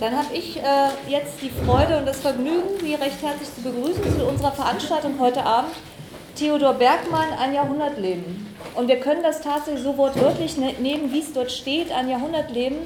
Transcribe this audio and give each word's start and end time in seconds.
Dann 0.00 0.16
habe 0.16 0.34
ich 0.34 0.56
äh, 0.56 0.62
jetzt 1.08 1.42
die 1.42 1.50
Freude 1.50 1.98
und 1.98 2.06
das 2.06 2.20
Vergnügen, 2.20 2.80
Sie 2.80 2.94
recht 2.94 3.22
herzlich 3.22 3.54
zu 3.54 3.60
begrüßen 3.60 4.18
zu 4.18 4.24
unserer 4.24 4.52
Veranstaltung 4.52 5.20
heute 5.20 5.44
Abend. 5.44 5.72
Theodor 6.34 6.72
Bergmann, 6.72 7.28
ein 7.38 7.52
Jahrhundertleben. 7.52 8.46
Und 8.74 8.88
wir 8.88 8.98
können 8.98 9.22
das 9.22 9.42
tatsächlich 9.42 9.82
so 9.82 9.98
wortwörtlich 9.98 10.56
ne-, 10.56 10.72
nehmen, 10.80 11.12
wie 11.12 11.18
es 11.18 11.34
dort 11.34 11.52
steht, 11.52 11.92
ein 11.92 12.08
Jahrhundertleben, 12.08 12.78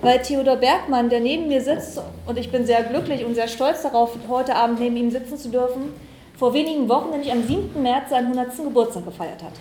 weil 0.00 0.22
Theodor 0.22 0.56
Bergmann, 0.56 1.10
der 1.10 1.18
neben 1.18 1.48
mir 1.48 1.60
sitzt, 1.60 2.00
und 2.26 2.38
ich 2.38 2.52
bin 2.52 2.64
sehr 2.64 2.84
glücklich 2.84 3.24
und 3.24 3.34
sehr 3.34 3.48
stolz 3.48 3.82
darauf, 3.82 4.12
heute 4.28 4.54
Abend 4.54 4.78
neben 4.78 4.96
ihm 4.96 5.10
sitzen 5.10 5.38
zu 5.38 5.48
dürfen, 5.48 5.92
vor 6.38 6.54
wenigen 6.54 6.88
Wochen, 6.88 7.10
nämlich 7.10 7.32
am 7.32 7.44
7. 7.44 7.82
März, 7.82 8.10
seinen 8.10 8.26
100. 8.38 8.56
Geburtstag 8.58 9.04
gefeiert 9.06 9.42
hat. 9.42 9.54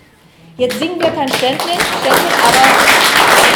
Jetzt 0.58 0.78
singen 0.78 1.00
wir 1.00 1.10
kein 1.10 1.30
Ständchen, 1.30 1.72
aber 1.72 3.49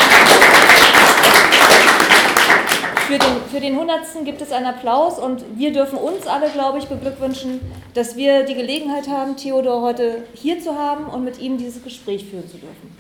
für 3.13 3.19
den, 3.19 3.41
für 3.51 3.59
den 3.59 3.73
100. 3.73 4.25
gibt 4.25 4.41
es 4.41 4.51
einen 4.51 4.65
Applaus 4.65 5.19
und 5.19 5.43
wir 5.55 5.71
dürfen 5.71 5.99
uns 5.99 6.25
alle, 6.25 6.49
glaube 6.49 6.79
ich, 6.79 6.85
beglückwünschen, 6.85 7.61
dass 7.93 8.15
wir 8.15 8.43
die 8.43 8.55
Gelegenheit 8.55 9.07
haben, 9.07 9.37
Theodor 9.37 9.81
heute 9.81 10.23
hier 10.33 10.59
zu 10.59 10.75
haben 10.75 11.05
und 11.05 11.23
mit 11.23 11.39
ihm 11.39 11.59
dieses 11.59 11.83
Gespräch 11.83 12.25
führen 12.25 12.49
zu 12.49 12.57
dürfen. 12.57 12.97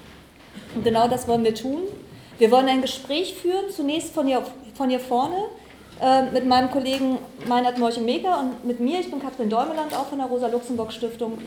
Und 0.75 0.83
genau 0.83 1.07
das 1.07 1.27
wollen 1.27 1.43
wir 1.43 1.55
tun. 1.55 1.81
Wir 2.37 2.51
wollen 2.51 2.67
ein 2.69 2.83
Gespräch 2.83 3.33
führen, 3.33 3.71
zunächst 3.75 4.13
von 4.13 4.27
hier, 4.27 4.43
von 4.75 4.89
hier 4.89 4.99
vorne, 4.99 5.45
äh, 5.99 6.29
mit 6.31 6.45
meinem 6.45 6.69
Kollegen 6.69 7.17
Meinhard 7.47 7.79
Morchen-Meker 7.79 8.39
und 8.39 8.65
mit 8.65 8.79
mir. 8.79 8.99
Ich 8.99 9.09
bin 9.09 9.19
Katrin 9.19 9.49
Däumeland, 9.49 9.95
auch 9.95 10.05
von 10.05 10.19
der 10.19 10.27
Rosa-Luxemburg-Stiftung. 10.27 11.39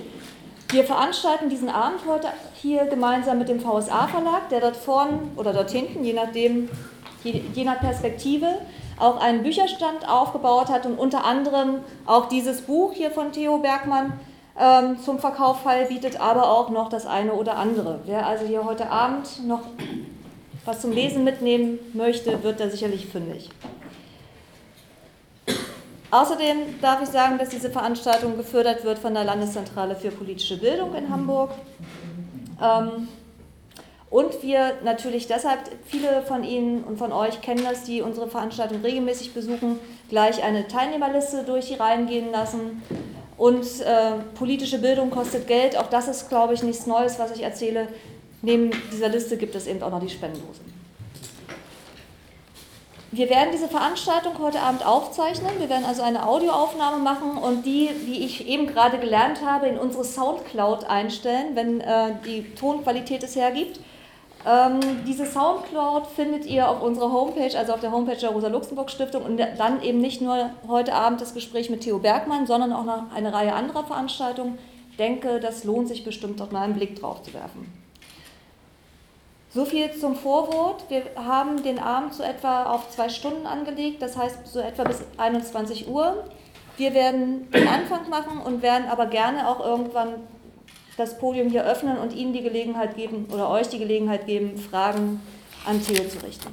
Wir 0.70 0.82
veranstalten 0.82 1.48
diesen 1.48 1.68
Abend 1.68 2.00
heute 2.08 2.26
hier 2.60 2.86
gemeinsam 2.86 3.38
mit 3.38 3.48
dem 3.48 3.60
VSA-Verlag, 3.60 4.48
der 4.50 4.60
dort 4.60 4.76
vorne 4.76 5.20
oder 5.36 5.52
dort 5.52 5.70
hinten, 5.70 6.02
je 6.02 6.14
nachdem, 6.14 6.68
je, 7.26 7.42
je 7.54 7.64
nach 7.64 7.80
Perspektive, 7.80 8.46
auch 8.98 9.20
einen 9.20 9.42
Bücherstand 9.42 10.08
aufgebaut 10.08 10.68
hat 10.68 10.86
und 10.86 10.98
unter 10.98 11.24
anderem 11.24 11.80
auch 12.06 12.28
dieses 12.28 12.62
Buch 12.62 12.92
hier 12.92 13.10
von 13.10 13.32
Theo 13.32 13.58
Bergmann 13.58 14.12
ähm, 14.58 14.98
zum 15.04 15.18
Verkauf 15.18 15.58
bietet, 15.88 16.20
aber 16.20 16.50
auch 16.50 16.70
noch 16.70 16.88
das 16.88 17.06
eine 17.06 17.32
oder 17.32 17.56
andere. 17.56 18.00
Wer 18.06 18.26
also 18.26 18.46
hier 18.46 18.64
heute 18.64 18.90
Abend 18.90 19.46
noch 19.46 19.62
was 20.64 20.80
zum 20.80 20.92
Lesen 20.92 21.24
mitnehmen 21.24 21.78
möchte, 21.92 22.42
wird 22.42 22.58
da 22.58 22.68
sicherlich 22.68 23.06
fündig. 23.06 23.50
Außerdem 26.10 26.80
darf 26.80 27.02
ich 27.02 27.08
sagen, 27.08 27.38
dass 27.38 27.50
diese 27.50 27.70
Veranstaltung 27.70 28.36
gefördert 28.36 28.84
wird 28.84 28.98
von 28.98 29.12
der 29.14 29.24
Landeszentrale 29.24 29.94
für 29.96 30.10
politische 30.10 30.56
Bildung 30.56 30.94
in 30.94 31.10
Hamburg. 31.10 31.50
Ähm, 32.62 33.08
und 34.08 34.42
wir 34.42 34.74
natürlich 34.84 35.26
deshalb, 35.26 35.60
viele 35.84 36.22
von 36.22 36.44
Ihnen 36.44 36.84
und 36.84 36.96
von 36.96 37.12
euch 37.12 37.40
kennen 37.40 37.64
das, 37.64 37.82
die 37.82 38.02
unsere 38.02 38.28
Veranstaltung 38.28 38.80
regelmäßig 38.82 39.34
besuchen, 39.34 39.80
gleich 40.08 40.42
eine 40.42 40.68
Teilnehmerliste 40.68 41.42
durch 41.42 41.66
die 41.68 41.74
Reihen 41.74 42.06
gehen 42.06 42.30
lassen. 42.30 42.82
Und 43.36 43.64
äh, 43.80 44.12
politische 44.34 44.78
Bildung 44.78 45.10
kostet 45.10 45.46
Geld. 45.46 45.76
Auch 45.76 45.88
das 45.88 46.08
ist, 46.08 46.28
glaube 46.28 46.54
ich, 46.54 46.62
nichts 46.62 46.86
Neues, 46.86 47.18
was 47.18 47.32
ich 47.32 47.42
erzähle. 47.42 47.88
Neben 48.42 48.70
dieser 48.92 49.08
Liste 49.08 49.36
gibt 49.36 49.54
es 49.54 49.66
eben 49.66 49.82
auch 49.82 49.90
noch 49.90 50.00
die 50.00 50.08
Spendendosen. 50.08 50.76
Wir 53.12 53.28
werden 53.30 53.48
diese 53.52 53.68
Veranstaltung 53.68 54.38
heute 54.38 54.60
Abend 54.60 54.84
aufzeichnen. 54.84 55.52
Wir 55.58 55.68
werden 55.68 55.84
also 55.84 56.02
eine 56.02 56.26
Audioaufnahme 56.26 57.02
machen 57.02 57.38
und 57.38 57.64
die, 57.64 57.90
wie 58.04 58.24
ich 58.24 58.46
eben 58.46 58.66
gerade 58.66 58.98
gelernt 58.98 59.44
habe, 59.44 59.66
in 59.66 59.78
unsere 59.78 60.04
Soundcloud 60.04 60.84
einstellen, 60.84 61.54
wenn 61.54 61.80
äh, 61.80 62.14
die 62.24 62.54
Tonqualität 62.54 63.22
es 63.22 63.34
hergibt. 63.34 63.80
Ähm, 64.46 64.78
diese 65.04 65.26
Soundcloud 65.26 66.06
findet 66.06 66.46
ihr 66.46 66.68
auf 66.68 66.80
unserer 66.80 67.10
Homepage, 67.10 67.58
also 67.58 67.72
auf 67.72 67.80
der 67.80 67.90
Homepage 67.90 68.16
der 68.16 68.30
Rosa-Luxemburg-Stiftung 68.30 69.24
und 69.24 69.38
dann 69.38 69.82
eben 69.82 70.00
nicht 70.00 70.20
nur 70.20 70.50
heute 70.68 70.94
Abend 70.94 71.20
das 71.20 71.34
Gespräch 71.34 71.68
mit 71.68 71.80
Theo 71.80 71.98
Bergmann, 71.98 72.46
sondern 72.46 72.72
auch 72.72 72.84
noch 72.84 73.12
eine 73.12 73.32
Reihe 73.32 73.54
anderer 73.54 73.82
Veranstaltungen. 73.84 74.56
Ich 74.92 74.96
denke, 74.98 75.40
das 75.40 75.64
lohnt 75.64 75.88
sich 75.88 76.04
bestimmt, 76.04 76.38
dort 76.38 76.52
mal 76.52 76.62
einen 76.62 76.74
Blick 76.74 76.94
drauf 77.00 77.22
zu 77.22 77.34
werfen. 77.34 77.72
So 79.52 79.64
viel 79.64 79.90
zum 79.92 80.14
Vorwort. 80.14 80.84
Wir 80.90 81.02
haben 81.16 81.64
den 81.64 81.80
Abend 81.80 82.14
so 82.14 82.22
etwa 82.22 82.66
auf 82.66 82.88
zwei 82.90 83.08
Stunden 83.08 83.46
angelegt, 83.46 84.00
das 84.00 84.16
heißt 84.16 84.46
so 84.46 84.60
etwa 84.60 84.84
bis 84.84 85.02
21 85.16 85.88
Uhr. 85.88 86.24
Wir 86.76 86.94
werden 86.94 87.50
den 87.50 87.66
Anfang 87.66 88.08
machen 88.10 88.38
und 88.38 88.62
werden 88.62 88.86
aber 88.88 89.06
gerne 89.06 89.48
auch 89.48 89.64
irgendwann 89.64 90.14
das 90.96 91.18
Podium 91.18 91.50
hier 91.50 91.64
öffnen 91.64 91.98
und 91.98 92.14
Ihnen 92.14 92.32
die 92.32 92.42
Gelegenheit 92.42 92.96
geben 92.96 93.26
oder 93.32 93.50
euch 93.50 93.68
die 93.68 93.78
Gelegenheit 93.78 94.26
geben, 94.26 94.56
Fragen 94.56 95.20
an 95.66 95.82
Theo 95.84 96.04
zu 96.08 96.24
richten. 96.24 96.52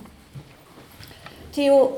Theo, 1.53 1.97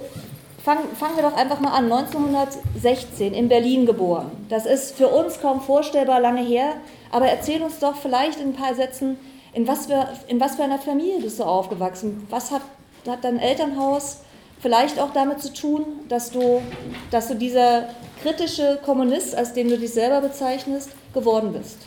fang, 0.63 0.79
fangen 0.95 1.15
wir 1.15 1.23
doch 1.23 1.35
einfach 1.35 1.59
mal 1.59 1.71
an. 1.71 1.91
1916 1.91 3.33
in 3.33 3.47
Berlin 3.47 3.85
geboren. 3.85 4.31
Das 4.49 4.65
ist 4.65 4.95
für 4.95 5.07
uns 5.07 5.39
kaum 5.41 5.61
vorstellbar 5.61 6.19
lange 6.19 6.43
her, 6.43 6.73
aber 7.11 7.27
erzähl 7.27 7.61
uns 7.61 7.79
doch 7.79 7.95
vielleicht 7.95 8.39
in 8.39 8.49
ein 8.49 8.55
paar 8.55 8.75
Sätzen, 8.75 9.17
in 9.53 9.67
was, 9.67 9.85
für, 9.85 10.09
in 10.27 10.39
was 10.39 10.55
für 10.55 10.63
einer 10.63 10.79
Familie 10.79 11.21
bist 11.21 11.39
du 11.39 11.45
aufgewachsen? 11.45 12.27
Was 12.29 12.51
hat, 12.51 12.61
hat 13.07 13.23
dein 13.23 13.39
Elternhaus 13.39 14.17
vielleicht 14.59 14.99
auch 14.99 15.13
damit 15.13 15.41
zu 15.41 15.53
tun, 15.53 15.85
dass 16.09 16.31
du, 16.31 16.61
dass 17.09 17.29
du 17.29 17.35
dieser 17.35 17.89
kritische 18.21 18.79
Kommunist, 18.83 19.33
als 19.33 19.53
den 19.53 19.69
du 19.69 19.77
dich 19.77 19.93
selber 19.93 20.19
bezeichnest, 20.19 20.89
geworden 21.13 21.53
bist? 21.53 21.77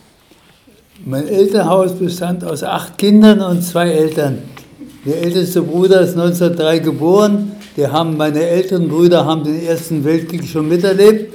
Mein 1.05 1.29
Elternhaus 1.29 1.93
bestand 1.93 2.43
aus 2.43 2.61
acht 2.61 2.97
Kindern 2.97 3.39
und 3.39 3.61
zwei 3.61 3.89
Eltern. 3.89 4.39
Der 5.05 5.21
älteste 5.21 5.61
Bruder 5.61 6.01
ist 6.01 6.17
1903 6.17 6.79
geboren. 6.79 7.53
Die 7.77 7.87
haben, 7.87 8.17
meine 8.17 8.41
älteren 8.45 8.89
Brüder 8.89 9.25
haben 9.25 9.45
den 9.45 9.65
Ersten 9.65 10.03
Weltkrieg 10.03 10.45
schon 10.45 10.67
miterlebt. 10.67 11.33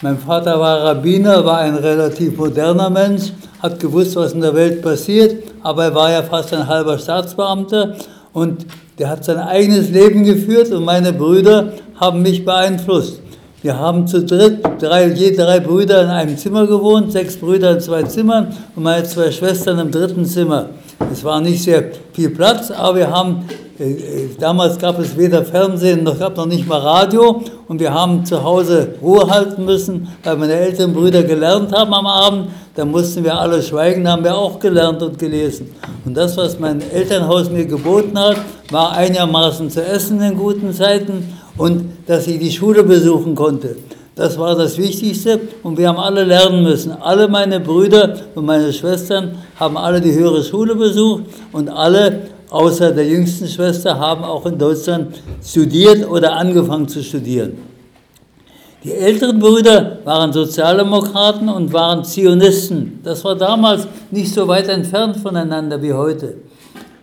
Mein 0.00 0.16
Vater 0.18 0.58
war 0.58 0.82
Rabbiner, 0.82 1.44
war 1.44 1.58
ein 1.58 1.74
relativ 1.74 2.38
moderner 2.38 2.88
Mensch, 2.88 3.32
hat 3.60 3.78
gewusst, 3.78 4.16
was 4.16 4.32
in 4.32 4.40
der 4.40 4.54
Welt 4.54 4.80
passiert, 4.80 5.44
aber 5.62 5.84
er 5.84 5.94
war 5.94 6.10
ja 6.10 6.22
fast 6.22 6.54
ein 6.54 6.66
halber 6.66 6.98
Staatsbeamter 6.98 7.96
und 8.32 8.64
der 8.98 9.10
hat 9.10 9.24
sein 9.24 9.38
eigenes 9.38 9.90
Leben 9.90 10.24
geführt 10.24 10.72
und 10.72 10.84
meine 10.84 11.12
Brüder 11.12 11.74
haben 11.96 12.22
mich 12.22 12.44
beeinflusst. 12.44 13.21
Wir 13.62 13.78
haben 13.78 14.08
zu 14.08 14.24
dritt, 14.24 14.58
drei, 14.80 15.06
je 15.06 15.36
drei 15.36 15.60
Brüder 15.60 16.02
in 16.02 16.08
einem 16.08 16.36
Zimmer 16.36 16.66
gewohnt, 16.66 17.12
sechs 17.12 17.36
Brüder 17.36 17.70
in 17.70 17.80
zwei 17.80 18.02
Zimmern 18.02 18.48
und 18.74 18.82
meine 18.82 19.04
zwei 19.04 19.30
Schwestern 19.30 19.78
im 19.78 19.92
dritten 19.92 20.24
Zimmer. 20.24 20.70
Es 21.12 21.22
war 21.22 21.40
nicht 21.40 21.62
sehr 21.62 21.84
viel 22.12 22.30
Platz, 22.30 22.72
aber 22.72 22.96
wir 22.96 23.10
haben 23.10 23.44
äh, 23.78 23.92
äh, 23.92 24.28
damals 24.38 24.78
gab 24.78 24.98
es 24.98 25.16
weder 25.16 25.44
Fernsehen 25.44 26.02
noch 26.02 26.18
gab 26.18 26.36
noch 26.36 26.46
nicht 26.46 26.66
mal 26.66 26.80
Radio 26.80 27.40
und 27.68 27.78
wir 27.78 27.94
haben 27.94 28.24
zu 28.24 28.42
Hause 28.42 28.96
Ruhe 29.00 29.30
halten 29.30 29.64
müssen, 29.64 30.08
weil 30.24 30.36
meine 30.36 30.54
älteren 30.54 30.92
Brüder 30.92 31.22
gelernt 31.22 31.72
haben 31.72 31.94
am 31.94 32.06
Abend. 32.06 32.48
Da 32.74 32.84
mussten 32.84 33.22
wir 33.22 33.38
alle 33.38 33.62
schweigen, 33.62 34.08
haben 34.08 34.24
wir 34.24 34.34
auch 34.34 34.58
gelernt 34.58 35.02
und 35.02 35.18
gelesen. 35.18 35.70
Und 36.04 36.16
das, 36.16 36.36
was 36.36 36.58
mein 36.58 36.82
Elternhaus 36.90 37.48
mir 37.48 37.66
geboten 37.66 38.18
hat, 38.18 38.38
war 38.70 38.92
einigermaßen 38.92 39.70
zu 39.70 39.84
essen 39.84 40.20
in 40.20 40.36
guten 40.36 40.72
Zeiten 40.72 41.38
und 41.56 41.91
dass 42.06 42.26
ich 42.26 42.38
die 42.38 42.50
Schule 42.50 42.82
besuchen 42.82 43.34
konnte. 43.34 43.76
Das 44.14 44.38
war 44.38 44.54
das 44.54 44.76
Wichtigste 44.76 45.40
und 45.62 45.78
wir 45.78 45.88
haben 45.88 45.98
alle 45.98 46.24
lernen 46.24 46.62
müssen. 46.62 46.92
Alle 46.92 47.28
meine 47.28 47.60
Brüder 47.60 48.14
und 48.34 48.44
meine 48.44 48.72
Schwestern 48.72 49.36
haben 49.58 49.76
alle 49.76 50.00
die 50.00 50.12
höhere 50.12 50.42
Schule 50.42 50.74
besucht 50.74 51.24
und 51.52 51.68
alle 51.70 52.20
außer 52.52 52.92
der 52.92 53.06
jüngsten 53.06 53.48
Schwester, 53.48 53.98
haben 53.98 54.22
auch 54.24 54.44
in 54.44 54.58
Deutschland 54.58 55.22
studiert 55.42 56.08
oder 56.08 56.36
angefangen 56.36 56.86
zu 56.86 57.02
studieren. 57.02 57.54
Die 58.84 58.92
älteren 58.92 59.38
Brüder 59.38 59.98
waren 60.04 60.32
Sozialdemokraten 60.32 61.48
und 61.48 61.72
waren 61.72 62.04
Zionisten. 62.04 63.00
Das 63.02 63.24
war 63.24 63.36
damals 63.36 63.86
nicht 64.10 64.34
so 64.34 64.46
weit 64.48 64.68
entfernt 64.68 65.16
voneinander 65.16 65.80
wie 65.80 65.92
heute. 65.92 66.34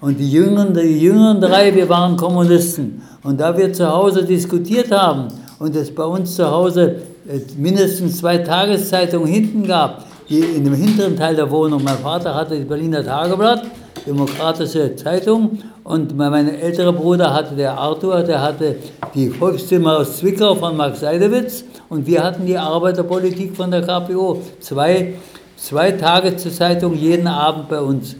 Und 0.01 0.19
die 0.19 0.29
jüngeren, 0.29 0.73
die 0.73 0.99
jüngeren 0.99 1.41
drei, 1.41 1.73
wir 1.73 1.89
waren 1.89 2.15
Kommunisten. 2.15 3.01
Und 3.23 3.39
da 3.39 3.57
wir 3.57 3.73
zu 3.73 3.91
Hause 3.91 4.23
diskutiert 4.23 4.91
haben 4.91 5.27
und 5.59 5.75
es 5.75 5.93
bei 5.93 6.05
uns 6.05 6.35
zu 6.35 6.49
Hause 6.49 7.01
äh, 7.27 7.39
mindestens 7.57 8.19
zwei 8.19 8.37
Tageszeitungen 8.37 9.27
hinten 9.27 9.67
gab, 9.67 10.05
die 10.29 10.39
in 10.39 10.63
dem 10.63 10.75
hinteren 10.75 11.17
Teil 11.17 11.35
der 11.35 11.49
Wohnung, 11.49 11.83
mein 11.83 11.97
Vater 11.97 12.33
hatte 12.33 12.57
das 12.57 12.67
Berliner 12.67 13.03
Tageblatt 13.03 13.63
Demokratische 14.05 14.95
Zeitung 14.95 15.59
und 15.83 16.15
mein 16.15 16.47
älterer 16.47 16.93
Bruder 16.93 17.33
hatte, 17.33 17.55
der 17.55 17.77
Arthur, 17.77 18.23
der 18.23 18.41
hatte 18.41 18.77
die 19.13 19.29
Volkszimmer 19.29 19.97
aus 19.97 20.17
Zwickau 20.17 20.55
von 20.55 20.77
Max 20.77 21.01
Seidewitz 21.01 21.63
und 21.89 22.05
wir 22.07 22.23
hatten 22.23 22.45
die 22.45 22.57
Arbeiterpolitik 22.57 23.55
von 23.55 23.71
der 23.71 23.81
KPO. 23.81 24.41
Zwei, 24.59 25.15
zwei 25.57 25.91
Tage 25.91 26.37
zur 26.37 26.51
Zeitung 26.51 26.95
jeden 26.95 27.27
Abend 27.27 27.69
bei 27.69 27.81
uns. 27.81 28.15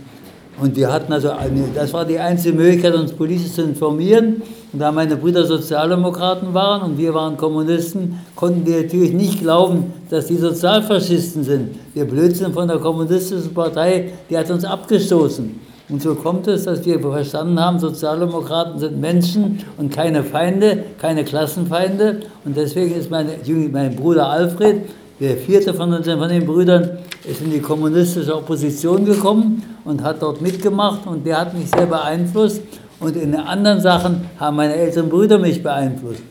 Und 0.61 0.75
wir 0.75 0.91
hatten 0.91 1.13
also, 1.13 1.31
eine, 1.31 1.63
das 1.73 1.93
war 1.93 2.03
die 2.03 2.19
einzige 2.19 2.55
Möglichkeit, 2.55 2.93
uns 2.93 3.13
politisch 3.13 3.53
zu 3.53 3.61
informieren. 3.61 4.41
Und 4.73 4.79
da 4.79 4.91
meine 4.91 5.15
Brüder 5.15 5.45
Sozialdemokraten 5.45 6.53
waren 6.53 6.91
und 6.91 6.97
wir 6.97 7.13
waren 7.13 7.37
Kommunisten, 7.37 8.19
konnten 8.35 8.65
die 8.65 8.71
natürlich 8.71 9.13
nicht 9.13 9.39
glauben, 9.39 9.93
dass 10.09 10.27
die 10.27 10.35
Sozialfaschisten 10.35 11.43
sind. 11.43 11.75
Der 11.95 12.05
Blödsinn 12.05 12.53
von 12.53 12.67
der 12.67 12.77
kommunistischen 12.77 13.53
Partei, 13.53 14.11
die 14.29 14.37
hat 14.37 14.51
uns 14.51 14.65
abgestoßen. 14.65 15.59
Und 15.87 16.01
so 16.03 16.13
kommt 16.13 16.47
es, 16.47 16.65
dass 16.65 16.85
wir 16.85 16.99
verstanden 16.99 17.59
haben, 17.59 17.79
Sozialdemokraten 17.79 18.79
sind 18.79 18.99
Menschen 18.99 19.59
und 19.77 19.91
keine 19.91 20.23
Feinde, 20.23 20.83
keine 20.99 21.23
Klassenfeinde. 21.23 22.19
Und 22.45 22.57
deswegen 22.57 22.93
ist 22.95 23.09
mein, 23.09 23.27
mein 23.71 23.95
Bruder 23.95 24.29
Alfred, 24.29 24.81
der 25.19 25.37
vierte 25.37 25.73
von, 25.73 25.91
unseren, 25.91 26.19
von 26.19 26.29
den 26.29 26.45
Brüdern, 26.45 26.99
ist 27.27 27.41
in 27.41 27.49
die 27.51 27.59
kommunistische 27.59 28.35
Opposition 28.35 29.05
gekommen 29.05 29.63
und 29.85 30.03
hat 30.03 30.21
dort 30.21 30.41
mitgemacht 30.41 31.05
und 31.07 31.25
der 31.25 31.39
hat 31.39 31.53
mich 31.53 31.69
sehr 31.69 31.85
beeinflusst. 31.85 32.61
Und 32.99 33.15
in 33.15 33.35
anderen 33.35 33.79
Sachen 33.79 34.25
haben 34.39 34.57
meine 34.57 34.75
älteren 34.75 35.09
Brüder 35.09 35.39
mich 35.39 35.63
beeinflusst. 35.63 36.21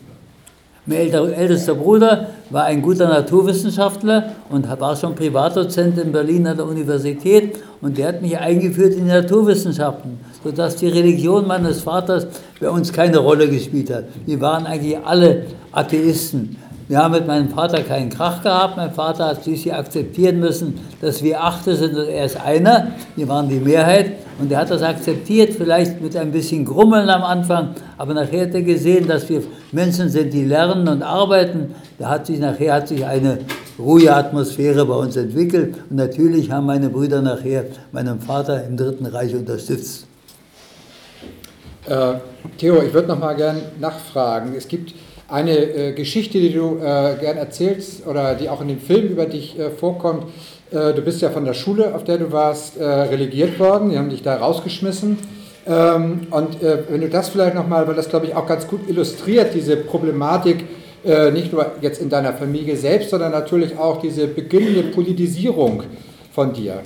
Mein 0.88 1.12
ältester 1.12 1.74
Bruder 1.74 2.28
war 2.48 2.64
ein 2.64 2.80
guter 2.80 3.08
Naturwissenschaftler 3.08 4.32
und 4.48 4.66
war 4.80 4.96
schon 4.96 5.14
Privatdozent 5.14 5.98
in 5.98 6.12
Berlin 6.12 6.46
an 6.46 6.56
der 6.56 6.64
Universität 6.64 7.58
und 7.82 7.98
der 7.98 8.08
hat 8.08 8.22
mich 8.22 8.38
eingeführt 8.38 8.94
in 8.94 9.04
die 9.04 9.10
Naturwissenschaften, 9.10 10.18
sodass 10.42 10.76
die 10.76 10.88
Religion 10.88 11.46
meines 11.46 11.82
Vaters 11.82 12.26
bei 12.58 12.70
uns 12.70 12.90
keine 12.90 13.18
Rolle 13.18 13.50
gespielt 13.50 13.90
hat. 13.90 14.04
Wir 14.24 14.40
waren 14.40 14.64
eigentlich 14.64 14.96
alle 15.04 15.44
Atheisten. 15.72 16.56
Wir 16.88 17.00
haben 17.00 17.12
mit 17.12 17.26
meinem 17.26 17.50
Vater 17.50 17.82
keinen 17.82 18.08
Krach 18.08 18.42
gehabt. 18.42 18.78
Mein 18.78 18.92
Vater 18.92 19.26
hat 19.26 19.42
schließlich 19.42 19.74
akzeptieren 19.74 20.40
müssen, 20.40 20.80
dass 21.02 21.22
wir 21.22 21.44
Achte 21.44 21.76
sind 21.76 21.94
und 21.94 22.08
er 22.08 22.24
ist 22.24 22.40
einer. 22.40 22.92
Wir 23.14 23.28
waren 23.28 23.46
die 23.46 23.60
Mehrheit. 23.60 24.12
Und 24.38 24.50
er 24.50 24.60
hat 24.60 24.70
das 24.70 24.82
akzeptiert, 24.82 25.52
vielleicht 25.52 26.00
mit 26.00 26.16
ein 26.16 26.32
bisschen 26.32 26.64
Grummeln 26.64 27.10
am 27.10 27.22
Anfang. 27.22 27.74
Aber 27.98 28.14
nachher 28.14 28.46
hat 28.46 28.54
er 28.54 28.62
gesehen, 28.62 29.06
dass 29.06 29.28
wir 29.28 29.42
Menschen 29.72 30.08
sind, 30.08 30.32
die 30.32 30.44
lernen 30.44 30.88
und 30.88 31.02
arbeiten. 31.02 31.74
Da 31.98 32.08
hat 32.08 32.26
sich 32.26 32.38
nachher 32.38 32.72
hat 32.72 32.88
sich 32.88 33.04
eine 33.04 33.40
ruhige 33.78 34.14
Atmosphäre 34.14 34.86
bei 34.86 34.94
uns 34.94 35.16
entwickelt. 35.16 35.74
Und 35.90 35.96
natürlich 35.96 36.50
haben 36.50 36.66
meine 36.66 36.88
Brüder 36.88 37.20
nachher 37.20 37.66
meinen 37.92 38.18
Vater 38.20 38.64
im 38.64 38.78
Dritten 38.78 39.04
Reich 39.04 39.34
unterstützt. 39.34 40.06
Äh, 41.86 42.14
Theo, 42.56 42.82
ich 42.82 42.94
würde 42.94 43.08
noch 43.08 43.18
mal 43.18 43.34
gerne 43.34 43.60
nachfragen. 43.78 44.54
Es 44.56 44.68
gibt 44.68 44.94
eine 45.28 45.52
äh, 45.52 45.92
Geschichte, 45.92 46.40
die 46.40 46.52
du 46.52 46.78
äh, 46.78 47.16
gern 47.20 47.36
erzählst 47.36 48.06
oder 48.06 48.34
die 48.34 48.48
auch 48.48 48.62
in 48.62 48.68
dem 48.68 48.80
Film 48.80 49.08
über 49.08 49.26
dich 49.26 49.58
äh, 49.58 49.70
vorkommt. 49.70 50.24
Äh, 50.70 50.94
du 50.94 51.02
bist 51.02 51.20
ja 51.20 51.28
von 51.28 51.44
der 51.44 51.52
Schule, 51.54 51.94
auf 51.94 52.04
der 52.04 52.16
du 52.16 52.32
warst, 52.32 52.78
äh, 52.78 52.84
relegiert 52.84 53.58
worden. 53.60 53.90
Die 53.90 53.98
haben 53.98 54.08
dich 54.08 54.22
da 54.22 54.36
rausgeschmissen. 54.36 55.18
Ähm, 55.66 56.28
und 56.30 56.62
äh, 56.62 56.78
wenn 56.88 57.02
du 57.02 57.10
das 57.10 57.28
vielleicht 57.28 57.54
nochmal, 57.54 57.86
weil 57.86 57.94
das 57.94 58.08
glaube 58.08 58.24
ich 58.26 58.34
auch 58.34 58.46
ganz 58.46 58.66
gut 58.66 58.88
illustriert, 58.88 59.54
diese 59.54 59.76
Problematik, 59.76 60.64
nicht 61.32 61.52
nur 61.52 61.64
jetzt 61.80 62.02
in 62.02 62.10
deiner 62.10 62.32
Familie 62.32 62.76
selbst, 62.76 63.10
sondern 63.10 63.30
natürlich 63.30 63.78
auch 63.78 64.00
diese 64.00 64.26
beginnende 64.26 64.82
Politisierung 64.82 65.84
von 66.32 66.52
dir. 66.52 66.82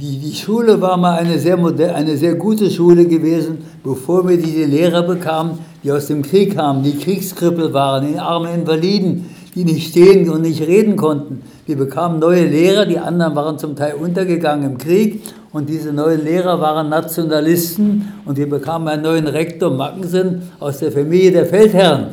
Die, 0.00 0.18
die 0.18 0.34
Schule 0.34 0.80
war 0.80 0.96
mal 0.96 1.18
eine 1.18 1.38
sehr, 1.38 1.58
eine 1.58 2.16
sehr 2.16 2.36
gute 2.36 2.70
Schule 2.70 3.04
gewesen, 3.04 3.58
bevor 3.82 4.26
wir 4.26 4.38
diese 4.38 4.64
Lehrer 4.64 5.02
bekamen, 5.02 5.58
die 5.82 5.92
aus 5.92 6.06
dem 6.06 6.22
Krieg 6.22 6.56
kamen, 6.56 6.82
die 6.82 6.96
Kriegskrippel 6.96 7.74
waren, 7.74 8.10
die 8.10 8.18
armen 8.18 8.54
Invaliden, 8.54 9.26
die 9.54 9.64
nicht 9.64 9.90
stehen 9.90 10.30
und 10.30 10.40
nicht 10.40 10.66
reden 10.66 10.96
konnten. 10.96 11.42
Wir 11.66 11.76
bekamen 11.76 12.18
neue 12.18 12.46
Lehrer, 12.46 12.86
die 12.86 12.98
anderen 12.98 13.36
waren 13.36 13.58
zum 13.58 13.76
Teil 13.76 13.94
untergegangen 13.94 14.72
im 14.72 14.78
Krieg 14.78 15.20
und 15.52 15.68
diese 15.68 15.92
neuen 15.92 16.24
Lehrer 16.24 16.58
waren 16.62 16.88
Nationalisten 16.88 18.10
und 18.24 18.38
wir 18.38 18.48
bekamen 18.48 18.88
einen 18.88 19.02
neuen 19.02 19.26
Rektor, 19.26 19.70
Mackensen, 19.70 20.50
aus 20.60 20.78
der 20.78 20.92
Familie 20.92 21.30
der 21.30 21.44
Feldherren, 21.44 22.06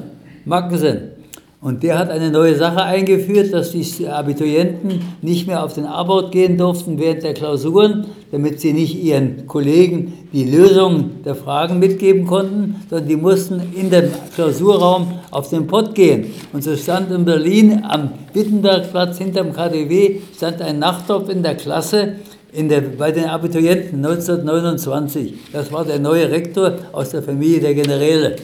Mackensen. 0.43 1.20
Und 1.63 1.83
der 1.83 1.99
hat 1.99 2.09
eine 2.09 2.31
neue 2.31 2.55
Sache 2.55 2.81
eingeführt, 2.81 3.53
dass 3.53 3.71
die 3.71 4.07
Abiturienten 4.07 4.99
nicht 5.21 5.45
mehr 5.45 5.63
auf 5.63 5.75
den 5.75 5.85
Abort 5.85 6.31
gehen 6.31 6.57
durften 6.57 6.97
während 6.97 7.21
der 7.21 7.35
Klausuren, 7.35 8.07
damit 8.31 8.59
sie 8.59 8.73
nicht 8.73 8.95
ihren 8.95 9.45
Kollegen 9.45 10.27
die 10.33 10.45
Lösung 10.45 11.23
der 11.23 11.35
Fragen 11.35 11.77
mitgeben 11.77 12.25
konnten, 12.25 12.77
sondern 12.89 13.07
die 13.07 13.15
mussten 13.15 13.61
in 13.75 13.91
den 13.91 14.09
Klausurraum 14.33 15.19
auf 15.29 15.51
den 15.51 15.67
Pott 15.67 15.93
gehen. 15.93 16.33
Und 16.51 16.63
so 16.63 16.75
stand 16.75 17.11
in 17.11 17.25
Berlin 17.25 17.83
am 17.87 18.09
Wittenbergplatz 18.33 19.19
hinterm 19.19 19.53
KDW 19.53 20.15
stand 20.35 20.63
ein 20.63 20.79
Nachttopf 20.79 21.29
in 21.29 21.43
der 21.43 21.53
Klasse, 21.53 22.15
in 22.53 22.69
der, 22.69 22.81
bei 22.81 23.11
den 23.11 23.25
Abiturienten 23.25 24.03
1929. 24.03 25.35
Das 25.53 25.71
war 25.71 25.85
der 25.85 25.99
neue 25.99 26.31
Rektor 26.31 26.73
aus 26.91 27.11
der 27.11 27.21
Familie 27.21 27.59
der 27.59 27.75
Generäle. 27.75 28.37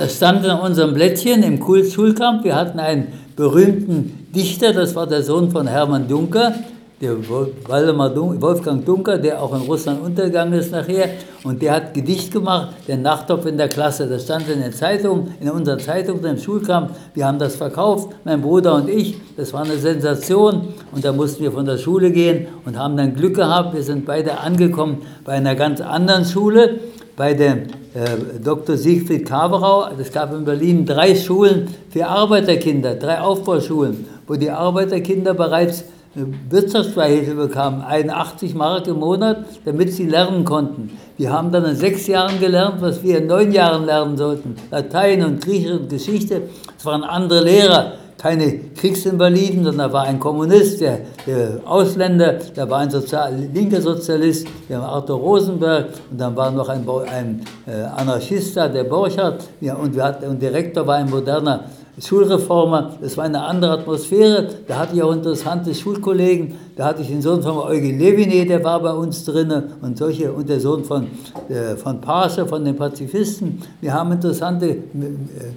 Das 0.00 0.16
stand 0.16 0.46
in 0.46 0.52
unserem 0.52 0.94
Blättchen 0.94 1.42
im 1.42 1.62
Schulkampf. 1.62 2.42
Wir 2.42 2.56
hatten 2.56 2.78
einen 2.78 3.08
berühmten 3.36 4.28
Dichter, 4.34 4.72
das 4.72 4.94
war 4.94 5.06
der 5.06 5.22
Sohn 5.22 5.50
von 5.50 5.66
Hermann 5.66 6.08
Dunker, 6.08 6.54
der 7.02 7.16
Wolfgang 7.28 8.82
Dunker, 8.82 9.18
der 9.18 9.42
auch 9.42 9.54
in 9.54 9.60
Russland 9.60 10.02
untergegangen 10.02 10.58
ist 10.58 10.72
nachher. 10.72 11.10
Und 11.44 11.60
der 11.60 11.74
hat 11.74 11.92
Gedicht 11.92 12.32
gemacht, 12.32 12.70
der 12.88 12.96
Nachttopf 12.96 13.44
in 13.44 13.58
der 13.58 13.68
Klasse. 13.68 14.06
Das 14.06 14.24
stand 14.24 14.48
in 14.48 14.60
der 14.60 14.72
Zeitung, 14.72 15.34
in 15.38 15.50
unserer 15.50 15.76
Zeitung, 15.76 16.24
im 16.24 16.38
Schulkampf. 16.38 16.92
Wir 17.12 17.26
haben 17.26 17.38
das 17.38 17.56
verkauft, 17.56 18.14
mein 18.24 18.40
Bruder 18.40 18.76
und 18.76 18.88
ich. 18.88 19.18
Das 19.36 19.52
war 19.52 19.64
eine 19.64 19.76
Sensation. 19.76 20.68
Und 20.92 21.04
da 21.04 21.12
mussten 21.12 21.42
wir 21.42 21.52
von 21.52 21.66
der 21.66 21.76
Schule 21.76 22.10
gehen 22.10 22.46
und 22.64 22.78
haben 22.78 22.96
dann 22.96 23.14
Glück 23.14 23.34
gehabt. 23.36 23.74
Wir 23.74 23.82
sind 23.82 24.06
beide 24.06 24.38
angekommen 24.38 25.02
bei 25.26 25.32
einer 25.32 25.54
ganz 25.54 25.82
anderen 25.82 26.24
Schule 26.24 26.80
bei 27.20 27.34
dem 27.34 27.64
äh, 27.92 28.40
Dr. 28.42 28.78
Siegfried 28.78 29.28
Kaberau. 29.28 29.90
Es 30.00 30.10
gab 30.10 30.32
in 30.32 30.46
Berlin 30.46 30.86
drei 30.86 31.14
Schulen 31.14 31.68
für 31.90 32.06
Arbeiterkinder, 32.06 32.94
drei 32.94 33.20
Aufbauschulen, 33.20 34.06
wo 34.26 34.36
die 34.36 34.50
Arbeiterkinder 34.50 35.34
bereits 35.34 35.82
äh, 35.82 36.22
Wirtschaftsbeihilfe 36.48 37.34
bekamen, 37.34 37.82
81 37.82 38.54
Mark 38.54 38.86
im 38.86 39.00
Monat, 39.00 39.44
damit 39.66 39.92
sie 39.92 40.06
lernen 40.06 40.46
konnten. 40.46 40.96
Wir 41.18 41.30
haben 41.30 41.52
dann 41.52 41.66
in 41.66 41.76
sechs 41.76 42.06
Jahren 42.06 42.40
gelernt, 42.40 42.80
was 42.80 43.02
wir 43.02 43.18
in 43.18 43.26
neun 43.26 43.52
Jahren 43.52 43.84
lernen 43.84 44.16
sollten. 44.16 44.56
Latein 44.70 45.22
und 45.22 45.44
Griechisch 45.44 45.72
und 45.72 45.90
Geschichte. 45.90 46.44
Es 46.78 46.86
waren 46.86 47.04
andere 47.04 47.44
Lehrer 47.44 47.96
keine 48.20 48.58
Kriegsinvaliden, 48.76 49.64
sondern 49.64 49.88
da 49.88 49.92
war 49.94 50.02
ein 50.04 50.20
Kommunist, 50.20 50.82
der, 50.82 50.98
der 51.26 51.60
Ausländer, 51.64 52.38
da 52.54 52.68
war 52.68 52.80
ein 52.80 52.90
Sozial 52.90 53.34
linker 53.54 53.80
Sozialist, 53.80 54.46
der 54.68 54.80
Arthur 54.80 55.18
Rosenberg, 55.18 55.86
und 56.10 56.20
dann 56.20 56.36
war 56.36 56.50
noch 56.50 56.68
ein, 56.68 56.86
ein 57.10 57.40
äh, 57.66 57.82
Anarchist 57.96 58.56
der 58.56 58.84
Borchardt, 58.84 59.48
ja, 59.62 59.74
und, 59.74 59.94
wir 59.94 60.04
hatten, 60.04 60.28
und 60.28 60.42
der 60.42 60.52
Rektor 60.52 60.86
war 60.86 60.96
ein 60.96 61.08
moderner 61.08 61.64
Schulreformer, 62.00 62.96
das 63.00 63.16
war 63.16 63.24
eine 63.24 63.42
andere 63.42 63.72
Atmosphäre. 63.72 64.48
Da 64.66 64.78
hatte 64.78 64.96
ich 64.96 65.02
auch 65.02 65.12
interessante 65.12 65.74
Schulkollegen. 65.74 66.54
Da 66.76 66.86
hatte 66.86 67.02
ich 67.02 67.08
den 67.08 67.20
Sohn 67.20 67.42
von 67.42 67.58
Eugen 67.58 68.00
Leviné, 68.00 68.46
der 68.46 68.64
war 68.64 68.80
bei 68.80 68.92
uns 68.92 69.24
drin, 69.24 69.52
und 69.82 69.98
solche, 69.98 70.32
und 70.32 70.48
der 70.48 70.60
Sohn 70.60 70.84
von, 70.84 71.08
äh, 71.48 71.76
von 71.76 72.00
Pasche, 72.00 72.46
von 72.46 72.64
den 72.64 72.76
Pazifisten. 72.76 73.62
Wir 73.80 73.92
haben 73.92 74.12
interessante 74.12 74.68
äh, 74.68 74.78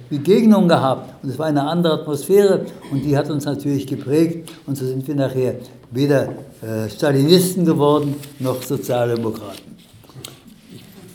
Begegnungen 0.09 0.67
gehabt 0.67 1.23
und 1.23 1.29
es 1.29 1.39
war 1.39 1.45
eine 1.45 1.63
andere 1.63 2.01
Atmosphäre 2.01 2.65
und 2.91 3.03
die 3.05 3.17
hat 3.17 3.29
uns 3.29 3.45
natürlich 3.45 3.87
geprägt. 3.87 4.51
Und 4.67 4.77
so 4.77 4.85
sind 4.85 5.07
wir 5.07 5.15
nachher 5.15 5.55
weder 5.91 6.23
äh, 6.61 6.89
Stalinisten 6.89 7.65
geworden 7.65 8.15
noch 8.39 8.61
Sozialdemokraten 8.61 9.73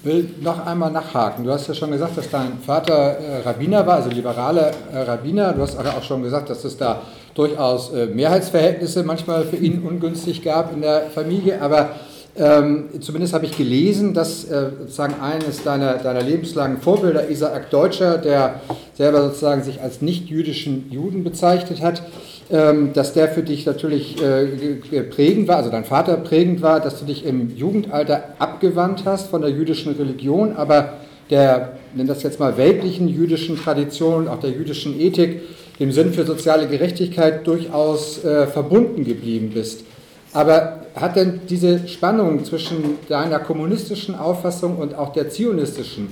will 0.02 0.28
noch 0.40 0.64
einmal 0.64 0.90
nachhaken. 0.90 1.45
Du 1.45 1.50
hast 1.50 1.67
ja 1.69 1.75
schon 1.75 1.90
gesagt, 1.90 2.17
dass 2.17 2.31
dein 2.31 2.59
Vater 2.64 3.19
äh, 3.19 3.40
Rabbiner 3.45 3.87
war, 3.87 3.97
also 3.97 4.11
liberaler 4.11 4.71
äh, 4.93 4.99
Rabbiner. 4.99 5.52
Du 5.52 5.62
hast 5.62 5.76
auch 5.76 6.02
schon 6.02 6.23
gesagt, 6.23 6.50
dass 6.50 6.64
es 6.64 6.76
da 6.76 7.02
durchaus 7.35 7.93
äh, 7.93 8.07
Mehrheitsverhältnisse 8.07 9.02
manchmal 9.02 9.45
für 9.45 9.57
ihn 9.57 9.83
ungünstig 9.83 10.43
gab 10.43 10.73
in 10.73 10.83
der 10.83 11.11
Familie. 11.14 11.61
Aber 11.61 11.90
ähm, 12.37 12.88
zumindest 13.00 13.35
habe 13.35 13.47
ich 13.47 13.57
gelesen, 13.57 14.14
dass 14.14 14.45
äh, 14.45 14.71
sozusagen 14.81 15.21
eines 15.21 15.64
deiner, 15.64 15.95
deiner 15.95 16.23
lebenslangen 16.23 16.78
Vorbilder, 16.78 17.28
Isaac 17.28 17.71
Deutscher, 17.71 18.19
der 18.19 18.61
selber 18.95 19.23
sozusagen 19.23 19.64
sich 19.64 19.83
als 19.83 20.02
nicht-jüdischen 20.02 20.90
Juden 20.90 21.25
bezeichnet 21.25 21.83
hat, 21.83 22.02
dass 22.50 23.12
der 23.12 23.28
für 23.28 23.43
dich 23.43 23.67
natürlich 23.67 24.17
äh, 24.23 25.02
prägend 25.02 25.49
war, 25.49 25.57
also 25.57 25.71
dein 25.71 25.85
Vater 25.85 26.17
prägend 26.17 26.62
war, 26.62 26.81
dass 26.81 26.99
du 26.99 27.05
dich 27.05 27.26
im 27.26 27.55
Jugendalter 27.55 28.25
abgewandt 28.38 29.02
hast 29.05 29.28
von 29.28 29.43
der 29.43 29.50
jüdischen 29.50 29.95
Religion, 29.97 30.57
aber 30.57 30.95
der, 31.31 31.73
nenn 31.95 32.07
das 32.07 32.23
jetzt 32.23 32.40
mal, 32.40 32.57
weltlichen 32.57 33.09
jüdischen 33.09 33.57
Tradition, 33.59 34.28
auch 34.28 34.40
der 34.40 34.50
jüdischen 34.50 34.99
Ethik, 34.99 35.43
dem 35.78 35.93
Sinn 35.93 36.12
für 36.12 36.25
soziale 36.25 36.67
Gerechtigkeit 36.67 37.47
durchaus 37.47 38.25
äh, 38.25 38.47
verbunden 38.47 39.05
geblieben 39.05 39.50
bist. 39.52 39.85
Aber 40.33 40.81
hat 40.95 41.17
denn 41.17 41.40
diese 41.49 41.87
Spannung 41.88 42.45
zwischen 42.45 42.99
deiner 43.09 43.38
kommunistischen 43.38 44.14
Auffassung 44.14 44.76
und 44.76 44.95
auch 44.95 45.12
der 45.12 45.31
zionistischen, 45.31 46.09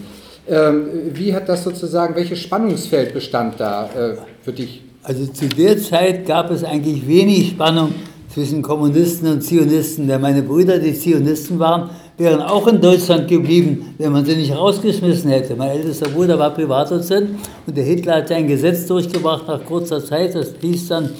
ähm, 0.48 0.88
wie 1.12 1.34
hat 1.34 1.48
das 1.48 1.64
sozusagen, 1.64 2.14
welches 2.14 2.40
Spannungsfeld 2.40 3.12
bestand 3.12 3.58
da 3.58 3.86
äh, 3.86 4.16
für 4.42 4.52
dich? 4.52 4.85
Also 5.08 5.24
zu 5.28 5.48
der 5.48 5.80
Zeit 5.80 6.26
gab 6.26 6.50
es 6.50 6.64
eigentlich 6.64 7.06
wenig 7.06 7.50
Spannung 7.50 7.94
zwischen 8.28 8.60
Kommunisten 8.60 9.30
und 9.30 9.40
Zionisten, 9.40 10.08
denn 10.08 10.20
meine 10.20 10.42
Brüder, 10.42 10.80
die 10.80 10.94
Zionisten 10.94 11.60
waren, 11.60 11.90
wären 12.18 12.40
auch 12.40 12.66
in 12.66 12.80
Deutschland 12.80 13.28
geblieben, 13.28 13.94
wenn 13.98 14.10
man 14.10 14.24
sie 14.24 14.34
nicht 14.34 14.52
rausgeschmissen 14.52 15.30
hätte. 15.30 15.54
Mein 15.54 15.70
ältester 15.70 16.08
Bruder 16.08 16.36
war 16.40 16.50
Privatdozent 16.50 17.38
und 17.68 17.76
der 17.76 17.84
Hitler 17.84 18.16
hat 18.16 18.28
sein 18.28 18.48
Gesetz 18.48 18.84
durchgebracht 18.86 19.46
nach 19.46 19.64
kurzer 19.64 20.04
Zeit, 20.04 20.34
das 20.34 20.54
hieß 20.60 20.88
dann 20.88 21.10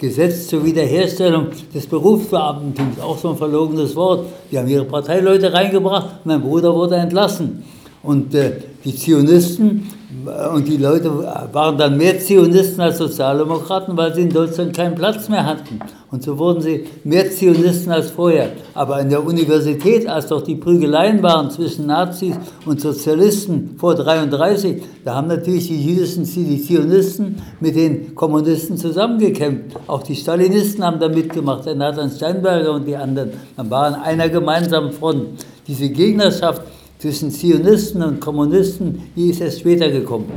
Gesetz 0.00 0.48
zur 0.48 0.64
Wiederherstellung 0.64 1.46
des 1.72 1.86
Berufsbeamtentums, 1.86 2.98
auch 3.00 3.16
so 3.16 3.30
ein 3.30 3.36
verlogenes 3.36 3.94
Wort. 3.94 4.26
Die 4.50 4.58
haben 4.58 4.66
ihre 4.66 4.86
Parteileute 4.86 5.52
reingebracht, 5.52 6.16
mein 6.24 6.42
Bruder 6.42 6.74
wurde 6.74 6.96
entlassen. 6.96 7.62
Und 8.02 8.34
äh, 8.34 8.54
die 8.86 8.94
Zionisten 8.94 9.88
äh, 10.26 10.48
und 10.48 10.66
die 10.68 10.76
Leute 10.76 11.10
waren 11.52 11.76
dann 11.76 11.96
mehr 11.96 12.18
Zionisten 12.20 12.80
als 12.80 12.98
Sozialdemokraten, 12.98 13.96
weil 13.96 14.14
sie 14.14 14.22
in 14.22 14.30
Deutschland 14.30 14.74
keinen 14.74 14.94
Platz 14.94 15.28
mehr 15.28 15.44
hatten. 15.44 15.80
Und 16.12 16.22
so 16.22 16.38
wurden 16.38 16.62
sie 16.62 16.84
mehr 17.02 17.28
Zionisten 17.30 17.90
als 17.90 18.10
vorher. 18.10 18.50
Aber 18.74 18.96
an 18.96 19.10
der 19.10 19.24
Universität, 19.24 20.06
als 20.08 20.28
doch 20.28 20.42
die 20.42 20.54
Prügeleien 20.54 21.20
waren 21.22 21.50
zwischen 21.50 21.86
Nazis 21.86 22.36
und 22.64 22.80
Sozialisten 22.80 23.74
vor 23.76 23.90
1933, 23.90 24.82
da 25.04 25.16
haben 25.16 25.26
natürlich 25.26 25.66
die 25.66 25.84
jüdischen 25.84 26.24
die 26.24 26.62
Zionisten 26.62 27.42
mit 27.58 27.74
den 27.74 28.14
Kommunisten 28.14 28.76
zusammengekämpft. 28.76 29.76
Auch 29.88 30.04
die 30.04 30.14
Stalinisten 30.14 30.84
haben 30.84 31.00
da 31.00 31.08
mitgemacht, 31.08 31.66
der 31.66 31.74
Nathan 31.74 32.10
Steinberger 32.10 32.72
und 32.72 32.86
die 32.86 32.96
anderen. 32.96 33.30
Man 33.56 33.68
war 33.68 33.86
an 33.86 33.94
einer 33.96 34.28
gemeinsamen 34.28 34.92
Front. 34.92 35.44
Diese 35.66 35.88
Gegnerschaft 35.90 36.62
zwischen 36.98 37.30
Zionisten 37.30 38.02
und 38.02 38.20
Kommunisten, 38.20 39.02
die 39.14 39.30
ist 39.30 39.40
erst 39.40 39.60
später 39.60 39.90
gekommen. 39.90 40.30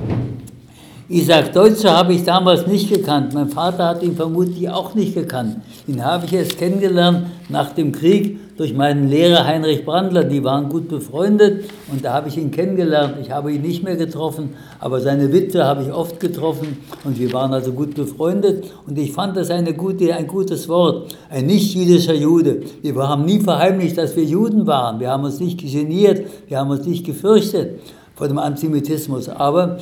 Isaac 1.11 1.53
Deutscher 1.53 1.97
habe 1.97 2.13
ich 2.13 2.23
damals 2.23 2.67
nicht 2.67 2.93
gekannt. 2.93 3.33
Mein 3.33 3.49
Vater 3.49 3.87
hat 3.87 4.03
ihn 4.03 4.15
vermutlich 4.15 4.69
auch 4.69 4.93
nicht 4.93 5.15
gekannt. 5.15 5.55
Den 5.87 6.05
habe 6.05 6.27
ich 6.27 6.33
erst 6.33 6.59
kennengelernt 6.59 7.25
nach 7.49 7.71
dem 7.71 7.91
Krieg 7.91 8.37
durch 8.57 8.75
meinen 8.75 9.09
Lehrer 9.09 9.43
Heinrich 9.43 9.83
Brandler. 9.85 10.23
Die 10.23 10.43
waren 10.43 10.69
gut 10.69 10.87
befreundet 10.87 11.63
und 11.91 12.05
da 12.05 12.13
habe 12.13 12.29
ich 12.29 12.37
ihn 12.37 12.51
kennengelernt. 12.51 13.15
Ich 13.23 13.31
habe 13.31 13.51
ihn 13.51 13.63
nicht 13.63 13.83
mehr 13.83 13.95
getroffen, 13.95 14.51
aber 14.79 15.01
seine 15.01 15.33
Witwe 15.33 15.65
habe 15.65 15.81
ich 15.81 15.91
oft 15.91 16.19
getroffen 16.19 16.77
und 17.03 17.17
wir 17.17 17.33
waren 17.33 17.53
also 17.53 17.71
gut 17.71 17.95
befreundet. 17.95 18.65
Und 18.85 18.99
ich 18.99 19.11
fand 19.11 19.35
das 19.35 19.49
eine 19.49 19.73
gute, 19.73 20.13
ein 20.13 20.27
gutes 20.27 20.69
Wort. 20.69 21.15
Ein 21.31 21.47
nicht-jüdischer 21.47 22.13
Jude. 22.13 22.61
Wir 22.83 22.95
haben 22.95 23.25
nie 23.25 23.39
verheimlicht, 23.39 23.97
dass 23.97 24.15
wir 24.15 24.25
Juden 24.25 24.67
waren. 24.67 24.99
Wir 24.99 25.09
haben 25.09 25.23
uns 25.23 25.39
nicht 25.39 25.59
geniert, 25.59 26.21
wir 26.47 26.59
haben 26.59 26.69
uns 26.69 26.85
nicht 26.85 27.03
gefürchtet 27.03 27.79
vor 28.13 28.27
dem 28.27 28.37
Antisemitismus. 28.37 29.27
Aber 29.27 29.79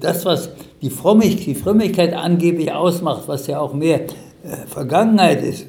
das, 0.00 0.24
was 0.24 0.50
die 0.82 0.90
Frömmigkeit, 0.90 1.46
die 1.46 1.54
Frömmigkeit 1.54 2.12
angeblich 2.14 2.70
ausmacht, 2.72 3.22
was 3.26 3.46
ja 3.46 3.60
auch 3.60 3.72
mehr 3.72 4.00
äh, 4.00 4.56
Vergangenheit 4.66 5.42
ist, 5.42 5.66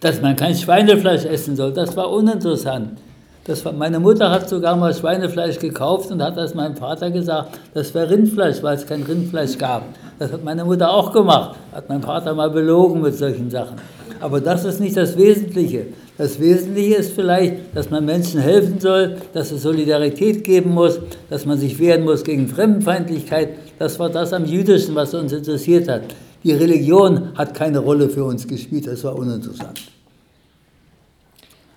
dass 0.00 0.20
man 0.20 0.34
kein 0.36 0.54
Schweinefleisch 0.54 1.24
essen 1.24 1.56
soll, 1.56 1.72
das 1.72 1.96
war 1.96 2.10
uninteressant. 2.10 2.98
Das 3.44 3.64
war, 3.64 3.72
meine 3.72 3.98
Mutter 3.98 4.30
hat 4.30 4.48
sogar 4.48 4.76
mal 4.76 4.94
Schweinefleisch 4.94 5.58
gekauft 5.58 6.10
und 6.10 6.22
hat 6.22 6.36
das 6.36 6.54
meinem 6.54 6.76
Vater 6.76 7.10
gesagt, 7.10 7.58
das 7.74 7.94
wäre 7.94 8.10
Rindfleisch, 8.10 8.62
weil 8.62 8.76
es 8.76 8.86
kein 8.86 9.02
Rindfleisch 9.02 9.56
gab. 9.56 9.82
Das 10.18 10.32
hat 10.32 10.44
meine 10.44 10.64
Mutter 10.64 10.92
auch 10.92 11.12
gemacht, 11.12 11.56
hat 11.72 11.88
mein 11.88 12.02
Vater 12.02 12.34
mal 12.34 12.50
belogen 12.50 13.00
mit 13.00 13.16
solchen 13.16 13.50
Sachen. 13.50 13.76
Aber 14.20 14.40
das 14.40 14.64
ist 14.64 14.80
nicht 14.80 14.96
das 14.96 15.16
Wesentliche. 15.16 15.86
Das 16.20 16.38
Wesentliche 16.38 16.96
ist 16.96 17.12
vielleicht, 17.12 17.74
dass 17.74 17.88
man 17.88 18.04
Menschen 18.04 18.42
helfen 18.42 18.78
soll, 18.78 19.16
dass 19.32 19.52
es 19.52 19.62
Solidarität 19.62 20.44
geben 20.44 20.74
muss, 20.74 21.00
dass 21.30 21.46
man 21.46 21.56
sich 21.56 21.78
wehren 21.78 22.04
muss 22.04 22.24
gegen 22.24 22.46
Fremdenfeindlichkeit. 22.46 23.54
Das 23.78 23.98
war 23.98 24.10
das 24.10 24.34
am 24.34 24.44
Jüdischen, 24.44 24.94
was 24.94 25.14
uns 25.14 25.32
interessiert 25.32 25.88
hat. 25.88 26.02
Die 26.44 26.52
Religion 26.52 27.34
hat 27.38 27.54
keine 27.54 27.78
Rolle 27.78 28.10
für 28.10 28.24
uns 28.24 28.46
gespielt, 28.46 28.86
das 28.86 29.02
war 29.02 29.16
uninteressant. 29.16 29.80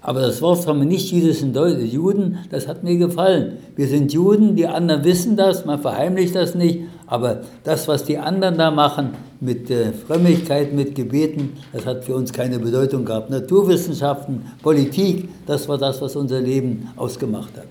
Aber 0.01 0.19
das 0.19 0.41
Wort 0.41 0.65
vom 0.65 0.85
nicht-jüdischen 0.85 1.55
Juden, 1.85 2.39
das 2.51 2.67
hat 2.67 2.83
mir 2.83 2.97
gefallen. 2.97 3.59
Wir 3.77 3.87
sind 3.87 4.11
Juden, 4.11 4.57
die 4.57 4.67
anderen 4.67 5.05
wissen 5.05 5.37
das, 5.37 5.63
man 5.63 5.79
verheimlicht 5.79 6.35
das 6.35 6.53
nicht, 6.53 6.81
aber 7.07 7.43
das, 7.63 7.87
was 7.87 8.03
die 8.03 8.17
anderen 8.17 8.57
da 8.57 8.71
machen, 8.71 9.11
mit 9.43 9.71
Frömmigkeit, 10.07 10.73
mit 10.73 10.95
Gebeten, 10.95 11.57
das 11.71 11.85
hat 11.85 12.05
für 12.05 12.15
uns 12.15 12.31
keine 12.31 12.59
Bedeutung 12.59 13.05
gehabt. 13.05 13.29
Naturwissenschaften, 13.29 14.51
Politik, 14.61 15.29
das 15.45 15.67
war 15.67 15.77
das, 15.77 16.01
was 16.01 16.15
unser 16.15 16.39
Leben 16.39 16.89
ausgemacht 16.95 17.57
hat. 17.57 17.67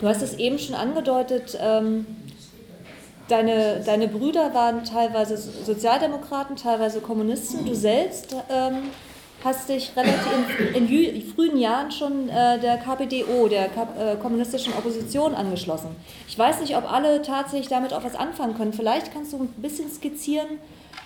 Du 0.00 0.06
hast 0.06 0.22
es 0.22 0.34
eben 0.34 0.58
schon 0.58 0.74
angedeutet, 0.74 1.56
ähm, 1.60 2.06
deine, 3.28 3.82
deine 3.84 4.08
Brüder 4.08 4.52
waren 4.52 4.84
teilweise 4.84 5.36
Sozialdemokraten, 5.36 6.56
teilweise 6.56 7.00
Kommunisten. 7.00 7.64
Du 7.64 7.74
selbst 7.74 8.36
ähm, 8.50 8.90
hast 9.46 9.68
dich 9.68 9.92
relativ 9.96 10.74
in, 10.74 10.88
in 10.88 11.22
frühen 11.22 11.56
Jahren 11.56 11.90
schon 11.92 12.28
äh, 12.28 12.58
der 12.58 12.78
KPDO, 12.78 13.48
der 13.48 13.68
Kap 13.68 13.98
äh, 13.98 14.16
kommunistischen 14.16 14.72
Opposition, 14.74 15.34
angeschlossen. 15.34 15.94
Ich 16.28 16.36
weiß 16.36 16.60
nicht, 16.60 16.76
ob 16.76 16.90
alle 16.90 17.22
tatsächlich 17.22 17.68
damit 17.68 17.92
auch 17.92 18.04
was 18.04 18.16
anfangen 18.16 18.56
können. 18.56 18.72
Vielleicht 18.72 19.12
kannst 19.12 19.32
du 19.32 19.38
ein 19.38 19.48
bisschen 19.62 19.90
skizzieren, 19.90 20.58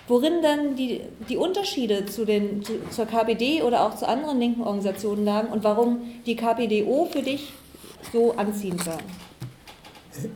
worin 0.07 0.41
denn 0.41 0.75
die, 0.75 1.01
die 1.29 1.37
Unterschiede 1.37 2.07
zu 2.07 2.25
den, 2.25 2.63
zu, 2.63 2.73
zur 2.89 3.05
KPD 3.05 3.61
oder 3.61 3.85
auch 3.85 3.95
zu 3.95 4.07
anderen 4.07 4.39
linken 4.39 4.63
Organisationen 4.63 5.23
lagen 5.23 5.49
und 5.49 5.63
warum 5.63 6.01
die 6.25 6.35
KPDO 6.35 7.07
für 7.11 7.21
dich 7.21 7.53
so 8.11 8.33
anziehend 8.35 8.85
war. 8.87 8.97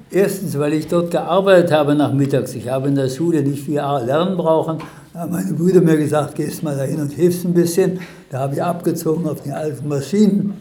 Erstens, 0.10 0.58
weil 0.58 0.74
ich 0.74 0.88
dort 0.88 1.12
gearbeitet 1.12 1.72
habe 1.72 1.96
nachmittags. 1.96 2.55
Ich 2.55 2.70
habe 2.70 2.88
in 2.88 2.96
der 2.96 3.10
Schule 3.10 3.44
nicht 3.44 3.63
viel 3.63 3.75
lernen 3.75 4.38
brauchen 4.38 4.79
da 5.15 5.22
haben 5.22 5.32
meine 5.32 5.53
Brüder 5.53 5.79
mir 5.79 5.96
gesagt, 5.96 6.36
gehst 6.36 6.62
mal 6.62 6.75
dahin 6.75 7.00
und 7.00 7.13
hilfst 7.13 7.46
ein 7.46 7.53
bisschen. 7.53 8.01
Da 8.29 8.39
habe 8.39 8.55
ich 8.55 8.62
abgezogen 8.62 9.25
auf 9.29 9.39
die 9.39 9.51
alten 9.51 9.88
Maschinen 9.88 10.60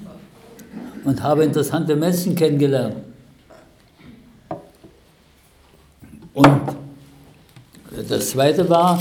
und 1.04 1.20
habe 1.20 1.42
interessante 1.42 1.96
Menschen 1.96 2.36
kennengelernt. 2.36 2.94
Und 6.34 6.60
das 8.08 8.30
Zweite 8.30 8.70
war, 8.70 9.00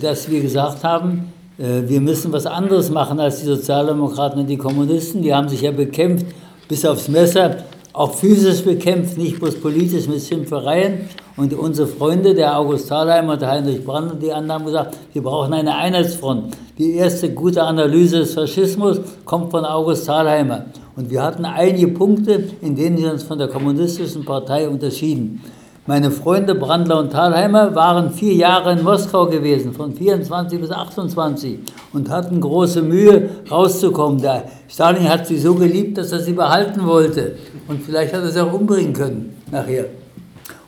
dass 0.00 0.30
wir 0.30 0.40
gesagt 0.40 0.82
haben, 0.82 1.34
äh, 1.58 1.82
wir 1.86 2.00
müssen 2.00 2.32
was 2.32 2.46
anderes 2.46 2.88
machen 2.88 3.20
als 3.20 3.40
die 3.40 3.46
Sozialdemokraten 3.46 4.40
und 4.40 4.46
die 4.46 4.56
Kommunisten. 4.56 5.20
Die 5.20 5.34
haben 5.34 5.50
sich 5.50 5.60
ja 5.60 5.70
bekämpft 5.70 6.24
bis 6.66 6.86
aufs 6.86 7.08
Messer 7.08 7.58
auch 7.98 8.14
physisch 8.14 8.62
bekämpft, 8.62 9.18
nicht 9.18 9.40
bloß 9.40 9.56
politisch 9.56 10.06
mit 10.06 10.22
Schimpfereien. 10.22 11.08
Und 11.36 11.52
unsere 11.52 11.88
Freunde, 11.88 12.32
der 12.32 12.56
August 12.56 12.88
Thalheimer 12.88 13.32
und 13.32 13.42
der 13.42 13.50
Heinrich 13.50 13.84
Brandt 13.84 14.12
und 14.12 14.22
die 14.22 14.32
anderen 14.32 14.60
haben 14.60 14.66
gesagt, 14.66 14.96
wir 15.12 15.22
brauchen 15.22 15.52
eine 15.52 15.74
Einheitsfront. 15.74 16.56
Die 16.78 16.94
erste 16.94 17.32
gute 17.32 17.62
Analyse 17.64 18.20
des 18.20 18.34
Faschismus 18.34 19.00
kommt 19.24 19.50
von 19.50 19.64
August 19.64 20.06
Thalheimer. 20.06 20.66
Und 20.94 21.10
wir 21.10 21.22
hatten 21.22 21.44
einige 21.44 21.88
Punkte, 21.88 22.44
in 22.60 22.76
denen 22.76 22.98
wir 22.98 23.12
uns 23.12 23.24
von 23.24 23.38
der 23.38 23.48
kommunistischen 23.48 24.24
Partei 24.24 24.68
unterschieden. 24.68 25.40
Meine 25.88 26.10
Freunde 26.10 26.54
Brandler 26.54 26.98
und 26.98 27.12
Thalheimer 27.12 27.74
waren 27.74 28.12
vier 28.12 28.34
Jahre 28.34 28.72
in 28.72 28.84
Moskau 28.84 29.24
gewesen, 29.24 29.72
von 29.72 29.94
24 29.94 30.60
bis 30.60 30.70
28, 30.70 31.60
und 31.94 32.10
hatten 32.10 32.42
große 32.42 32.82
Mühe, 32.82 33.30
rauszukommen. 33.50 34.20
Der 34.20 34.44
Stalin 34.68 35.08
hat 35.08 35.26
sie 35.26 35.38
so 35.38 35.54
geliebt, 35.54 35.96
dass 35.96 36.12
er 36.12 36.20
sie 36.20 36.34
behalten 36.34 36.84
wollte. 36.84 37.36
Und 37.68 37.82
vielleicht 37.82 38.12
hat 38.12 38.20
er 38.20 38.28
sie 38.28 38.38
auch 38.38 38.52
umbringen 38.52 38.92
können 38.92 39.38
nachher. 39.50 39.86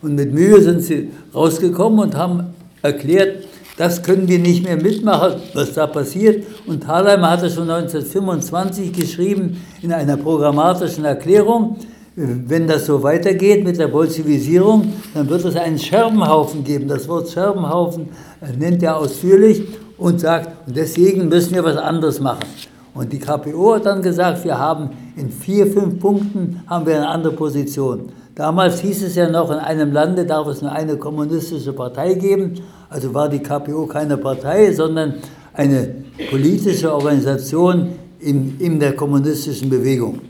Und 0.00 0.14
mit 0.14 0.32
Mühe 0.32 0.58
sind 0.62 0.80
sie 0.80 1.10
rausgekommen 1.34 2.00
und 2.00 2.16
haben 2.16 2.54
erklärt, 2.80 3.44
das 3.76 4.02
können 4.02 4.26
wir 4.26 4.38
nicht 4.38 4.64
mehr 4.64 4.78
mitmachen, 4.78 5.34
was 5.52 5.74
da 5.74 5.86
passiert. 5.86 6.46
Und 6.66 6.84
Thalheimer 6.84 7.32
hatte 7.32 7.50
schon 7.50 7.68
1925 7.68 8.90
geschrieben 8.90 9.60
in 9.82 9.92
einer 9.92 10.16
programmatischen 10.16 11.04
Erklärung, 11.04 11.76
wenn 12.16 12.66
das 12.66 12.86
so 12.86 13.02
weitergeht 13.02 13.64
mit 13.64 13.78
der 13.78 13.88
Bolschewisierung, 13.88 14.92
dann 15.14 15.28
wird 15.28 15.44
es 15.44 15.56
einen 15.56 15.78
Scherbenhaufen 15.78 16.64
geben. 16.64 16.88
Das 16.88 17.08
Wort 17.08 17.28
Scherbenhaufen 17.28 18.08
nennt 18.58 18.82
er 18.82 18.96
ausführlich 18.96 19.62
und 19.96 20.20
sagt, 20.20 20.50
deswegen 20.66 21.28
müssen 21.28 21.54
wir 21.54 21.64
was 21.64 21.76
anderes 21.76 22.20
machen. 22.20 22.44
Und 22.94 23.12
die 23.12 23.20
KPO 23.20 23.74
hat 23.74 23.86
dann 23.86 24.02
gesagt, 24.02 24.44
wir 24.44 24.58
haben 24.58 24.90
in 25.16 25.30
vier, 25.30 25.68
fünf 25.68 26.00
Punkten 26.00 26.62
haben 26.66 26.86
wir 26.86 26.96
eine 26.96 27.08
andere 27.08 27.32
Position. 27.32 28.08
Damals 28.34 28.80
hieß 28.80 29.04
es 29.04 29.14
ja 29.14 29.30
noch, 29.30 29.50
in 29.50 29.58
einem 29.58 29.92
Lande 29.92 30.26
darf 30.26 30.48
es 30.48 30.62
nur 30.62 30.72
eine 30.72 30.96
kommunistische 30.96 31.72
Partei 31.72 32.14
geben. 32.14 32.54
Also 32.88 33.14
war 33.14 33.28
die 33.28 33.38
KPO 33.38 33.86
keine 33.86 34.16
Partei, 34.16 34.72
sondern 34.72 35.14
eine 35.52 35.94
politische 36.30 36.92
Organisation 36.92 37.90
in, 38.18 38.58
in 38.58 38.80
der 38.80 38.96
kommunistischen 38.96 39.70
Bewegung 39.70 40.20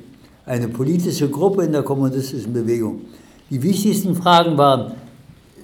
eine 0.47 0.69
politische 0.69 1.29
Gruppe 1.29 1.65
in 1.65 1.73
der 1.73 1.83
kommunistischen 1.83 2.53
Bewegung. 2.53 3.03
Die 3.51 3.63
wichtigsten 3.63 4.15
Fragen 4.15 4.57
waren 4.57 4.93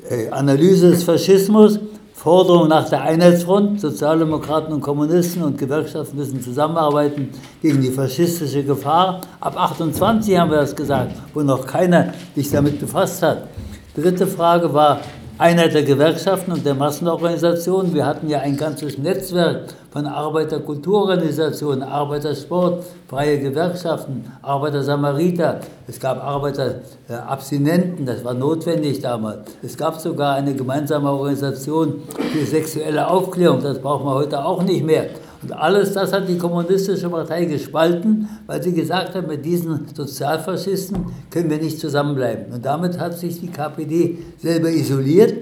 äh, 0.08 0.28
Analyse 0.30 0.90
des 0.90 1.04
Faschismus, 1.04 1.78
Forderung 2.14 2.68
nach 2.68 2.88
der 2.88 3.02
Einheitsfront, 3.02 3.80
Sozialdemokraten 3.80 4.72
und 4.72 4.80
Kommunisten 4.80 5.42
und 5.42 5.58
Gewerkschaften 5.58 6.16
müssen 6.16 6.40
zusammenarbeiten 6.40 7.28
gegen 7.60 7.80
die 7.80 7.90
faschistische 7.90 8.64
Gefahr. 8.64 9.20
Ab 9.38 9.56
28 9.56 10.36
haben 10.36 10.50
wir 10.50 10.58
das 10.58 10.74
gesagt, 10.74 11.12
wo 11.34 11.42
noch 11.42 11.66
keiner 11.66 12.14
sich 12.34 12.50
damit 12.50 12.80
befasst 12.80 13.22
hat. 13.22 13.48
Dritte 13.94 14.26
Frage 14.26 14.72
war 14.72 15.00
Einheit 15.38 15.74
der 15.74 15.82
Gewerkschaften 15.82 16.52
und 16.52 16.64
der 16.64 16.74
Massenorganisationen. 16.74 17.92
Wir 17.92 18.06
hatten 18.06 18.30
ja 18.30 18.38
ein 18.38 18.56
ganzes 18.56 18.96
Netzwerk 18.96 19.64
von 19.90 20.06
Arbeiterkulturorganisationen, 20.06 21.82
Arbeitersport, 21.82 22.84
freie 23.06 23.38
Gewerkschaften, 23.38 24.32
Arbeiter-Samariter. 24.40 25.60
Es 25.86 26.00
gab 26.00 26.24
Arbeiterabstinenten, 26.24 28.06
das 28.06 28.24
war 28.24 28.32
notwendig 28.32 29.02
damals. 29.02 29.40
Es 29.62 29.76
gab 29.76 30.00
sogar 30.00 30.36
eine 30.36 30.54
gemeinsame 30.54 31.10
Organisation 31.10 32.02
für 32.32 32.46
sexuelle 32.46 33.06
Aufklärung, 33.06 33.62
das 33.62 33.78
braucht 33.78 34.06
man 34.06 34.14
heute 34.14 34.42
auch 34.42 34.62
nicht 34.62 34.86
mehr. 34.86 35.10
Und 35.46 35.52
alles 35.52 35.92
das 35.92 36.12
hat 36.12 36.28
die 36.28 36.38
Kommunistische 36.38 37.08
Partei 37.08 37.44
gespalten, 37.44 38.28
weil 38.46 38.60
sie 38.60 38.72
gesagt 38.72 39.14
hat, 39.14 39.28
mit 39.28 39.44
diesen 39.44 39.86
Sozialfaschisten 39.94 41.06
können 41.30 41.48
wir 41.48 41.58
nicht 41.58 41.78
zusammenbleiben. 41.78 42.52
Und 42.52 42.64
damit 42.64 42.98
hat 42.98 43.16
sich 43.16 43.38
die 43.38 43.46
KPD 43.46 44.18
selber 44.38 44.70
isoliert. 44.70 45.34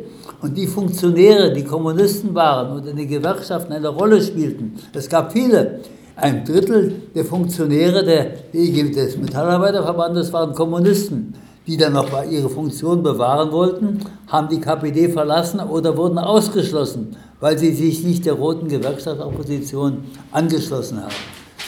Und 0.42 0.58
die 0.58 0.66
Funktionäre, 0.66 1.54
die 1.54 1.64
Kommunisten 1.64 2.34
waren 2.34 2.76
und 2.76 2.86
in 2.86 2.98
den 2.98 3.08
Gewerkschaften 3.08 3.72
eine 3.72 3.88
Rolle 3.88 4.20
spielten, 4.20 4.74
es 4.92 5.08
gab 5.08 5.32
viele, 5.32 5.80
ein 6.16 6.44
Drittel 6.44 6.92
der 7.14 7.24
Funktionäre 7.24 8.04
des 8.04 9.16
Metallarbeiterverbandes 9.16 10.30
waren 10.34 10.54
Kommunisten, 10.54 11.32
die 11.66 11.76
dann 11.76 11.94
noch 11.94 12.08
ihre 12.30 12.48
Funktion 12.48 13.02
bewahren 13.02 13.52
wollten, 13.52 14.00
haben 14.28 14.48
die 14.48 14.60
KPD 14.60 15.08
verlassen 15.08 15.60
oder 15.60 15.96
wurden 15.96 16.18
ausgeschlossen 16.18 17.16
weil 17.44 17.58
sie 17.58 17.72
sich 17.72 18.02
nicht 18.02 18.24
der 18.24 18.32
roten 18.32 18.68
Gewerkschaftsopposition 18.68 20.04
angeschlossen 20.32 21.02
haben. 21.02 21.12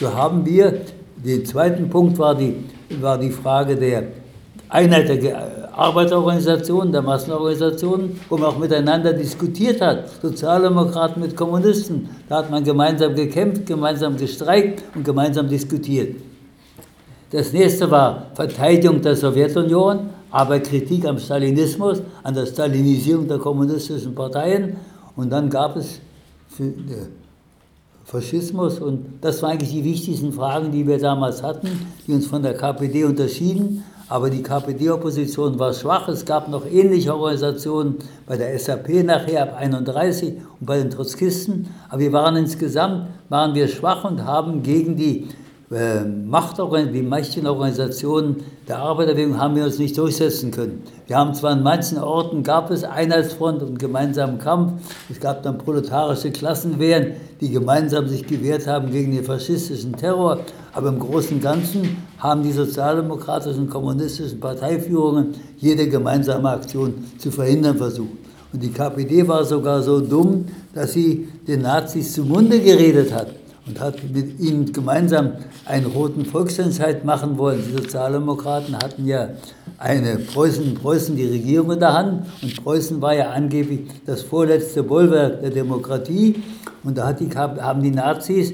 So 0.00 0.14
haben 0.14 0.46
wir, 0.46 0.80
der 1.22 1.44
zweite 1.44 1.82
Punkt 1.82 2.18
war 2.18 2.34
die, 2.34 2.64
war 2.98 3.18
die 3.18 3.30
Frage 3.30 3.76
der 3.76 4.04
Einheit 4.70 5.22
der 5.22 5.68
Arbeiterorganisationen, 5.76 6.92
der 6.92 7.02
Massenorganisationen, 7.02 8.18
wo 8.30 8.38
man 8.38 8.46
auch 8.46 8.58
miteinander 8.58 9.12
diskutiert 9.12 9.82
hat, 9.82 10.08
Sozialdemokraten 10.22 11.20
mit 11.20 11.36
Kommunisten. 11.36 12.08
Da 12.26 12.38
hat 12.38 12.50
man 12.50 12.64
gemeinsam 12.64 13.14
gekämpft, 13.14 13.66
gemeinsam 13.66 14.16
gestreikt 14.16 14.82
und 14.94 15.04
gemeinsam 15.04 15.46
diskutiert. 15.46 16.16
Das 17.30 17.52
nächste 17.52 17.90
war 17.90 18.26
Verteidigung 18.34 19.02
der 19.02 19.16
Sowjetunion, 19.16 20.10
aber 20.30 20.60
Kritik 20.60 21.04
am 21.06 21.18
Stalinismus, 21.18 22.02
an 22.22 22.34
der 22.34 22.46
Stalinisierung 22.46 23.26
der 23.26 23.38
kommunistischen 23.38 24.14
Parteien 24.14 24.76
und 25.16 25.30
dann 25.30 25.50
gab 25.50 25.76
es 25.76 26.00
Faschismus 28.04 28.78
und 28.78 29.04
das 29.20 29.42
waren 29.42 29.52
eigentlich 29.52 29.72
die 29.72 29.84
wichtigsten 29.84 30.32
Fragen, 30.32 30.70
die 30.70 30.86
wir 30.86 30.98
damals 30.98 31.42
hatten, 31.42 31.68
die 32.06 32.12
uns 32.12 32.26
von 32.26 32.42
der 32.42 32.54
KPD 32.54 33.04
unterschieden. 33.04 33.82
Aber 34.08 34.30
die 34.30 34.40
KPD-Opposition 34.40 35.58
war 35.58 35.72
schwach. 35.72 36.06
Es 36.06 36.24
gab 36.24 36.48
noch 36.48 36.64
ähnliche 36.64 37.12
Organisationen 37.12 37.96
bei 38.24 38.36
der 38.36 38.56
SAP 38.56 39.04
nachher 39.04 39.42
ab 39.42 39.56
31 39.58 40.34
und 40.60 40.66
bei 40.66 40.78
den 40.78 40.90
Trotzkisten. 40.90 41.66
Aber 41.88 41.98
wir 41.98 42.12
waren 42.12 42.36
insgesamt 42.36 43.08
waren 43.28 43.56
wir 43.56 43.66
schwach 43.66 44.04
und 44.04 44.24
haben 44.24 44.62
gegen 44.62 44.96
die 44.96 45.26
äh, 45.70 46.04
Machtorganisationen, 46.04 46.92
die 46.92 47.02
mächtigen 47.02 47.48
Organisationen 47.48 48.36
der 48.68 48.78
Arbeiterbewegung 48.78 49.38
haben 49.38 49.56
wir 49.56 49.64
uns 49.64 49.78
nicht 49.78 49.98
durchsetzen 49.98 50.52
können. 50.52 50.82
Wir 51.08 51.16
haben 51.16 51.34
zwar 51.34 51.54
in 51.54 51.64
manchen 51.64 51.98
Orten 51.98 52.44
gab 52.44 52.70
es 52.70 52.84
Einheitsfront 52.84 53.62
und 53.62 53.78
gemeinsamen 53.78 54.38
Kampf, 54.38 54.80
es 55.10 55.18
gab 55.18 55.42
dann 55.42 55.58
proletarische 55.58 56.30
Klassenwehren, 56.30 57.14
die 57.40 57.50
gemeinsam 57.50 58.06
sich 58.06 58.24
gewehrt 58.26 58.68
haben 58.68 58.92
gegen 58.92 59.12
den 59.12 59.24
faschistischen 59.24 59.96
Terror, 59.96 60.38
aber 60.72 60.90
im 60.90 61.00
Großen 61.00 61.38
und 61.38 61.42
Ganzen 61.42 61.96
haben 62.18 62.44
die 62.44 62.52
sozialdemokratischen 62.52 63.68
kommunistischen 63.68 64.38
Parteiführungen 64.38 65.34
jede 65.58 65.88
gemeinsame 65.88 66.48
Aktion 66.48 66.94
zu 67.18 67.32
verhindern 67.32 67.76
versucht. 67.76 68.10
Und 68.52 68.62
die 68.62 68.70
KPD 68.70 69.26
war 69.26 69.44
sogar 69.44 69.82
so 69.82 70.00
dumm, 70.00 70.44
dass 70.72 70.92
sie 70.92 71.28
den 71.48 71.62
Nazis 71.62 72.12
zum 72.12 72.28
Munde 72.28 72.60
geredet 72.60 73.12
hat 73.12 73.28
und 73.66 73.80
hat 73.80 73.96
mit 74.12 74.38
ihnen 74.38 74.72
gemeinsam 74.72 75.32
einen 75.64 75.86
roten 75.86 76.24
Volksentscheid 76.24 77.04
machen 77.04 77.36
wollen. 77.36 77.62
Die 77.66 77.82
Sozialdemokraten 77.82 78.76
hatten 78.76 79.06
ja 79.06 79.30
eine 79.78 80.18
Preußen, 80.18 80.74
Preußen 80.74 81.16
die 81.16 81.26
Regierung 81.26 81.72
in 81.72 81.80
der 81.80 81.94
Hand 81.94 82.26
und 82.42 82.62
Preußen 82.62 83.02
war 83.02 83.14
ja 83.14 83.30
angeblich 83.30 83.80
das 84.06 84.22
vorletzte 84.22 84.82
Bollwerk 84.82 85.40
der 85.40 85.50
Demokratie 85.50 86.42
und 86.84 86.96
da 86.96 87.12
die, 87.12 87.28
haben 87.36 87.82
die 87.82 87.90
Nazis, 87.90 88.52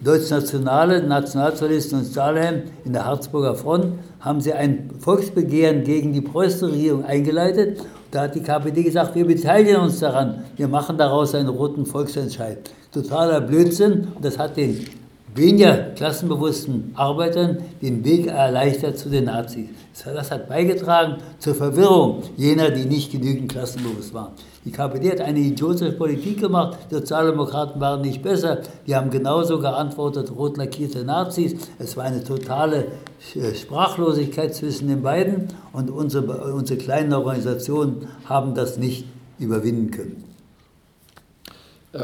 Deutschnationale, 0.00 1.02
Nationalsozialisten 1.02 2.00
und 2.00 2.06
Stahlhelm 2.06 2.62
in 2.84 2.92
der 2.92 3.06
Harzburger 3.06 3.54
Front, 3.54 3.98
haben 4.20 4.40
sie 4.40 4.52
ein 4.52 4.90
Volksbegehren 4.98 5.84
gegen 5.84 6.12
die 6.12 6.20
preußische 6.20 6.72
Regierung 6.72 7.04
eingeleitet. 7.04 7.80
Da 8.10 8.22
hat 8.22 8.34
die 8.34 8.42
KPD 8.42 8.82
gesagt, 8.82 9.14
wir 9.14 9.26
beteiligen 9.26 9.80
uns 9.80 9.98
daran, 9.98 10.44
wir 10.56 10.68
machen 10.68 10.98
daraus 10.98 11.34
einen 11.34 11.48
roten 11.48 11.86
Volksentscheid. 11.86 12.70
Totaler 12.92 13.40
Blödsinn. 13.40 14.08
Und 14.14 14.24
das 14.24 14.38
hat 14.38 14.56
den 14.56 14.86
weniger 15.36 15.92
klassenbewussten 15.94 16.92
Arbeitern 16.94 17.58
den 17.82 18.04
Weg 18.04 18.26
erleichtert 18.26 18.98
zu 18.98 19.08
den 19.08 19.24
Nazis. 19.24 19.68
Das 20.04 20.30
hat 20.30 20.48
beigetragen 20.48 21.16
zur 21.38 21.54
Verwirrung 21.54 22.22
jener, 22.36 22.70
die 22.70 22.84
nicht 22.84 23.12
genügend 23.12 23.50
klassenbewusst 23.50 24.12
waren. 24.12 24.32
Die 24.64 24.70
KPD 24.70 25.12
hat 25.12 25.20
eine 25.20 25.38
idiotische 25.38 25.92
Politik 25.92 26.40
gemacht, 26.40 26.78
die 26.90 26.96
Sozialdemokraten 26.96 27.80
waren 27.80 28.02
nicht 28.02 28.22
besser, 28.22 28.62
die 28.86 28.94
haben 28.94 29.10
genauso 29.10 29.60
geantwortet, 29.60 30.30
rot 30.36 30.56
lackierte 30.56 31.04
Nazis. 31.04 31.54
Es 31.78 31.96
war 31.96 32.04
eine 32.04 32.22
totale 32.22 32.86
äh, 33.34 33.54
Sprachlosigkeit 33.54 34.54
zwischen 34.54 34.88
den 34.88 35.02
beiden 35.02 35.48
und 35.72 35.90
unsere, 35.90 36.52
unsere 36.52 36.78
kleinen 36.78 37.12
Organisationen 37.12 38.08
haben 38.24 38.54
das 38.54 38.76
nicht 38.76 39.06
überwinden 39.38 39.90
können. 39.90 40.25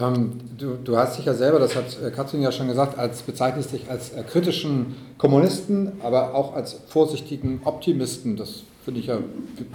Ähm, 0.01 0.33
du, 0.59 0.77
du, 0.83 0.97
hast 0.97 1.19
dich 1.19 1.27
ja 1.27 1.35
selber, 1.35 1.59
das 1.59 1.77
hat 1.77 1.85
äh, 2.05 2.11
Katrin 2.11 2.43
ja 2.43 2.53
schon 2.53 2.69
gesagt, 2.69 2.99
als 2.99 3.23
bezeichnest 3.23 3.73
dich 3.73 3.91
als 3.91 4.11
äh, 4.11 4.23
kritischen 4.23 4.95
Kommunisten, 5.19 5.93
aber 6.03 6.35
auch 6.35 6.55
als 6.55 6.77
vorsichtigen 6.89 7.61
Optimisten. 7.65 8.37
Das 8.37 8.63
finde 8.85 9.01
ich 9.01 9.07
ja 9.07 9.19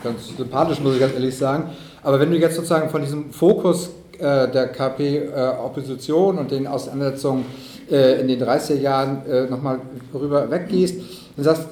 ganz 0.03 0.35
sympathisch, 0.35 0.79
muss 0.79 0.95
ich 0.95 0.99
ganz 0.99 1.13
ehrlich 1.13 1.37
sagen. 1.37 1.71
Aber 2.03 2.19
wenn 2.19 2.31
du 2.31 2.37
jetzt 2.37 2.55
sozusagen 2.55 2.89
von 2.89 3.01
diesem 3.01 3.31
Fokus 3.31 3.89
äh, 4.17 4.49
der 4.49 4.69
KP-Opposition 4.69 6.37
äh, 6.37 6.39
und 6.39 6.51
den 6.51 6.67
Auseinandersetzungen 6.67 7.45
äh, 7.89 8.19
in 8.19 8.27
den 8.27 8.41
30er 8.41 8.75
Jahren 8.75 9.25
äh, 9.27 9.45
nochmal 9.45 9.79
rüber 10.13 10.49
weggehst, 10.49 11.01
dann 11.35 11.43
sagst, 11.43 11.67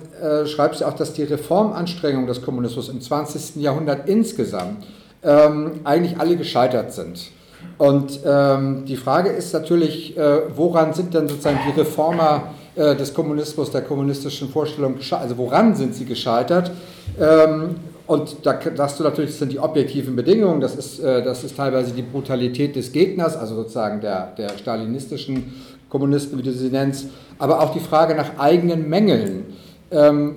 schreibst 0.45 0.79
du 0.79 0.86
auch, 0.86 0.93
dass 0.93 1.12
die 1.12 1.23
Reformanstrengungen 1.23 2.25
des 2.25 2.41
Kommunismus 2.41 2.88
im 2.88 3.01
20. 3.01 3.58
Jahrhundert 3.58 4.08
insgesamt 4.08 4.86
ähm, 5.23 5.81
eigentlich 5.84 6.17
alle 6.19 6.38
gescheitert 6.38 6.93
sind. 6.93 7.31
Und 7.78 8.19
ähm, 8.25 8.86
die 8.86 8.95
Frage 8.95 9.30
ist 9.30 9.54
natürlich, 9.54 10.17
äh, 10.17 10.41
woran 10.56 10.93
sind 10.93 11.13
denn 11.13 11.28
sozusagen 11.28 11.60
die 11.67 11.80
Reformer 11.80 12.54
äh, 12.75 12.95
des 12.95 13.13
Kommunismus, 13.13 13.71
der 13.71 13.82
kommunistischen 13.82 14.49
Vorstellung 14.49 14.95
gescheitert? 14.95 15.23
Also 15.30 15.38
woran 15.38 15.75
sind 15.75 15.93
sie 15.93 16.06
gescheitert? 16.06 16.71
Ähm, 17.19 17.75
und 18.08 18.38
da 18.43 18.60
sagst 18.75 18.99
du 18.99 19.04
natürlich, 19.04 19.32
das 19.32 19.39
sind 19.39 19.51
die 19.51 19.60
objektiven 19.60 20.15
Bedingungen, 20.15 20.62
das 20.62 20.75
ist, 20.75 20.99
äh, 20.99 21.23
das 21.23 21.43
ist 21.43 21.58
teilweise 21.58 21.91
die 21.91 22.04
Brutalität 22.04 22.75
des 22.75 22.91
Gegners, 22.91 23.36
also 23.36 23.56
sozusagen 23.56 23.99
der, 23.99 24.34
der 24.38 24.49
stalinistischen 24.58 25.54
Kommunisten, 25.89 26.38
wie 26.38 26.43
du 26.43 26.51
sie 26.51 26.69
nennst, 26.69 27.08
aber 27.39 27.62
auch 27.62 27.73
die 27.73 27.80
Frage 27.80 28.15
nach 28.15 28.38
eigenen 28.38 28.88
Mängeln. 28.89 29.45
Ähm, 29.91 30.36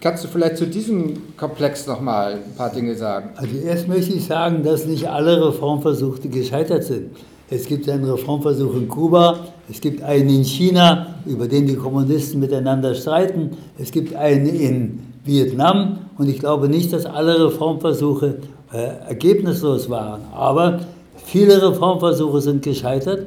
Kannst 0.00 0.22
du 0.22 0.28
vielleicht 0.28 0.58
zu 0.58 0.66
diesem 0.66 1.36
Komplex 1.36 1.86
nochmal 1.88 2.34
ein 2.34 2.54
paar 2.56 2.70
Dinge 2.70 2.94
sagen? 2.94 3.30
Also 3.34 3.56
erst 3.56 3.88
möchte 3.88 4.12
ich 4.12 4.26
sagen, 4.26 4.62
dass 4.62 4.86
nicht 4.86 5.08
alle 5.08 5.44
Reformversuche 5.48 6.28
gescheitert 6.28 6.84
sind. 6.84 7.16
Es 7.50 7.66
gibt 7.66 7.88
einen 7.88 8.04
Reformversuch 8.04 8.74
in 8.76 8.86
Kuba, 8.86 9.40
es 9.68 9.80
gibt 9.80 10.02
einen 10.02 10.28
in 10.28 10.44
China, 10.44 11.14
über 11.26 11.48
den 11.48 11.66
die 11.66 11.74
Kommunisten 11.74 12.38
miteinander 12.38 12.94
streiten, 12.94 13.56
es 13.76 13.90
gibt 13.90 14.14
einen 14.14 14.46
in 14.46 15.00
Vietnam 15.24 15.98
und 16.16 16.28
ich 16.28 16.38
glaube 16.38 16.68
nicht, 16.68 16.92
dass 16.92 17.04
alle 17.04 17.46
Reformversuche 17.46 18.36
äh, 18.72 19.08
ergebnislos 19.08 19.90
waren. 19.90 20.20
Aber 20.32 20.80
viele 21.24 21.60
Reformversuche 21.60 22.40
sind 22.40 22.62
gescheitert. 22.62 23.26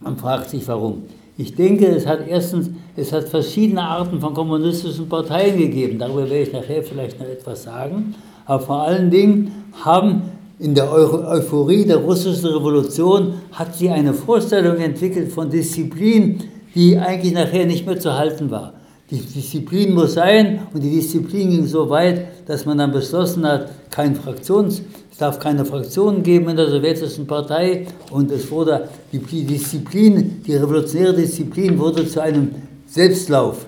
Man 0.00 0.16
fragt 0.16 0.48
sich 0.48 0.66
warum. 0.68 1.02
Ich 1.42 1.56
denke, 1.56 1.86
es 1.86 2.06
hat 2.06 2.28
erstens, 2.28 2.70
es 2.94 3.12
hat 3.12 3.28
verschiedene 3.28 3.82
Arten 3.82 4.20
von 4.20 4.32
kommunistischen 4.32 5.08
Parteien 5.08 5.58
gegeben. 5.58 5.98
Darüber 5.98 6.30
werde 6.30 6.42
ich 6.42 6.52
nachher 6.52 6.84
vielleicht 6.84 7.18
noch 7.18 7.26
etwas 7.26 7.64
sagen. 7.64 8.14
Aber 8.46 8.62
vor 8.62 8.82
allen 8.82 9.10
Dingen 9.10 9.50
haben 9.84 10.22
in 10.60 10.76
der 10.76 10.92
Euphorie 10.92 11.84
der 11.84 11.96
russischen 11.96 12.46
Revolution 12.46 13.34
hat 13.50 13.74
sie 13.74 13.90
eine 13.90 14.14
Vorstellung 14.14 14.76
entwickelt 14.76 15.32
von 15.32 15.50
Disziplin, 15.50 16.38
die 16.76 16.96
eigentlich 16.96 17.32
nachher 17.32 17.66
nicht 17.66 17.86
mehr 17.86 17.98
zu 17.98 18.16
halten 18.16 18.48
war. 18.52 18.74
Die 19.10 19.18
Disziplin 19.18 19.94
muss 19.94 20.14
sein 20.14 20.60
und 20.72 20.80
die 20.80 20.90
Disziplin 20.90 21.50
ging 21.50 21.66
so 21.66 21.90
weit, 21.90 22.24
dass 22.46 22.66
man 22.66 22.78
dann 22.78 22.92
beschlossen 22.92 23.44
hat, 23.44 23.68
kein 23.90 24.14
Fraktions, 24.14 24.80
es 25.12 25.18
darf 25.18 25.38
keine 25.38 25.66
Fraktionen 25.66 26.22
geben 26.22 26.48
in 26.48 26.56
der 26.56 26.70
sowjetischen 26.70 27.26
Partei 27.26 27.86
und 28.10 28.32
es 28.32 28.50
wurde 28.50 28.88
die 29.12 29.44
Disziplin, 29.44 30.42
die 30.46 30.56
revolutionäre 30.56 31.12
Disziplin 31.12 31.78
wurde 31.78 32.08
zu 32.08 32.22
einem 32.22 32.50
Selbstlauf. 32.86 33.66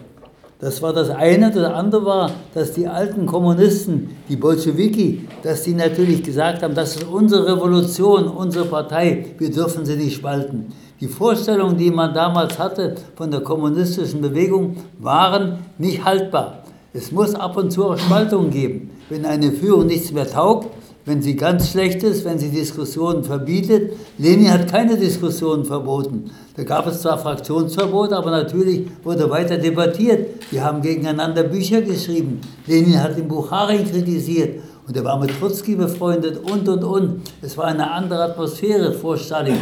Das 0.58 0.80
war 0.80 0.94
das 0.94 1.10
eine. 1.10 1.50
Das 1.50 1.70
andere 1.70 2.06
war, 2.06 2.30
dass 2.54 2.72
die 2.72 2.88
alten 2.88 3.26
Kommunisten, 3.26 4.16
die 4.30 4.36
Bolschewiki, 4.36 5.28
dass 5.42 5.64
die 5.64 5.74
natürlich 5.74 6.22
gesagt 6.22 6.62
haben, 6.62 6.74
das 6.74 6.96
ist 6.96 7.04
unsere 7.04 7.54
Revolution, 7.54 8.28
unsere 8.28 8.64
Partei, 8.64 9.26
wir 9.36 9.50
dürfen 9.50 9.84
sie 9.84 9.96
nicht 9.96 10.16
spalten. 10.16 10.72
Die 10.98 11.08
Vorstellungen, 11.08 11.76
die 11.76 11.90
man 11.90 12.14
damals 12.14 12.58
hatte 12.58 12.94
von 13.16 13.30
der 13.30 13.40
kommunistischen 13.40 14.22
Bewegung, 14.22 14.76
waren 14.98 15.58
nicht 15.76 16.02
haltbar. 16.02 16.64
Es 16.94 17.12
muss 17.12 17.34
ab 17.34 17.58
und 17.58 17.70
zu 17.70 17.84
auch 17.84 17.98
Spaltungen 17.98 18.50
geben. 18.50 18.90
Wenn 19.10 19.26
eine 19.26 19.52
Führung 19.52 19.86
nichts 19.86 20.12
mehr 20.12 20.30
taugt, 20.30 20.68
wenn 21.04 21.20
sie 21.20 21.36
ganz 21.36 21.70
schlecht 21.70 22.02
ist, 22.02 22.24
wenn 22.24 22.38
sie 22.38 22.48
Diskussionen 22.48 23.24
verbietet. 23.24 23.92
Lenin 24.18 24.50
hat 24.50 24.70
keine 24.70 24.96
Diskussionen 24.96 25.64
verboten. 25.64 26.30
Da 26.56 26.64
gab 26.64 26.86
es 26.86 27.02
zwar 27.02 27.18
Fraktionsverbote, 27.18 28.16
aber 28.16 28.30
natürlich 28.30 28.86
wurde 29.02 29.28
weiter 29.28 29.58
debattiert. 29.58 30.28
Wir 30.50 30.64
haben 30.64 30.80
gegeneinander 30.80 31.42
Bücher 31.42 31.82
geschrieben. 31.82 32.40
Lenin 32.66 33.02
hat 33.02 33.18
den 33.18 33.28
Bukharin 33.28 33.84
kritisiert 33.84 34.60
und 34.86 34.96
er 34.96 35.04
war 35.04 35.18
mit 35.18 35.30
Trotzki 35.38 35.76
befreundet 35.76 36.38
und 36.38 36.68
und 36.68 36.84
und. 36.84 37.22
Es 37.42 37.56
war 37.56 37.66
eine 37.66 37.90
andere 37.90 38.24
Atmosphäre 38.24 38.92
vor 38.92 39.16
Stalin. 39.16 39.58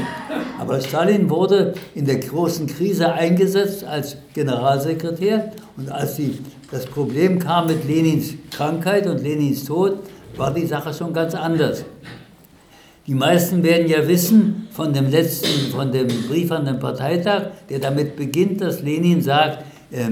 Aber 0.60 0.80
Stalin 0.80 1.28
wurde 1.30 1.74
in 1.94 2.04
der 2.04 2.18
großen 2.18 2.66
Krise 2.66 3.12
eingesetzt 3.12 3.84
als 3.84 4.16
Generalsekretär 4.34 5.52
und 5.76 5.90
als 5.90 6.16
die, 6.16 6.38
das 6.70 6.86
Problem 6.86 7.38
kam 7.38 7.66
mit 7.66 7.86
Lenins 7.86 8.34
Krankheit 8.50 9.06
und 9.06 9.22
Lenins 9.22 9.64
Tod, 9.64 9.98
war 10.36 10.52
die 10.52 10.66
Sache 10.66 10.92
schon 10.92 11.12
ganz 11.12 11.34
anders. 11.34 11.84
Die 13.06 13.14
meisten 13.14 13.62
werden 13.62 13.88
ja 13.88 14.06
wissen 14.06 14.68
von 14.70 14.92
dem 14.92 15.10
letzten, 15.10 15.70
von 15.72 15.90
dem 15.90 16.06
Brief 16.28 16.52
an 16.52 16.64
den 16.64 16.78
Parteitag, 16.78 17.50
der 17.68 17.80
damit 17.80 18.14
beginnt, 18.16 18.60
dass 18.60 18.80
Lenin 18.80 19.20
sagt, 19.20 19.64
äh, 19.90 20.10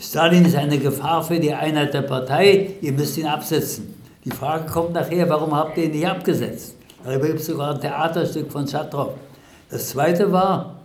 Stalin 0.00 0.44
ist 0.44 0.56
eine 0.56 0.78
Gefahr 0.78 1.22
für 1.22 1.38
die 1.38 1.52
Einheit 1.52 1.94
der 1.94 2.02
Partei, 2.02 2.70
ihr 2.80 2.92
müsst 2.92 3.16
ihn 3.16 3.26
absetzen. 3.26 3.94
Die 4.24 4.30
Frage 4.30 4.70
kommt 4.70 4.92
nachher, 4.94 5.28
warum 5.28 5.54
habt 5.54 5.78
ihr 5.78 5.84
ihn 5.84 5.92
nicht 5.92 6.06
abgesetzt? 6.06 6.74
Darüber 7.04 7.26
gibt 7.26 7.40
es 7.40 7.46
sogar 7.46 7.74
ein 7.74 7.80
Theaterstück 7.80 8.50
von 8.50 8.66
Schatrow. 8.66 9.10
Das 9.70 9.90
zweite 9.90 10.30
war, 10.30 10.80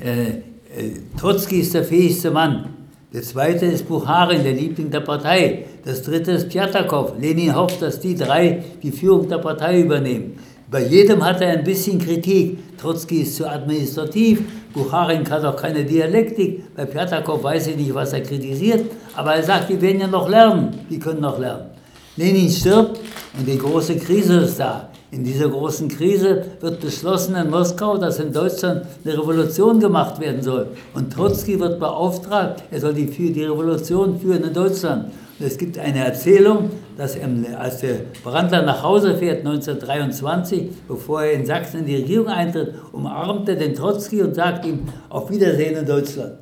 äh, 0.00 0.28
äh, 0.28 1.00
Trotzki 1.18 1.60
ist 1.60 1.74
der 1.74 1.84
fähigste 1.84 2.30
Mann. 2.30 2.75
Der 3.12 3.22
zweite 3.22 3.66
ist 3.66 3.86
Bucharin, 3.86 4.42
der 4.42 4.52
Liebling 4.52 4.90
der 4.90 5.00
Partei. 5.00 5.64
Das 5.84 6.02
dritte 6.02 6.32
ist 6.32 6.48
Pjatakow. 6.48 7.12
Lenin 7.20 7.54
hofft, 7.54 7.80
dass 7.80 8.00
die 8.00 8.16
drei 8.16 8.64
die 8.82 8.90
Führung 8.90 9.28
der 9.28 9.38
Partei 9.38 9.80
übernehmen. 9.80 10.38
Bei 10.68 10.84
jedem 10.84 11.24
hat 11.24 11.40
er 11.40 11.50
ein 11.50 11.62
bisschen 11.62 12.00
Kritik. 12.00 12.58
Trotzki 12.76 13.22
ist 13.22 13.36
zu 13.36 13.48
administrativ, 13.48 14.42
Bucharin 14.74 15.22
kann 15.22 15.44
auch 15.44 15.54
keine 15.54 15.84
Dialektik. 15.84 16.74
Bei 16.74 16.84
Pjatakow 16.84 17.42
weiß 17.42 17.68
ich 17.68 17.76
nicht, 17.76 17.94
was 17.94 18.12
er 18.12 18.22
kritisiert, 18.22 18.90
aber 19.14 19.36
er 19.36 19.42
sagt, 19.44 19.70
die 19.70 19.80
werden 19.80 20.00
ja 20.00 20.08
noch 20.08 20.28
lernen, 20.28 20.80
die 20.90 20.98
können 20.98 21.20
noch 21.20 21.38
lernen. 21.38 21.70
Lenin 22.16 22.50
stirbt 22.50 22.98
und 23.38 23.46
die 23.46 23.56
große 23.56 23.96
Krise 23.96 24.40
ist 24.40 24.58
da. 24.58 24.90
In 25.16 25.24
dieser 25.24 25.48
großen 25.48 25.88
Krise 25.88 26.44
wird 26.60 26.82
beschlossen 26.82 27.36
in 27.36 27.48
Moskau, 27.48 27.96
dass 27.96 28.20
in 28.20 28.34
Deutschland 28.34 28.82
eine 29.02 29.14
Revolution 29.14 29.80
gemacht 29.80 30.20
werden 30.20 30.42
soll. 30.42 30.66
Und 30.92 31.10
Trotzki 31.10 31.58
wird 31.58 31.80
beauftragt, 31.80 32.62
er 32.70 32.80
soll 32.80 32.92
die, 32.92 33.06
die 33.06 33.44
Revolution 33.44 34.20
führen 34.20 34.44
in 34.44 34.52
Deutschland. 34.52 35.06
Und 35.38 35.46
es 35.46 35.56
gibt 35.56 35.78
eine 35.78 36.04
Erzählung, 36.04 36.68
dass 36.98 37.16
als 37.58 37.80
der 37.80 37.94
Brandler 38.22 38.60
nach 38.60 38.82
Hause 38.82 39.16
fährt 39.16 39.38
1923, 39.38 40.68
bevor 40.86 41.22
er 41.22 41.32
in 41.32 41.46
Sachsen 41.46 41.80
in 41.80 41.86
die 41.86 41.96
Regierung 41.96 42.28
eintritt, 42.28 42.74
umarmt 42.92 43.48
er 43.48 43.56
den 43.56 43.74
Trotzki 43.74 44.20
und 44.20 44.34
sagt 44.34 44.66
ihm 44.66 44.80
auf 45.08 45.30
Wiedersehen 45.30 45.78
in 45.78 45.86
Deutschland. 45.86 46.34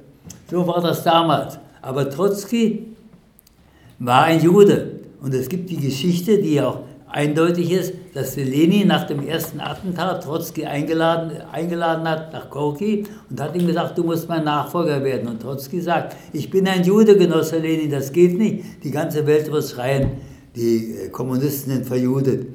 So 0.51 0.67
war 0.67 0.81
das 0.81 1.05
damals. 1.05 1.61
Aber 1.81 2.11
Trotzki 2.11 2.89
war 4.01 4.25
ein 4.25 4.43
Jude. 4.43 4.99
Und 5.23 5.33
es 5.33 5.49
gibt 5.49 5.71
die 5.71 5.77
Geschichte, 5.77 6.39
die 6.39 6.61
auch 6.61 6.81
eindeutig 7.09 7.71
ist, 7.71 7.93
dass 8.15 8.37
Lenin 8.37 8.87
nach 8.87 9.07
dem 9.07 9.27
ersten 9.27 9.61
Attentat 9.61 10.23
Trotzki 10.23 10.65
eingeladen, 10.65 11.33
eingeladen 11.51 12.09
hat 12.09 12.33
nach 12.33 12.49
Gorki 12.49 13.05
und 13.29 13.41
hat 13.41 13.57
ihm 13.57 13.67
gesagt, 13.67 13.99
du 13.99 14.05
musst 14.05 14.29
mein 14.29 14.45
Nachfolger 14.45 15.03
werden. 15.03 15.29
Und 15.29 15.43
Trotzki 15.43 15.81
sagt, 15.81 16.17
ich 16.33 16.49
bin 16.49 16.69
ein 16.69 16.85
Jude, 16.85 17.17
Genosse 17.17 17.59
Lenin, 17.59 17.91
das 17.91 18.13
geht 18.13 18.39
nicht. 18.39 18.85
Die 18.85 18.93
ganze 18.93 19.27
Welt 19.27 19.51
wird 19.51 19.69
schreien, 19.69 20.13
die 20.55 20.95
äh, 20.95 21.09
Kommunisten 21.09 21.73
sind 21.73 21.87
verjudet. 21.87 22.47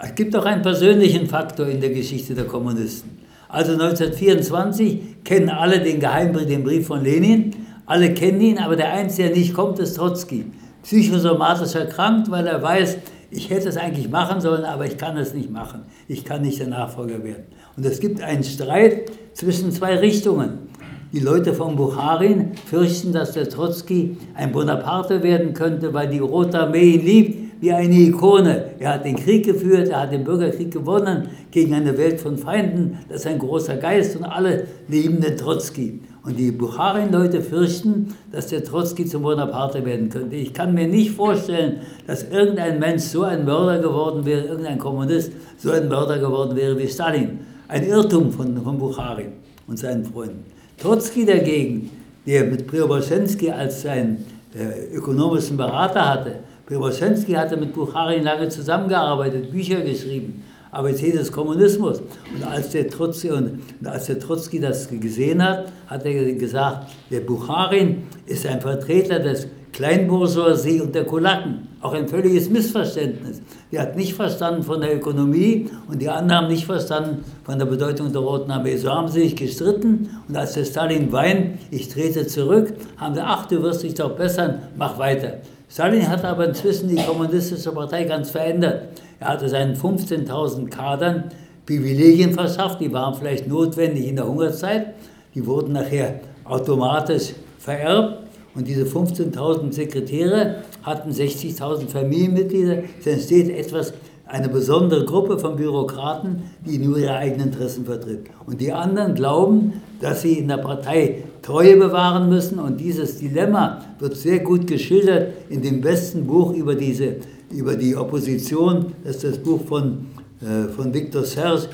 Es 0.00 0.16
gibt 0.16 0.34
auch 0.34 0.44
einen 0.44 0.62
persönlichen 0.62 1.28
Faktor 1.28 1.68
in 1.68 1.80
der 1.80 1.90
Geschichte 1.90 2.34
der 2.34 2.46
Kommunisten. 2.46 3.10
Also 3.48 3.74
1924 3.74 5.22
kennen 5.22 5.48
alle 5.48 5.80
den 5.80 6.00
Geheimbrief, 6.00 6.48
den 6.48 6.64
Brief 6.64 6.88
von 6.88 7.04
Lenin, 7.04 7.54
alle 7.86 8.12
kennen 8.12 8.40
ihn, 8.40 8.58
aber 8.58 8.74
der 8.74 8.92
Einzige, 8.92 9.28
der 9.28 9.36
nicht 9.36 9.54
kommt, 9.54 9.78
ist 9.78 9.94
Trotzki. 9.94 10.46
Psychosomatisch 10.82 11.76
erkrankt, 11.76 12.30
weil 12.32 12.48
er 12.48 12.60
weiß, 12.60 12.96
ich 13.34 13.50
hätte 13.50 13.68
es 13.68 13.76
eigentlich 13.76 14.08
machen 14.08 14.40
sollen, 14.40 14.64
aber 14.64 14.86
ich 14.86 14.96
kann 14.96 15.16
es 15.16 15.34
nicht 15.34 15.50
machen. 15.50 15.82
Ich 16.08 16.24
kann 16.24 16.42
nicht 16.42 16.60
der 16.60 16.68
Nachfolger 16.68 17.24
werden. 17.24 17.46
Und 17.76 17.84
es 17.84 18.00
gibt 18.00 18.22
einen 18.22 18.44
Streit 18.44 19.10
zwischen 19.32 19.72
zwei 19.72 19.96
Richtungen. 19.96 20.68
Die 21.12 21.20
Leute 21.20 21.54
von 21.54 21.76
Bukharin 21.76 22.52
fürchten, 22.66 23.12
dass 23.12 23.32
der 23.32 23.48
Trotzki 23.48 24.16
ein 24.34 24.52
Bonaparte 24.52 25.22
werden 25.22 25.52
könnte, 25.52 25.92
weil 25.92 26.08
die 26.08 26.18
Rote 26.18 26.60
Armee 26.60 26.92
ihn 26.92 27.04
liebt 27.04 27.44
wie 27.60 27.72
eine 27.72 27.94
Ikone. 27.94 28.70
Er 28.78 28.94
hat 28.94 29.04
den 29.04 29.16
Krieg 29.16 29.44
geführt, 29.44 29.88
er 29.88 30.02
hat 30.02 30.12
den 30.12 30.24
Bürgerkrieg 30.24 30.72
gewonnen 30.72 31.28
gegen 31.50 31.74
eine 31.74 31.96
Welt 31.96 32.20
von 32.20 32.36
Feinden. 32.36 32.98
Das 33.08 33.20
ist 33.20 33.26
ein 33.26 33.38
großer 33.38 33.76
Geist 33.76 34.16
und 34.16 34.24
alle 34.24 34.66
lieben 34.88 35.20
den 35.20 35.36
Trotzki. 35.36 36.00
Und 36.24 36.38
die 36.38 36.50
Bukharin-Leute 36.50 37.42
fürchten, 37.42 38.14
dass 38.32 38.46
der 38.46 38.64
Trotzki 38.64 39.04
zum 39.04 39.22
Bonaparte 39.22 39.84
werden 39.84 40.08
könnte. 40.08 40.36
Ich 40.36 40.54
kann 40.54 40.72
mir 40.72 40.88
nicht 40.88 41.10
vorstellen, 41.10 41.80
dass 42.06 42.30
irgendein 42.30 42.78
Mensch 42.78 43.02
so 43.02 43.24
ein 43.24 43.44
Mörder 43.44 43.80
geworden 43.80 44.24
wäre, 44.24 44.46
irgendein 44.46 44.78
Kommunist 44.78 45.32
so 45.58 45.70
ein 45.70 45.86
Mörder 45.86 46.18
geworden 46.18 46.56
wäre 46.56 46.78
wie 46.78 46.88
Stalin. 46.88 47.40
Ein 47.68 47.86
Irrtum 47.86 48.32
von, 48.32 48.56
von 48.62 48.78
Bukharin 48.78 49.32
und 49.66 49.78
seinen 49.78 50.02
Freunden. 50.06 50.44
Trotzki 50.78 51.26
dagegen, 51.26 51.90
der 52.26 52.44
mit 52.44 52.66
Preobrashenski 52.66 53.50
als 53.50 53.82
seinen 53.82 54.24
äh, 54.54 54.94
ökonomischen 54.96 55.58
Berater 55.58 56.08
hatte, 56.08 56.36
Preobrashenski 56.66 57.32
hatte 57.32 57.58
mit 57.58 57.74
Bukharin 57.74 58.24
lange 58.24 58.48
zusammengearbeitet, 58.48 59.52
Bücher 59.52 59.82
geschrieben. 59.82 60.42
ABC 60.74 61.12
des 61.12 61.30
Kommunismus. 61.30 62.00
Und 62.34 62.44
als 62.44 62.70
der 62.70 62.88
Trotzki, 62.88 63.30
und 63.30 63.60
als 63.84 64.06
der 64.06 64.18
Trotzki 64.18 64.60
das 64.60 64.88
gesehen 64.88 65.42
hat, 65.42 65.72
hat 65.86 66.04
er 66.04 66.32
gesagt, 66.34 66.90
der 67.10 67.20
Bukharin 67.20 68.04
ist 68.26 68.46
ein 68.46 68.60
Vertreter 68.60 69.18
des 69.18 69.46
Kleinbourgeoisie 69.74 70.80
und 70.80 70.94
der 70.94 71.04
Kulaken. 71.04 71.66
Auch 71.80 71.92
ein 71.92 72.06
völliges 72.06 72.48
Missverständnis. 72.48 73.42
Der 73.72 73.82
hat 73.82 73.96
nicht 73.96 74.14
verstanden 74.14 74.62
von 74.62 74.80
der 74.80 74.96
Ökonomie 74.96 75.68
und 75.88 76.00
die 76.00 76.08
anderen 76.08 76.42
haben 76.42 76.48
nicht 76.48 76.64
verstanden 76.64 77.24
von 77.42 77.58
der 77.58 77.66
Bedeutung 77.66 78.12
der 78.12 78.22
Roten 78.22 78.52
Armee. 78.52 78.76
So 78.76 78.88
haben 78.88 79.08
sie 79.08 79.22
sich 79.22 79.36
gestritten 79.36 80.08
und 80.28 80.36
als 80.36 80.52
der 80.54 80.64
Stalin 80.64 81.10
weint, 81.10 81.58
ich 81.72 81.88
trete 81.88 82.26
zurück, 82.26 82.72
haben 82.96 83.16
sie, 83.16 83.20
ach, 83.20 83.46
du 83.46 83.62
wirst 83.62 83.82
dich 83.82 83.94
doch 83.94 84.12
bessern, 84.12 84.60
mach 84.76 84.96
weiter. 84.98 85.38
Stalin 85.68 86.08
hat 86.08 86.24
aber 86.24 86.48
inzwischen 86.48 86.88
die 86.88 87.02
kommunistische 87.02 87.72
Partei 87.72 88.04
ganz 88.04 88.30
verändert. 88.30 88.88
Er 89.20 89.28
hatte 89.28 89.48
seinen 89.48 89.74
15.000 89.74 90.68
Kadern 90.68 91.24
Privilegien 91.66 92.32
verschafft, 92.32 92.80
die 92.80 92.92
waren 92.92 93.14
vielleicht 93.14 93.48
notwendig 93.48 94.06
in 94.06 94.16
der 94.16 94.28
Hungerzeit, 94.28 94.94
die 95.34 95.46
wurden 95.46 95.72
nachher 95.72 96.20
automatisch 96.44 97.32
vererbt 97.58 98.24
und 98.54 98.68
diese 98.68 98.84
15.000 98.84 99.72
Sekretäre 99.72 100.56
hatten 100.82 101.10
60.000 101.10 101.88
Familienmitglieder. 101.88 102.82
Es 103.00 103.06
entsteht 103.06 103.48
etwas, 103.50 103.94
eine 104.26 104.48
besondere 104.48 105.04
Gruppe 105.04 105.38
von 105.38 105.56
Bürokraten, 105.56 106.42
die 106.66 106.78
nur 106.78 106.98
ihre 106.98 107.16
eigenen 107.16 107.48
Interessen 107.48 107.84
vertritt. 107.84 108.26
Und 108.46 108.60
die 108.60 108.72
anderen 108.72 109.14
glauben, 109.14 109.74
dass 110.00 110.22
sie 110.22 110.38
in 110.38 110.48
der 110.48 110.58
Partei 110.58 111.24
Treue 111.42 111.76
bewahren 111.76 112.30
müssen. 112.30 112.58
Und 112.58 112.80
dieses 112.80 113.18
Dilemma 113.18 113.82
wird 113.98 114.16
sehr 114.16 114.38
gut 114.38 114.66
geschildert 114.66 115.34
in 115.50 115.60
dem 115.60 115.82
besten 115.82 116.26
Buch 116.26 116.54
über 116.54 116.74
diese 116.74 117.16
über 117.54 117.76
die 117.76 117.96
Opposition, 117.96 118.92
das 119.04 119.16
ist 119.16 119.24
das 119.24 119.38
Buch 119.38 119.60
von, 119.66 120.06
äh, 120.40 120.68
von 120.74 120.92
Viktor 120.92 121.24
Serge, 121.24 121.68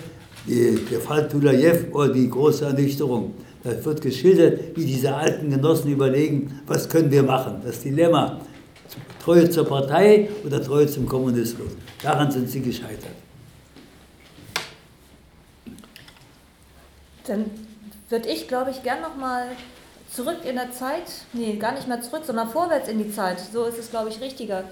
der 0.46 1.00
Fall 1.00 1.28
Tulajew 1.28 1.92
oder 1.92 2.12
die 2.12 2.28
große 2.28 2.64
Ernüchterung. 2.64 3.32
Da 3.62 3.84
wird 3.84 4.00
geschildert, 4.00 4.58
wie 4.74 4.86
diese 4.86 5.14
alten 5.14 5.50
Genossen 5.50 5.92
überlegen, 5.92 6.50
was 6.66 6.88
können 6.88 7.10
wir 7.10 7.22
machen. 7.22 7.56
Das 7.64 7.80
Dilemma, 7.80 8.40
Treue 9.22 9.48
zur 9.50 9.66
Partei 9.66 10.28
oder 10.44 10.62
Treue 10.62 10.86
zum 10.86 11.06
Kommunismus. 11.06 11.72
Daran 12.02 12.30
sind 12.30 12.48
sie 12.48 12.60
gescheitert. 12.60 13.14
Dann 17.26 17.50
würde 18.08 18.28
ich, 18.28 18.48
glaube 18.48 18.70
ich, 18.70 18.82
gern 18.82 19.00
nochmal 19.00 19.46
zurück 20.12 20.38
in 20.44 20.56
der 20.56 20.72
Zeit, 20.72 21.04
nee, 21.32 21.56
gar 21.56 21.72
nicht 21.72 21.86
mehr 21.86 22.00
zurück, 22.02 22.22
sondern 22.24 22.48
vorwärts 22.48 22.88
in 22.88 22.98
die 22.98 23.12
Zeit. 23.12 23.38
So 23.38 23.64
ist 23.64 23.78
es, 23.78 23.90
glaube 23.90 24.08
ich, 24.08 24.20
richtiger 24.20 24.64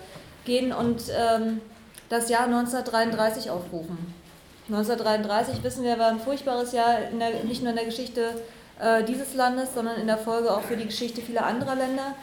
gehen 0.44 0.72
und 0.72 1.02
ähm, 1.10 1.60
das 2.08 2.28
Jahr 2.28 2.44
1933 2.44 3.50
aufrufen. 3.50 4.14
1933, 4.68 5.62
wissen 5.62 5.84
wir, 5.84 5.98
war 5.98 6.08
ein 6.08 6.20
furchtbares 6.20 6.72
Jahr, 6.72 6.98
der, 7.12 7.44
nicht 7.44 7.62
nur 7.62 7.70
in 7.70 7.76
der 7.76 7.84
Geschichte 7.84 8.34
äh, 8.80 9.04
dieses 9.04 9.34
Landes, 9.34 9.74
sondern 9.74 10.00
in 10.00 10.06
der 10.06 10.18
Folge 10.18 10.50
auch 10.50 10.62
für 10.62 10.76
die 10.76 10.86
Geschichte 10.86 11.22
vieler 11.22 11.46
anderer 11.46 11.74
Länder. 11.74 12.14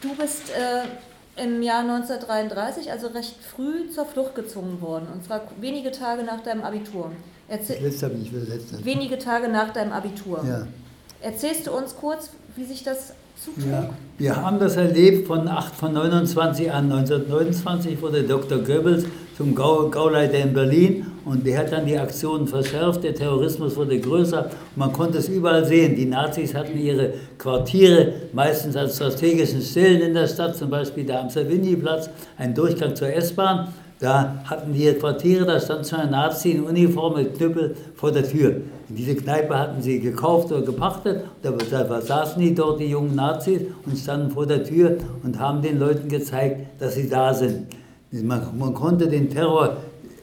Du 0.00 0.14
bist 0.16 0.50
äh, 0.50 0.88
im 1.36 1.62
Jahr 1.62 1.80
1933, 1.80 2.90
also 2.90 3.08
recht 3.08 3.36
früh, 3.42 3.90
zur 3.90 4.06
Flucht 4.06 4.34
gezwungen 4.34 4.80
worden. 4.80 5.08
Und 5.12 5.24
zwar 5.24 5.42
wenige 5.60 5.90
Tage 5.90 6.22
nach 6.22 6.42
deinem 6.42 6.62
Abitur. 6.62 7.10
Erzähl 7.48 7.76
das 7.76 7.84
letzte 7.84 8.06
habe 8.06 8.16
ich 8.22 8.32
übersetzt. 8.32 8.84
Wenige 8.84 9.18
Tage 9.18 9.48
nach 9.48 9.72
deinem 9.72 9.92
Abitur. 9.92 10.44
Ja. 10.46 10.66
Erzählst 11.20 11.66
du 11.66 11.72
uns 11.72 11.96
kurz, 11.96 12.30
wie 12.56 12.64
sich 12.64 12.82
das 12.82 13.12
zutrug? 13.42 13.70
Ja, 13.70 13.90
wir 14.18 14.36
haben 14.36 14.58
das 14.58 14.76
erlebt 14.76 15.26
von, 15.26 15.48
8, 15.48 15.74
von 15.74 15.92
29 15.92 16.70
an. 16.70 16.90
1929 16.92 18.00
wurde 18.00 18.22
Dr. 18.22 18.58
Goebbels 18.58 19.04
zum 19.36 19.54
Gauleiter 19.54 20.38
in 20.38 20.52
Berlin 20.52 21.06
und 21.24 21.44
der 21.44 21.58
hat 21.58 21.72
dann 21.72 21.86
die 21.86 21.98
Aktionen 21.98 22.46
verschärft, 22.46 23.02
der 23.02 23.14
Terrorismus 23.14 23.74
wurde 23.76 23.98
größer, 23.98 24.50
man 24.76 24.92
konnte 24.92 25.18
es 25.18 25.28
überall 25.28 25.64
sehen. 25.64 25.96
Die 25.96 26.06
Nazis 26.06 26.54
hatten 26.54 26.78
ihre 26.78 27.14
Quartiere 27.36 28.12
meistens 28.32 28.76
als 28.76 28.96
strategischen 28.96 29.60
Stellen 29.60 30.02
in 30.02 30.14
der 30.14 30.28
Stadt, 30.28 30.56
zum 30.56 30.70
Beispiel 30.70 31.04
da 31.04 31.20
am 31.20 31.30
Savigny-Platz, 31.30 32.10
ein 32.38 32.54
Durchgang 32.54 32.94
zur 32.94 33.08
S-Bahn. 33.08 33.68
Da 33.98 34.42
hatten 34.44 34.72
die 34.72 34.92
Quartiere, 34.92 35.46
da 35.46 35.58
stand 35.58 35.86
schon 35.86 36.00
ein 36.00 36.10
Nazi 36.10 36.50
in 36.50 36.64
Uniform 36.64 37.14
mit 37.14 37.36
Knüppel 37.36 37.74
vor 37.94 38.12
der 38.12 38.28
Tür. 38.28 38.56
In 38.88 38.96
diese 38.96 39.14
Kneipe 39.14 39.58
hatten 39.58 39.80
sie 39.80 39.98
gekauft 39.98 40.52
oder 40.52 40.62
gepachtet, 40.62 41.24
da 41.42 42.00
saßen 42.00 42.40
die 42.40 42.54
dort, 42.54 42.80
die 42.80 42.86
jungen 42.86 43.14
Nazis, 43.14 43.62
und 43.86 43.96
standen 43.96 44.30
vor 44.30 44.46
der 44.46 44.62
Tür 44.62 44.98
und 45.22 45.38
haben 45.38 45.62
den 45.62 45.78
Leuten 45.78 46.08
gezeigt, 46.08 46.80
dass 46.80 46.96
sie 46.96 47.08
da 47.08 47.32
sind. 47.32 47.66
Man, 48.22 48.56
man 48.56 48.74
konnte 48.74 49.08
den 49.08 49.28
Terror 49.28 49.78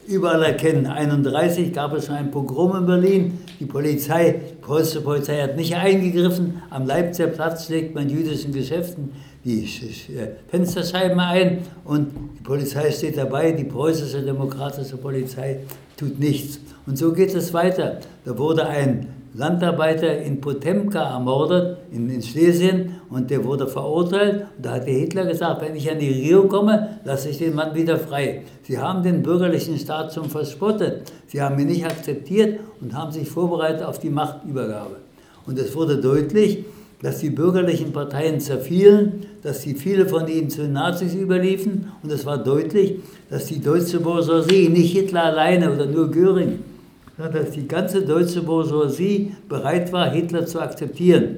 überall 0.06 0.42
erkennen. 0.42 0.86
1931 0.86 1.72
gab 1.72 1.92
es 1.92 2.06
schon 2.06 2.14
ein 2.14 2.30
Pogrom 2.30 2.76
in 2.76 2.86
Berlin. 2.86 3.38
Die 3.60 3.66
Polizei, 3.66 4.40
die 4.50 4.62
preußische 4.62 5.02
Polizei 5.02 5.42
hat 5.42 5.56
nicht 5.56 5.74
eingegriffen. 5.74 6.62
Am 6.70 6.86
Leipziger 6.86 7.28
Platz 7.28 7.66
schlägt 7.66 7.94
man 7.94 8.08
jüdischen 8.08 8.52
Geschäften 8.52 9.10
die 9.44 9.64
äh, 9.64 10.28
Fensterscheiben 10.48 11.18
ein 11.18 11.58
und 11.84 12.12
die 12.38 12.42
Polizei 12.42 12.90
steht 12.92 13.18
dabei. 13.18 13.52
Die 13.52 13.64
preußische 13.64 14.22
demokratische 14.22 14.96
Polizei 14.96 15.58
tut 15.96 16.18
nichts. 16.18 16.60
Und 16.86 16.96
so 16.96 17.12
geht 17.12 17.34
es 17.34 17.52
weiter. 17.52 17.98
Da 18.24 18.38
wurde 18.38 18.66
ein 18.66 19.08
Landarbeiter 19.34 20.18
in 20.18 20.40
Potemka 20.42 21.02
ermordet, 21.14 21.78
in, 21.90 22.20
Schlesien, 22.20 22.96
und 23.08 23.30
der 23.30 23.42
wurde 23.44 23.66
verurteilt. 23.66 24.46
Und 24.56 24.66
da 24.66 24.72
hat 24.72 24.86
der 24.86 24.94
Hitler 24.94 25.24
gesagt, 25.24 25.62
wenn 25.62 25.74
ich 25.74 25.90
an 25.90 25.98
die 25.98 26.08
Regierung 26.08 26.48
komme, 26.48 26.98
lasse 27.04 27.30
ich 27.30 27.38
den 27.38 27.54
Mann 27.54 27.74
wieder 27.74 27.98
frei. 27.98 28.42
Sie 28.62 28.78
haben 28.78 29.02
den 29.02 29.22
bürgerlichen 29.22 29.78
Staat 29.78 30.12
schon 30.12 30.28
verspottet. 30.28 31.10
Sie 31.26 31.40
haben 31.40 31.58
ihn 31.58 31.68
nicht 31.68 31.86
akzeptiert 31.86 32.60
und 32.80 32.94
haben 32.94 33.10
sich 33.10 33.28
vorbereitet 33.28 33.84
auf 33.84 33.98
die 33.98 34.10
Machtübergabe. 34.10 34.96
Und 35.46 35.58
es 35.58 35.74
wurde 35.74 35.96
deutlich, 35.96 36.64
dass 37.00 37.18
die 37.18 37.30
bürgerlichen 37.30 37.92
Parteien 37.92 38.38
zerfielen, 38.38 39.26
dass 39.42 39.62
sie 39.62 39.74
viele 39.74 40.06
von 40.06 40.28
ihnen 40.28 40.50
zu 40.50 40.62
den 40.62 40.74
Nazis 40.74 41.14
überliefen. 41.14 41.90
Und 42.02 42.12
es 42.12 42.24
war 42.26 42.38
deutlich, 42.38 43.00
dass 43.30 43.46
die 43.46 43.60
deutsche 43.60 43.98
Bourgeoisie, 43.98 44.68
nicht 44.68 44.92
Hitler 44.92 45.24
alleine 45.24 45.72
oder 45.72 45.86
nur 45.86 46.10
Göring, 46.10 46.60
dass 47.28 47.50
die 47.50 47.68
ganze 47.68 48.02
deutsche 48.02 48.42
Bourgeoisie 48.42 49.34
bereit 49.48 49.92
war, 49.92 50.10
Hitler 50.10 50.46
zu 50.46 50.60
akzeptieren. 50.60 51.36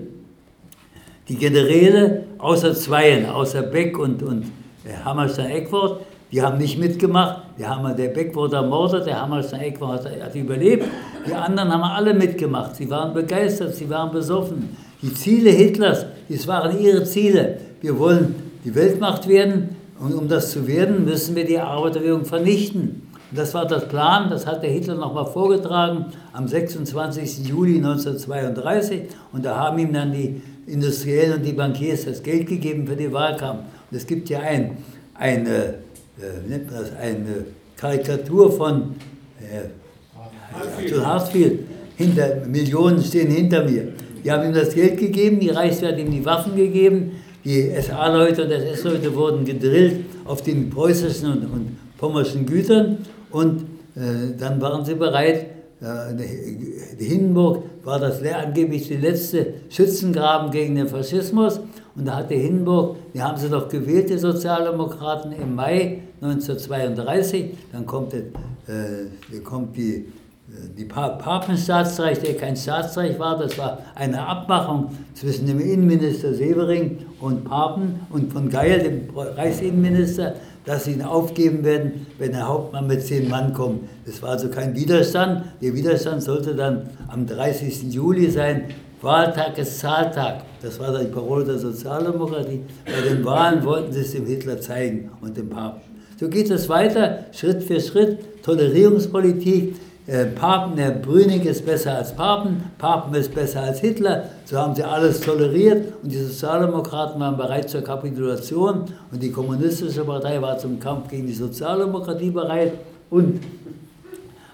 Die 1.29 1.37
Generäle, 1.37 2.25
außer 2.39 2.75
Zweien, 2.75 3.27
außer 3.27 3.63
Beck 3.63 3.99
und, 3.99 4.23
und 4.23 4.45
äh, 4.85 5.05
Hammerstein-Eckwort, 5.05 6.03
die 6.31 6.43
haben 6.43 6.59
nicht 6.59 6.79
mitgemacht. 6.79 7.43
Die 7.59 7.65
haben, 7.65 7.97
der 7.97 8.09
Beck 8.09 8.35
wurde 8.35 8.57
ermordet, 8.57 9.07
der 9.07 9.21
Hammerstein-Eckwort 9.23 10.05
hat, 10.05 10.21
hat 10.21 10.35
überlebt. 10.35 10.85
Die 11.27 11.33
anderen 11.33 11.73
haben 11.73 11.83
alle 11.83 12.13
mitgemacht. 12.13 12.77
Sie 12.77 12.91
waren 12.91 13.15
begeistert, 13.15 13.75
sie 13.75 13.89
waren 13.89 14.11
besoffen. 14.11 14.77
Die 15.01 15.15
Ziele 15.15 15.51
Hitlers, 15.51 16.07
das 16.29 16.47
waren 16.47 16.79
ihre 16.79 17.05
Ziele. 17.05 17.59
Wir 17.81 17.99
wollen 17.99 18.35
die 18.65 18.75
Weltmacht 18.75 19.29
werden 19.29 19.77
und 20.01 20.15
um 20.15 20.29
das 20.29 20.51
zu 20.51 20.67
werden, 20.67 21.05
müssen 21.05 21.37
wir 21.37 21.45
die 21.45 21.59
Arbeiterbewegung 21.59 22.25
vernichten. 22.25 23.04
Das 23.35 23.53
war 23.53 23.67
das 23.67 23.89
Plan, 23.89 24.31
das 24.31 24.47
hat 24.47 24.63
der 24.63 24.71
Hitler 24.71 24.95
nochmal 24.95 25.27
vorgetragen 25.27 26.07
am 26.33 26.47
26. 26.47 27.49
Juli 27.49 27.77
1932 27.77 29.03
und 29.33 29.45
da 29.45 29.57
haben 29.57 29.79
ihm 29.79 29.93
dann 29.93 30.13
die 30.13 30.41
Industriellen 30.67 31.39
und 31.39 31.43
die 31.45 31.53
Bankiers 31.53 32.05
das 32.05 32.23
Geld 32.23 32.47
gegeben 32.47 32.87
für 32.87 32.95
den 32.95 33.13
Wahlkampf. 33.13 33.61
Und 33.91 33.97
es 33.97 34.07
gibt 34.07 34.29
ja 34.29 34.39
ein, 34.41 34.79
eine, 35.15 35.49
äh, 35.51 36.49
nennt 36.49 36.71
man 36.71 36.81
das, 36.81 36.93
eine 36.97 37.47
Karikatur 37.77 38.53
von 38.53 38.95
äh, 39.41 39.69
Hartfield. 41.03 41.61
Hinter, 41.97 42.47
Millionen 42.47 43.03
stehen 43.03 43.31
hinter 43.31 43.65
mir. 43.65 43.89
Die 44.25 44.31
haben 44.31 44.47
ihm 44.47 44.55
das 44.55 44.75
Geld 44.75 44.99
gegeben, 44.99 45.41
die 45.41 45.51
Reichswehr 45.51 45.91
hat 45.91 45.99
ihm 45.99 46.11
die 46.11 46.25
Waffen 46.25 46.57
gegeben, 46.57 47.13
die 47.45 47.71
SA-Leute 47.81 48.45
und 48.45 48.51
SS-Leute 48.51 49.15
wurden 49.15 49.45
gedrillt 49.45 50.05
auf 50.25 50.43
den 50.43 50.71
preußischen 50.71 51.31
und, 51.31 51.45
und 51.45 51.77
pommerschen 51.99 52.47
Gütern 52.47 52.99
und 53.35 53.63
äh, 53.97 54.37
dann 54.39 54.61
waren 54.61 54.85
sie 54.85 54.95
bereit, 54.95 55.47
äh, 55.81 57.05
Hindenburg 57.05 57.65
war 57.83 57.99
das 57.99 58.23
angeblich 58.23 58.87
der 58.87 59.01
letzte 59.01 59.55
Schützengraben 59.69 60.53
gegen 60.53 60.77
den 60.77 60.87
Faschismus. 60.87 61.59
Und 61.97 62.07
da 62.07 62.17
hatte 62.17 62.35
Hindenburg, 62.35 62.97
die 63.13 63.21
haben 63.21 63.37
sie 63.37 63.49
doch 63.49 63.69
gewählt, 63.69 64.09
die 64.09 64.19
Sozialdemokraten, 64.19 65.33
im 65.33 65.57
Mai 65.57 66.03
1932. 66.21 67.57
Dann 67.73 67.85
kommt, 67.85 68.15
äh, 68.15 69.39
kommt 69.43 69.77
die, 69.77 69.95
äh, 69.95 70.05
die 70.79 70.85
Papenstaatsreich, 70.85 72.21
der 72.21 72.37
kein 72.37 72.57
Staatsreich 72.57 73.19
war. 73.19 73.37
Das 73.37 73.59
war 73.59 73.79
eine 73.97 74.25
Abmachung 74.25 74.91
zwischen 75.15 75.49
dem 75.49 75.59
Innenminister 75.59 76.35
Severing 76.35 76.99
und 77.21 77.45
Papen 77.45 77.99
und 78.11 78.33
von 78.33 78.49
Geil, 78.49 78.81
dem 78.81 79.17
Reichsinnenminister 79.17 80.35
dass 80.65 80.85
sie 80.85 80.93
ihn 80.93 81.03
aufgeben 81.03 81.65
werden, 81.65 82.07
wenn 82.19 82.33
der 82.33 82.49
Hauptmann 82.49 82.87
mit 82.87 83.05
zehn 83.05 83.29
Mann 83.29 83.53
kommt. 83.53 83.83
Es 84.07 84.23
war 84.23 84.31
also 84.31 84.49
kein 84.49 84.75
Widerstand. 84.75 85.45
Der 85.61 85.75
Widerstand 85.75 86.23
sollte 86.23 86.55
dann 86.55 86.89
am 87.09 87.27
30. 87.27 87.93
Juli 87.93 88.31
sein. 88.31 88.65
Wahltag 89.03 89.59
ist 89.59 89.79
Zahltag. 89.81 90.43
Das 90.63 90.81
war 90.81 90.99
die 90.99 91.07
Parole 91.07 91.45
der 91.45 91.59
Sozialdemokratie. 91.59 92.63
Bei 92.87 93.07
den 93.07 93.25
Wahlen 93.25 93.63
wollten 93.65 93.93
sie 93.93 94.01
es 94.01 94.13
dem 94.13 94.25
Hitler 94.25 94.61
zeigen 94.61 95.11
und 95.21 95.37
dem 95.37 95.51
Papst. 95.51 95.85
So 96.19 96.29
geht 96.29 96.51
es 96.51 96.69
weiter, 96.69 97.27
Schritt 97.33 97.63
für 97.65 97.81
Schritt. 97.81 98.43
Tolerierungspolitik, 98.43 99.75
äh, 100.07 100.27
Papen, 100.27 100.77
der 100.77 100.91
Brüning 100.91 101.43
ist 101.43 101.65
besser 101.65 101.97
als 101.97 102.15
Papen, 102.15 102.63
Papen 102.77 103.15
ist 103.15 103.35
besser 103.35 103.63
als 103.63 103.81
Hitler, 103.81 104.25
so 104.45 104.59
haben 104.59 104.75
sie 104.75 104.85
alles 104.85 105.21
toleriert 105.21 105.95
und 106.03 106.13
die 106.13 106.19
Sozialdemokraten 106.19 107.19
waren 107.21 107.37
bereit 107.37 107.71
zur 107.71 107.81
Kapitulation 107.81 108.85
und 109.11 109.23
die 109.23 109.31
kommunistische 109.31 110.05
Partei 110.05 110.41
war 110.43 110.59
zum 110.59 110.79
Kampf 110.79 111.09
gegen 111.09 111.27
die 111.27 111.33
Sozialdemokratie 111.33 112.31
bereit 112.31 112.73
und 113.09 113.41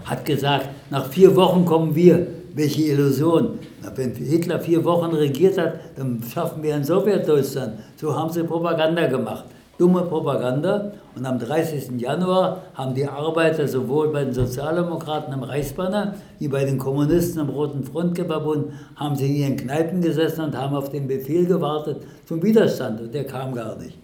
hat 0.05 0.25
gesagt, 0.25 0.69
nach 0.91 1.07
vier 1.07 1.35
Wochen 1.35 1.65
kommen 1.65 1.95
wir. 1.95 2.27
Welche 2.53 2.83
Illusion. 2.83 3.61
Wenn 3.95 4.13
Hitler 4.13 4.59
vier 4.59 4.85
Wochen 4.85 5.15
regiert 5.15 5.57
hat, 5.57 5.75
dann 5.97 6.21
schaffen 6.33 6.65
wir 6.65 6.75
ein 6.75 6.83
Sowjetdeutschland. 6.83 7.75
So 7.97 8.13
haben 8.13 8.31
sie 8.33 8.43
Propaganda 8.43 9.07
gemacht 9.07 9.45
dumme 9.81 10.03
Propaganda. 10.03 10.93
Und 11.17 11.27
am 11.27 11.39
30. 11.39 12.01
Januar 12.01 12.63
haben 12.75 12.95
die 12.95 13.07
Arbeiter 13.07 13.67
sowohl 13.67 14.13
bei 14.13 14.25
den 14.25 14.33
Sozialdemokraten 14.33 15.35
im 15.35 15.43
Reichsbanner 15.43 16.15
wie 16.39 16.49
bei 16.49 16.65
den 16.65 16.79
Kommunisten 16.79 17.41
im 17.41 17.49
Roten 17.49 17.85
Frontverbund, 17.85 18.73
haben 18.97 19.17
sie 19.17 19.27
in 19.27 19.37
ihren 19.37 19.57
Kneipen 19.57 20.01
gesessen 20.01 20.45
und 20.45 20.57
haben 20.57 20.77
auf 20.77 20.91
den 20.91 21.09
Befehl 21.09 21.47
gewartet 21.47 22.03
zum 22.27 22.43
Widerstand. 22.43 23.01
Und 23.01 23.13
der 23.13 23.25
kam 23.25 23.55
gar 23.55 23.77
nicht. 23.77 23.99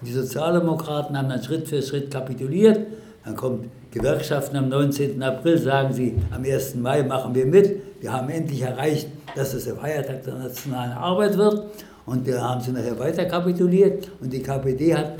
Und 0.00 0.08
die 0.08 0.12
Sozialdemokraten 0.12 1.16
haben 1.16 1.28
dann 1.28 1.42
Schritt 1.42 1.68
für 1.68 1.80
Schritt 1.80 2.10
kapituliert. 2.10 2.80
Dann 3.24 3.36
kommt 3.36 3.66
Gewerkschaften 3.90 4.56
am 4.56 4.68
19. 4.68 5.22
April, 5.22 5.58
sagen 5.58 5.92
sie, 5.92 6.16
am 6.30 6.44
1. 6.44 6.74
Mai 6.76 7.02
machen 7.02 7.34
wir 7.34 7.46
mit. 7.46 8.00
Wir 8.00 8.12
haben 8.12 8.28
endlich 8.28 8.62
erreicht, 8.62 9.08
dass 9.34 9.54
es 9.54 9.64
der 9.64 9.76
Feiertag 9.76 10.22
der 10.24 10.34
nationalen 10.34 10.92
Arbeit 10.92 11.36
wird. 11.36 11.66
Und 12.08 12.26
da 12.26 12.40
haben 12.40 12.62
sie 12.62 12.70
nachher 12.70 12.98
weiter 12.98 13.26
kapituliert 13.26 14.10
und 14.22 14.32
die 14.32 14.42
KPD 14.42 14.94
hat, 14.94 15.16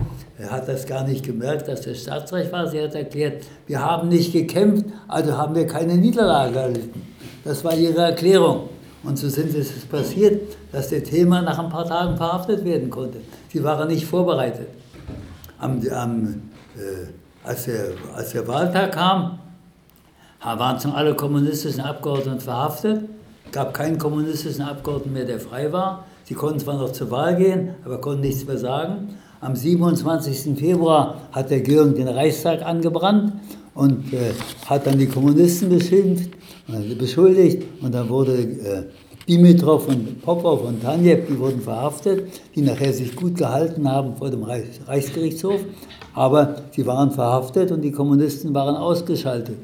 hat 0.49 0.67
das 0.67 0.87
gar 0.87 1.07
nicht 1.07 1.23
gemerkt, 1.23 1.69
dass 1.69 1.83
das 1.83 2.01
Staatsrecht 2.01 2.51
war. 2.51 2.67
Sie 2.67 2.81
hat 2.81 2.95
erklärt, 2.95 3.45
wir 3.67 3.79
haben 3.79 4.09
nicht 4.09 4.33
gekämpft, 4.33 4.87
also 5.07 5.37
haben 5.37 5.55
wir 5.55 5.67
keine 5.67 5.99
Niederlage 5.99 6.59
erlitten. 6.59 7.03
Das 7.45 7.63
war 7.63 7.75
ihre 7.75 8.01
Erklärung. 8.01 8.71
Und 9.03 9.19
so 9.19 9.29
sind 9.29 9.55
es 9.55 9.71
passiert, 9.85 10.57
dass 10.73 10.89
der 10.89 11.05
Thema 11.05 11.43
nach 11.43 11.59
ein 11.59 11.69
paar 11.69 11.85
Tagen 11.85 12.17
verhaftet 12.17 12.65
werden 12.65 12.89
konnte. 12.89 13.19
Sie 13.53 13.63
waren 13.63 13.89
nicht 13.89 14.07
vorbereitet. 14.07 14.69
Am, 15.59 15.83
am, 15.91 16.41
äh, 16.75 17.47
als, 17.47 17.67
der, 17.67 17.89
als 18.17 18.31
der 18.31 18.49
Wahltag 18.49 18.93
kam, 18.93 19.39
waren 20.41 20.81
schon 20.81 20.93
alle 20.93 21.15
kommunistischen 21.15 21.83
Abgeordneten 21.83 22.41
verhaftet. 22.41 23.03
Es 23.45 23.53
gab 23.53 23.75
keinen 23.75 23.99
kommunistischen 23.99 24.63
Abgeordneten 24.63 25.13
mehr, 25.13 25.27
der 25.27 25.39
frei 25.39 25.71
war. 25.71 26.07
Sie 26.29 26.35
konnten 26.35 26.61
zwar 26.61 26.77
noch 26.77 26.93
zur 26.93 27.11
Wahl 27.11 27.37
gehen, 27.37 27.71
aber 27.87 28.03
konnten 28.03 28.21
nichts 28.21 28.47
mehr 28.47 28.59
sagen. 28.59 29.15
Am 29.41 29.57
27. 29.57 30.59
Februar 30.59 31.23
hat 31.33 31.49
der 31.49 31.63
Göring 31.63 31.95
den 31.95 32.07
Reichstag 32.07 32.61
angebrannt 32.61 33.33
und 33.75 34.13
äh, 34.13 34.35
hat 34.67 34.87
dann 34.87 34.99
die 34.99 35.07
Kommunisten 35.07 35.71
beschimpft, 35.71 36.29
beschuldigt 36.99 37.65
und 37.81 37.95
dann 37.95 38.11
wurde 38.11 38.35
äh, 38.35 38.83
Dimitrov 39.27 39.89
und 39.89 40.21
Popov 40.21 40.65
und 40.65 40.83
Tanjev, 40.83 41.27
die 41.31 41.39
wurden 41.39 41.63
verhaftet, 41.63 42.25
die 42.55 42.61
nachher 42.61 42.93
sich 42.93 43.17
gut 43.17 43.35
gehalten 43.35 43.91
haben 43.91 44.15
vor 44.17 44.29
dem 44.29 44.43
Reichsgerichtshof, 44.43 45.63
aber 46.13 46.57
sie 46.73 46.85
waren 46.85 47.11
verhaftet 47.11 47.73
und 47.73 47.81
die 47.81 47.93
Kommunisten 47.93 48.53
waren 48.53 48.77
ausgeschaltet. 48.77 49.57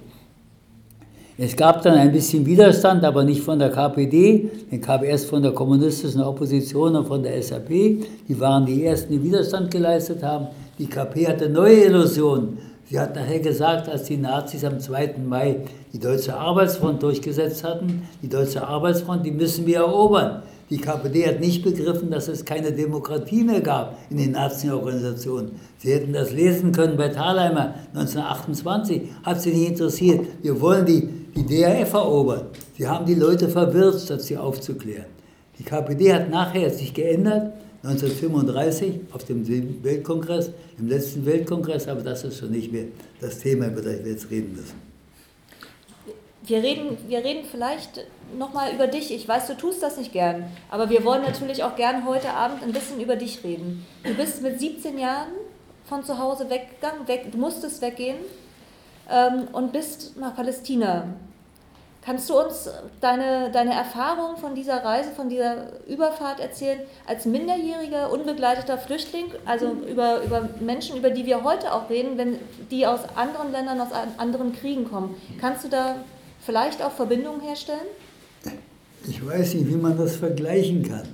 Es 1.37 1.57
gab 1.57 1.83
dann 1.83 1.95
ein 1.95 2.13
bisschen 2.13 2.47
Widerstand, 2.47 3.03
aber 3.03 3.25
nicht 3.25 3.43
von 3.43 3.59
der 3.59 3.71
KPD, 3.71 4.51
den 4.71 4.81
kam 4.81 5.03
erst 5.03 5.27
von 5.27 5.43
der 5.43 5.51
kommunistischen 5.51 6.23
Opposition 6.23 6.95
und 6.95 7.09
von 7.09 7.25
der 7.25 7.43
SAP. 7.43 7.69
Die 7.69 8.39
waren 8.39 8.65
die 8.65 8.85
ersten, 8.85 9.13
die 9.13 9.23
Widerstand 9.23 9.69
geleistet 9.69 10.23
haben. 10.23 10.47
Die 10.79 10.87
KP 10.87 11.27
hatte 11.27 11.49
neue 11.49 11.87
Illusionen. 11.87 12.59
Sie 12.89 13.01
hat 13.01 13.17
nachher 13.17 13.41
gesagt, 13.41 13.89
als 13.89 14.05
die 14.05 14.17
Nazis 14.17 14.65
am 14.65 14.79
2. 14.79 15.17
Mai 15.27 15.57
die 15.93 15.99
Deutsche 15.99 16.37
Arbeitsfront 16.37 17.03
durchgesetzt 17.03 17.65
hatten, 17.65 18.03
die 18.23 18.29
Deutsche 18.29 18.65
Arbeitsfront, 18.65 19.27
die 19.27 19.33
müssen 19.33 19.67
wir 19.67 19.79
erobern. 19.79 20.43
Die 20.71 20.79
KPD 20.79 21.27
hat 21.27 21.41
nicht 21.41 21.63
begriffen, 21.63 22.11
dass 22.11 22.29
es 22.29 22.45
keine 22.45 22.73
Demokratie 22.73 23.43
mehr 23.43 23.61
gab 23.61 23.99
in 24.09 24.19
den 24.19 24.33
Nazi-Organisationen. 24.33 25.53
Sie 25.79 25.93
hätten 25.93 26.13
das 26.13 26.33
lesen 26.33 26.73
können 26.73 26.97
bei 26.97 27.09
Thalheimer 27.09 27.75
1928, 27.95 29.03
hat 29.23 29.43
sie 29.43 29.51
nicht 29.51 29.71
interessiert. 29.71 30.27
Wir 30.43 30.61
wollen 30.61 30.87
die, 30.87 31.09
die 31.35 31.45
DRF 31.45 31.93
erobern. 31.93 32.47
Sie 32.77 32.87
haben 32.87 33.07
die 33.07 33.15
Leute 33.15 33.49
verwirrt, 33.49 34.01
statt 34.01 34.23
sie 34.23 34.37
aufzuklären. 34.37 35.07
Die 35.59 35.65
KPD 35.65 36.13
hat 36.13 36.31
nachher 36.31 36.71
sich 36.71 36.93
geändert 36.95 37.53
1935 37.85 39.01
auf 39.13 39.25
dem 39.25 39.47
Weltkongress, 39.85 40.51
im 40.79 40.89
letzten 40.89 41.27
Weltkongress, 41.27 41.87
aber 41.87 42.01
das 42.01 42.25
ist 42.25 42.39
schon 42.39 42.51
nicht 42.51 42.73
mehr 42.73 42.87
das 43.21 43.41
Thema, 43.41 43.67
über 43.67 43.83
das 43.83 44.03
wir 44.03 44.13
jetzt 44.13 44.31
reden 44.31 44.53
müssen. 44.53 44.95
Wir 46.47 46.63
reden, 46.63 46.97
wir 47.09 47.19
reden 47.19 47.45
vielleicht 47.51 48.07
nochmal 48.39 48.75
über 48.75 48.87
dich. 48.87 49.15
Ich 49.15 49.29
weiß, 49.29 49.47
du 49.49 49.57
tust 49.57 49.83
das 49.83 49.99
nicht 49.99 50.13
gern, 50.13 50.45
aber 50.71 50.89
wir 50.89 51.05
wollen 51.05 51.23
natürlich 51.23 51.63
auch 51.63 51.77
gern 51.77 52.07
heute 52.07 52.31
Abend 52.31 52.63
ein 52.63 52.73
bisschen 52.73 53.01
über 53.01 53.17
dich 53.17 53.45
reden. 53.45 53.85
Du 54.03 54.15
bist 54.15 54.43
mit 54.43 54.61
17 54.61 54.99
Jahren 54.99 55.29
von 55.85 56.03
zu 56.05 56.19
Hause 56.19 56.49
weggegangen, 56.49 57.07
weg, 57.07 57.27
du 57.33 57.39
musstest 57.39 57.83
weggehen 57.83 58.17
ähm, 59.11 59.49
und 59.53 59.73
bist 59.73 60.17
nach 60.17 60.35
Palästina 60.35 61.07
Kannst 62.05 62.29
du 62.29 62.39
uns 62.39 62.69
deine, 63.01 63.51
deine 63.51 63.73
Erfahrung 63.73 64.37
von 64.37 64.55
dieser 64.55 64.85
Reise, 64.85 65.11
von 65.13 65.31
dieser 65.31 65.87
Überfahrt 65.89 66.39
erzählen, 66.39 66.81
als 67.07 67.25
minderjähriger, 67.25 68.13
unbegleiteter 68.13 68.77
Flüchtling, 68.77 69.25
also 69.47 69.73
über, 69.91 70.23
über 70.23 70.51
Menschen, 70.61 70.99
über 70.99 71.09
die 71.09 71.25
wir 71.25 71.43
heute 71.45 71.73
auch 71.73 71.89
reden, 71.89 72.19
wenn 72.19 72.37
die 72.71 72.87
aus 72.87 73.01
anderen 73.17 73.53
Ländern, 73.53 73.81
aus 73.81 73.89
anderen 74.19 74.53
Kriegen 74.53 74.85
kommen? 74.85 75.15
Kannst 75.41 75.65
du 75.65 75.69
da 75.69 75.97
vielleicht 76.41 76.83
auch 76.83 76.93
Verbindungen 76.93 77.41
herstellen? 77.41 77.87
Ich 79.09 79.27
weiß 79.27 79.55
nicht, 79.55 79.69
wie 79.69 79.77
man 79.77 79.97
das 79.97 80.17
vergleichen 80.17 80.83
kann. 80.83 81.09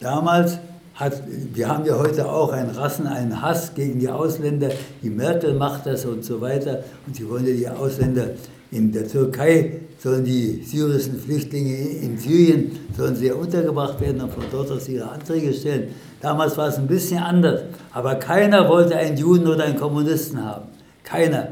Damals 0.00 0.58
hat, 0.94 1.22
wir 1.54 1.68
haben 1.68 1.84
ja 1.84 1.98
heute 1.98 2.30
auch 2.30 2.52
einen 2.52 2.70
Rassen, 2.70 3.06
einen 3.06 3.40
Hass 3.40 3.74
gegen 3.74 3.98
die 3.98 4.08
Ausländer. 4.08 4.70
Die 5.02 5.10
Merkel 5.10 5.54
macht 5.54 5.86
das 5.86 6.04
und 6.04 6.24
so 6.24 6.40
weiter. 6.40 6.84
Und 7.06 7.16
sie 7.16 7.28
wollen 7.28 7.46
ja 7.46 7.54
die 7.54 7.68
Ausländer 7.68 8.30
in 8.72 8.90
der 8.90 9.06
Türkei 9.06 9.80
sollen 9.98 10.24
die 10.24 10.62
syrischen 10.64 11.20
Flüchtlinge 11.20 11.76
in 11.76 12.18
Syrien 12.18 12.72
sollen 12.96 13.14
sie 13.14 13.30
untergebracht 13.30 14.00
werden 14.00 14.22
und 14.22 14.32
von 14.32 14.44
dort 14.50 14.70
aus 14.70 14.88
ihre 14.88 15.08
Anträge 15.10 15.52
stellen. 15.52 15.88
Damals 16.20 16.56
war 16.56 16.68
es 16.68 16.78
ein 16.78 16.86
bisschen 16.86 17.18
anders, 17.18 17.60
aber 17.92 18.14
keiner 18.16 18.68
wollte 18.68 18.96
einen 18.96 19.16
Juden 19.16 19.46
oder 19.46 19.64
einen 19.64 19.78
Kommunisten 19.78 20.42
haben. 20.42 20.68
Keiner. 21.04 21.48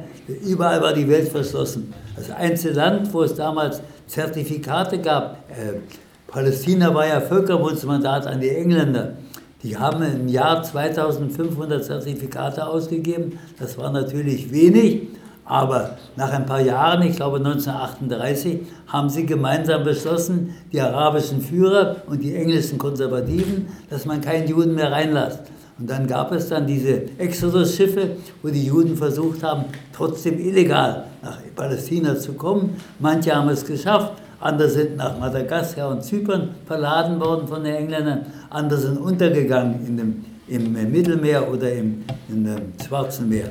Überall 0.47 0.81
war 0.81 0.95
die 0.95 1.09
Welt 1.09 1.29
verschlossen. 1.29 1.93
Das 2.17 2.31
einzige 2.31 2.75
Land, 2.75 3.13
wo 3.13 3.23
es 3.23 3.35
damals 3.35 3.83
Zertifikate 4.07 4.99
gab, 4.99 5.45
äh, 5.51 5.79
Palästina 6.27 6.95
war 6.95 7.07
ja 7.07 7.21
Völkerbundsmandat 7.21 8.27
an 8.27 8.41
die 8.41 8.51
Engländer. 8.51 9.15
Die 9.63 9.77
haben 9.77 10.03
im 10.03 10.29
Jahr 10.29 10.63
2500 10.63 11.85
Zertifikate 11.85 12.67
ausgegeben. 12.67 13.39
Das 13.59 13.77
war 13.77 13.93
natürlich 13.93 14.51
wenig, 14.51 15.09
aber 15.45 15.99
nach 16.17 16.33
ein 16.33 16.47
paar 16.47 16.61
Jahren, 16.61 17.03
ich 17.03 17.17
glaube 17.17 17.39
1938, 17.39 18.61
haben 18.87 19.11
sie 19.11 19.27
gemeinsam 19.27 19.85
beschlossen, 19.85 20.55
die 20.73 20.81
arabischen 20.81 21.43
Führer 21.43 21.97
und 22.07 22.23
die 22.23 22.35
englischen 22.35 22.79
Konservativen, 22.79 23.67
dass 23.91 24.07
man 24.07 24.23
keinen 24.23 24.49
Juden 24.49 24.75
mehr 24.75 24.93
reinlässt. 24.93 25.41
Und 25.79 25.91
dann 25.91 26.07
gab 26.07 26.33
es 26.33 26.49
dann 26.49 26.67
diese 26.67 27.03
Exodus-Schiffe, 27.19 28.17
wo 28.43 28.49
die 28.49 28.67
Juden 28.67 28.97
versucht 28.97 29.43
haben, 29.43 29.65
trotzdem 29.93 30.39
illegal 30.39 31.05
nach 31.23 31.39
Palästina 31.57 32.19
zu 32.19 32.33
kommen. 32.35 32.77
Manche 32.99 33.35
haben 33.35 33.49
es 33.49 33.65
geschafft, 33.65 34.13
andere 34.41 34.69
sind 34.69 34.97
nach 34.97 35.19
Madagaskar 35.19 35.91
und 35.91 36.03
Zypern 36.03 36.55
verladen 36.67 37.21
worden 37.21 37.47
von 37.47 37.63
den 37.63 37.75
Engländern, 37.75 38.27
andere 38.49 38.81
sind 38.81 38.99
untergegangen 38.99 39.87
in 39.87 39.97
dem, 39.97 40.25
im 40.49 40.91
Mittelmeer 40.91 41.51
oder 41.51 41.73
im, 41.73 42.03
im 42.29 42.47
Schwarzen 42.85 43.29
Meer. 43.29 43.51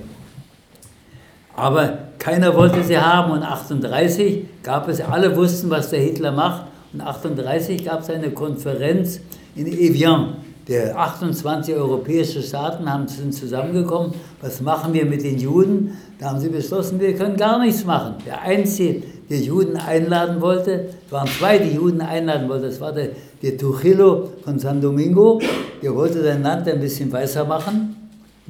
Aber 1.55 1.97
keiner 2.17 2.55
wollte 2.55 2.83
sie 2.83 2.97
haben 2.97 3.31
und 3.31 3.43
38 3.43 4.45
gab 4.63 4.87
es, 4.87 5.01
alle 5.01 5.35
wussten, 5.35 5.69
was 5.69 5.89
der 5.89 5.99
Hitler 5.99 6.31
macht. 6.31 6.63
Und 6.93 7.01
38 7.01 7.85
gab 7.85 8.01
es 8.01 8.09
eine 8.09 8.31
Konferenz 8.31 9.19
in 9.55 9.67
Evian. 9.67 10.35
Der 10.67 10.97
28 10.97 11.73
europäische 11.75 12.41
Staaten 12.41 12.91
haben, 12.91 13.07
sind 13.07 13.33
zusammengekommen. 13.33 14.13
Was 14.41 14.61
machen 14.61 14.93
wir 14.93 15.05
mit 15.05 15.23
den 15.23 15.39
Juden? 15.39 15.97
Da 16.19 16.29
haben 16.29 16.39
sie 16.39 16.49
beschlossen, 16.49 16.99
wir 16.99 17.15
können 17.15 17.37
gar 17.37 17.59
nichts 17.59 17.83
machen. 17.85 18.15
Der 18.25 18.41
Einzige, 18.41 19.03
der 19.29 19.39
Juden 19.39 19.77
einladen 19.77 20.41
wollte, 20.41 20.89
es 21.05 21.11
waren 21.11 21.27
zwei, 21.27 21.57
die 21.59 21.75
Juden 21.75 22.01
einladen 22.01 22.49
wollten. 22.49 22.65
Das 22.65 22.81
war 22.81 22.91
der, 22.91 23.09
der 23.43 23.57
Trujillo 23.57 24.29
von 24.43 24.57
San 24.57 24.81
Domingo. 24.81 25.39
Der 25.81 25.93
wollte 25.95 26.23
sein 26.23 26.41
Land 26.41 26.67
ein 26.67 26.79
bisschen 26.79 27.11
weißer 27.11 27.45
machen 27.45 27.95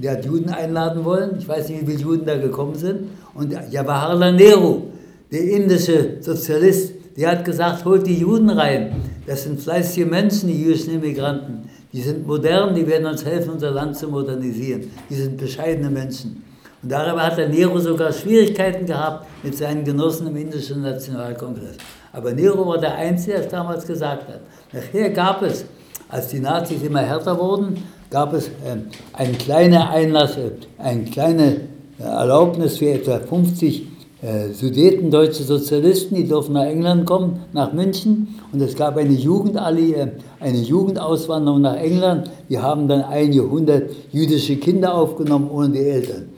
der 0.02 0.14
hat 0.14 0.26
Juden 0.26 0.50
einladen 0.50 1.04
wollen. 1.04 1.38
Ich 1.40 1.48
weiß 1.48 1.70
nicht, 1.70 1.82
wie 1.82 1.92
viele 1.92 2.04
Juden 2.04 2.26
da 2.26 2.38
gekommen 2.38 2.76
sind. 2.76 3.10
Und 3.34 3.54
Jawaharlal 3.70 4.34
Nehru, 4.34 4.84
der 5.32 5.42
indische 5.42 6.18
Sozialist, 6.22 6.94
der 7.18 7.32
hat 7.32 7.46
gesagt, 7.46 7.84
holt 7.86 8.08
die 8.08 8.20
Juden 8.20 8.50
rein. 8.50 8.94
Das 9.28 9.44
sind 9.44 9.60
fleißige 9.60 10.06
Menschen, 10.06 10.48
die 10.48 10.64
jüdischen 10.64 10.96
Immigranten. 10.96 11.70
Die 11.92 12.02
sind 12.02 12.26
modern, 12.26 12.76
die 12.76 12.88
werden 12.88 13.08
uns 13.08 13.26
helfen, 13.26 13.52
unser 13.52 13.72
Land 13.72 13.98
zu 13.98 14.08
modernisieren. 14.08 14.84
Die 15.10 15.16
sind 15.16 15.38
bescheidene 15.38 15.90
Menschen. 15.90 16.44
Und 16.82 16.92
darüber 16.92 17.24
hat 17.24 17.38
der 17.38 17.50
Nehru 17.50 17.78
sogar 17.80 18.14
Schwierigkeiten 18.14 18.86
gehabt 18.86 19.26
mit 19.44 19.58
seinen 19.58 19.84
Genossen 19.84 20.28
im 20.28 20.38
Indischen 20.38 20.82
Nationalkongress. 20.82 21.76
Aber 22.14 22.32
Nehru 22.32 22.66
war 22.66 22.78
der 22.78 22.96
Einzige, 22.96 23.34
der 23.34 23.46
es 23.46 23.52
damals 23.52 23.86
gesagt 23.86 24.28
hat. 24.28 24.40
Nachher 24.72 25.10
gab 25.10 25.42
es, 25.42 25.66
als 26.08 26.30
die 26.30 26.40
Nazis 26.40 26.82
immer 26.82 27.02
härter 27.02 27.38
wurden, 27.38 27.84
gab 28.10 28.34
es 28.34 28.50
ähm, 28.66 28.88
eine 29.14 29.34
kleine 29.34 29.90
Einlass, 29.90 30.38
äh, 30.38 30.52
eine 30.78 31.04
kleine 31.04 31.62
äh, 32.00 32.04
Erlaubnis 32.04 32.78
für 32.78 32.92
etwa 32.92 33.20
50 33.20 33.88
äh, 34.22 34.50
sudetendeutsche 34.54 35.44
Sozialisten, 35.44 36.16
die 36.16 36.28
durften 36.28 36.54
nach 36.54 36.66
England 36.66 37.06
kommen, 37.06 37.44
nach 37.54 37.74
München. 37.74 38.40
Und 38.52 38.62
es 38.62 38.76
gab 38.76 38.98
eine, 38.98 39.14
Jugendalli, 39.14 39.96
eine 40.40 40.58
Jugendauswanderung 40.58 41.62
nach 41.62 41.76
England. 41.76 42.32
Die 42.50 42.58
haben 42.58 42.88
dann 42.88 43.04
ein 43.04 43.32
Jahrhundert 43.34 43.92
jüdische 44.12 44.56
Kinder 44.56 44.94
aufgenommen 44.94 45.50
ohne 45.52 45.70
die 45.70 45.80
Eltern. 45.80 46.30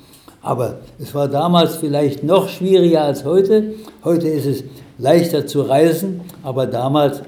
Aber 0.41 0.80
es 0.99 1.13
war 1.13 1.27
damals 1.27 1.75
vielleicht 1.75 2.23
noch 2.23 2.49
schwieriger 2.49 3.04
als 3.04 3.23
heute. 3.25 3.75
Heute 4.04 4.27
ist 4.27 4.45
es 4.45 4.63
leichter 4.97 5.45
zu 5.45 5.62
reisen, 5.62 6.21
aber 6.43 6.65
damals 6.65 7.21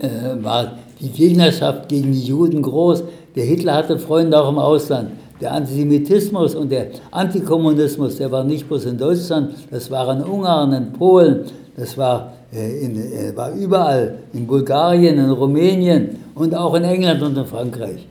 äh, 0.00 0.42
war 0.42 0.78
die 1.00 1.10
Gegnerschaft 1.10 1.88
gegen 1.88 2.12
die 2.12 2.24
Juden 2.24 2.62
groß. 2.62 3.04
Der 3.36 3.44
Hitler 3.44 3.74
hatte 3.74 3.98
Freunde 3.98 4.40
auch 4.40 4.48
im 4.48 4.58
Ausland. 4.58 5.10
Der 5.40 5.52
Antisemitismus 5.52 6.54
und 6.54 6.70
der 6.70 6.86
Antikommunismus, 7.10 8.16
der 8.16 8.30
war 8.30 8.44
nicht 8.44 8.68
bloß 8.68 8.86
in 8.86 8.96
Deutschland, 8.96 9.54
das 9.70 9.90
waren 9.90 10.20
in 10.20 10.24
Ungarn, 10.24 10.72
in 10.72 10.92
Polen, 10.92 11.46
das 11.76 11.98
war, 11.98 12.34
äh, 12.54 12.84
in, 12.84 12.96
äh, 12.96 13.36
war 13.36 13.52
überall, 13.52 14.18
in 14.32 14.46
Bulgarien, 14.46 15.18
in 15.18 15.30
Rumänien 15.30 16.20
und 16.34 16.54
auch 16.54 16.74
in 16.74 16.84
England 16.84 17.22
und 17.22 17.36
in 17.36 17.44
Frankreich. 17.44 18.06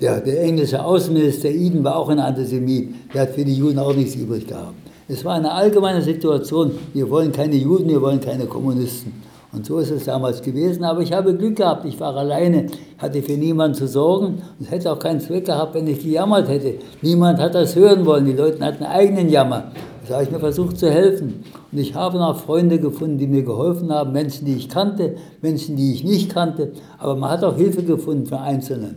Der, 0.00 0.20
der 0.20 0.42
englische 0.42 0.84
Außenminister 0.84 1.48
Eden 1.48 1.84
war 1.84 1.96
auch 1.96 2.08
ein 2.08 2.18
Antisemit, 2.18 2.94
der 3.14 3.22
hat 3.22 3.30
für 3.30 3.44
die 3.44 3.54
Juden 3.54 3.78
auch 3.78 3.94
nichts 3.94 4.16
übrig 4.16 4.46
gehabt. 4.46 4.74
Es 5.06 5.24
war 5.24 5.34
eine 5.34 5.52
allgemeine 5.52 6.02
Situation, 6.02 6.72
wir 6.92 7.08
wollen 7.08 7.30
keine 7.30 7.54
Juden, 7.54 7.88
wir 7.88 8.02
wollen 8.02 8.20
keine 8.20 8.46
Kommunisten. 8.46 9.12
Und 9.54 9.66
so 9.66 9.78
ist 9.78 9.90
es 9.90 10.06
damals 10.06 10.42
gewesen. 10.42 10.82
Aber 10.82 11.00
ich 11.00 11.12
habe 11.12 11.32
Glück 11.36 11.56
gehabt. 11.56 11.84
Ich 11.84 12.00
war 12.00 12.16
alleine, 12.16 12.66
hatte 12.98 13.22
für 13.22 13.34
niemanden 13.34 13.76
zu 13.76 13.86
sorgen 13.86 14.42
und 14.58 14.68
hätte 14.68 14.90
auch 14.90 14.98
keinen 14.98 15.20
Zweck 15.20 15.44
gehabt, 15.44 15.74
wenn 15.74 15.86
ich 15.86 16.02
gejammert 16.02 16.48
hätte. 16.48 16.74
Niemand 17.02 17.38
hat 17.38 17.54
das 17.54 17.76
hören 17.76 18.04
wollen. 18.04 18.24
Die 18.24 18.32
Leute 18.32 18.64
hatten 18.64 18.82
eigenen 18.82 19.28
Jammer. 19.28 19.70
Da 20.08 20.14
habe 20.14 20.24
ich 20.24 20.30
mir 20.32 20.40
versucht 20.40 20.78
zu 20.78 20.90
helfen. 20.90 21.44
Und 21.70 21.78
ich 21.78 21.94
habe 21.94 22.18
noch 22.18 22.36
Freunde 22.40 22.80
gefunden, 22.80 23.16
die 23.16 23.28
mir 23.28 23.44
geholfen 23.44 23.92
haben. 23.92 24.12
Menschen, 24.12 24.44
die 24.44 24.56
ich 24.56 24.68
kannte, 24.68 25.14
Menschen, 25.40 25.76
die 25.76 25.92
ich 25.92 26.02
nicht 26.02 26.34
kannte. 26.34 26.72
Aber 26.98 27.14
man 27.14 27.30
hat 27.30 27.44
auch 27.44 27.56
Hilfe 27.56 27.84
gefunden 27.84 28.26
für 28.26 28.40
Einzelne. 28.40 28.96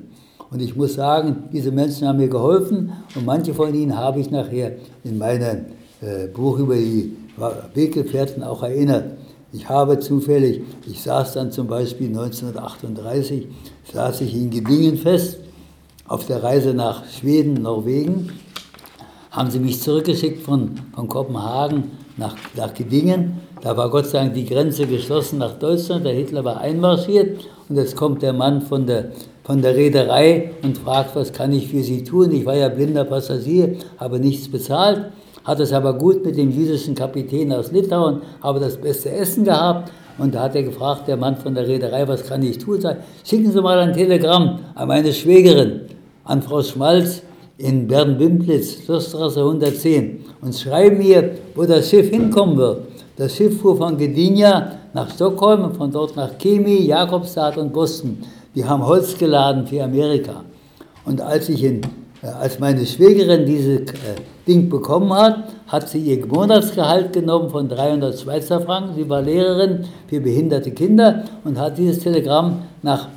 Und 0.50 0.62
ich 0.62 0.76
muss 0.76 0.94
sagen, 0.94 1.50
diese 1.52 1.72
Menschen 1.72 2.08
haben 2.08 2.18
mir 2.18 2.30
geholfen. 2.30 2.92
Und 3.16 3.26
manche 3.26 3.54
von 3.54 3.74
ihnen 3.74 3.98
habe 3.98 4.20
ich 4.20 4.32
nachher 4.32 4.74
in 5.04 5.18
meinem 5.18 5.66
äh, 6.02 6.28
Buch 6.28 6.60
über 6.60 6.76
die 6.76 7.16
Weggefährten 7.74 8.44
auch 8.44 8.64
erinnert. 8.64 9.18
Ich 9.54 9.68
habe 9.70 10.00
zufällig, 10.00 10.62
ich 10.86 11.02
saß 11.02 11.34
dann 11.34 11.52
zum 11.52 11.68
Beispiel 11.68 12.08
1938, 12.08 13.48
saß 13.94 14.22
ich 14.22 14.36
in 14.36 14.50
Gedingen 14.50 14.98
fest, 14.98 15.40
auf 16.08 16.26
der 16.26 16.44
Reise 16.44 16.74
nach 16.74 17.06
Schweden, 17.08 17.62
Norwegen, 17.62 18.32
haben 19.32 19.52
sie 19.52 19.60
mich 19.60 19.82
zurückgeschickt 19.82 20.42
von, 20.42 20.72
von 20.94 21.08
Kopenhagen 21.08 21.92
nach, 22.18 22.36
nach 22.56 22.74
Gedingen. 22.74 23.40
Da 23.62 23.76
war 23.76 23.90
Gott 23.90 24.08
sei 24.08 24.20
Dank 24.20 24.34
die 24.34 24.46
Grenze 24.46 24.88
geschlossen 24.88 25.40
nach 25.40 25.54
Deutschland, 25.54 26.06
der 26.06 26.14
Hitler 26.14 26.44
war 26.44 26.60
einmarschiert 26.60 27.40
und 27.70 27.76
jetzt 27.76 27.96
kommt 27.96 28.22
der 28.22 28.34
Mann 28.34 28.62
von 28.62 28.86
der, 28.86 29.12
von 29.44 29.62
der 29.62 29.76
Reederei 29.76 30.52
und 30.64 30.78
fragt, 30.78 31.16
was 31.16 31.34
kann 31.34 31.52
ich 31.54 31.70
für 31.70 31.84
Sie 31.84 32.04
tun? 32.04 32.32
Ich 32.32 32.46
war 32.46 32.56
ja 32.56 32.70
blinder 32.70 33.06
Passagier, 33.06 33.76
habe 33.98 34.20
nichts 34.20 34.48
bezahlt 34.48 35.12
hat 35.48 35.62
es 35.62 35.72
aber 35.72 35.94
gut 35.94 36.26
mit 36.26 36.38
dem 36.38 36.52
jüdischen 36.52 36.94
Kapitän 36.94 37.54
aus 37.54 37.72
Litauen, 37.72 38.22
habe 38.44 38.60
das 38.60 38.76
beste 38.76 39.10
Essen 39.10 39.46
gehabt. 39.46 39.92
Und 40.18 40.36
da 40.36 40.44
hat 40.44 40.56
er 40.56 40.64
gefragt, 40.64 41.08
der 41.08 41.16
Mann 41.16 41.38
von 41.38 41.56
der 41.56 41.66
Reederei, 41.66 42.06
was 42.08 42.26
kann 42.26 42.44
ich 42.44 42.58
tun? 42.58 42.82
Sag, 42.82 42.98
schicken 43.24 43.52
Sie 43.52 43.62
mal 43.62 43.80
ein 43.80 43.94
Telegramm 43.94 44.60
an 44.76 44.88
meine 44.90 45.14
Schwägerin, 45.14 45.82
an 46.26 46.42
Frau 46.42 46.62
Schmalz 46.62 47.22
in 47.58 47.88
Bern-Bimplitz, 47.88 48.84
Schlossstraße 48.84 49.40
110 49.40 50.26
und 50.42 50.54
schreiben 50.54 50.98
mir, 50.98 51.32
wo 51.56 51.64
das 51.64 51.90
Schiff 51.90 52.10
hinkommen 52.10 52.58
wird. 52.58 52.82
Das 53.18 53.36
Schiff 53.36 53.62
fuhr 53.62 53.76
von 53.76 53.98
Gdynia 53.98 54.72
nach 54.94 55.10
Stockholm 55.10 55.64
und 55.64 55.76
von 55.76 55.92
dort 55.92 56.16
nach 56.16 56.38
Chemie, 56.38 56.86
Jakobstadt 56.86 57.58
und 57.58 57.74
Boston. 57.74 58.24
Die 58.56 58.64
haben 58.64 58.86
Holz 58.86 59.18
geladen 59.18 59.66
für 59.68 59.84
Amerika. 59.84 60.44
Und 61.04 61.20
als 61.22 61.50
ich 61.50 61.64
in 61.64 61.82
äh, 62.22 62.28
als 62.28 62.60
meine 62.60 62.86
Schwägerin 62.86 63.46
dieses 63.46 63.82
äh, 63.82 64.16
Ding 64.48 64.70
bekommen 64.70 65.14
hat, 65.14 65.44
hat 65.68 65.90
sie 65.90 66.00
ihr 66.00 66.26
Monatsgehalt 66.26 67.14
genommen 67.14 67.50
von 67.50 67.68
300 67.68 68.20
Schweizer 68.20 68.62
Franken. 68.62 68.96
Sie 68.96 69.10
war 69.10 69.22
Lehrerin 69.22 69.86
für 70.08 70.20
behinderte 70.20 70.72
Kinder 70.72 71.24
und 71.44 71.60
hat 71.60 71.78
dieses 71.78 72.00
Telegramm 72.00 72.64
nach, 72.82 73.08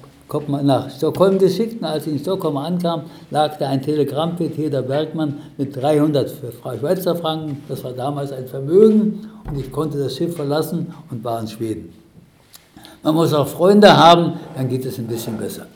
nach 0.62 0.90
Stockholm 0.90 1.38
geschickt. 1.38 1.80
Und 1.80 1.84
als 1.84 2.04
sie 2.04 2.10
in 2.10 2.18
Stockholm 2.18 2.56
ankam, 2.56 3.02
lag 3.30 3.56
da 3.58 3.68
ein 3.68 3.82
Telegramm 3.82 4.36
für 4.36 4.50
Theodor 4.50 4.82
Bergmann 4.82 5.40
mit 5.56 5.76
300 5.76 6.30
Schweizer 6.78 7.16
Franken. 7.16 7.62
Das 7.68 7.82
war 7.84 7.92
damals 7.92 8.32
ein 8.32 8.46
Vermögen 8.46 9.30
und 9.48 9.58
ich 9.58 9.70
konnte 9.70 9.98
das 9.98 10.16
Schiff 10.16 10.36
verlassen 10.36 10.94
und 11.10 11.22
war 11.24 11.40
in 11.40 11.48
Schweden. 11.48 11.92
Man 13.02 13.14
muss 13.14 13.32
auch 13.32 13.48
Freunde 13.48 13.96
haben, 13.96 14.34
dann 14.54 14.68
geht 14.68 14.84
es 14.84 14.98
ein 14.98 15.06
bisschen 15.06 15.36
besser. 15.38 15.66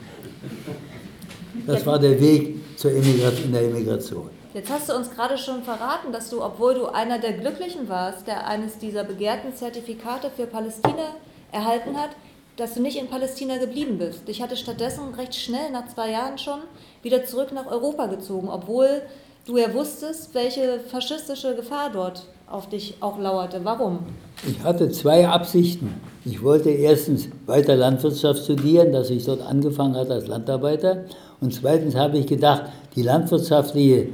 Das 1.67 1.87
war 1.87 1.99
der 1.99 2.21
Weg 2.21 2.77
zur 2.77 2.91
Immigration, 2.91 3.47
in 3.47 3.53
der 3.53 3.63
Immigration. 3.63 4.31
Jetzt 4.53 4.71
hast 4.71 4.89
du 4.89 4.95
uns 4.95 5.11
gerade 5.11 5.37
schon 5.39 5.63
verraten, 5.63 6.13
dass 6.13 6.31
du, 6.31 6.43
obwohl 6.43 6.75
du 6.75 6.87
einer 6.87 7.19
der 7.19 7.33
Glücklichen 7.33 7.89
warst, 7.89 8.27
der 8.27 8.47
eines 8.47 8.79
dieser 8.79 9.03
begehrten 9.03 9.55
Zertifikate 9.55 10.31
für 10.31 10.47
Palästina 10.47 11.17
erhalten 11.51 11.97
hat, 11.97 12.11
dass 12.57 12.75
du 12.75 12.83
nicht 12.83 12.99
in 12.99 13.09
Palästina 13.09 13.59
geblieben 13.59 13.99
bist. 13.99 14.29
Dich 14.29 14.43
hatte 14.43 14.57
stattdessen 14.57 15.15
recht 15.15 15.35
schnell, 15.35 15.71
nach 15.73 15.89
zwei 15.89 16.11
Jahren 16.11 16.39
schon, 16.39 16.61
wieder 17.03 17.25
zurück 17.25 17.53
nach 17.53 17.67
Europa 17.67 18.07
gezogen, 18.07 18.49
obwohl 18.49 19.03
du 19.47 19.59
ja 19.59 19.73
wusstest, 19.75 20.35
welche 20.35 20.81
faschistische 20.81 21.55
Gefahr 21.55 21.91
dort 21.93 22.27
auf 22.49 22.69
dich 22.69 22.95
auch 23.01 23.19
lauerte. 23.19 23.61
Warum? 23.65 24.01
Ich 24.47 24.63
hatte 24.63 24.91
zwei 24.91 25.27
Absichten. 25.29 25.95
Ich 26.25 26.43
wollte 26.43 26.71
erstens 26.71 27.29
weiter 27.47 27.77
Landwirtschaft 27.77 28.45
studieren, 28.45 28.93
dass 28.93 29.11
ich 29.11 29.25
dort 29.25 29.43
angefangen 29.43 29.97
hatte 29.97 30.15
als 30.15 30.27
Landarbeiter. 30.27 31.05
Und 31.41 31.53
zweitens 31.53 31.95
habe 31.95 32.19
ich 32.19 32.27
gedacht, 32.27 32.65
die 32.95 33.03
landwirtschaftliche 33.03 34.09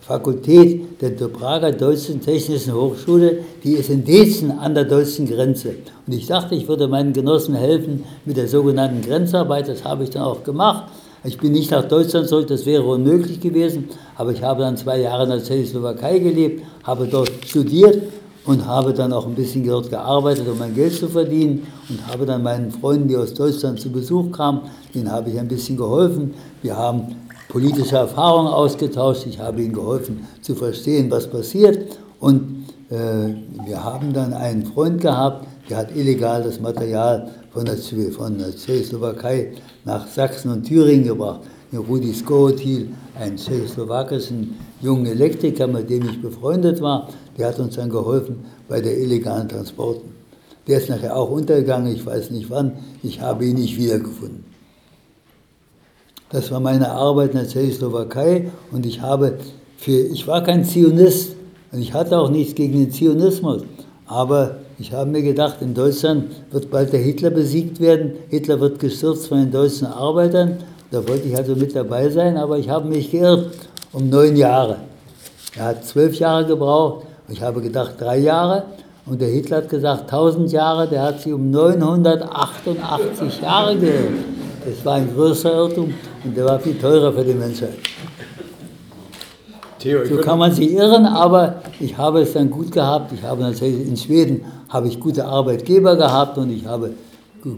Fakultät 0.00 1.00
der 1.00 1.10
Prager 1.28 1.70
Deutschen 1.70 2.20
Technischen 2.20 2.74
Hochschule, 2.74 3.38
die 3.62 3.74
ist 3.74 3.88
in 3.88 4.04
Dezen 4.04 4.50
an 4.50 4.74
der 4.74 4.84
deutschen 4.84 5.26
Grenze. 5.28 5.74
Und 6.06 6.12
ich 6.12 6.26
dachte, 6.26 6.54
ich 6.54 6.66
würde 6.66 6.88
meinen 6.88 7.12
Genossen 7.12 7.54
helfen 7.54 8.04
mit 8.24 8.36
der 8.36 8.48
sogenannten 8.48 9.00
Grenzarbeit. 9.00 9.68
Das 9.68 9.84
habe 9.84 10.04
ich 10.04 10.10
dann 10.10 10.22
auch 10.22 10.42
gemacht. 10.42 10.90
Ich 11.24 11.38
bin 11.38 11.52
nicht 11.52 11.70
nach 11.70 11.84
Deutschland 11.84 12.28
zurück, 12.28 12.46
das 12.46 12.64
wäre 12.64 12.84
unmöglich 12.84 13.40
gewesen, 13.40 13.88
aber 14.16 14.32
ich 14.32 14.42
habe 14.42 14.62
dann 14.62 14.76
zwei 14.76 15.00
Jahre 15.00 15.24
in 15.24 15.30
der 15.30 15.42
Tschechoslowakei 15.42 16.20
gelebt, 16.20 16.62
habe 16.84 17.06
dort 17.06 17.30
studiert 17.44 18.02
und 18.44 18.64
habe 18.66 18.94
dann 18.94 19.12
auch 19.12 19.26
ein 19.26 19.34
bisschen 19.34 19.66
dort 19.66 19.90
gearbeitet, 19.90 20.48
um 20.48 20.58
mein 20.58 20.74
Geld 20.74 20.94
zu 20.94 21.08
verdienen 21.08 21.66
und 21.88 22.06
habe 22.06 22.24
dann 22.24 22.42
meinen 22.42 22.70
Freunden, 22.70 23.08
die 23.08 23.16
aus 23.16 23.34
Deutschland 23.34 23.80
zu 23.80 23.90
Besuch 23.90 24.30
kamen, 24.30 24.62
denen 24.94 25.10
habe 25.10 25.28
ich 25.30 25.38
ein 25.38 25.48
bisschen 25.48 25.76
geholfen. 25.76 26.34
Wir 26.62 26.76
haben 26.76 27.16
politische 27.48 27.96
Erfahrungen 27.96 28.52
ausgetauscht, 28.52 29.26
ich 29.26 29.38
habe 29.38 29.62
ihnen 29.62 29.72
geholfen 29.72 30.26
zu 30.42 30.54
verstehen, 30.54 31.10
was 31.10 31.28
passiert 31.28 31.98
und 32.20 32.66
äh, 32.90 33.34
wir 33.66 33.82
haben 33.82 34.12
dann 34.12 34.32
einen 34.32 34.64
Freund 34.64 35.00
gehabt, 35.00 35.46
der 35.68 35.78
hat 35.78 35.96
illegal 35.96 36.42
das 36.42 36.60
Material 36.60 37.30
von 37.52 37.64
der, 37.64 37.76
von 38.12 38.38
der 38.38 38.54
Tschechoslowakei 38.54 39.52
nach 39.84 40.06
Sachsen 40.06 40.50
und 40.50 40.64
Thüringen 40.64 41.04
gebracht. 41.04 41.40
Rudi 41.72 42.14
Skotil, 42.14 42.88
einen 43.14 43.36
tschechoslowakischen 43.36 44.54
jungen 44.80 45.04
Elektriker, 45.06 45.66
mit 45.66 45.90
dem 45.90 46.08
ich 46.08 46.22
befreundet 46.22 46.80
war, 46.80 47.08
der 47.36 47.48
hat 47.48 47.58
uns 47.58 47.76
dann 47.76 47.90
geholfen 47.90 48.44
bei 48.68 48.80
der 48.80 48.96
illegalen 48.96 49.48
Transporten. 49.48 50.10
Der 50.66 50.78
ist 50.78 50.88
nachher 50.88 51.14
auch 51.14 51.30
untergegangen, 51.30 51.94
ich 51.94 52.04
weiß 52.04 52.30
nicht 52.30 52.48
wann, 52.48 52.72
ich 53.02 53.20
habe 53.20 53.44
ihn 53.44 53.56
nicht 53.56 53.76
wiedergefunden. 53.76 54.47
Das 56.30 56.50
war 56.50 56.60
meine 56.60 56.90
Arbeit 56.90 57.30
in 57.30 57.38
der 57.38 57.48
Tschechoslowakei 57.48 58.50
und 58.70 58.84
ich 58.84 59.00
habe 59.00 59.38
für, 59.78 59.92
ich 59.92 60.26
war 60.26 60.42
kein 60.42 60.62
Zionist 60.62 61.34
und 61.72 61.80
ich 61.80 61.94
hatte 61.94 62.18
auch 62.18 62.28
nichts 62.28 62.54
gegen 62.54 62.74
den 62.74 62.90
Zionismus, 62.90 63.62
aber 64.06 64.56
ich 64.78 64.92
habe 64.92 65.08
mir 65.08 65.22
gedacht, 65.22 65.62
in 65.62 65.72
Deutschland 65.72 66.24
wird 66.50 66.70
bald 66.70 66.92
der 66.92 67.00
Hitler 67.00 67.30
besiegt 67.30 67.80
werden, 67.80 68.12
Hitler 68.28 68.60
wird 68.60 68.78
gestürzt 68.78 69.28
von 69.28 69.38
den 69.38 69.50
deutschen 69.50 69.86
Arbeitern, 69.86 70.58
da 70.90 70.98
wollte 71.08 71.28
ich 71.28 71.34
also 71.34 71.56
mit 71.56 71.74
dabei 71.74 72.10
sein, 72.10 72.36
aber 72.36 72.58
ich 72.58 72.68
habe 72.68 72.86
mich 72.86 73.10
geirrt 73.10 73.50
um 73.94 74.10
neun 74.10 74.36
Jahre. 74.36 74.76
Er 75.56 75.64
hat 75.64 75.86
zwölf 75.86 76.14
Jahre 76.18 76.44
gebraucht, 76.44 77.06
ich 77.30 77.40
habe 77.40 77.62
gedacht 77.62 77.94
drei 77.98 78.18
Jahre 78.18 78.64
und 79.06 79.18
der 79.18 79.28
Hitler 79.28 79.58
hat 79.58 79.70
gesagt 79.70 80.02
1000 80.02 80.52
Jahre, 80.52 80.88
der 80.88 81.04
hat 81.04 81.22
sie 81.22 81.32
um 81.32 81.50
988 81.50 83.40
Jahre 83.40 83.78
geirrt. 83.78 84.37
Das 84.68 84.84
war 84.84 84.94
ein 84.94 85.08
größerer 85.14 85.54
Irrtum 85.54 85.94
und 86.24 86.36
der 86.36 86.44
war 86.44 86.60
viel 86.60 86.78
teurer 86.78 87.10
für 87.12 87.24
die 87.24 87.32
Menschheit. 87.32 87.78
Theo, 89.78 90.04
so 90.04 90.16
kann 90.16 90.38
man 90.38 90.52
sich 90.52 90.72
irren, 90.72 91.06
aber 91.06 91.62
ich 91.80 91.96
habe 91.96 92.20
es 92.20 92.34
dann 92.34 92.50
gut 92.50 92.72
gehabt. 92.72 93.12
Ich 93.12 93.22
habe 93.22 93.42
natürlich 93.42 93.86
in 93.86 93.96
Schweden 93.96 94.44
habe 94.68 94.88
ich 94.88 95.00
gute 95.00 95.24
Arbeitgeber 95.24 95.96
gehabt 95.96 96.36
und 96.36 96.50
ich 96.50 96.66
habe 96.66 96.90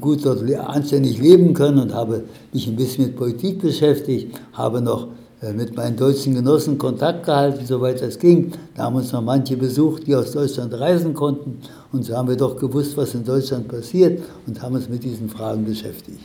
gut 0.01 0.25
dort 0.25 0.43
anständig 0.55 1.19
leben 1.19 1.53
können 1.55 1.79
und 1.79 1.95
habe 1.95 2.25
mich 2.53 2.69
ein 2.69 2.77
bisschen 2.77 3.07
mit 3.07 3.17
Politik 3.17 3.61
beschäftigt, 3.61 4.39
habe 4.53 4.81
noch 4.81 5.09
äh, 5.43 5.53
mit 5.53 5.75
meinen 5.75 5.97
deutschen 5.97 6.35
Genossen 6.35 6.79
Kontakt 6.79 7.25
gehalten, 7.25 7.67
soweit 7.67 8.01
das 8.03 8.19
ging. 8.19 8.53
Da 8.77 8.85
haben 8.85 8.97
uns 8.97 9.11
noch 9.11 9.23
manche 9.23 9.57
besucht, 9.57 10.07
die 10.07 10.15
aus 10.15 10.31
Deutschland 10.33 10.75
reisen 10.75 11.15
konnten. 11.15 11.59
Und 11.91 12.05
so 12.05 12.17
haben 12.17 12.29
wir 12.29 12.37
doch 12.37 12.57
gewusst, 12.57 12.97
was 12.97 13.15
in 13.15 13.25
Deutschland 13.25 13.67
passiert 13.67 14.23
und 14.47 14.63
haben 14.63 14.77
uns 14.77 14.89
mit 14.89 15.03
diesen 15.03 15.29
Fragen 15.29 15.65
beschäftigt. 15.65 16.21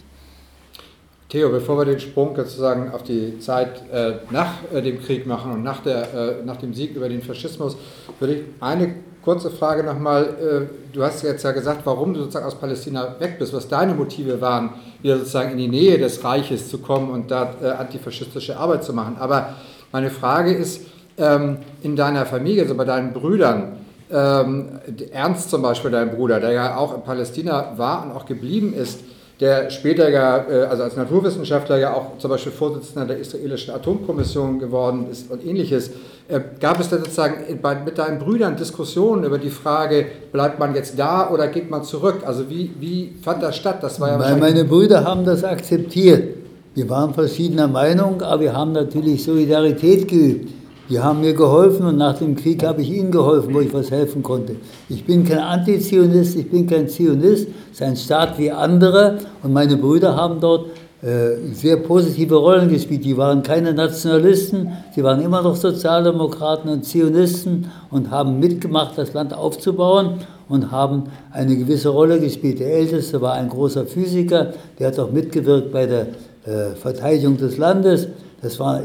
Theo, 1.36 1.50
bevor 1.50 1.80
wir 1.80 1.84
den 1.84 2.00
Sprung 2.00 2.34
sozusagen 2.34 2.94
auf 2.94 3.04
die 3.04 3.40
Zeit 3.40 3.92
äh, 3.92 4.14
nach 4.30 4.54
äh, 4.74 4.82
dem 4.82 5.02
Krieg 5.02 5.28
machen 5.28 5.52
und 5.52 5.64
nach, 5.64 5.84
der, 5.84 6.14
äh, 6.14 6.46
nach 6.46 6.56
dem 6.56 6.74
Sieg 6.74 6.96
über 6.96 7.10
den 7.10 7.22
Faschismus, 7.22 7.76
würde 8.22 8.36
ich 8.36 8.44
eine 8.62 8.96
kurze 9.22 9.52
Frage 9.52 9.84
nochmal. 9.84 10.24
Äh, 10.24 10.94
du 10.94 11.04
hast 11.04 11.24
jetzt 11.24 11.44
ja 11.44 11.52
gesagt, 11.52 11.82
warum 11.84 12.14
du 12.14 12.22
sozusagen 12.22 12.46
aus 12.46 12.56
Palästina 12.56 13.18
weg 13.20 13.38
bist, 13.38 13.52
was 13.52 13.68
deine 13.68 13.94
Motive 13.96 14.40
waren, 14.40 14.76
wieder 15.02 15.18
sozusagen 15.18 15.52
in 15.52 15.58
die 15.58 15.68
Nähe 15.68 15.98
des 15.98 16.24
Reiches 16.24 16.70
zu 16.70 16.78
kommen 16.78 17.12
und 17.12 17.30
da 17.30 17.54
äh, 17.62 17.68
antifaschistische 17.68 18.56
Arbeit 18.56 18.86
zu 18.86 18.94
machen. 18.94 19.18
Aber 19.20 19.56
meine 19.92 20.12
Frage 20.12 20.54
ist, 20.54 20.84
ähm, 21.18 21.58
in 21.84 21.98
deiner 21.98 22.26
Familie, 22.26 22.62
also 22.62 22.76
bei 22.76 22.86
deinen 22.86 23.12
Brüdern, 23.12 23.80
ähm, 24.10 24.80
Ernst 25.12 25.50
zum 25.50 25.64
Beispiel, 25.64 25.92
dein 25.92 26.16
Bruder, 26.16 26.40
der 26.40 26.52
ja 26.52 26.78
auch 26.78 26.96
in 26.96 27.02
Palästina 27.02 27.74
war 27.76 28.06
und 28.06 28.14
auch 28.14 28.26
geblieben 28.26 28.74
ist, 28.74 29.02
der 29.40 29.70
später 29.70 30.10
ja, 30.10 30.46
äh, 30.50 30.64
also 30.66 30.84
als 30.84 30.96
Naturwissenschaftler 30.96 31.78
ja 31.78 31.94
auch 31.94 32.18
zum 32.20 32.30
Beispiel 32.30 32.52
Vorsitzender 32.52 33.06
der 33.06 33.18
israelischen 33.18 33.74
Atomkommission 33.74 34.60
geworden 34.60 35.08
ist 35.12 35.30
und 35.30 35.46
ähnliches. 35.46 35.92
Äh, 36.28 36.40
gab 36.60 36.80
es 36.80 36.90
denn 36.90 37.00
sozusagen 37.00 37.36
mit 37.86 37.98
deinen 37.98 38.20
Brüdern 38.20 38.56
Diskussionen 38.56 39.26
über 39.26 39.38
die 39.38 39.50
Frage, 39.50 40.06
bleibt 40.32 40.58
man 40.58 40.74
jetzt 40.74 40.98
da 40.98 41.30
oder 41.30 41.48
geht 41.48 41.70
man 41.70 41.84
zurück? 41.84 42.24
Also 42.26 42.50
wie, 42.50 42.72
wie 42.80 43.14
fand 43.22 43.44
das 43.44 43.58
statt? 43.58 43.80
Das 43.82 44.00
war 44.00 44.10
ja 44.10 44.20
Weil 44.20 44.38
meine 44.38 44.64
Brüder 44.64 45.04
haben 45.04 45.26
das 45.26 45.44
akzeptiert. 45.44 46.36
Wir 46.74 46.90
waren 46.90 47.14
verschiedener 47.14 47.68
Meinung, 47.68 48.22
aber 48.22 48.42
wir 48.42 48.54
haben 48.54 48.72
natürlich 48.72 49.24
Solidarität 49.24 50.08
geübt. 50.08 50.50
Die 50.90 51.00
haben 51.00 51.22
mir 51.22 51.34
geholfen 51.34 51.88
und 51.88 51.98
nach 51.98 52.18
dem 52.18 52.36
Krieg 52.36 52.64
habe 52.64 52.82
ich 52.82 52.92
ihnen 52.92 53.12
geholfen, 53.12 53.54
wo 53.54 53.60
ich 53.60 53.74
was 53.74 53.90
helfen 53.90 54.22
konnte. 54.22 54.56
Ich 54.88 55.04
bin 55.04 55.26
kein 55.26 55.40
Antizionist, 55.40 56.36
ich 56.36 56.50
bin 56.50 56.68
kein 56.68 56.88
Zionist, 56.88 57.48
es 57.72 57.80
ist 57.80 57.82
ein 57.82 57.96
Staat 57.96 58.38
wie 58.38 58.52
andere 58.52 59.18
und 59.42 59.52
meine 59.52 59.78
Brüder 59.78 60.16
haben 60.16 60.40
dort 60.40 60.68
äh, 61.02 61.38
sehr 61.54 61.78
positive 61.78 62.36
Rollen 62.36 62.70
gespielt. 62.70 63.04
Die 63.04 63.18
waren 63.18 63.42
keine 63.42 63.74
Nationalisten, 63.74 64.74
sie 64.94 65.04
waren 65.04 65.22
immer 65.22 65.42
noch 65.42 65.56
Sozialdemokraten 65.56 66.70
und 66.70 66.86
Zionisten 66.86 67.72
und 67.90 68.12
haben 68.12 68.40
mitgemacht, 68.40 68.98
das 68.98 69.14
Land 69.14 69.34
aufzubauen. 69.34 70.20
und 70.48 70.72
haben 70.72 71.06
eine 71.32 71.56
gewisse 71.58 71.90
Rolle 71.90 72.20
gespielt. 72.20 72.60
Der 72.60 72.74
Älteste 72.74 73.22
war 73.22 73.34
ein 73.34 73.50
großer 73.50 73.86
Physiker, 73.86 74.54
der 74.78 74.88
hat 74.88 75.00
auch 75.00 75.12
mitgewirkt 75.12 75.72
bei 75.72 75.88
der 75.88 76.08
äh, 76.46 76.76
Verteidigung 76.76 77.38
des 77.38 77.58
Landes. 77.58 78.08
Das 78.46 78.60
war 78.60 78.80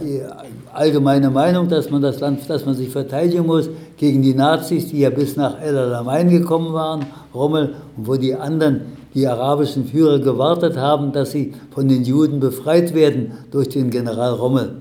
allgemeine 0.72 1.28
Meinung, 1.28 1.68
dass 1.68 1.90
man 1.90 2.00
das 2.00 2.18
Land, 2.18 2.48
dass 2.48 2.64
man 2.64 2.74
sich 2.74 2.88
verteidigen 2.88 3.44
muss 3.44 3.68
gegen 3.98 4.22
die 4.22 4.32
Nazis, 4.32 4.88
die 4.88 5.00
ja 5.00 5.11
bis 5.11 5.36
nach 5.36 5.61
El 5.61 5.76
Alamein 5.76 6.30
gekommen 6.30 6.72
waren, 6.72 7.04
Rommel, 7.34 7.74
und 7.94 8.06
wo 8.06 8.16
die 8.16 8.34
anderen, 8.34 8.80
die 9.12 9.26
arabischen 9.26 9.84
Führer 9.84 10.18
gewartet 10.18 10.78
haben, 10.78 11.12
dass 11.12 11.32
sie 11.32 11.52
von 11.72 11.88
den 11.88 12.04
Juden 12.04 12.40
befreit 12.40 12.94
werden 12.94 13.32
durch 13.50 13.68
den 13.68 13.90
General 13.90 14.32
Rommel. 14.32 14.76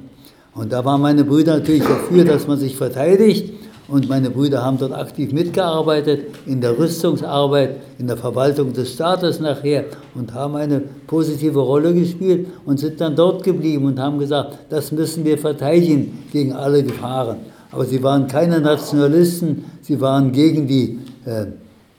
Und 0.55 0.71
da 0.71 0.85
waren 0.85 1.01
meine 1.01 1.25
Brüder 1.25 1.57
natürlich 1.57 1.83
dafür, 1.83 2.23
dass 2.23 2.47
man 2.47 2.57
sich 2.57 2.77
verteidigt. 2.77 3.51
Und 3.89 4.07
meine 4.07 4.29
Brüder 4.29 4.63
haben 4.63 4.77
dort 4.77 4.93
aktiv 4.93 5.31
mitgearbeitet 5.33 6.27
in 6.45 6.61
der 6.61 6.77
Rüstungsarbeit, 6.77 7.77
in 7.97 8.05
der 8.05 8.17
Verwaltung 8.17 8.71
des 8.71 8.93
Staates 8.93 9.39
nachher 9.39 9.85
und 10.13 10.33
haben 10.33 10.55
eine 10.55 10.81
positive 11.07 11.59
Rolle 11.59 11.93
gespielt 11.93 12.47
und 12.65 12.79
sind 12.79 13.01
dann 13.01 13.15
dort 13.15 13.43
geblieben 13.43 13.85
und 13.85 13.99
haben 13.99 14.19
gesagt, 14.19 14.59
das 14.69 14.91
müssen 14.91 15.25
wir 15.25 15.39
verteidigen 15.39 16.23
gegen 16.31 16.53
alle 16.53 16.83
Gefahren. 16.83 17.37
Aber 17.71 17.85
sie 17.85 18.01
waren 18.03 18.27
keine 18.27 18.59
Nationalisten, 18.59 19.65
sie 19.81 19.99
waren 19.99 20.31
gegen 20.31 20.67
die 20.67 20.99
äh, 21.25 21.47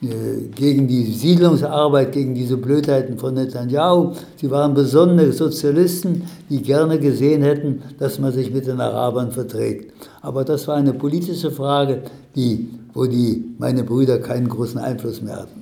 gegen 0.00 0.88
die 0.88 1.12
Siedlungsarbeit, 1.12 2.12
gegen 2.12 2.34
diese 2.34 2.56
Blödheiten 2.56 3.18
von 3.18 3.34
Netanyahu. 3.34 4.14
Sie 4.36 4.50
waren 4.50 4.72
besondere 4.72 5.32
Sozialisten, 5.32 6.26
die 6.48 6.62
gerne 6.62 6.98
gesehen 6.98 7.42
hätten, 7.42 7.82
dass 7.98 8.18
man 8.18 8.32
sich 8.32 8.50
mit 8.50 8.66
den 8.66 8.80
Arabern 8.80 9.30
verträgt. 9.30 9.92
Aber 10.22 10.44
das 10.44 10.66
war 10.68 10.76
eine 10.76 10.94
politische 10.94 11.50
Frage, 11.50 12.02
die, 12.34 12.70
wo 12.94 13.04
die, 13.04 13.44
meine 13.58 13.84
Brüder 13.84 14.18
keinen 14.18 14.48
großen 14.48 14.80
Einfluss 14.80 15.20
mehr 15.20 15.36
hatten. 15.36 15.60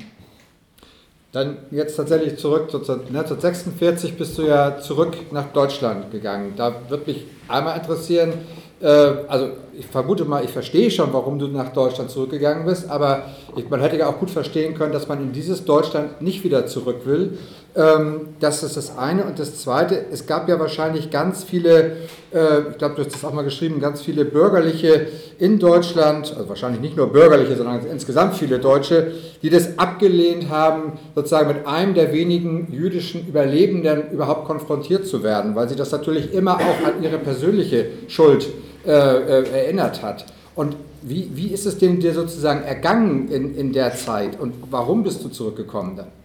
Dann 1.32 1.58
jetzt 1.70 1.96
tatsächlich 1.96 2.38
zurück, 2.38 2.68
1946 2.72 4.16
bist 4.16 4.38
du 4.38 4.42
ja 4.42 4.78
zurück 4.78 5.14
nach 5.30 5.52
Deutschland 5.52 6.10
gegangen. 6.10 6.54
Da 6.56 6.74
würde 6.88 7.04
mich 7.06 7.26
einmal 7.48 7.76
interessieren, 7.76 8.30
äh, 8.30 8.34
also 8.80 9.50
ich 9.76 9.86
vermute 9.86 10.24
mal, 10.24 10.44
ich 10.44 10.50
verstehe 10.50 10.90
schon, 10.90 11.12
warum 11.12 11.38
du 11.38 11.48
nach 11.48 11.72
Deutschland 11.72 12.10
zurückgegangen 12.10 12.64
bist, 12.64 12.88
aber 12.88 13.24
man 13.68 13.80
hätte 13.80 13.96
ja 13.96 14.08
auch 14.08 14.18
gut 14.18 14.30
verstehen 14.30 14.74
können, 14.74 14.92
dass 14.92 15.08
man 15.08 15.20
in 15.20 15.32
dieses 15.32 15.64
Deutschland 15.64 16.22
nicht 16.22 16.44
wieder 16.44 16.66
zurück 16.66 17.04
will. 17.04 17.38
Ähm, 17.78 18.30
das 18.40 18.64
ist 18.64 18.76
das 18.76 18.98
eine. 18.98 19.24
Und 19.24 19.38
das 19.38 19.62
zweite, 19.62 20.06
es 20.10 20.26
gab 20.26 20.48
ja 20.48 20.58
wahrscheinlich 20.58 21.10
ganz 21.10 21.44
viele, 21.44 21.96
äh, 22.34 22.70
ich 22.72 22.78
glaube, 22.78 22.96
du 22.96 23.04
hast 23.04 23.14
das 23.14 23.24
auch 23.24 23.32
mal 23.32 23.44
geschrieben, 23.44 23.80
ganz 23.80 24.02
viele 24.02 24.24
Bürgerliche 24.24 25.06
in 25.38 25.60
Deutschland, 25.60 26.34
also 26.36 26.48
wahrscheinlich 26.48 26.80
nicht 26.80 26.96
nur 26.96 27.12
Bürgerliche, 27.12 27.54
sondern 27.56 27.86
insgesamt 27.86 28.34
viele 28.34 28.58
Deutsche, 28.58 29.12
die 29.42 29.50
das 29.50 29.78
abgelehnt 29.78 30.50
haben, 30.50 30.94
sozusagen 31.14 31.46
mit 31.46 31.68
einem 31.68 31.94
der 31.94 32.12
wenigen 32.12 32.66
jüdischen 32.72 33.28
Überlebenden 33.28 34.10
überhaupt 34.10 34.46
konfrontiert 34.46 35.06
zu 35.06 35.22
werden, 35.22 35.54
weil 35.54 35.68
sie 35.68 35.76
das 35.76 35.92
natürlich 35.92 36.34
immer 36.34 36.56
auch 36.56 36.84
an 36.84 37.00
ihre 37.00 37.18
persönliche 37.18 37.86
Schuld 38.08 38.48
äh, 38.84 38.90
äh, 38.90 39.48
erinnert 39.50 40.02
hat. 40.02 40.26
Und 40.56 40.74
wie, 41.02 41.30
wie 41.34 41.52
ist 41.52 41.64
es 41.64 41.78
denn 41.78 42.00
dir 42.00 42.12
sozusagen 42.12 42.64
ergangen 42.64 43.28
in, 43.28 43.54
in 43.54 43.72
der 43.72 43.94
Zeit 43.94 44.40
und 44.40 44.54
warum 44.68 45.04
bist 45.04 45.22
du 45.22 45.28
zurückgekommen 45.28 45.94
dann? 45.94 46.17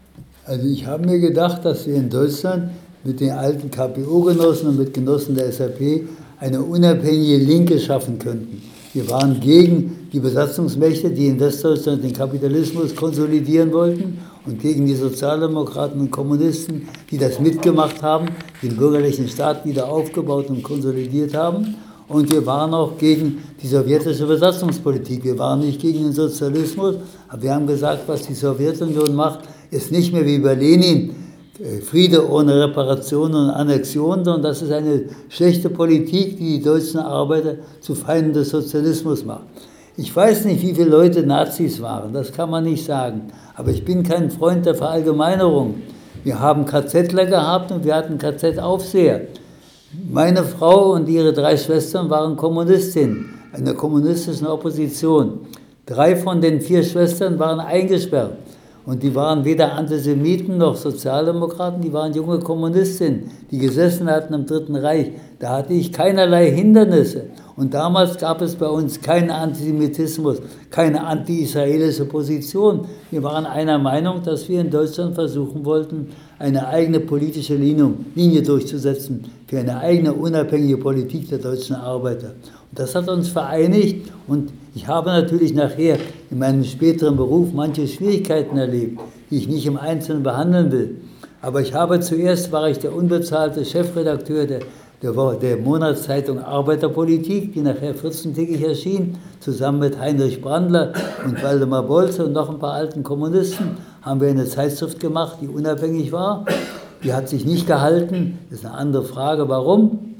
Also 0.45 0.67
ich 0.67 0.85
habe 0.85 1.05
mir 1.05 1.19
gedacht, 1.19 1.63
dass 1.63 1.87
wir 1.87 1.95
in 1.95 2.09
Deutschland 2.09 2.71
mit 3.05 3.21
den 3.21 3.31
alten 3.31 3.71
KPO-Genossen 3.71 4.69
und 4.69 4.77
mit 4.77 4.93
Genossen 4.93 5.35
der 5.35 5.49
SAP 5.49 6.03
eine 6.37 6.61
unabhängige 6.61 7.37
Linke 7.37 7.79
schaffen 7.79 8.19
könnten. 8.19 8.61
Wir 8.93 9.09
waren 9.09 9.39
gegen 9.39 10.09
die 10.11 10.19
Besatzungsmächte, 10.19 11.11
die 11.11 11.27
in 11.27 11.39
Westdeutschland 11.39 12.03
den 12.03 12.11
Kapitalismus 12.11 12.93
konsolidieren 12.93 13.71
wollten 13.71 14.19
und 14.45 14.61
gegen 14.61 14.85
die 14.85 14.95
Sozialdemokraten 14.95 16.01
und 16.01 16.11
Kommunisten, 16.11 16.89
die 17.09 17.17
das 17.17 17.39
mitgemacht 17.39 18.03
haben, 18.03 18.27
den 18.61 18.75
bürgerlichen 18.75 19.29
Staat 19.29 19.65
wieder 19.65 19.87
aufgebaut 19.87 20.49
und 20.49 20.61
konsolidiert 20.61 21.33
haben. 21.33 21.75
Und 22.09 22.29
wir 22.29 22.45
waren 22.45 22.73
auch 22.73 22.97
gegen 22.97 23.41
die 23.61 23.67
sowjetische 23.67 24.27
Besatzungspolitik. 24.27 25.23
Wir 25.23 25.39
waren 25.39 25.61
nicht 25.61 25.79
gegen 25.79 26.03
den 26.03 26.13
Sozialismus, 26.13 26.97
aber 27.29 27.41
wir 27.41 27.55
haben 27.55 27.65
gesagt, 27.65 28.01
was 28.07 28.23
die 28.23 28.33
Sowjetunion 28.33 29.15
macht, 29.15 29.39
ist 29.73 29.91
nicht 29.91 30.13
mehr 30.13 30.25
wie 30.25 30.39
bei 30.39 30.53
Lenin 30.53 31.15
äh, 31.59 31.81
Friede 31.81 32.29
ohne 32.29 32.67
Reparation 32.67 33.33
und 33.33 33.49
Annexion, 33.49 34.23
sondern 34.23 34.43
das 34.43 34.61
ist 34.61 34.71
eine 34.71 35.03
schlechte 35.29 35.69
Politik, 35.69 36.37
die 36.37 36.57
die 36.57 36.63
deutschen 36.63 36.99
Arbeiter 36.99 37.55
zu 37.79 37.95
Feinden 37.95 38.33
des 38.33 38.49
Sozialismus 38.49 39.25
macht. 39.25 39.43
Ich 39.95 40.15
weiß 40.15 40.45
nicht, 40.45 40.61
wie 40.63 40.73
viele 40.73 40.89
Leute 40.89 41.23
Nazis 41.23 41.81
waren, 41.81 42.13
das 42.13 42.31
kann 42.31 42.49
man 42.49 42.63
nicht 42.63 42.83
sagen. 42.85 43.27
Aber 43.55 43.69
ich 43.69 43.85
bin 43.85 44.01
kein 44.01 44.31
Freund 44.31 44.65
der 44.65 44.73
Verallgemeinerung. 44.73 45.75
Wir 46.23 46.39
haben 46.39 46.65
KZler 46.65 47.27
gehabt 47.27 47.71
und 47.71 47.85
wir 47.85 47.95
hatten 47.95 48.17
KZ-Aufseher. 48.17 49.27
Meine 50.09 50.43
Frau 50.43 50.93
und 50.93 51.07
ihre 51.07 51.33
drei 51.33 51.57
Schwestern 51.57 52.09
waren 52.09 52.35
Kommunistinnen, 52.35 53.29
einer 53.51 53.75
kommunistischen 53.75 54.47
Opposition. 54.47 55.41
Drei 55.85 56.15
von 56.15 56.41
den 56.41 56.61
vier 56.61 56.81
Schwestern 56.81 57.37
waren 57.37 57.59
eingesperrt. 57.59 58.37
Und 58.85 59.01
die 59.01 59.15
waren 59.15 59.45
weder 59.45 59.73
Antisemiten 59.73 60.57
noch 60.57 60.75
Sozialdemokraten, 60.75 61.81
die 61.81 61.93
waren 61.93 62.13
junge 62.13 62.39
Kommunistinnen, 62.39 63.31
die 63.49 63.57
gesessen 63.57 64.09
hatten 64.09 64.33
im 64.33 64.45
Dritten 64.45 64.75
Reich. 64.75 65.11
Da 65.39 65.57
hatte 65.57 65.73
ich 65.73 65.93
keinerlei 65.93 66.51
Hindernisse. 66.51 67.27
Und 67.55 67.73
damals 67.73 68.17
gab 68.17 68.41
es 68.41 68.55
bei 68.55 68.67
uns 68.67 68.99
keinen 68.99 69.29
Antisemitismus, 69.29 70.37
keine 70.69 71.05
anti-israelische 71.05 72.05
Position. 72.05 72.85
Wir 73.11 73.23
waren 73.23 73.45
einer 73.45 73.77
Meinung, 73.77 74.21
dass 74.23 74.49
wir 74.49 74.59
in 74.59 74.71
Deutschland 74.71 75.15
versuchen 75.15 75.63
wollten, 75.63 76.09
eine 76.39 76.67
eigene 76.67 76.99
politische 76.99 77.55
Linie 77.55 78.41
durchzusetzen 78.41 79.23
für 79.47 79.59
eine 79.59 79.77
eigene 79.77 80.13
unabhängige 80.13 80.77
Politik 80.77 81.29
der 81.29 81.37
deutschen 81.37 81.75
Arbeiter. 81.75 82.33
Und 82.71 82.79
das 82.79 82.95
hat 82.95 83.07
uns 83.07 83.29
vereinigt 83.29 84.11
und 84.27 84.51
ich 84.75 84.87
habe 84.87 85.09
natürlich 85.09 85.53
nachher 85.53 85.97
in 86.31 86.39
meinem 86.39 86.63
späteren 86.63 87.15
Beruf 87.15 87.53
manche 87.53 87.87
Schwierigkeiten 87.87 88.57
erlebt, 88.57 88.99
die 89.29 89.37
ich 89.37 89.47
nicht 89.47 89.65
im 89.67 89.77
Einzelnen 89.77 90.23
behandeln 90.23 90.71
will. 90.71 91.01
Aber 91.41 91.61
ich 91.61 91.73
habe 91.73 91.99
zuerst, 91.99 92.51
war 92.51 92.69
ich 92.69 92.79
der 92.79 92.95
unbezahlte 92.95 93.65
Chefredakteur 93.65 94.47
der, 94.47 94.61
der, 95.01 95.11
der 95.33 95.57
Monatszeitung 95.57 96.39
Arbeiterpolitik, 96.39 97.53
die 97.53 97.61
nachher 97.61 97.93
14-tägig 97.93 98.65
erschien, 98.65 99.17
zusammen 99.41 99.79
mit 99.79 99.99
Heinrich 99.99 100.41
Brandler 100.41 100.93
und 101.23 101.43
Waldemar 101.43 101.83
Bolze 101.83 102.25
und 102.25 102.33
noch 102.33 102.49
ein 102.49 102.59
paar 102.59 102.73
alten 102.73 103.03
Kommunisten, 103.03 103.77
haben 104.01 104.21
wir 104.21 104.29
eine 104.29 104.45
Zeitschrift 104.45 104.99
gemacht, 104.99 105.37
die 105.41 105.49
unabhängig 105.49 106.11
war. 106.11 106.45
Die 107.03 107.13
hat 107.13 107.29
sich 107.29 107.45
nicht 107.45 107.67
gehalten, 107.67 108.39
das 108.49 108.59
ist 108.59 108.65
eine 108.65 108.75
andere 108.75 109.03
Frage, 109.03 109.49
warum. 109.49 110.15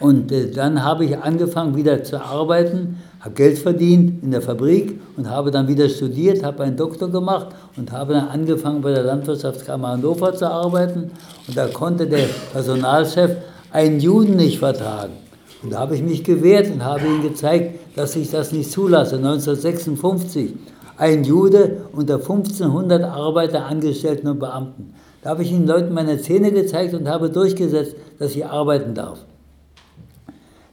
Und 0.00 0.32
äh, 0.32 0.50
dann 0.50 0.82
habe 0.82 1.04
ich 1.04 1.18
angefangen 1.18 1.76
wieder 1.76 2.02
zu 2.02 2.20
arbeiten, 2.20 2.96
habe 3.22 3.34
Geld 3.34 3.58
verdient 3.58 4.22
in 4.24 4.32
der 4.32 4.42
Fabrik 4.42 5.00
und 5.16 5.30
habe 5.30 5.52
dann 5.52 5.68
wieder 5.68 5.88
studiert, 5.88 6.42
habe 6.42 6.64
einen 6.64 6.76
Doktor 6.76 7.08
gemacht 7.08 7.54
und 7.76 7.92
habe 7.92 8.14
dann 8.14 8.28
angefangen 8.28 8.82
bei 8.82 8.92
der 8.92 9.04
Landwirtschaftskammer 9.04 9.90
Hannover 9.90 10.34
zu 10.34 10.50
arbeiten. 10.50 11.12
Und 11.46 11.56
da 11.56 11.68
konnte 11.68 12.08
der 12.08 12.26
Personalchef 12.52 13.36
einen 13.70 14.00
Juden 14.00 14.36
nicht 14.36 14.58
vertragen. 14.58 15.12
Und 15.62 15.72
da 15.72 15.78
habe 15.78 15.94
ich 15.94 16.02
mich 16.02 16.24
gewehrt 16.24 16.68
und 16.68 16.84
habe 16.84 17.06
ihm 17.06 17.22
gezeigt, 17.22 17.78
dass 17.94 18.16
ich 18.16 18.28
das 18.28 18.50
nicht 18.50 18.72
zulasse. 18.72 19.16
1956 19.16 20.54
ein 20.96 21.22
Jude 21.22 21.82
unter 21.92 22.16
1500 22.16 23.04
Arbeiter, 23.04 23.66
Angestellten 23.66 24.26
und 24.26 24.40
Beamten. 24.40 24.94
Da 25.22 25.30
habe 25.30 25.44
ich 25.44 25.50
den 25.50 25.66
Leuten 25.68 25.94
meine 25.94 26.20
Zähne 26.20 26.50
gezeigt 26.50 26.92
und 26.94 27.08
habe 27.08 27.30
durchgesetzt, 27.30 27.94
dass 28.18 28.34
ich 28.34 28.44
arbeiten 28.44 28.94
darf. 28.94 29.24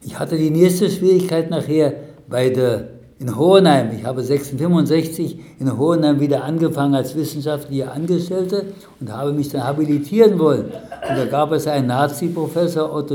Ich 0.02 0.18
hatte 0.18 0.38
die 0.38 0.50
nächste 0.50 0.90
Schwierigkeit 0.90 1.52
nachher 1.52 1.94
bei 2.30 2.50
der, 2.50 2.90
in 3.20 3.36
Hohenheim. 3.36 3.90
Ich 3.98 4.06
habe 4.06 4.22
1965 4.22 5.40
in 5.60 5.78
Hohenheim 5.78 6.20
wieder 6.20 6.44
angefangen 6.44 6.96
als 6.96 7.16
wissenschaftliche 7.16 7.92
Angestellte 7.92 8.66
und 9.00 9.12
habe 9.12 9.34
mich 9.34 9.50
dann 9.50 9.64
habilitieren 9.66 10.40
wollen. 10.40 10.66
Und 10.66 11.18
da 11.18 11.26
gab 11.26 11.52
es 11.52 11.68
einen 11.68 11.88
Nazi-Professor, 11.88 13.06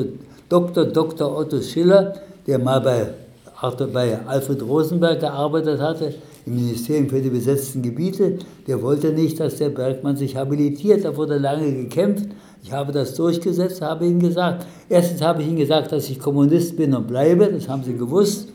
Dr. 0.49 0.85
Dr. 0.85 1.39
Otto 1.39 1.61
Schiller, 1.63 2.15
der 2.47 2.59
mal 2.59 2.81
bei, 2.81 3.07
bei 3.93 4.19
Alfred 4.27 4.63
Rosenberg 4.63 5.21
gearbeitet 5.21 5.81
hatte, 5.81 6.15
im 6.47 6.57
Ministerium 6.57 7.09
für 7.09 7.23
die 7.23 7.31
besetzten 7.31 7.81
Gebiete. 7.81 8.39
Der 8.67 8.83
wollte 8.83 9.11
nicht, 9.13 9.41
dass 9.41 9.57
der 9.57 9.71
Bergmann 9.71 10.17
sich 10.17 10.37
habilitiert. 10.37 11.05
Da 11.07 11.17
wurde 11.17 11.39
lange 11.39 11.73
gekämpft. 11.73 12.27
Ich 12.63 12.73
habe 12.73 12.93
das 12.93 13.15
durchgesetzt, 13.15 13.81
habe 13.81 14.07
ihnen 14.07 14.21
gesagt. 14.21 14.67
Erstens 14.89 15.23
habe 15.23 15.41
ich 15.41 15.49
ihnen 15.49 15.57
gesagt, 15.57 15.93
dass 15.93 16.11
ich 16.11 16.19
Kommunist 16.19 16.77
bin 16.77 16.95
und 16.95 17.07
bleibe, 17.07 17.47
das 17.47 17.69
haben 17.69 17.85
sie 17.85 17.97
gewusst. 17.97 18.49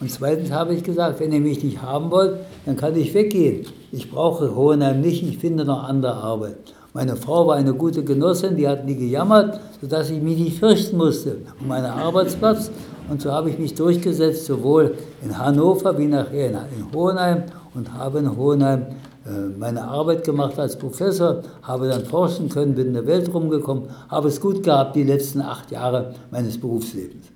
Und 0.00 0.10
zweitens 0.10 0.50
habe 0.50 0.74
ich 0.74 0.82
gesagt, 0.82 1.20
wenn 1.20 1.30
ihr 1.30 1.40
mich 1.40 1.62
nicht 1.62 1.82
haben 1.82 2.10
wollt, 2.10 2.38
dann 2.64 2.76
kann 2.76 2.96
ich 2.96 3.12
weggehen. 3.12 3.66
Ich 3.92 4.10
brauche 4.10 4.54
Hohenheim 4.54 5.00
nicht, 5.00 5.22
ich 5.22 5.38
finde 5.38 5.64
noch 5.64 5.84
andere 5.84 6.14
Arbeit. 6.14 6.56
Meine 6.92 7.16
Frau 7.16 7.46
war 7.46 7.56
eine 7.56 7.74
gute 7.74 8.02
Genossin, 8.02 8.56
die 8.56 8.66
hat 8.66 8.84
nie 8.84 8.96
gejammert, 8.96 9.60
sodass 9.80 10.10
ich 10.10 10.20
mich 10.20 10.38
nicht 10.38 10.58
fürchten 10.58 10.96
musste 10.96 11.36
um 11.60 11.68
meinen 11.68 11.86
Arbeitsplatz. 11.86 12.70
Und 13.08 13.20
so 13.22 13.30
habe 13.30 13.50
ich 13.50 13.58
mich 13.58 13.74
durchgesetzt, 13.74 14.46
sowohl 14.46 14.94
in 15.22 15.36
Hannover 15.36 15.96
wie 15.98 16.06
nachher 16.06 16.48
in 16.48 16.92
Hohenheim 16.94 17.44
und 17.74 17.92
habe 17.92 18.20
in 18.20 18.36
Hohenheim 18.36 18.86
äh, 19.26 19.30
meine 19.58 19.82
Arbeit 19.84 20.24
gemacht 20.24 20.58
als 20.58 20.76
Professor, 20.76 21.42
habe 21.62 21.88
dann 21.88 22.04
forschen 22.04 22.48
können, 22.48 22.74
bin 22.74 22.88
in 22.88 22.94
der 22.94 23.06
Welt 23.06 23.32
rumgekommen, 23.32 23.84
habe 24.08 24.28
es 24.28 24.40
gut 24.40 24.62
gehabt 24.62 24.96
die 24.96 25.04
letzten 25.04 25.42
acht 25.42 25.70
Jahre 25.70 26.14
meines 26.30 26.58
Berufslebens. 26.58 27.29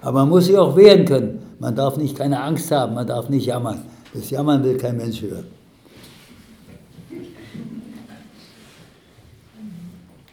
Aber 0.00 0.20
man 0.20 0.28
muss 0.28 0.46
sich 0.46 0.56
auch 0.56 0.76
wehren 0.76 1.04
können. 1.04 1.56
Man 1.58 1.74
darf 1.74 1.96
nicht 1.96 2.16
keine 2.16 2.40
Angst 2.40 2.70
haben, 2.70 2.94
man 2.94 3.06
darf 3.06 3.28
nicht 3.28 3.46
jammern. 3.46 3.82
Das 4.14 4.30
Jammern 4.30 4.62
will 4.62 4.76
kein 4.76 4.96
Mensch 4.96 5.20
hören. 5.22 5.46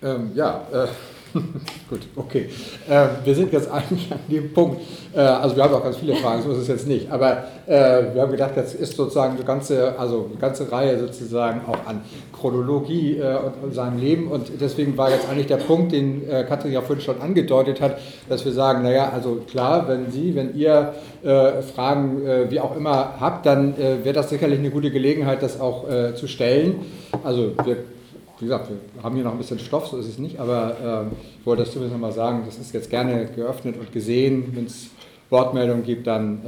Ähm, 0.04 0.32
ja, 0.36 0.62
äh, 0.72 0.88
gut, 1.90 2.02
okay. 2.16 2.50
Äh, 2.90 3.08
wir 3.24 3.36
sind 3.36 3.52
jetzt 3.52 3.70
eigentlich 3.70 4.12
an 4.12 4.20
dem 4.30 4.54
Punkt, 4.54 4.82
äh, 5.14 5.20
also 5.20 5.56
wir 5.56 5.64
haben 5.64 5.74
auch 5.74 5.84
ganz 5.84 5.98
viele 5.98 6.16
Fragen, 6.16 6.42
so 6.42 6.52
ist 6.52 6.60
es 6.60 6.68
jetzt 6.68 6.88
nicht, 6.88 7.12
aber 7.12 7.44
äh, 7.68 8.14
wir 8.14 8.22
haben 8.22 8.32
gedacht, 8.32 8.54
jetzt 8.56 8.76
ist 8.76 8.96
sozusagen 8.96 9.36
eine 9.36 9.44
ganze, 9.44 10.00
also 10.00 10.28
eine 10.30 10.40
ganze 10.40 10.72
Reihe 10.72 10.98
sozusagen 11.00 11.62
auch 11.68 11.86
an 11.88 12.02
Chronologie 12.32 13.18
äh, 13.18 13.36
und, 13.38 13.64
und 13.64 13.74
seinem 13.74 14.00
Leben 14.00 14.28
und 14.30 14.50
deswegen 14.62 14.98
war 14.98 15.10
jetzt 15.10 15.28
eigentlich 15.30 15.48
der 15.48 15.58
Punkt, 15.58 15.92
den 15.92 16.30
äh, 16.30 16.46
Katrin 16.48 16.72
ja 16.72 16.82
vorhin 16.82 17.04
schon 17.04 17.22
angedeutet 17.22 17.82
hat, 17.82 17.98
dass 18.30 18.46
wir 18.46 18.54
sagen, 18.54 18.84
naja, 18.84 19.12
also 19.14 19.42
klar, 19.50 19.88
wenn 19.90 20.12
Sie, 20.12 20.36
wenn 20.36 20.56
ihr 20.56 20.94
äh, 21.24 21.62
Fragen 21.62 22.22
wie 22.50 22.60
auch 22.60 22.76
immer 22.76 23.16
habt, 23.20 23.46
dann 23.46 23.78
wäre 23.78 24.14
das 24.14 24.30
sicherlich 24.30 24.60
eine 24.60 24.70
gute 24.70 24.92
Gelegenheit, 24.92 25.42
das 25.42 25.60
auch 25.60 25.86
zu 26.16 26.28
stellen. 26.28 26.86
Also 27.24 27.54
wir 27.64 27.78
wie 28.40 28.46
gesagt, 28.46 28.70
wir 28.70 29.04
haben 29.04 29.16
hier 29.16 29.24
noch 29.24 29.32
ein 29.32 29.38
bisschen 29.38 29.60
Stoff, 29.60 29.88
so 29.88 29.98
ist 29.98 30.08
es 30.08 30.18
nicht, 30.18 30.40
aber 30.40 31.08
äh, 31.10 31.40
ich 31.40 31.46
wollte 31.46 31.64
das 31.64 31.72
zumindest 31.72 31.94
nochmal 31.94 32.12
sagen, 32.12 32.44
das 32.46 32.58
ist 32.58 32.74
jetzt 32.74 32.90
gerne 32.90 33.28
geöffnet 33.28 33.78
und 33.80 33.92
gesehen. 33.94 34.52
Wenn 34.54 34.66
es 34.66 34.88
Wortmeldungen 35.30 35.84
gibt, 35.84 36.06
dann 36.08 36.44
äh, 36.46 36.48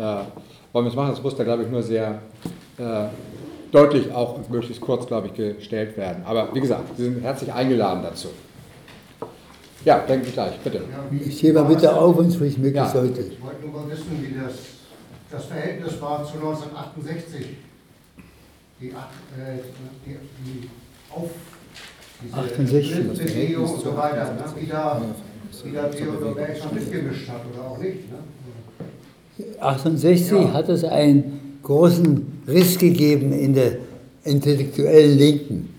wollen 0.74 0.86
wir 0.86 0.90
es 0.90 0.96
machen. 0.96 1.12
Das 1.12 1.24
muss 1.24 1.36
da, 1.36 1.44
glaube 1.44 1.64
ich, 1.64 1.70
nur 1.70 1.82
sehr 1.82 2.22
äh, 2.78 3.06
deutlich 3.72 4.12
auch 4.12 4.36
und 4.36 4.50
möglichst 4.50 4.82
kurz, 4.82 5.08
glaube 5.08 5.28
ich, 5.28 5.34
gestellt 5.34 5.96
werden. 5.98 6.24
Aber 6.26 6.54
wie 6.54 6.60
gesagt, 6.60 6.98
Sie 6.98 7.06
sind 7.06 7.22
herzlich 7.22 7.54
eingeladen 7.54 8.04
dazu. 8.04 8.30
Ja, 9.86 10.00
denken 10.00 10.26
Sie 10.26 10.32
gleich, 10.32 10.58
bitte. 10.60 10.82
Ich 11.26 11.38
stehe 11.38 11.54
mal 11.54 11.64
bitte 11.64 11.96
auf 11.96 12.18
und 12.18 12.34
sprich 12.34 12.58
möglichst 12.58 12.96
ja. 12.96 13.02
heute. 13.02 13.22
Ich 13.22 13.42
wollte 13.42 13.66
nur 13.66 13.82
mal 13.82 13.90
wissen, 13.90 14.22
wie 14.22 14.36
das, 14.38 14.56
das 15.32 15.46
Verhältnis 15.46 16.02
war 16.02 16.26
zu 16.26 16.34
1968. 16.34 17.46
Die, 18.80 18.90
äh, 18.90 18.94
die, 20.06 20.18
die 20.46 20.70
Auf 21.14 21.30
68. 22.32 23.08
Bewegung 23.08 23.66
und 23.66 23.82
so 23.82 23.96
weiter, 23.96 24.34
ne? 24.34 24.44
wie, 24.60 24.68
da, 24.68 25.02
wie 25.64 25.72
da 25.72 25.88
Theodor 25.88 26.36
Berg 26.36 26.58
schon 26.58 26.74
mitgemischt 26.74 27.30
hat 27.30 27.42
oder 27.54 27.70
auch 27.70 27.78
nicht. 27.78 28.12
Ne? 28.12 28.18
68 29.60 30.32
ja. 30.32 30.54
hat 30.54 30.70
es 30.70 30.84
einen 30.84 31.60
großen 31.64 32.42
Riss 32.48 32.78
gegeben 32.78 33.34
in 33.34 33.54
der 33.54 33.78
intellektuellen 34.24 35.18
Linken. 35.18 35.70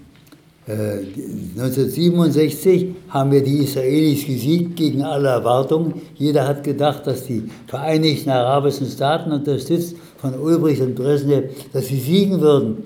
1967 0.69 2.83
äh, 2.83 2.95
haben 3.09 3.33
wir 3.33 3.43
die 3.43 3.65
Israelis 3.65 4.27
gesiegt 4.27 4.77
gegen 4.77 5.03
alle 5.03 5.29
Erwartungen. 5.29 5.95
Jeder 6.15 6.47
hat 6.47 6.63
gedacht, 6.63 7.07
dass 7.07 7.25
die 7.25 7.45
Vereinigten 7.67 8.29
Arabischen 8.29 8.87
Staaten, 8.87 9.33
unterstützt 9.33 9.97
von 10.19 10.39
Ulbricht 10.39 10.83
und 10.83 10.95
Brezhnev, 10.95 11.45
dass 11.73 11.87
sie 11.87 11.99
siegen 11.99 12.43
würden. 12.43 12.85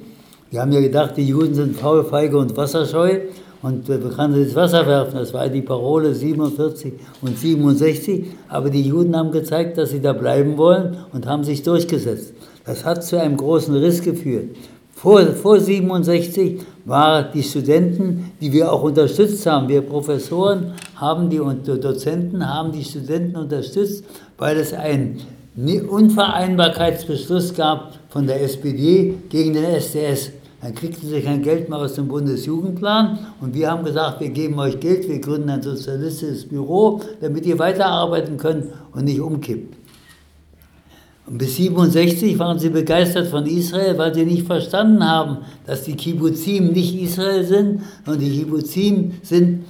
Wir 0.52 0.60
haben 0.60 0.72
ja 0.72 0.80
gedacht, 0.80 1.16
die 1.16 1.26
Juden 1.26 1.54
sind 1.54 1.76
faul, 1.76 2.04
feige 2.04 2.36
und 2.36 2.54
wasserscheu 2.58 3.20
und 3.62 3.88
wir 3.88 3.98
können 4.00 4.34
ins 4.34 4.54
Wasser 4.54 4.86
werfen. 4.86 5.14
Das 5.14 5.32
war 5.32 5.48
die 5.48 5.62
Parole 5.62 6.14
47 6.14 6.92
und 7.22 7.38
67. 7.38 8.26
Aber 8.48 8.68
die 8.68 8.82
Juden 8.82 9.16
haben 9.16 9.32
gezeigt, 9.32 9.78
dass 9.78 9.92
sie 9.92 10.02
da 10.02 10.12
bleiben 10.12 10.58
wollen 10.58 10.98
und 11.14 11.26
haben 11.26 11.42
sich 11.42 11.62
durchgesetzt. 11.62 12.34
Das 12.66 12.84
hat 12.84 13.02
zu 13.02 13.18
einem 13.18 13.38
großen 13.38 13.74
Riss 13.76 14.02
geführt. 14.02 14.54
Vor, 14.94 15.22
vor 15.22 15.58
67 15.58 16.60
waren 16.84 17.28
die 17.32 17.42
Studenten, 17.42 18.32
die 18.38 18.52
wir 18.52 18.70
auch 18.70 18.82
unterstützt 18.82 19.46
haben, 19.46 19.70
wir 19.70 19.80
Professoren 19.80 20.74
haben 20.96 21.30
die 21.30 21.40
und 21.40 21.66
Dozenten 21.66 22.46
haben 22.46 22.72
die 22.72 22.84
Studenten 22.84 23.36
unterstützt, 23.36 24.04
weil 24.36 24.58
es 24.58 24.74
einen 24.74 25.18
Unvereinbarkeitsbeschluss 25.56 27.54
gab 27.54 27.94
von 28.10 28.26
der 28.26 28.42
SPD 28.42 29.14
gegen 29.30 29.54
den 29.54 29.64
SDS. 29.64 30.32
Dann 30.62 30.76
kriegten 30.76 31.08
sie 31.08 31.20
kein 31.20 31.42
Geld 31.42 31.68
mehr 31.68 31.78
aus 31.80 31.94
dem 31.94 32.06
Bundesjugendplan 32.06 33.18
und 33.40 33.52
wir 33.52 33.68
haben 33.68 33.84
gesagt, 33.84 34.20
wir 34.20 34.30
geben 34.30 34.60
euch 34.60 34.78
Geld, 34.78 35.08
wir 35.08 35.18
gründen 35.18 35.50
ein 35.50 35.60
sozialistisches 35.60 36.48
Büro, 36.48 37.00
damit 37.20 37.44
ihr 37.46 37.58
weiterarbeiten 37.58 38.36
könnt 38.36 38.66
und 38.92 39.04
nicht 39.04 39.20
umkippt. 39.20 39.74
Und 41.26 41.38
bis 41.38 41.56
67 41.56 42.38
waren 42.38 42.60
sie 42.60 42.68
begeistert 42.68 43.26
von 43.26 43.44
Israel, 43.46 43.98
weil 43.98 44.14
sie 44.14 44.24
nicht 44.24 44.46
verstanden 44.46 45.04
haben, 45.04 45.38
dass 45.66 45.82
die 45.82 45.96
Kibbuzim 45.96 46.68
nicht 46.68 46.94
Israel 46.94 47.44
sind, 47.44 47.80
sondern 48.04 48.24
die 48.24 48.38
Kibbuzim 48.38 49.14
sind, 49.22 49.64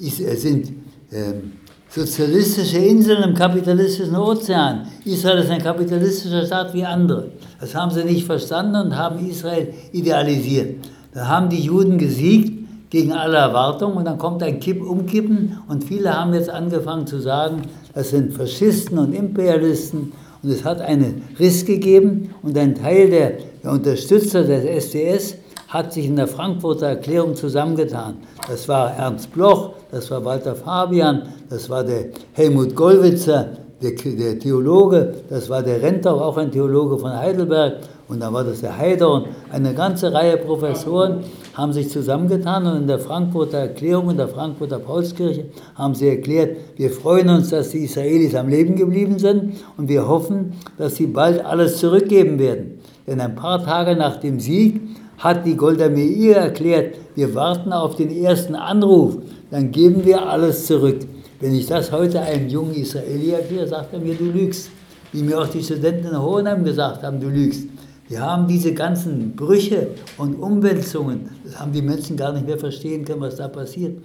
äh, 0.00 0.36
sind 0.36 0.72
ähm, 1.12 1.52
sozialistische 1.94 2.78
Inseln 2.78 3.22
im 3.22 3.34
kapitalistischen 3.34 4.16
Ozean. 4.16 4.88
Israel 5.04 5.38
ist 5.38 5.50
ein 5.50 5.62
kapitalistischer 5.62 6.44
Staat 6.44 6.74
wie 6.74 6.84
andere. 6.84 7.28
Das 7.60 7.74
haben 7.74 7.92
sie 7.92 8.04
nicht 8.04 8.26
verstanden 8.26 8.76
und 8.76 8.96
haben 8.96 9.24
Israel 9.28 9.72
idealisiert. 9.92 10.84
Da 11.12 11.28
haben 11.28 11.48
die 11.48 11.60
Juden 11.60 11.96
gesiegt 11.96 12.90
gegen 12.90 13.12
alle 13.12 13.36
Erwartungen 13.36 13.96
und 13.96 14.06
dann 14.06 14.18
kommt 14.18 14.42
ein 14.42 14.58
Kipp 14.58 14.82
Umkippen 14.82 15.58
und 15.68 15.84
viele 15.84 16.12
haben 16.12 16.34
jetzt 16.34 16.50
angefangen 16.50 17.06
zu 17.06 17.20
sagen, 17.20 17.62
das 17.94 18.10
sind 18.10 18.34
Faschisten 18.34 18.98
und 18.98 19.14
Imperialisten 19.14 20.12
und 20.42 20.50
es 20.50 20.64
hat 20.64 20.80
einen 20.80 21.22
Riss 21.38 21.64
gegeben 21.64 22.34
und 22.42 22.58
ein 22.58 22.74
Teil 22.74 23.08
der, 23.08 23.32
der 23.62 23.70
Unterstützer 23.70 24.42
des 24.42 24.64
SDS 24.64 25.36
hat 25.68 25.92
sich 25.92 26.06
in 26.06 26.16
der 26.16 26.28
Frankfurter 26.28 26.86
Erklärung 26.86 27.34
zusammengetan. 27.34 28.16
Das 28.48 28.68
war 28.68 28.94
Ernst 28.96 29.32
Bloch, 29.32 29.72
das 29.94 30.10
war 30.10 30.24
Walter 30.24 30.56
Fabian, 30.56 31.22
das 31.48 31.70
war 31.70 31.84
der 31.84 32.06
Helmut 32.32 32.74
Gollwitzer, 32.74 33.50
der, 33.80 33.92
der 33.92 34.38
Theologe, 34.40 35.14
das 35.30 35.48
war 35.48 35.62
der 35.62 35.80
Rentau, 35.80 36.20
auch 36.20 36.36
ein 36.36 36.50
Theologe 36.50 36.98
von 36.98 37.16
Heidelberg, 37.16 37.74
und 38.08 38.20
dann 38.20 38.34
war 38.34 38.42
das 38.42 38.60
der 38.60 38.76
Heider 38.76 39.08
und 39.08 39.28
eine 39.52 39.72
ganze 39.72 40.12
Reihe 40.12 40.36
Professoren 40.36 41.20
haben 41.54 41.72
sich 41.72 41.90
zusammengetan 41.90 42.66
und 42.66 42.76
in 42.76 42.86
der 42.88 42.98
Frankfurter 42.98 43.58
Erklärung, 43.58 44.10
in 44.10 44.16
der 44.16 44.26
Frankfurter 44.28 44.80
Paulskirche, 44.80 45.44
haben 45.76 45.94
sie 45.94 46.08
erklärt, 46.08 46.56
wir 46.76 46.90
freuen 46.90 47.28
uns, 47.28 47.50
dass 47.50 47.70
die 47.70 47.84
Israelis 47.84 48.34
am 48.34 48.48
Leben 48.48 48.74
geblieben 48.74 49.20
sind 49.20 49.54
und 49.76 49.88
wir 49.88 50.08
hoffen, 50.08 50.54
dass 50.76 50.96
sie 50.96 51.06
bald 51.06 51.44
alles 51.44 51.78
zurückgeben 51.78 52.40
werden. 52.40 52.80
Denn 53.06 53.20
ein 53.20 53.36
paar 53.36 53.64
Tage 53.64 53.94
nach 53.94 54.16
dem 54.16 54.40
Sieg 54.40 54.80
hat 55.18 55.46
die 55.46 55.56
Golda 55.56 55.88
Meir 55.88 56.36
erklärt, 56.36 56.96
wir 57.14 57.34
warten 57.34 57.72
auf 57.72 57.96
den 57.96 58.10
ersten 58.10 58.54
Anruf, 58.54 59.18
dann 59.54 59.70
geben 59.70 60.04
wir 60.04 60.20
alles 60.20 60.66
zurück. 60.66 61.06
Wenn 61.38 61.54
ich 61.54 61.66
das 61.66 61.92
heute 61.92 62.20
einem 62.20 62.48
jungen 62.48 62.74
Israeli 62.74 63.30
erkläre, 63.30 63.68
sagt 63.68 63.92
er 63.92 64.00
mir, 64.00 64.16
du 64.16 64.24
lügst. 64.24 64.68
Wie 65.12 65.22
mir 65.22 65.40
auch 65.40 65.46
die 65.46 65.62
Studenten 65.62 66.08
in 66.08 66.20
Hohenheim 66.20 66.64
gesagt 66.64 67.04
haben, 67.04 67.20
du 67.20 67.28
lügst. 67.28 67.68
Wir 68.08 68.20
haben 68.20 68.48
diese 68.48 68.74
ganzen 68.74 69.36
Brüche 69.36 69.90
und 70.18 70.34
Umwälzungen, 70.34 71.30
das 71.44 71.60
haben 71.60 71.70
die 71.70 71.82
Menschen 71.82 72.16
gar 72.16 72.32
nicht 72.32 72.44
mehr 72.44 72.58
verstehen 72.58 73.04
können, 73.04 73.20
was 73.20 73.36
da 73.36 73.46
passiert. 73.46 73.98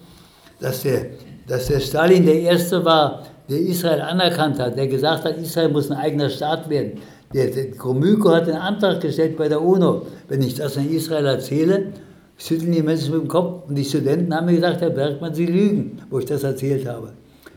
Dass 0.59 0.83
der, 0.83 1.07
dass 1.47 1.65
der 1.65 1.79
Stalin 1.79 2.27
der 2.27 2.41
Erste 2.41 2.85
war, 2.85 3.23
der 3.49 3.59
Israel 3.59 4.01
anerkannt 4.01 4.59
hat, 4.59 4.77
der 4.77 4.85
gesagt 4.85 5.25
hat, 5.25 5.35
Israel 5.39 5.69
muss 5.69 5.89
ein 5.89 5.97
eigener 5.97 6.29
Staat 6.29 6.69
werden. 6.69 6.99
Der, 7.33 7.47
der 7.47 7.71
Gromyko 7.71 8.29
hat 8.29 8.43
einen 8.43 8.61
Antrag 8.61 9.01
gestellt 9.01 9.35
bei 9.35 9.49
der 9.49 9.63
UNO. 9.63 10.05
Wenn 10.27 10.43
ich 10.43 10.53
das 10.53 10.77
in 10.77 10.91
Israel 10.91 11.25
erzähle, 11.25 11.87
schütteln 12.39 12.71
die 12.71 12.81
Menschen 12.81 13.11
mit 13.11 13.21
dem 13.21 13.27
Kopf. 13.27 13.69
Und 13.69 13.75
die 13.75 13.83
Studenten 13.83 14.33
haben 14.33 14.47
mir 14.47 14.55
gesagt, 14.55 14.81
Herr 14.81 14.89
Bergmann, 14.89 15.35
Sie 15.35 15.45
lügen, 15.45 15.99
wo 16.09 16.19
ich 16.19 16.25
das 16.25 16.43
erzählt 16.43 16.87
habe. 16.87 17.11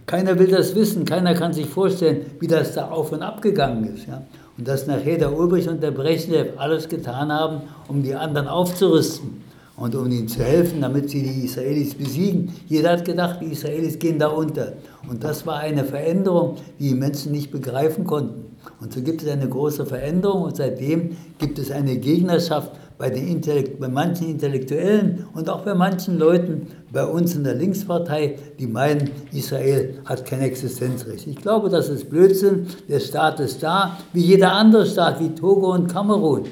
Keiner 0.05 0.39
will 0.39 0.49
das 0.49 0.75
wissen, 0.75 1.05
keiner 1.05 1.33
kann 1.35 1.53
sich 1.53 1.67
vorstellen, 1.67 2.27
wie 2.41 2.49
das 2.49 2.75
da 2.75 2.91
auf 2.91 3.13
und 3.13 3.23
ab 3.23 3.41
gegangen 3.41 3.95
ist. 3.95 4.07
Ja? 4.09 4.23
Und 4.59 4.67
dass 4.67 4.87
nachher 4.87 5.17
der 5.17 5.33
Ulbricht 5.33 5.69
und 5.69 5.83
der 5.83 5.93
Brechnev 5.93 6.51
alles 6.57 6.89
getan 6.89 7.33
haben, 7.33 7.63
um 7.89 8.03
die 8.03 8.15
anderen 8.15 8.49
aufzurüsten 8.49 9.43
und 9.77 9.95
um 9.95 10.11
ihnen 10.11 10.29
zu 10.29 10.41
helfen, 10.41 10.81
damit 10.81 11.09
sie 11.09 11.23
die 11.23 11.45
Israelis 11.45 11.95
besiegen. 11.95 12.53
Jeder 12.69 12.91
hat 12.91 13.05
gedacht, 13.05 13.39
die 13.41 13.53
Israelis 13.53 13.99
gehen 13.99 14.19
da 14.19 14.29
unter. 14.29 14.75
Und 15.09 15.23
das 15.23 15.47
war 15.47 15.59
eine 15.59 15.85
Veränderung, 15.85 16.57
die 16.79 16.89
die 16.89 16.95
Menschen 16.95 17.33
nicht 17.33 17.51
begreifen 17.51 18.05
konnten. 18.05 18.52
Und 18.81 18.93
so 18.93 19.01
gibt 19.01 19.23
es 19.23 19.29
eine 19.29 19.49
große 19.49 19.87
Veränderung 19.87 20.43
und 20.43 20.57
seitdem 20.57 21.17
gibt 21.39 21.59
es 21.59 21.71
eine 21.71 21.97
Gegnerschaft 21.97 22.73
bei, 22.99 23.11
den 23.11 23.29
Intellekt 23.29 23.81
bei 23.81 23.89
manchen 23.89 24.29
Intellektuellen 24.29 25.27
und 25.35 25.49
auch 25.49 25.63
bei 25.63 25.75
manchen 25.75 26.19
Leuten 26.19 26.69
bei 26.93 27.05
uns 27.05 27.35
in 27.35 27.45
der 27.45 27.55
Linkspartei, 27.55 28.39
die 28.59 28.67
meinen, 28.67 29.11
Israel 29.33 29.99
hat 30.05 30.25
kein 30.25 30.41
Existenzrecht. 30.41 31.27
Ich 31.27 31.37
glaube, 31.37 31.69
das 31.69 31.89
ist 31.89 32.11
Blödsinn. 32.11 32.67
Der 32.89 33.01
Staat 33.01 33.41
ist 33.41 33.63
da, 33.63 33.99
wie 34.13 34.21
jeder 34.21 34.53
andere 34.53 34.87
Staat, 34.87 35.21
wie 35.21 35.31
Togo 35.31 35.73
und 35.73 35.93
Kamerun. 35.93 36.45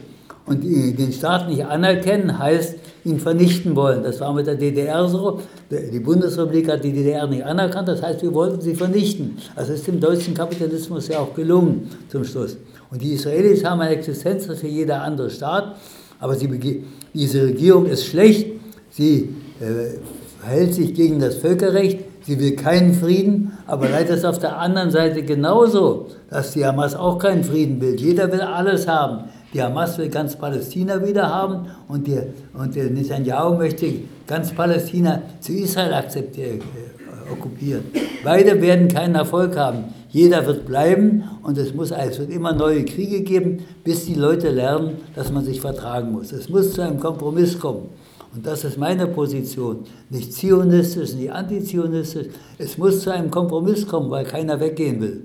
Und 0.46 0.64
den 0.64 1.12
Staat 1.12 1.48
nicht 1.48 1.64
anerkennen 1.64 2.38
heißt 2.38 2.76
ihn 3.04 3.18
vernichten 3.18 3.74
wollen. 3.76 4.02
Das 4.02 4.20
war 4.20 4.32
mit 4.32 4.46
der 4.46 4.56
DDR 4.56 5.08
so. 5.08 5.40
Die 5.70 6.00
Bundesrepublik 6.00 6.68
hat 6.70 6.84
die 6.84 6.92
DDR 6.92 7.26
nicht 7.26 7.44
anerkannt, 7.44 7.88
das 7.88 8.02
heißt, 8.02 8.22
wir 8.22 8.34
wollten 8.34 8.60
sie 8.60 8.74
vernichten. 8.74 9.36
Also 9.56 9.72
ist 9.72 9.86
dem 9.86 10.00
deutschen 10.00 10.34
Kapitalismus 10.34 11.08
ja 11.08 11.20
auch 11.20 11.34
gelungen 11.34 11.88
zum 12.08 12.24
Schluss. 12.24 12.56
Und 12.90 13.00
die 13.00 13.12
Israelis 13.12 13.64
haben 13.64 13.80
eine 13.80 13.94
Existenz 13.94 14.48
wie 14.62 14.68
jeder 14.68 15.02
andere 15.02 15.30
Staat, 15.30 15.76
aber 16.18 16.34
sie, 16.34 16.84
diese 17.14 17.44
Regierung 17.44 17.86
ist 17.86 18.06
schlecht, 18.06 18.48
sie 18.90 19.34
äh, 19.60 19.98
verhält 20.40 20.74
sich 20.74 20.94
gegen 20.94 21.20
das 21.20 21.36
Völkerrecht, 21.36 22.00
sie 22.26 22.38
will 22.38 22.56
keinen 22.56 22.94
Frieden, 22.94 23.52
aber 23.66 23.88
leider 23.88 24.14
ist 24.14 24.24
auf 24.24 24.38
der 24.38 24.58
anderen 24.58 24.90
Seite 24.90 25.22
genauso, 25.22 26.08
dass 26.28 26.52
die 26.52 26.66
Hamas 26.66 26.94
auch 26.94 27.18
keinen 27.18 27.44
Frieden 27.44 27.80
will. 27.80 27.94
Jeder 27.98 28.30
will 28.30 28.40
alles 28.40 28.86
haben. 28.88 29.24
Die 29.52 29.60
Hamas 29.60 29.98
will 29.98 30.08
ganz 30.08 30.36
Palästina 30.36 31.04
wieder 31.04 31.28
haben 31.28 31.66
und, 31.88 32.06
die, 32.06 32.20
und 32.54 32.74
der 32.74 32.90
Netanyahu 32.90 33.56
möchte 33.56 33.92
ganz 34.26 34.52
Palästina 34.52 35.22
zu 35.40 35.52
Israel 35.52 35.94
akzeptieren, 35.94 36.60
äh, 36.60 37.32
okkupieren. 37.32 37.84
Beide 38.22 38.60
werden 38.60 38.86
keinen 38.88 39.16
Erfolg 39.16 39.56
haben. 39.56 39.84
Jeder 40.10 40.46
wird 40.46 40.66
bleiben 40.66 41.24
und 41.42 41.58
es, 41.58 41.74
muss, 41.74 41.90
es 41.90 42.18
wird 42.18 42.30
immer 42.30 42.52
neue 42.52 42.84
Kriege 42.84 43.22
geben, 43.22 43.64
bis 43.82 44.06
die 44.06 44.14
Leute 44.14 44.50
lernen, 44.50 44.98
dass 45.14 45.32
man 45.32 45.44
sich 45.44 45.60
vertragen 45.60 46.12
muss. 46.12 46.32
Es 46.32 46.48
muss 46.48 46.72
zu 46.72 46.82
einem 46.82 47.00
Kompromiss 47.00 47.58
kommen. 47.58 47.88
Und 48.32 48.46
das 48.46 48.64
ist 48.64 48.78
meine 48.78 49.08
Position. 49.08 49.80
Nicht 50.08 50.32
zionistisch, 50.32 51.14
nicht 51.14 51.32
antizionistisch. 51.32 52.28
Es 52.58 52.78
muss 52.78 53.00
zu 53.00 53.10
einem 53.10 53.30
Kompromiss 53.30 53.86
kommen, 53.86 54.10
weil 54.10 54.24
keiner 54.24 54.60
weggehen 54.60 55.00
will. 55.00 55.24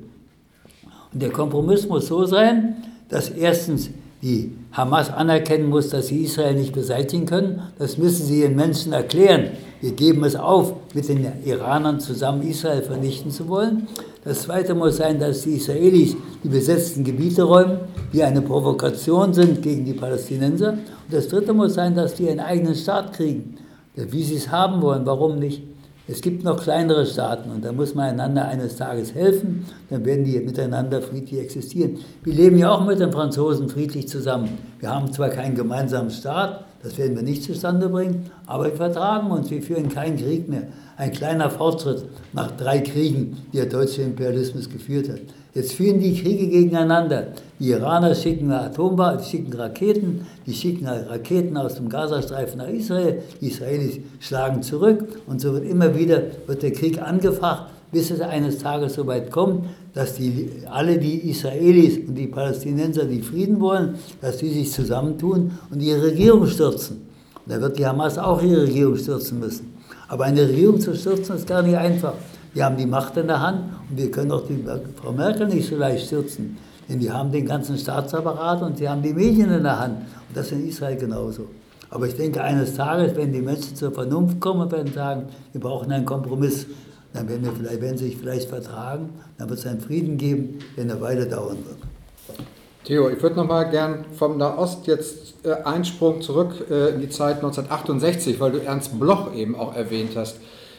Und 1.14 1.22
der 1.22 1.30
Kompromiss 1.30 1.88
muss 1.88 2.08
so 2.08 2.26
sein, 2.26 2.76
dass 3.10 3.30
erstens 3.30 3.90
die 4.26 4.58
Hamas 4.72 5.12
anerkennen 5.12 5.70
muss, 5.70 5.90
dass 5.90 6.08
sie 6.08 6.24
Israel 6.24 6.56
nicht 6.56 6.74
beseitigen 6.74 7.28
können. 7.28 7.62
Das 7.78 8.00
müssen 8.00 8.26
sie 8.26 8.42
den 8.42 8.56
Menschen 8.56 8.92
erklären. 8.92 9.52
Wir 9.82 9.92
geben 9.92 10.24
es 10.24 10.36
auf, 10.36 10.74
mit 10.96 11.08
den 11.08 11.28
Iranern 11.46 12.00
zusammen 12.00 12.42
Israel 12.42 12.82
vernichten 12.82 13.30
zu 13.30 13.48
wollen. 13.48 13.88
Das 14.24 14.42
Zweite 14.42 14.74
muss 14.74 14.98
sein, 14.98 15.20
dass 15.20 15.44
die 15.44 15.58
Israelis 15.58 16.18
die 16.44 16.48
besetzten 16.48 17.04
Gebiete 17.04 17.44
räumen, 17.44 17.78
die 18.14 18.24
eine 18.24 18.42
Provokation 18.42 19.32
sind 19.32 19.62
gegen 19.62 19.86
die 19.86 19.94
Palästinenser. 19.94 20.72
Und 20.72 20.80
das 21.12 21.28
Dritte 21.28 21.54
muss 21.54 21.76
sein, 21.76 21.94
dass 21.94 22.16
die 22.16 22.28
einen 22.28 22.40
eigenen 22.40 22.74
Staat 22.74 23.14
kriegen. 23.14 23.58
Wie 23.94 24.24
sie 24.24 24.38
es 24.38 24.50
haben 24.50 24.82
wollen, 24.82 25.06
warum 25.06 25.38
nicht? 25.38 25.62
Es 26.08 26.22
gibt 26.22 26.44
noch 26.44 26.62
kleinere 26.62 27.04
Staaten 27.08 27.50
und 27.50 27.66
da 27.66 27.72
muss 27.72 27.96
man 27.96 28.10
einander 28.10 28.48
eines 28.48 28.76
Tages 28.76 29.16
helfen, 29.16 29.66
dann 29.90 30.06
werden 30.06 30.24
die 30.24 30.40
miteinander 30.40 31.02
friedlich 31.02 31.42
existieren. 31.42 31.98
Wir 32.24 32.34
leben 32.34 32.60
ja 32.60 32.70
auch 32.70 32.86
mit 32.86 33.00
den 33.00 33.12
Franzosen 33.12 33.70
friedlich 33.70 34.08
zusammen. 34.08 34.50
Wir 34.80 34.92
haben 34.92 35.12
zwar 35.12 35.30
keinen 35.30 35.56
gemeinsamen 35.56 36.12
Staat, 36.12 36.66
das 36.84 37.00
werden 37.00 37.16
wir 37.16 37.24
nicht 37.24 37.44
zustande 37.44 37.90
bringen, 37.90 38.30
aber 38.46 38.66
wir 38.66 38.76
vertragen 38.76 39.32
uns, 39.32 39.50
wir 39.50 39.64
führen 39.64 39.90
keinen 39.90 40.18
Krieg 40.18 40.48
mehr. 40.48 40.68
Ein 40.96 41.12
kleiner 41.12 41.50
Fortschritt 41.50 42.04
nach 42.34 42.52
drei 42.52 42.82
Kriegen, 42.82 43.38
die 43.52 43.58
der 43.58 43.66
deutsche 43.66 44.04
Imperialismus 44.04 44.70
geführt 44.70 45.10
hat. 45.10 45.22
Jetzt 45.56 45.72
führen 45.72 46.02
die 46.02 46.22
Kriege 46.22 46.48
gegeneinander. 46.50 47.28
Die 47.60 47.70
Iraner 47.70 48.14
schicken 48.14 48.52
Atomwaffen, 48.52 49.24
schicken 49.24 49.54
Raketen, 49.54 50.28
die 50.46 50.54
schicken 50.54 50.86
Raketen 50.86 51.56
aus 51.56 51.76
dem 51.76 51.88
Gazastreifen 51.88 52.58
nach 52.58 52.68
Israel, 52.68 53.24
die 53.40 53.48
Israelis 53.48 54.00
schlagen 54.20 54.62
zurück 54.64 55.08
und 55.28 55.40
so 55.40 55.54
wird 55.54 55.64
immer 55.64 55.98
wieder 55.98 56.24
wird 56.46 56.62
der 56.62 56.74
Krieg 56.74 57.02
angefacht, 57.02 57.68
bis 57.90 58.12
es 58.12 58.20
eines 58.20 58.58
Tages 58.58 58.96
so 58.96 59.08
weit 59.08 59.32
kommt, 59.32 59.64
dass 59.94 60.16
die, 60.16 60.50
alle 60.70 60.98
die 60.98 61.30
Israelis 61.30 62.00
und 62.06 62.16
die 62.16 62.28
Palästinenser, 62.28 63.06
die 63.06 63.22
Frieden 63.22 63.62
wollen, 63.62 63.96
dass 64.20 64.40
die 64.40 64.50
sich 64.50 64.74
zusammentun 64.74 65.52
und 65.72 65.82
ihre 65.82 66.04
Regierung 66.04 66.48
stürzen. 66.48 67.08
Und 67.46 67.54
da 67.56 67.62
wird 67.62 67.80
die 67.80 67.86
Hamas 67.86 68.18
auch 68.18 68.44
ihre 68.44 68.64
Regierung 68.64 68.98
stürzen 68.98 69.40
müssen. 69.40 69.74
Aber 70.10 70.26
eine 70.26 70.42
Regierung 70.42 70.82
zu 70.82 70.94
stürzen 70.94 71.38
ist 71.38 71.48
gar 71.48 71.62
nicht 71.62 71.78
einfach. 71.78 72.16
Wir 72.56 72.64
haben 72.64 72.78
die 72.78 72.86
Macht 72.86 73.18
in 73.18 73.28
der 73.28 73.42
Hand 73.42 73.64
und 73.90 73.98
wir 73.98 74.10
können 74.10 74.32
auch 74.32 74.48
die 74.48 74.64
Frau 74.96 75.12
Merkel 75.12 75.46
nicht 75.48 75.68
so 75.68 75.76
leicht 75.76 76.08
stürzen. 76.08 76.58
Denn 76.88 77.00
die 77.00 77.12
haben 77.12 77.30
den 77.30 77.46
ganzen 77.46 77.78
Staatsapparat 77.78 78.62
und 78.62 78.78
sie 78.78 78.88
haben 78.88 79.02
die 79.02 79.14
Medien 79.14 79.52
in 79.52 79.64
der 79.64 79.78
Hand. 79.78 79.98
Und 80.30 80.38
das 80.38 80.54
in 80.54 80.66
Israel 80.66 80.96
genauso. 80.96 81.48
Aber 81.90 82.08
ich 82.08 82.16
denke, 82.16 82.42
eines 82.42 82.76
Tages, 82.76 83.14
wenn 83.18 83.34
die 83.34 83.42
Menschen 83.42 83.76
zur 83.76 83.92
Vernunft 83.92 84.40
kommen, 84.40 84.72
werden 84.72 84.94
sagen, 84.94 85.24
wir 85.52 85.60
brauchen 85.60 85.92
einen 85.92 86.06
Kompromiss. 86.06 86.66
Dann 87.12 87.28
werden, 87.28 87.44
wir 87.44 87.52
vielleicht, 87.52 87.82
werden 87.82 87.98
sie 87.98 88.06
sich 88.06 88.18
vielleicht 88.18 88.48
vertragen, 88.48 89.10
dann 89.38 89.50
wird 89.50 89.60
es 89.60 89.66
einen 89.66 89.82
Frieden 89.82 90.18
geben, 90.18 90.60
der 90.78 90.86
eine 90.86 91.02
Weile 91.02 91.26
dauern 91.26 91.58
wird. 91.66 92.40
Theo, 92.86 93.10
ich 93.10 93.22
würde 93.22 93.36
noch 93.36 93.48
mal 93.48 93.64
gern 93.64 94.06
vom 94.14 94.38
Nahost 94.38 94.88
jetzt 94.88 95.34
äh, 95.44 95.54
einen 95.64 95.84
Sprung 95.84 96.22
zurück 96.22 96.70
äh, 96.70 96.94
in 96.94 97.02
die 97.02 97.10
Zeit 97.10 97.38
1968, 97.38 98.40
weil 98.40 98.52
du 98.54 98.64
Ernst 98.64 98.98
Bloch 98.98 99.34
eben 99.34 99.56
auch 99.56 99.76
erwähnt 99.76 100.12
hast. 100.16 100.38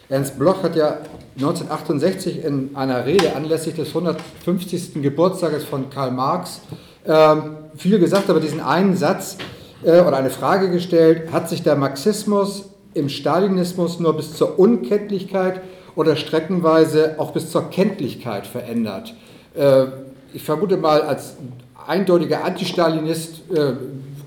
Ernst 0.09 0.39
Bloch 0.39 0.62
hat 0.62 0.77
ja 0.77 0.99
1968 1.37 2.43
in 2.43 2.70
einer 2.74 3.05
Rede 3.05 3.37
anlässlich 3.37 3.74
des 3.74 3.89
150. 3.89 5.03
Geburtstages 5.03 5.64
von 5.64 5.91
Karl 5.91 6.11
Marx 6.11 6.62
äh, 7.05 7.37
viel 7.76 7.99
gesagt, 7.99 8.30
aber 8.30 8.41
diesen 8.41 8.61
einen 8.61 8.97
Satz 8.97 9.37
äh, 9.84 10.01
oder 10.01 10.16
eine 10.16 10.30
Frage 10.30 10.70
gestellt, 10.70 11.30
hat 11.32 11.51
sich 11.51 11.62
der 11.62 11.76
Marxismus 11.76 12.70
im 12.95 13.11
Stalinismus 13.11 14.01
nur 14.01 14.16
bis 14.16 14.34
zur 14.34 14.59
Unkenntlichkeit 14.59 15.61
oder 15.95 16.16
streckenweise 16.16 17.16
auch 17.18 17.32
bis 17.32 17.51
zur 17.51 17.68
Kenntlichkeit 17.68 18.47
verändert? 18.47 19.12
Äh, 19.55 19.84
ich 20.32 20.43
vermute 20.43 20.78
mal, 20.78 21.03
als 21.03 21.34
eindeutiger 21.87 22.45
Antistalinist 22.45 23.43
äh, 23.55 23.72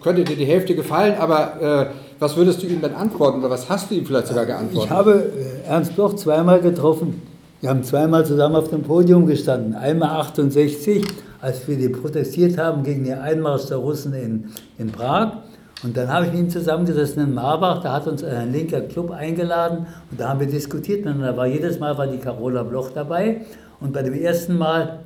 könnte 0.04 0.26
dir 0.26 0.36
die 0.36 0.46
Hälfte 0.46 0.76
gefallen, 0.76 1.16
aber 1.20 1.92
was 2.20 2.36
würdest 2.36 2.62
du 2.62 2.68
ihm 2.68 2.82
dann 2.82 2.94
antworten 2.94 3.40
oder 3.40 3.50
was 3.50 3.70
hast 3.70 3.90
du 3.90 3.96
ihm 3.96 4.06
vielleicht 4.06 4.28
sogar 4.28 4.46
geantwortet? 4.46 4.86
Ich 4.86 4.90
habe 4.90 5.32
äh, 5.66 5.68
Ernst 5.68 5.96
Bloch 5.96 6.16
zweimal 6.16 6.60
getroffen. 6.60 7.22
Wir 7.62 7.70
haben 7.70 7.84
zweimal 7.84 8.26
zusammen 8.26 8.56
auf 8.56 8.70
dem 8.70 8.84
Podium 8.84 9.26
gestanden. 9.26 9.74
Einmal 9.74 10.10
68, 10.22 11.06
als 11.42 11.68
wir 11.68 11.92
protestiert 11.92 12.58
haben 12.58 12.84
gegen 12.84 13.04
den 13.04 13.18
Einmarsch 13.18 13.66
der 13.68 13.78
Russen 13.78 14.14
in, 14.14 14.50
in 14.78 14.92
Prag. 14.92 15.38
Und 15.84 15.96
dann 15.96 16.10
habe 16.10 16.26
ich 16.26 16.34
mit 16.34 16.42
ihm 16.42 16.50
zusammengesessen 16.50 17.24
in 17.24 17.34
Marbach, 17.34 17.82
da 17.82 17.94
hat 17.94 18.08
uns 18.08 18.22
ein 18.22 18.52
linker 18.52 18.82
Club 18.82 19.12
eingeladen 19.12 19.88
und 20.12 20.20
da 20.20 20.30
haben 20.30 20.42
wir 20.42 20.48
diskutiert 20.48 21.06
miteinander. 21.06 21.38
War 21.38 21.48
jedes 21.48 21.80
Mal 21.80 21.98
war 21.98 22.08
die 22.08 22.18
Carola 22.18 22.64
Bloch 22.64 22.92
dabei 22.94 23.46
und 23.80 23.94
bei 23.94 24.04
dem 24.04 24.14
ersten 24.14 24.58
Mal 24.58 25.00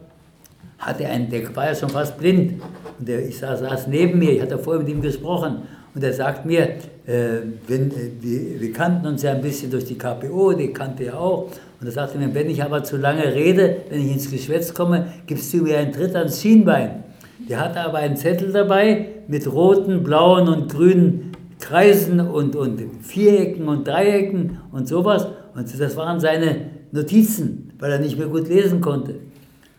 hatte 0.79 1.05
einen, 1.05 1.29
der 1.29 1.55
war 1.55 1.67
ja 1.67 1.75
schon 1.75 1.89
fast 1.89 2.17
blind 2.17 2.59
und 2.97 3.07
der, 3.07 3.27
ich 3.27 3.37
saß, 3.37 3.59
saß 3.59 3.87
neben 3.87 4.17
mir, 4.17 4.31
ich 4.31 4.41
hatte 4.41 4.57
vorher 4.57 4.81
mit 4.81 4.91
ihm 4.91 5.01
gesprochen 5.01 5.61
und 5.95 6.03
er 6.03 6.13
sagt 6.13 6.45
mir, 6.45 6.69
äh, 7.05 7.41
wenn, 7.67 7.91
äh, 7.91 8.09
die, 8.21 8.57
wir 8.59 8.73
kannten 8.73 9.05
uns 9.05 9.21
ja 9.21 9.33
ein 9.33 9.41
bisschen 9.41 9.69
durch 9.69 9.85
die 9.85 9.97
KPO, 9.97 10.53
die 10.53 10.73
kannte 10.73 11.05
er 11.05 11.19
auch. 11.19 11.49
Und 11.79 11.87
er 11.87 11.91
sagte 11.91 12.17
mir, 12.17 12.33
wenn 12.33 12.49
ich 12.49 12.63
aber 12.63 12.83
zu 12.83 12.97
lange 12.97 13.23
rede, 13.33 13.77
wenn 13.89 14.01
ich 14.01 14.11
ins 14.13 14.31
Geschwätz 14.31 14.73
komme, 14.73 15.07
gibst 15.27 15.53
du 15.53 15.57
mir 15.57 15.77
einen 15.77 15.91
Tritt 15.91 16.15
ans 16.15 16.41
Schienbein. 16.41 17.03
Der 17.49 17.59
hatte 17.59 17.81
aber 17.81 17.97
einen 17.99 18.15
Zettel 18.15 18.51
dabei 18.51 19.07
mit 19.27 19.51
roten, 19.51 20.01
blauen 20.01 20.47
und 20.47 20.71
grünen 20.71 21.33
Kreisen 21.59 22.19
und, 22.19 22.55
und 22.55 22.81
Vierecken 23.01 23.67
und 23.67 23.87
Dreiecken 23.87 24.59
und 24.71 24.87
sowas. 24.87 25.27
Und 25.55 25.79
das 25.79 25.95
waren 25.95 26.19
seine 26.19 26.69
Notizen, 26.91 27.71
weil 27.79 27.91
er 27.91 27.99
nicht 27.99 28.17
mehr 28.17 28.27
gut 28.27 28.47
lesen 28.47 28.81
konnte. 28.81 29.15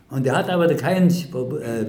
Und 0.09 0.25
er 0.25 0.37
hat 0.37 0.49
aber 0.49 0.67
keinen 0.75 1.09
äh, 1.09 1.85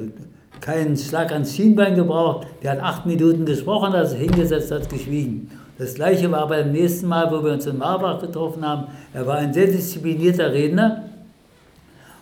keinen 0.61 0.97
Schlag 0.97 1.33
ans 1.33 1.55
Schienbein 1.55 1.95
gebraucht. 1.95 2.47
Der 2.63 2.73
hat 2.73 2.81
acht 2.81 3.07
Minuten 3.07 3.45
gesprochen, 3.45 3.93
als 3.93 4.13
er 4.13 4.19
hingesetzt 4.19 4.71
hat, 4.71 4.89
geschwiegen. 4.89 5.51
Das 5.79 5.95
gleiche 5.95 6.31
war 6.31 6.49
beim 6.49 6.73
nächsten 6.73 7.07
Mal, 7.07 7.31
wo 7.31 7.45
wir 7.45 7.53
uns 7.53 7.67
in 7.67 7.79
Marbach 7.79 8.21
getroffen 8.21 8.67
haben. 8.67 8.87
Er 9.13 9.27
war 9.27 9.37
ein 9.37 9.53
sehr 9.53 9.67
disziplinierter 9.67 10.53
Redner. 10.53 11.11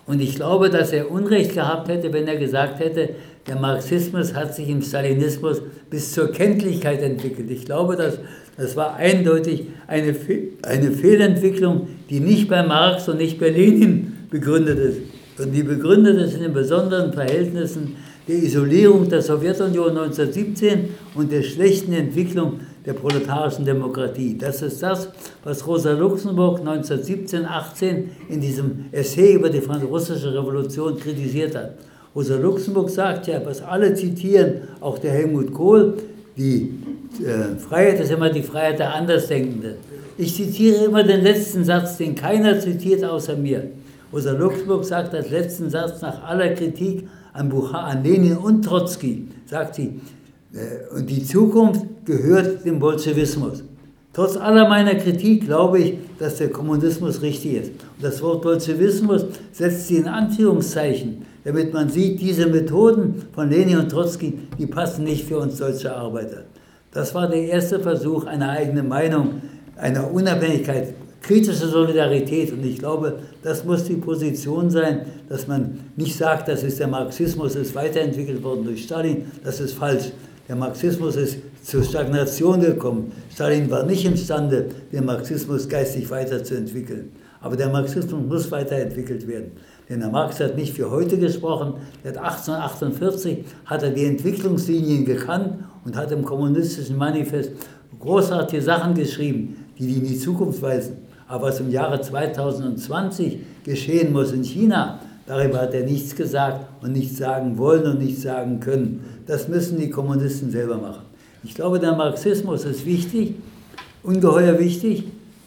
Und 0.07 0.21
ich 0.21 0.35
glaube, 0.35 0.71
dass 0.71 0.93
er 0.93 1.11
Unrecht 1.11 1.55
gehabt 1.55 1.89
hätte, 1.89 2.13
wenn 2.13 2.27
er 2.27 2.37
gesagt 2.37 2.81
hätte, 2.81 3.11
der 3.47 3.57
Marxismus 3.57 4.35
hat 4.35 4.55
sich 4.55 4.69
im 4.69 4.83
Stalinismus 4.83 5.63
bis 5.89 6.13
zur 6.13 6.33
Kenntlichkeit 6.33 7.03
entwickelt. 7.03 7.51
Ich 7.51 7.65
glaube, 7.65 7.97
dass 7.97 8.19
das 8.57 8.77
war 8.77 8.97
eindeutig 8.97 9.65
eine, 9.87 10.15
eine 10.63 10.93
Fehlentwicklung, 10.93 11.89
die 12.09 12.21
nicht 12.21 12.49
bei 12.49 12.63
Marx 12.63 13.09
und 13.09 13.19
nicht 13.19 13.41
bei 13.41 13.51
Lenin 13.51 14.13
begründet 14.31 14.79
ist. 14.79 15.01
Und 15.39 15.53
die 15.53 15.65
begründet 15.65 16.19
ist 16.19 16.35
in 16.35 16.43
den 16.43 16.53
besonderen 16.53 17.13
Verhältnissen 17.13 17.97
der 18.27 18.37
Isolierung 18.37 19.09
der 19.09 19.21
Sowjetunion 19.21 19.91
1917 19.91 20.89
und 21.15 21.31
der 21.31 21.43
schlechten 21.43 21.93
Entwicklung 21.93 22.61
der 22.87 22.95
proletarischen 22.95 23.65
Demokratie. 23.65 24.37
Das 24.39 24.63
ist 24.63 24.83
das, 24.83 25.09
was 25.43 25.67
Rosa 25.67 25.93
Luxemburg 25.93 26.61
1917-18 26.61 28.05
in 28.29 28.41
diesem 28.41 28.87
Essay 28.93 29.35
über 29.35 29.51
die 29.51 29.59
russische 29.59 30.35
Revolution 30.35 30.99
kritisiert 30.99 31.55
hat. 31.55 31.75
Rosa 32.15 32.37
Luxemburg 32.37 32.91
sagt 32.91 33.27
ja, 33.27 33.45
was 33.45 33.61
alle 33.63 33.95
zitieren, 33.95 34.69
auch 34.81 34.99
der 34.99 35.13
Helmut 35.13 35.53
Kohl, 35.53 35.95
die 36.37 36.75
äh, 37.23 37.59
Freiheit 37.59 38.01
ist 38.01 38.11
immer 38.11 38.31
die 38.31 38.43
Freiheit 38.43 38.79
der 38.79 38.95
Andersdenkenden. 38.95 39.75
Ich 40.17 40.35
zitiere 40.35 40.85
immer 40.85 41.03
den 41.03 41.23
letzten 41.23 41.65
Satz, 41.65 41.97
den 41.97 42.15
keiner 42.15 42.59
zitiert 42.61 43.05
außer 43.05 43.37
mir. 43.37 43.71
Rosa 44.13 44.33
Luxemburg 44.33 44.85
sagt 44.85 45.13
als 45.15 45.31
letzten 45.31 45.71
Satz 45.71 46.01
nach 46.01 46.23
aller 46.23 46.51
Kritik 46.51 47.09
an, 47.35 47.51
Bucha, 47.51 47.79
an 47.79 48.03
Lenin 48.03 48.39
und 48.39 48.65
Trotzki, 48.65 49.29
sagt 49.45 49.75
sie, 49.75 50.01
Äh, 50.55 50.97
und 50.97 51.11
die 51.11 51.25
Zukunft 51.25 51.85
gehört 52.05 52.65
dem 52.65 52.79
Bolschewismus. 52.79 53.65
Trotz 54.13 54.37
aller 54.37 54.69
meiner 54.69 54.95
Kritik 54.95 55.47
glaube 55.47 55.81
ich, 55.81 55.95
dass 56.19 56.37
der 56.37 56.51
Kommunismus 56.51 57.21
richtig 57.23 57.55
ist. 57.55 57.71
Und 57.97 58.05
das 58.05 58.23
Wort 58.23 58.43
Bolschewismus 58.43 59.27
setzt 59.51 59.89
sie 59.89 59.97
in 59.97 60.07
Anführungszeichen, 60.07 61.23
damit 61.43 61.73
man 61.75 61.89
sieht, 61.89 62.21
diese 62.21 62.47
Methoden 62.47 63.23
von 63.35 63.51
Lenin 63.51 63.79
und 63.79 63.89
Trotzki, 63.89 64.39
die 64.57 64.67
passen 64.67 65.05
nicht 65.05 65.27
für 65.27 65.39
uns 65.39 65.59
deutsche 65.59 65.95
Arbeiter. 65.95 66.45
Das 66.93 67.13
war 67.15 67.29
der 67.29 67.43
erste 67.43 67.81
Versuch, 67.81 68.25
eine 68.27 68.49
eigene 68.49 68.85
Meinung, 68.85 69.43
einer 69.77 70.13
Unabhängigkeit, 70.13 70.95
kritische 71.27 71.69
Solidarität. 71.69 72.53
Und 72.53 72.65
ich 72.65 72.79
glaube, 72.79 73.21
das 73.43 73.65
muss 73.65 73.85
die 73.85 73.97
Position 73.97 74.71
sein, 74.71 75.07
dass 75.29 75.47
man 75.47 75.81
nicht 75.97 76.17
sagt, 76.17 76.49
das 76.49 76.63
ist 76.63 76.81
der 76.81 76.89
Marxismus, 76.89 77.55
ist 77.55 77.75
weiterentwickelt 77.75 78.43
worden 78.43 78.65
durch 78.65 78.85
Stalin. 78.85 79.31
Das 79.43 79.61
ist 79.61 79.75
falsch. 79.75 80.13
Der 80.49 80.57
Marxismus 80.57 81.17
ist 81.17 81.39
zur 81.63 81.83
Stagnation 81.83 82.61
gekommen. 82.61 83.13
Stalin 83.33 83.71
war 83.71 83.85
nicht 83.85 84.05
imstande, 84.05 84.67
den 84.93 85.07
Marxismus 85.07 85.69
geistig 85.69 86.11
weiterzuentwickeln. 86.11 87.13
Aber 87.41 87.57
der 87.57 87.69
Marxismus 87.69 88.23
muss 88.27 88.51
weiterentwickelt 88.51 89.27
werden. 89.27 89.53
Denn 89.89 90.01
der 90.01 90.09
Marx 90.09 90.41
hat 90.41 90.57
nicht 90.57 90.75
für 90.75 90.91
heute 90.91 91.19
gesprochen. 91.19 91.75
Er 92.03 92.11
hat 92.13 92.19
1848 92.19 93.45
hat 93.67 93.83
er 93.83 93.91
die 93.91 94.05
Entwicklungslinien 94.05 95.05
gekannt 95.05 95.59
und 95.85 95.97
hat 95.97 96.11
im 96.13 96.25
kommunistischen 96.25 96.97
Manifest 96.97 97.53
großartige 97.99 98.63
Sachen 98.63 98.95
geschrieben, 98.95 99.57
die 99.79 99.87
die 99.87 99.99
in 99.99 100.07
die 100.07 100.19
Zukunft 100.19 100.61
weisen. 100.63 101.04
Aber 101.29 101.49
was 101.49 101.61
im 101.61 101.71
Jahre 101.71 102.01
2020 102.01 103.39
geschehen 103.65 104.13
muss 104.13 104.33
in 104.33 104.45
China, 104.45 105.01
darüber 105.27 105.63
hat 105.63 105.75
er 105.75 105.85
nichts 105.85 106.15
gesagt 106.15 106.67
und 106.83 106.93
nichts 106.93 107.19
sagen 107.19 107.57
wollen 107.57 107.85
und 107.85 107.99
nichts 107.99 108.23
sagen 108.23 108.61
können. 108.61 109.05
Das 109.27 109.49
müssen 109.49 109.79
die 109.79 109.91
Kommunisten 109.91 110.51
selber 110.51 110.77
machen. 110.77 111.03
Ich 111.43 111.55
glaube, 111.55 111.79
der 111.79 111.95
Marxismus 111.95 112.65
ist 112.65 112.85
wichtig, 112.87 113.35
ungeheuer 114.03 114.59
wichtig. 114.59 115.05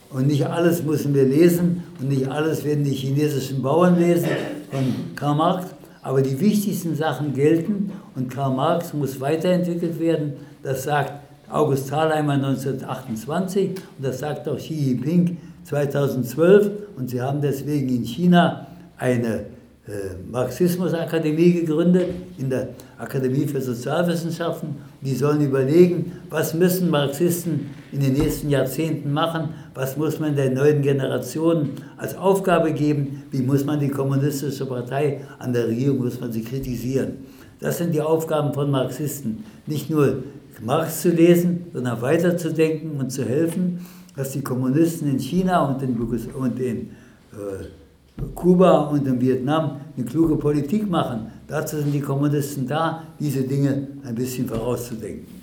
Und 0.09 0.27
nicht 0.27 0.45
alles 0.45 0.83
müssen 0.83 1.13
wir 1.13 1.25
lesen 1.25 1.83
und 1.99 2.09
nicht 2.09 2.29
alles 2.29 2.63
werden 2.63 2.83
die 2.83 2.91
chinesischen 2.91 3.61
Bauern 3.61 3.99
lesen 3.99 4.29
von 4.71 4.83
Karl 5.15 5.35
Marx. 5.35 5.67
Aber 6.01 6.21
die 6.21 6.39
wichtigsten 6.39 6.95
Sachen 6.95 7.33
gelten 7.33 7.91
und 8.15 8.33
Karl 8.33 8.55
Marx 8.55 8.93
muss 8.93 9.19
weiterentwickelt 9.19 9.99
werden. 9.99 10.33
Das 10.63 10.83
sagt 10.83 11.11
August 11.49 11.89
Thalheimer 11.89 12.33
1928 12.33 13.69
und 13.69 13.77
das 14.01 14.19
sagt 14.19 14.47
auch 14.47 14.57
Xi 14.57 14.73
Jinping 14.73 15.37
2012. 15.67 16.71
Und 16.97 17.09
sie 17.09 17.21
haben 17.21 17.41
deswegen 17.41 17.89
in 17.89 18.03
China 18.03 18.67
eine 18.97 19.45
äh, 19.87 20.15
Marxismusakademie 20.29 21.53
gegründet, 21.53 22.07
in 22.37 22.49
der 22.49 22.69
Akademie 22.97 23.47
für 23.47 23.61
Sozialwissenschaften. 23.61 24.75
Die 25.01 25.15
sollen 25.15 25.41
überlegen, 25.41 26.13
was 26.29 26.53
müssen 26.53 26.89
Marxisten 26.89 27.69
in 27.91 28.01
den 28.01 28.13
nächsten 28.13 28.49
Jahrzehnten 28.49 29.13
machen, 29.13 29.49
was 29.73 29.95
muss 29.95 30.19
man 30.19 30.35
der 30.35 30.51
neuen 30.51 30.81
Generation 30.81 31.69
als 31.97 32.17
Aufgabe 32.17 32.73
geben, 32.73 33.23
wie 33.31 33.41
muss 33.41 33.63
man 33.63 33.79
die 33.79 33.89
kommunistische 33.89 34.65
Partei 34.65 35.21
an 35.39 35.53
der 35.53 35.67
Regierung, 35.67 35.99
muss 35.99 36.19
man 36.19 36.31
sie 36.31 36.43
kritisieren. 36.43 37.19
Das 37.59 37.77
sind 37.77 37.93
die 37.93 38.01
Aufgaben 38.01 38.53
von 38.53 38.69
Marxisten. 38.69 39.43
Nicht 39.67 39.89
nur 39.89 40.23
Marx 40.61 41.01
zu 41.01 41.09
lesen, 41.09 41.67
sondern 41.71 42.01
weiterzudenken 42.01 42.99
und 42.99 43.11
zu 43.11 43.23
helfen, 43.23 43.85
dass 44.17 44.31
die 44.31 44.43
Kommunisten 44.43 45.09
in 45.09 45.19
China 45.19 45.63
und 45.65 45.81
in, 45.83 45.95
und 45.95 46.59
in 46.59 46.89
äh, 47.31 48.23
Kuba 48.33 48.79
und 48.87 49.05
in 49.05 49.21
Vietnam 49.21 49.79
eine 49.95 50.05
kluge 50.05 50.35
Politik 50.35 50.89
machen. 50.89 51.31
Dazu 51.47 51.77
sind 51.77 51.93
die 51.93 52.01
Kommunisten 52.01 52.67
da, 52.67 53.03
diese 53.19 53.43
Dinge 53.43 53.87
ein 54.03 54.15
bisschen 54.15 54.47
vorauszudenken. 54.47 55.37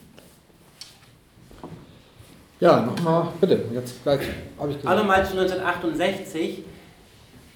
Ja, 2.59 2.81
nochmal, 2.81 3.29
bitte, 3.41 3.65
jetzt 3.73 4.03
gleich 4.03 4.21
habe 4.59 4.71
ich 4.71 4.77
gesagt. 4.79 4.95
Auch 4.95 5.01
nochmal 5.01 5.25
zu 5.25 5.39
1968. 5.39 6.65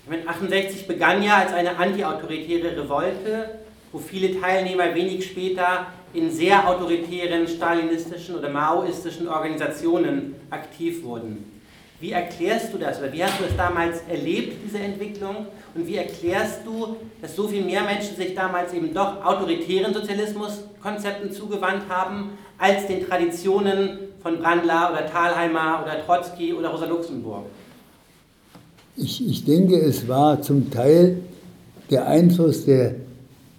Ich 0.05 0.11
meine, 0.11 0.27
68 0.27 0.87
begann 0.87 1.23
ja 1.23 1.39
als 1.39 1.53
eine 1.53 1.77
antiautoritäre 1.77 2.77
Revolte, 2.77 3.59
wo 3.91 3.99
viele 3.99 4.41
Teilnehmer 4.41 4.95
wenig 4.95 5.27
später 5.27 5.87
in 6.15 6.31
sehr 6.31 6.69
autoritären 6.69 7.47
stalinistischen 7.47 8.37
oder 8.37 8.49
maoistischen 8.49 9.29
Organisationen 9.29 10.35
aktiv 10.51 11.03
wurden. 11.05 11.45
Wie 12.01 12.13
erklärst 12.13 12.73
du 12.73 12.79
das 12.79 13.01
oder 13.01 13.13
wie 13.13 13.25
hast 13.25 13.41
du 13.41 13.45
es 13.45 13.57
damals 13.57 14.03
erlebt, 14.09 14.59
diese 14.65 14.79
Entwicklung? 14.79 15.47
Und 15.75 15.87
wie 15.87 15.97
erklärst 15.97 16.61
du, 16.65 16.97
dass 17.21 17.35
so 17.35 17.49
viel 17.49 17.65
mehr 17.65 17.83
Menschen 17.83 18.17
sich 18.17 18.35
damals 18.35 18.73
eben 18.73 18.95
doch 18.95 19.25
autoritären 19.25 19.93
Sozialismuskonzepten 19.93 21.33
zugewandt 21.33 21.89
haben, 21.89 22.31
als 22.57 22.87
den 22.87 23.05
Traditionen 23.07 23.99
von 24.23 24.39
Brandler 24.39 24.91
oder 24.93 25.11
Thalheimer 25.11 25.83
oder 25.83 26.05
Trotzki 26.05 26.53
oder 26.53 26.69
Rosa 26.69 26.87
Luxemburg? 26.87 27.45
Ich, 28.97 29.27
ich 29.27 29.45
denke, 29.45 29.77
es 29.77 30.07
war 30.07 30.41
zum 30.41 30.71
Teil 30.71 31.21
der 31.91 32.07
Einfluss 32.07 32.65
der 32.65 32.91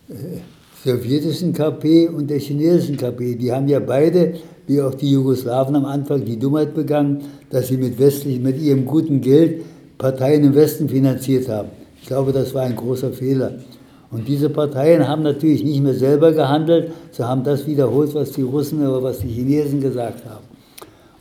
äh, 0.09 0.41
sowjetischen 0.83 1.53
KP 1.53 2.07
und 2.07 2.29
der 2.29 2.39
chinesischen 2.39 2.97
KP. 2.97 3.35
Die 3.35 3.51
haben 3.51 3.67
ja 3.67 3.79
beide 3.79 4.33
wie 4.67 4.81
auch 4.81 4.93
die 4.93 5.11
Jugoslawen 5.11 5.75
am 5.75 5.85
Anfang, 5.85 6.23
die 6.23 6.37
Dummheit 6.37 6.73
begangen, 6.73 7.23
dass 7.49 7.67
sie 7.67 7.77
mit, 7.77 7.97
westlich, 7.99 8.39
mit 8.39 8.61
ihrem 8.61 8.85
guten 8.85 9.19
Geld 9.19 9.63
Parteien 9.97 10.43
im 10.43 10.55
Westen 10.55 10.87
finanziert 10.87 11.49
haben. 11.49 11.69
Ich 12.01 12.07
glaube, 12.07 12.31
das 12.31 12.53
war 12.53 12.63
ein 12.63 12.75
großer 12.75 13.11
Fehler. 13.11 13.53
Und 14.11 14.27
diese 14.27 14.49
Parteien 14.49 15.07
haben 15.07 15.23
natürlich 15.23 15.63
nicht 15.63 15.81
mehr 15.83 15.93
selber 15.93 16.31
gehandelt, 16.31 16.91
sie 17.11 17.27
haben 17.27 17.43
das 17.43 17.67
wiederholt, 17.67 18.13
was 18.15 18.31
die 18.31 18.41
Russen 18.41 18.81
oder 18.87 19.03
was 19.03 19.19
die 19.19 19.27
Chinesen 19.27 19.81
gesagt 19.81 20.23
haben. 20.25 20.45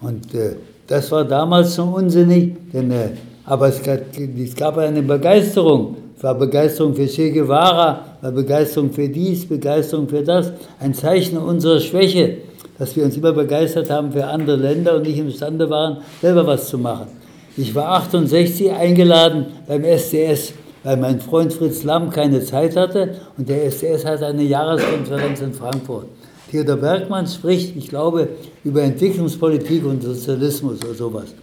Und 0.01 0.35
äh, 0.35 0.57
das 0.87 1.11
war 1.11 1.25
damals 1.25 1.75
schon 1.75 1.93
unsinnig, 1.93 2.55
denn, 2.73 2.91
äh, 2.91 3.11
aber 3.45 3.69
es 3.69 3.83
gab, 3.83 3.99
es 4.17 4.55
gab 4.55 4.79
eine 4.79 5.03
Begeisterung. 5.03 5.97
Es 6.17 6.23
war 6.23 6.35
Begeisterung 6.35 6.95
für 6.95 7.07
Che 7.07 7.31
Guevara, 7.31 8.08
Begeisterung 8.23 8.93
für 8.93 9.09
dies, 9.09 9.47
Begeisterung 9.47 10.09
für 10.09 10.23
das. 10.23 10.53
Ein 10.81 10.95
Zeichen 10.95 11.39
unserer 11.39 11.81
Schwäche 11.81 12.39
dass 12.79 12.95
wir 12.95 13.05
uns 13.05 13.17
immer 13.17 13.33
begeistert 13.33 13.91
haben 13.91 14.13
für 14.13 14.27
andere 14.27 14.57
Länder 14.57 14.97
und 14.97 15.03
nicht 15.03 15.19
imstande 15.19 15.69
waren, 15.69 15.99
selber 16.23 16.47
was 16.47 16.69
zu 16.69 16.79
machen. 16.79 17.09
Ich 17.57 17.75
war 17.75 17.89
68 17.89 18.71
eingeladen 18.71 19.47
beim 19.67 19.83
SDS, 19.83 20.53
weil 20.85 20.97
mein 20.97 21.21
Freund 21.21 21.53
Fritz 21.53 21.83
Lamm 21.83 22.11
keine 22.11 22.41
Zeit 22.41 22.77
hatte 22.77 23.17
und 23.37 23.49
der 23.49 23.65
SDS 23.67 24.05
hatte 24.05 24.27
eine 24.27 24.45
Jahreskonferenz 24.45 25.41
in 25.41 25.53
Frankfurt. 25.53 26.07
Theodor 26.51 26.77
Bergmann 26.77 27.27
spricht, 27.27 27.77
ich 27.77 27.89
glaube, 27.89 28.29
über 28.65 28.83
Entwicklungspolitik 28.83 29.85
und 29.85 30.03
Sozialismus 30.03 30.83
oder 30.85 30.95
sowas. 30.95 31.35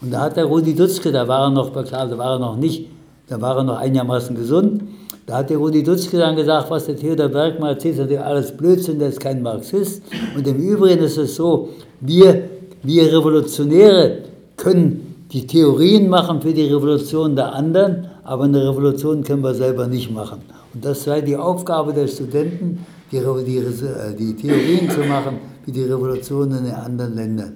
Und 0.00 0.12
da 0.12 0.22
hat 0.22 0.36
der 0.36 0.46
Rudi 0.46 0.74
Dutzke, 0.74 1.12
da 1.12 1.28
war 1.28 1.46
er 1.46 1.50
noch, 1.50 1.72
klar, 1.84 2.08
da 2.08 2.16
war 2.16 2.36
er 2.36 2.38
noch 2.38 2.56
nicht, 2.56 2.88
da 3.28 3.40
war 3.40 3.58
er 3.58 3.64
noch 3.64 3.78
einigermaßen 3.78 4.34
gesund, 4.34 4.82
da 5.28 5.36
hat 5.36 5.50
der 5.50 5.58
Rudi 5.58 5.82
Dutzke 5.82 6.16
dann 6.16 6.36
gesagt, 6.36 6.70
was 6.70 6.86
der 6.86 6.96
Theodor 6.96 7.28
Bergmann 7.28 7.74
erzählt, 7.74 7.98
hat 7.98 8.10
alles 8.24 8.56
Blödsinn, 8.56 8.98
der 8.98 9.10
ist 9.10 9.20
kein 9.20 9.42
Marxist. 9.42 10.02
Und 10.34 10.46
im 10.46 10.56
Übrigen 10.56 11.04
ist 11.04 11.18
es 11.18 11.36
so, 11.36 11.68
wir, 12.00 12.44
wir 12.82 13.12
Revolutionäre 13.12 14.22
können 14.56 15.26
die 15.30 15.46
Theorien 15.46 16.08
machen 16.08 16.40
für 16.40 16.54
die 16.54 16.64
Revolution 16.64 17.36
der 17.36 17.52
anderen, 17.52 18.06
aber 18.24 18.44
eine 18.44 18.70
Revolution 18.70 19.22
können 19.22 19.42
wir 19.42 19.52
selber 19.52 19.86
nicht 19.86 20.10
machen. 20.10 20.40
Und 20.72 20.82
das 20.82 21.04
sei 21.04 21.20
die 21.20 21.36
Aufgabe 21.36 21.92
der 21.92 22.08
Studenten, 22.08 22.86
die, 23.12 23.20
die, 23.44 23.58
äh, 23.58 24.14
die 24.18 24.34
Theorien 24.34 24.88
zu 24.88 25.00
machen 25.00 25.40
für 25.62 25.72
die 25.72 25.82
Revolution 25.82 26.52
in 26.52 26.64
den 26.64 26.74
anderen 26.74 27.14
Ländern. 27.14 27.52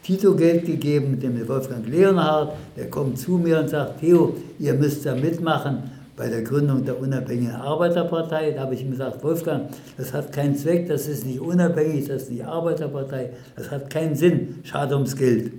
Tito-Geld 0.03 0.67
gegeben, 0.67 1.13
mit 1.13 1.23
dem 1.23 1.49
Wolfgang 1.49 1.87
Leonhardt, 1.87 2.55
der 2.77 2.91
kommt 2.91 3.19
zu 3.19 3.33
mir 3.39 3.61
und 3.61 3.71
sagt, 3.71 4.01
Theo, 4.01 4.37
ihr 4.59 4.75
müsst 4.75 5.07
da 5.07 5.15
mitmachen 5.15 5.91
bei 6.17 6.29
der 6.29 6.43
Gründung 6.43 6.85
der 6.85 7.01
Unabhängigen 7.01 7.55
Arbeiterpartei. 7.55 8.51
Da 8.51 8.63
habe 8.63 8.75
ich 8.75 8.83
ihm 8.83 8.91
gesagt, 8.91 9.23
Wolfgang, 9.23 9.69
das 9.97 10.13
hat 10.13 10.33
keinen 10.33 10.57
Zweck, 10.57 10.89
das 10.89 11.07
ist 11.07 11.25
nicht 11.25 11.41
unabhängig, 11.41 12.09
das 12.09 12.23
ist 12.23 12.31
nicht 12.31 12.45
Arbeiterpartei, 12.45 13.31
das 13.57 13.71
hat 13.71 13.91
keinen 13.91 14.17
Sinn, 14.17 14.57
schade 14.65 14.95
ums 14.95 15.17
Geld. 15.17 15.53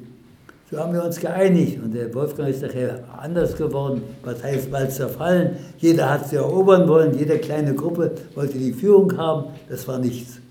So 0.69 0.77
haben 0.77 0.93
wir 0.93 1.03
uns 1.03 1.19
geeinigt 1.19 1.79
und 1.83 1.93
der 1.93 2.13
Wolfgang 2.13 2.49
ist 2.49 2.63
nachher 2.63 3.03
anders 3.17 3.55
geworden, 3.55 4.01
Partei 4.23 4.55
ist 4.55 4.71
bald 4.71 4.91
zerfallen, 4.91 5.51
jeder 5.77 6.09
hat 6.09 6.29
sie 6.29 6.35
erobern 6.35 6.87
wollen, 6.87 7.17
jede 7.17 7.37
kleine 7.37 7.75
Gruppe 7.75 8.11
wollte 8.35 8.57
die 8.57 8.73
Führung 8.73 9.15
haben, 9.15 9.51
das 9.69 9.87
war 9.87 9.99
nichts. 9.99 10.42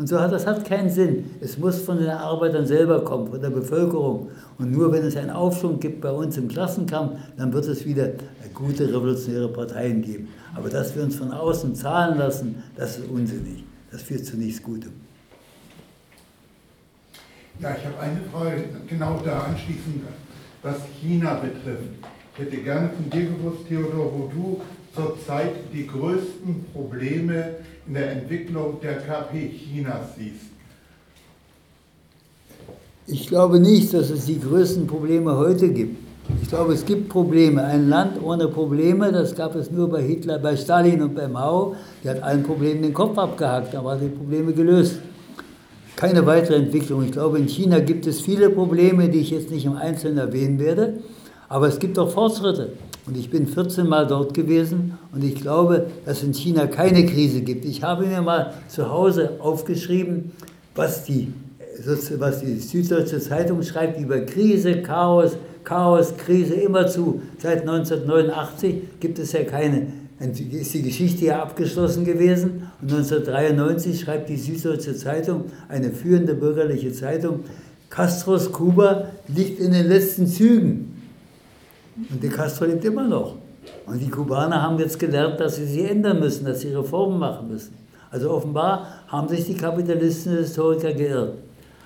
Und 0.00 0.06
so 0.06 0.18
hat 0.18 0.32
das 0.32 0.46
hat 0.46 0.64
keinen 0.64 0.88
Sinn. 0.88 1.28
Es 1.42 1.58
muss 1.58 1.82
von 1.82 1.98
den 1.98 2.08
Arbeitern 2.08 2.66
selber 2.66 3.04
kommen, 3.04 3.28
von 3.28 3.38
der 3.38 3.50
Bevölkerung. 3.50 4.30
Und 4.56 4.72
nur 4.72 4.90
wenn 4.90 5.04
es 5.04 5.14
einen 5.14 5.28
Aufschwung 5.28 5.78
gibt 5.78 6.00
bei 6.00 6.10
uns 6.10 6.38
im 6.38 6.48
Klassenkampf, 6.48 7.20
dann 7.36 7.52
wird 7.52 7.66
es 7.66 7.84
wieder 7.84 8.08
gute 8.54 8.88
revolutionäre 8.88 9.48
Parteien 9.48 10.00
geben. 10.00 10.28
Aber 10.54 10.70
dass 10.70 10.96
wir 10.96 11.02
uns 11.02 11.16
von 11.16 11.30
außen 11.30 11.74
zahlen 11.74 12.16
lassen, 12.16 12.62
das 12.76 12.96
ist 12.96 13.10
unsinnig. 13.10 13.62
Das 13.92 14.00
führt 14.00 14.24
zu 14.24 14.38
nichts 14.38 14.62
Gutem. 14.62 14.92
Ja, 17.60 17.76
ich 17.78 17.84
habe 17.84 18.00
eine 18.00 18.22
Frage 18.32 18.64
genau 18.88 19.20
da 19.22 19.40
anschließend, 19.40 20.02
was 20.62 20.76
China 20.98 21.34
betrifft. 21.34 21.90
Ich 22.32 22.38
hätte 22.46 22.56
gerne 22.56 22.88
von 22.88 23.10
dir 23.10 23.26
gewusst, 23.26 23.68
Theodor, 23.68 24.10
wo 24.14 24.30
du 24.32 24.62
zurzeit 24.94 25.52
die 25.72 25.86
größten 25.86 26.66
Probleme 26.72 27.56
in 27.86 27.94
der 27.94 28.12
Entwicklung 28.12 28.80
der 28.82 28.98
KP 28.98 29.50
Chinas 29.50 30.16
siehst? 30.16 30.50
Ich 33.06 33.26
glaube 33.26 33.58
nicht, 33.58 33.92
dass 33.92 34.10
es 34.10 34.26
die 34.26 34.38
größten 34.38 34.86
Probleme 34.86 35.36
heute 35.36 35.68
gibt. 35.70 35.96
Ich 36.42 36.48
glaube, 36.48 36.74
es 36.74 36.84
gibt 36.84 37.08
Probleme. 37.08 37.64
Ein 37.64 37.88
Land 37.88 38.22
ohne 38.22 38.46
Probleme, 38.46 39.10
das 39.10 39.34
gab 39.34 39.56
es 39.56 39.70
nur 39.70 39.88
bei 39.88 40.02
Hitler, 40.02 40.38
bei 40.38 40.56
Stalin 40.56 41.02
und 41.02 41.14
bei 41.14 41.26
Mao. 41.26 41.74
Der 42.04 42.12
hat 42.12 42.22
allen 42.22 42.44
Problemen 42.44 42.82
den 42.82 42.94
Kopf 42.94 43.18
abgehackt, 43.18 43.74
da 43.74 43.84
waren 43.84 44.00
die 44.00 44.08
Probleme 44.08 44.52
gelöst. 44.52 45.00
Keine 45.96 46.24
weitere 46.24 46.56
Entwicklung. 46.56 47.04
Ich 47.04 47.12
glaube, 47.12 47.38
in 47.38 47.48
China 47.48 47.80
gibt 47.80 48.06
es 48.06 48.20
viele 48.20 48.48
Probleme, 48.48 49.08
die 49.08 49.18
ich 49.18 49.30
jetzt 49.30 49.50
nicht 49.50 49.66
im 49.66 49.76
Einzelnen 49.76 50.18
erwähnen 50.18 50.58
werde, 50.60 51.00
aber 51.48 51.66
es 51.66 51.78
gibt 51.78 51.98
auch 51.98 52.10
Fortschritte. 52.10 52.74
Und 53.10 53.16
ich 53.16 53.28
bin 53.28 53.48
14 53.48 53.88
Mal 53.88 54.06
dort 54.06 54.34
gewesen 54.34 54.96
und 55.12 55.24
ich 55.24 55.34
glaube, 55.34 55.86
dass 56.04 56.18
es 56.18 56.22
in 56.22 56.32
China 56.32 56.68
keine 56.68 57.04
Krise 57.06 57.40
gibt. 57.40 57.64
Ich 57.64 57.82
habe 57.82 58.06
mir 58.06 58.22
mal 58.22 58.54
zu 58.68 58.88
Hause 58.88 59.32
aufgeschrieben, 59.40 60.30
was 60.76 61.02
die, 61.06 61.32
was 62.18 62.38
die 62.38 62.60
Süddeutsche 62.60 63.18
Zeitung 63.18 63.64
schreibt 63.64 63.98
über 63.98 64.20
Krise, 64.20 64.80
Chaos, 64.82 65.32
Chaos, 65.64 66.16
Krise, 66.18 66.54
immerzu. 66.54 67.20
Seit 67.38 67.62
1989 67.62 68.76
gibt 69.00 69.18
es 69.18 69.32
ja 69.32 69.42
keine, 69.42 69.88
ist 70.20 70.74
die 70.74 70.82
Geschichte 70.82 71.24
ja 71.24 71.42
abgeschlossen 71.42 72.04
gewesen. 72.04 72.68
Und 72.80 72.92
1993 72.92 73.98
schreibt 73.98 74.28
die 74.28 74.36
Süddeutsche 74.36 74.94
Zeitung, 74.94 75.46
eine 75.68 75.90
führende 75.90 76.34
bürgerliche 76.34 76.92
Zeitung, 76.92 77.40
Castros 77.88 78.52
Kuba 78.52 79.06
liegt 79.26 79.58
in 79.58 79.72
den 79.72 79.88
letzten 79.88 80.28
Zügen. 80.28 80.89
Und 81.96 82.22
die 82.22 82.28
Castro 82.28 82.66
lebt 82.66 82.84
immer 82.84 83.04
noch. 83.04 83.36
Und 83.86 83.98
die 83.98 84.08
Kubaner 84.08 84.62
haben 84.62 84.78
jetzt 84.78 84.98
gelernt, 84.98 85.40
dass 85.40 85.56
sie 85.56 85.66
sie 85.66 85.84
ändern 85.84 86.20
müssen, 86.20 86.44
dass 86.44 86.60
sie 86.60 86.74
Reformen 86.74 87.18
machen 87.18 87.48
müssen. 87.48 87.74
Also 88.10 88.30
offenbar 88.30 88.86
haben 89.08 89.28
sich 89.28 89.44
die 89.44 89.54
kapitalistischen 89.54 90.38
Historiker 90.38 90.92
geirrt. 90.92 91.34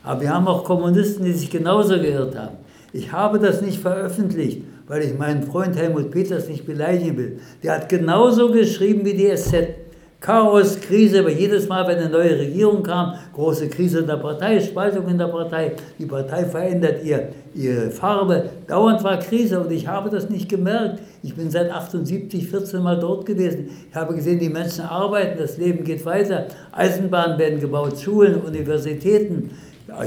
Aber 0.02 0.20
wir 0.20 0.32
haben 0.32 0.46
auch 0.48 0.64
Kommunisten, 0.64 1.24
die 1.24 1.32
sich 1.32 1.50
genauso 1.50 1.94
geirrt 1.94 2.36
haben. 2.36 2.56
Ich 2.92 3.10
habe 3.12 3.38
das 3.38 3.60
nicht 3.60 3.80
veröffentlicht, 3.80 4.62
weil 4.86 5.02
ich 5.02 5.18
meinen 5.18 5.42
Freund 5.42 5.76
Helmut 5.76 6.10
Peters 6.10 6.48
nicht 6.48 6.64
beleidigen 6.64 7.16
will. 7.16 7.40
Der 7.62 7.76
hat 7.76 7.88
genauso 7.88 8.52
geschrieben 8.52 9.04
wie 9.04 9.14
die 9.14 9.34
SZ. 9.34 9.83
Chaos, 10.24 10.80
Krise, 10.80 11.20
aber 11.20 11.28
jedes 11.30 11.68
Mal, 11.68 11.86
wenn 11.86 11.98
eine 11.98 12.08
neue 12.08 12.38
Regierung 12.38 12.82
kam, 12.82 13.12
große 13.34 13.68
Krise 13.68 13.98
in 13.98 14.06
der 14.06 14.16
Partei, 14.16 14.58
Spaltung 14.58 15.06
in 15.06 15.18
der 15.18 15.26
Partei, 15.26 15.72
die 15.98 16.06
Partei 16.06 16.46
verändert 16.46 17.04
ihr, 17.04 17.28
ihre 17.54 17.90
Farbe, 17.90 18.48
dauernd 18.66 19.04
war 19.04 19.18
Krise 19.18 19.60
und 19.60 19.70
ich 19.70 19.86
habe 19.86 20.08
das 20.08 20.30
nicht 20.30 20.48
gemerkt. 20.48 21.02
Ich 21.22 21.34
bin 21.34 21.50
seit 21.50 21.70
78, 21.70 22.48
14 22.48 22.82
Mal 22.82 22.98
dort 22.98 23.26
gewesen. 23.26 23.68
Ich 23.90 23.94
habe 23.94 24.14
gesehen, 24.14 24.38
die 24.38 24.48
Menschen 24.48 24.86
arbeiten, 24.86 25.38
das 25.38 25.58
Leben 25.58 25.84
geht 25.84 26.06
weiter, 26.06 26.46
Eisenbahnen 26.72 27.38
werden 27.38 27.60
gebaut, 27.60 28.00
Schulen, 28.00 28.40
Universitäten, 28.40 29.50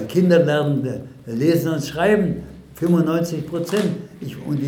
Kinder 0.07 0.39
lernen 0.39 0.83
äh, 1.27 1.31
lesen 1.31 1.73
und 1.73 1.85
schreiben, 1.85 2.37
95 2.73 3.47
Prozent. 3.47 3.91
und, 4.47 4.59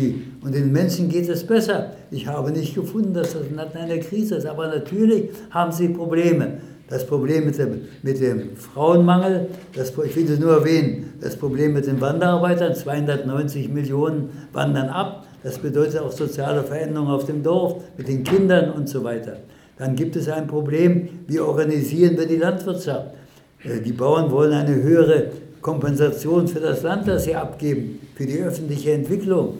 und 0.44 0.54
den 0.54 0.70
Menschen 0.70 1.08
geht 1.08 1.28
es 1.28 1.44
besser. 1.44 1.90
Ich 2.10 2.26
habe 2.26 2.50
nicht 2.50 2.74
gefunden, 2.74 3.14
dass 3.14 3.34
das 3.34 3.50
Land 3.54 3.74
in 3.74 3.80
einer 3.80 3.98
Krise 3.98 4.36
ist. 4.36 4.46
Aber 4.46 4.66
natürlich 4.66 5.30
haben 5.50 5.72
sie 5.72 5.88
Probleme. 5.88 6.58
Das 6.88 7.06
Problem 7.06 7.46
mit 7.46 7.56
dem, 7.56 7.82
mit 8.02 8.20
dem 8.20 8.56
Frauenmangel, 8.56 9.46
das, 9.76 9.90
ich 9.90 10.16
will 10.16 10.28
es 10.28 10.40
nur 10.40 10.54
erwähnen, 10.54 11.12
das 11.20 11.36
Problem 11.36 11.72
mit 11.72 11.86
den 11.86 12.00
Wanderarbeitern, 12.00 12.74
290 12.74 13.68
Millionen 13.68 14.30
wandern 14.52 14.88
ab. 14.88 15.24
Das 15.44 15.58
bedeutet 15.58 16.00
auch 16.00 16.10
soziale 16.10 16.64
Veränderungen 16.64 17.12
auf 17.12 17.26
dem 17.26 17.44
Dorf, 17.44 17.80
mit 17.96 18.08
den 18.08 18.24
Kindern 18.24 18.72
und 18.72 18.88
so 18.88 19.04
weiter. 19.04 19.36
Dann 19.78 19.94
gibt 19.94 20.16
es 20.16 20.28
ein 20.28 20.48
Problem, 20.48 21.08
wie 21.28 21.38
organisieren 21.38 22.18
wir 22.18 22.26
die 22.26 22.36
Landwirtschaft? 22.36 23.14
Äh, 23.62 23.80
die 23.80 23.92
Bauern 23.92 24.30
wollen 24.32 24.52
eine 24.52 24.74
höhere 24.74 25.30
Kompensation 25.60 26.48
für 26.48 26.60
das 26.60 26.82
Land, 26.82 27.06
das 27.06 27.24
sie 27.24 27.36
abgeben, 27.36 28.00
für 28.16 28.26
die 28.26 28.40
öffentliche 28.40 28.92
Entwicklung. 28.92 29.54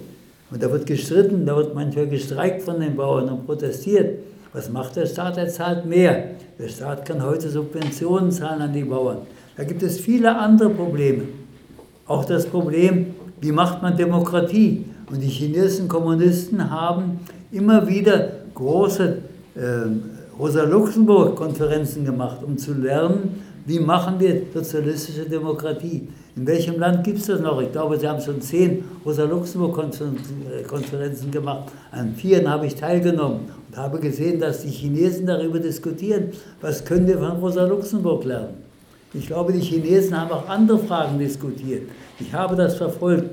Und 0.50 0.62
da 0.62 0.70
wird 0.70 0.86
gestritten, 0.86 1.46
da 1.46 1.56
wird 1.56 1.74
manchmal 1.74 2.08
gestreikt 2.08 2.62
von 2.62 2.80
den 2.80 2.96
Bauern 2.96 3.28
und 3.28 3.46
protestiert. 3.46 4.18
Was 4.52 4.68
macht 4.68 4.96
der 4.96 5.06
Staat? 5.06 5.36
Er 5.36 5.48
zahlt 5.48 5.86
mehr. 5.86 6.32
Der 6.58 6.68
Staat 6.68 7.04
kann 7.04 7.22
heute 7.24 7.48
Subventionen 7.48 8.32
zahlen 8.32 8.62
an 8.62 8.72
die 8.72 8.82
Bauern. 8.82 9.18
Da 9.56 9.62
gibt 9.62 9.82
es 9.82 10.00
viele 10.00 10.36
andere 10.36 10.70
Probleme. 10.70 11.22
Auch 12.06 12.24
das 12.24 12.46
Problem, 12.46 13.14
wie 13.40 13.52
macht 13.52 13.80
man 13.80 13.96
Demokratie? 13.96 14.84
Und 15.08 15.22
die 15.22 15.28
chinesischen 15.28 15.86
Kommunisten 15.86 16.70
haben 16.70 17.20
immer 17.52 17.86
wieder 17.86 18.28
große 18.54 19.18
äh, 19.54 19.60
Rosa-Luxemburg-Konferenzen 20.38 22.04
gemacht, 22.04 22.38
um 22.42 22.58
zu 22.58 22.74
lernen, 22.74 23.42
wie 23.66 23.78
machen 23.78 24.18
wir 24.18 24.42
sozialistische 24.52 25.28
Demokratie? 25.28 26.08
In 26.36 26.46
welchem 26.46 26.78
Land 26.78 27.02
gibt 27.04 27.18
es 27.18 27.26
das 27.26 27.40
noch? 27.40 27.60
Ich 27.60 27.72
glaube, 27.72 27.98
Sie 27.98 28.08
haben 28.08 28.20
schon 28.20 28.40
zehn 28.40 28.84
Rosa-Luxemburg-Konferenzen 29.04 31.30
gemacht. 31.30 31.70
An 31.90 32.14
vieren 32.14 32.48
habe 32.48 32.66
ich 32.66 32.74
teilgenommen 32.74 33.50
und 33.68 33.76
habe 33.76 33.98
gesehen, 33.98 34.40
dass 34.40 34.62
die 34.62 34.70
Chinesen 34.70 35.26
darüber 35.26 35.58
diskutieren, 35.58 36.28
was 36.60 36.82
können 36.84 37.06
wir 37.06 37.18
von 37.18 37.38
Rosa 37.38 37.66
Luxemburg 37.66 38.24
lernen. 38.24 38.54
Ich 39.12 39.26
glaube, 39.26 39.52
die 39.52 39.60
Chinesen 39.60 40.18
haben 40.18 40.30
auch 40.30 40.48
andere 40.48 40.78
Fragen 40.78 41.18
diskutiert. 41.18 41.82
Ich 42.18 42.32
habe 42.32 42.56
das 42.56 42.76
verfolgt. 42.76 43.28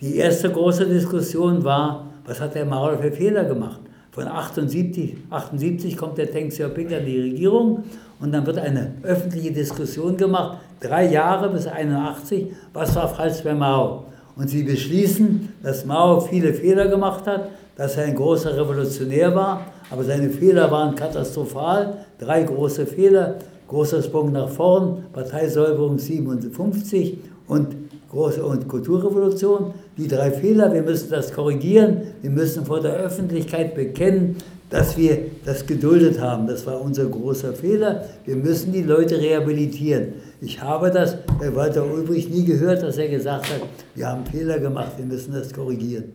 Die 0.00 0.16
erste 0.16 0.50
große 0.50 0.86
Diskussion 0.86 1.62
war, 1.62 2.06
was 2.24 2.40
hat 2.40 2.54
der 2.54 2.64
Mao 2.64 2.96
für 2.96 3.12
Fehler 3.12 3.44
gemacht? 3.44 3.80
Von 4.10 4.28
78, 4.28 5.14
78 5.28 5.94
kommt 5.96 6.16
der 6.16 6.26
Deng 6.26 6.48
Xiaoping 6.48 6.94
an 6.94 7.04
die 7.04 7.20
Regierung 7.20 7.84
und 8.20 8.32
dann 8.32 8.46
wird 8.46 8.58
eine 8.58 8.94
öffentliche 9.02 9.52
Diskussion 9.52 10.16
gemacht, 10.16 10.58
drei 10.80 11.10
Jahre 11.10 11.50
bis 11.50 11.66
81, 11.66 12.52
was 12.72 12.94
war 12.96 13.08
falsch 13.08 13.42
bei 13.42 13.54
Mao. 13.54 14.04
Und 14.36 14.48
sie 14.50 14.62
beschließen, 14.62 15.54
dass 15.62 15.84
Mao 15.84 16.20
viele 16.20 16.52
Fehler 16.52 16.88
gemacht 16.88 17.26
hat, 17.26 17.48
dass 17.76 17.96
er 17.96 18.04
ein 18.04 18.14
großer 18.14 18.56
Revolutionär 18.56 19.34
war, 19.34 19.66
aber 19.90 20.04
seine 20.04 20.30
Fehler 20.30 20.70
waren 20.70 20.94
katastrophal. 20.94 21.98
Drei 22.18 22.42
große 22.42 22.86
Fehler, 22.86 23.36
großer 23.68 24.02
Sprung 24.02 24.32
nach 24.32 24.48
vorn, 24.48 25.04
Parteisäuberung 25.12 25.98
57 25.98 27.18
und 27.48 27.68
große 28.10 28.44
und 28.44 28.66
Kulturrevolution. 28.68 29.74
Die 29.96 30.08
drei 30.08 30.30
Fehler, 30.30 30.72
wir 30.72 30.82
müssen 30.82 31.10
das 31.10 31.32
korrigieren, 31.32 31.98
wir 32.22 32.30
müssen 32.30 32.64
vor 32.64 32.80
der 32.80 32.94
Öffentlichkeit 32.94 33.74
bekennen, 33.74 34.36
dass 34.70 34.96
wir 34.96 35.18
das 35.44 35.66
geduldet 35.66 36.20
haben. 36.20 36.46
Das 36.46 36.66
war 36.66 36.80
unser 36.80 37.06
großer 37.06 37.52
Fehler. 37.52 38.04
Wir 38.24 38.36
müssen 38.36 38.72
die 38.72 38.82
Leute 38.82 39.18
rehabilitieren. 39.18 40.14
Ich 40.40 40.60
habe 40.60 40.90
das 40.90 41.16
bei 41.38 41.54
Walter 41.54 41.84
Ulbricht 41.84 42.32
nie 42.32 42.44
gehört, 42.44 42.82
dass 42.82 42.98
er 42.98 43.08
gesagt 43.08 43.48
hat, 43.50 43.62
wir 43.94 44.06
haben 44.06 44.26
Fehler 44.26 44.58
gemacht, 44.58 44.92
wir 44.96 45.06
müssen 45.06 45.32
das 45.32 45.52
korrigieren. 45.52 46.12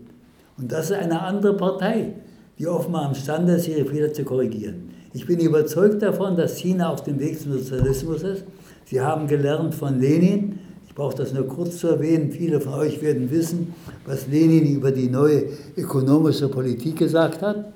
Und 0.58 0.72
das 0.72 0.92
ist 0.92 0.98
eine 0.98 1.22
andere 1.22 1.56
Partei, 1.56 2.14
die 2.60 2.68
offenbar 2.68 3.08
imstande 3.08 3.54
ist, 3.54 3.68
ihre 3.68 3.86
Fehler 3.86 4.14
zu 4.14 4.24
korrigieren. 4.24 4.92
Ich 5.14 5.26
bin 5.26 5.40
überzeugt 5.40 6.02
davon, 6.02 6.36
dass 6.36 6.58
China 6.58 6.90
auf 6.90 7.04
dem 7.04 7.20
Weg 7.20 7.40
zum 7.40 7.54
Sozialismus 7.54 8.24
ist. 8.24 8.44
Sie 8.86 9.02
haben 9.02 9.28
gelernt 9.28 9.74
von 9.74 10.00
Lenin. 10.00 10.60
Ich 10.88 10.96
brauche 10.96 11.16
das 11.16 11.34
nur 11.34 11.48
kurz 11.48 11.78
zu 11.78 11.88
erwähnen. 11.88 12.32
Viele 12.32 12.62
von 12.62 12.74
euch 12.74 13.02
werden 13.02 13.32
wissen, 13.32 13.74
was 14.06 14.28
Lenin 14.28 14.76
über 14.76 14.92
die 14.92 15.10
neue 15.10 15.46
ökonomische 15.76 16.50
Politik 16.50 16.98
gesagt 16.98 17.42
hat. 17.42 17.74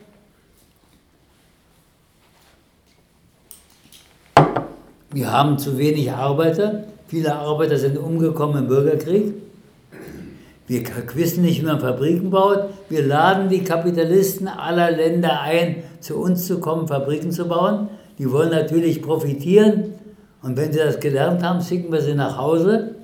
Wir 5.15 5.31
haben 5.31 5.57
zu 5.57 5.77
wenig 5.77 6.11
Arbeiter, 6.11 6.83
Viele 7.07 7.35
Arbeiter 7.35 7.77
sind 7.77 7.97
umgekommen 7.97 8.63
im 8.63 8.67
Bürgerkrieg. 8.67 9.33
Wir 10.67 10.81
wissen 11.13 11.43
nicht, 11.43 11.61
wie 11.61 11.65
man 11.65 11.79
Fabriken 11.79 12.31
baut. 12.31 12.65
Wir 12.89 13.05
laden 13.05 13.47
die 13.47 13.63
Kapitalisten 13.63 14.49
aller 14.49 14.91
Länder 14.91 15.39
ein, 15.39 15.83
zu 16.01 16.17
uns 16.17 16.47
zu 16.47 16.59
kommen, 16.59 16.87
Fabriken 16.87 17.31
zu 17.31 17.47
bauen. 17.47 17.89
Die 18.17 18.31
wollen 18.31 18.49
natürlich 18.49 19.03
profitieren. 19.03 19.93
Und 20.41 20.57
wenn 20.57 20.73
sie 20.73 20.79
das 20.79 20.99
gelernt 20.99 21.43
haben, 21.43 21.61
schicken 21.61 21.91
wir 21.91 22.01
sie 22.01 22.15
nach 22.15 22.37
Hause. 22.37 22.95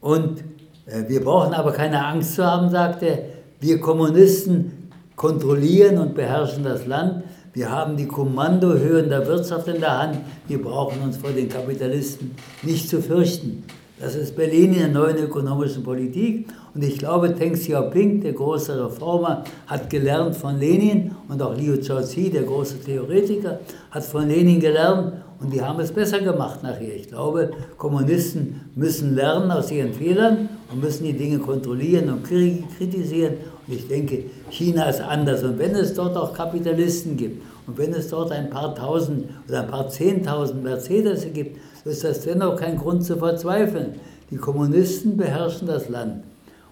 Und 0.00 0.40
äh, 0.86 1.08
wir 1.08 1.22
brauchen 1.22 1.54
aber 1.54 1.72
keine 1.72 2.04
Angst 2.04 2.34
zu 2.34 2.44
haben, 2.44 2.70
sagt 2.70 3.02
er. 3.02 3.18
Wir 3.60 3.80
Kommunisten 3.80 4.90
kontrollieren 5.14 5.98
und 5.98 6.14
beherrschen 6.14 6.64
das 6.64 6.86
Land. 6.86 7.22
Wir 7.54 7.70
haben 7.70 7.98
die 7.98 8.06
Kommandohöhen 8.06 9.10
der 9.10 9.26
Wirtschaft 9.26 9.68
in 9.68 9.80
der 9.80 9.98
Hand. 9.98 10.18
Wir 10.48 10.62
brauchen 10.62 11.02
uns 11.02 11.18
vor 11.18 11.32
den 11.32 11.50
Kapitalisten 11.50 12.30
nicht 12.62 12.88
zu 12.88 13.02
fürchten. 13.02 13.64
Das 14.00 14.14
ist 14.14 14.34
Berlin 14.34 14.72
in 14.72 14.78
der 14.78 14.88
neuen 14.88 15.18
ökonomischen 15.18 15.82
Politik. 15.82 16.48
Und 16.74 16.82
ich 16.82 16.98
glaube, 16.98 17.28
Deng 17.28 17.52
Xiaoping, 17.52 18.22
der 18.22 18.32
große 18.32 18.86
Reformer, 18.86 19.44
hat 19.66 19.90
gelernt 19.90 20.34
von 20.34 20.58
Lenin 20.58 21.12
und 21.28 21.42
auch 21.42 21.54
Liu 21.54 21.80
Shaoqi, 21.80 22.30
der 22.30 22.44
große 22.44 22.80
Theoretiker, 22.80 23.60
hat 23.90 24.02
von 24.02 24.26
Lenin 24.26 24.58
gelernt 24.58 25.12
und 25.38 25.52
die 25.52 25.60
haben 25.60 25.78
es 25.80 25.92
besser 25.92 26.20
gemacht 26.20 26.62
nachher. 26.62 26.96
Ich 26.96 27.08
glaube, 27.08 27.50
Kommunisten 27.76 28.62
müssen 28.74 29.14
lernen 29.14 29.50
aus 29.50 29.70
ihren 29.70 29.92
Fehlern 29.92 30.48
und 30.72 30.80
müssen 30.80 31.04
die 31.04 31.12
Dinge 31.12 31.38
kontrollieren 31.38 32.08
und 32.08 32.24
kritisieren. 32.24 33.34
Ich 33.68 33.86
denke, 33.86 34.24
China 34.50 34.84
ist 34.88 35.00
anders. 35.00 35.42
Und 35.44 35.58
wenn 35.58 35.74
es 35.74 35.94
dort 35.94 36.16
auch 36.16 36.34
Kapitalisten 36.34 37.16
gibt 37.16 37.42
und 37.66 37.78
wenn 37.78 37.92
es 37.92 38.08
dort 38.08 38.32
ein 38.32 38.50
paar 38.50 38.74
tausend 38.74 39.28
oder 39.48 39.62
ein 39.62 39.68
paar 39.68 39.88
zehntausend 39.88 40.64
Mercedes 40.64 41.26
gibt, 41.32 41.58
ist 41.84 42.04
das 42.04 42.22
dennoch 42.22 42.56
kein 42.56 42.76
Grund 42.76 43.04
zu 43.04 43.16
verzweifeln. 43.16 43.94
Die 44.30 44.36
Kommunisten 44.36 45.16
beherrschen 45.16 45.68
das 45.68 45.88
Land 45.88 46.24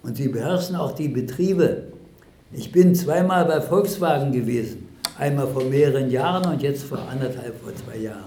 und 0.03 0.17
sie 0.17 0.29
beherrschen 0.29 0.77
auch 0.77 0.93
die 0.93 1.09
Betriebe. 1.09 1.85
Ich 2.53 2.73
bin 2.73 2.95
zweimal 2.95 3.45
bei 3.45 3.61
Volkswagen 3.61 4.33
gewesen, 4.33 4.89
einmal 5.19 5.47
vor 5.47 5.65
mehreren 5.65 6.11
Jahren 6.11 6.53
und 6.53 6.63
jetzt 6.63 6.83
vor 6.85 6.99
anderthalb, 6.99 7.55
vor 7.63 7.73
zwei 7.75 7.99
Jahren. 7.99 8.25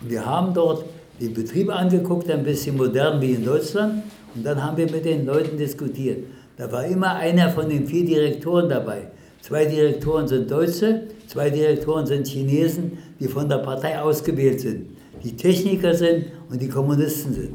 Und 0.00 0.10
wir 0.10 0.24
haben 0.26 0.52
dort 0.54 0.84
die 1.20 1.28
Betriebe 1.28 1.72
angeguckt, 1.72 2.28
ein 2.30 2.42
bisschen 2.42 2.76
modern 2.76 3.20
wie 3.20 3.32
in 3.32 3.44
Deutschland, 3.44 4.02
und 4.34 4.44
dann 4.44 4.60
haben 4.60 4.76
wir 4.76 4.90
mit 4.90 5.04
den 5.04 5.26
Leuten 5.26 5.56
diskutiert. 5.56 6.24
Da 6.56 6.70
war 6.70 6.84
immer 6.84 7.14
einer 7.14 7.50
von 7.50 7.68
den 7.68 7.86
vier 7.86 8.04
Direktoren 8.04 8.68
dabei. 8.68 9.08
Zwei 9.40 9.64
Direktoren 9.64 10.26
sind 10.26 10.50
Deutsche, 10.50 11.02
zwei 11.26 11.50
Direktoren 11.50 12.06
sind 12.06 12.26
Chinesen, 12.26 12.98
die 13.20 13.28
von 13.28 13.48
der 13.48 13.58
Partei 13.58 14.00
ausgewählt 14.00 14.60
sind, 14.60 14.86
die 15.22 15.36
Techniker 15.36 15.94
sind 15.94 16.26
und 16.48 16.62
die 16.62 16.68
Kommunisten 16.68 17.34
sind. 17.34 17.50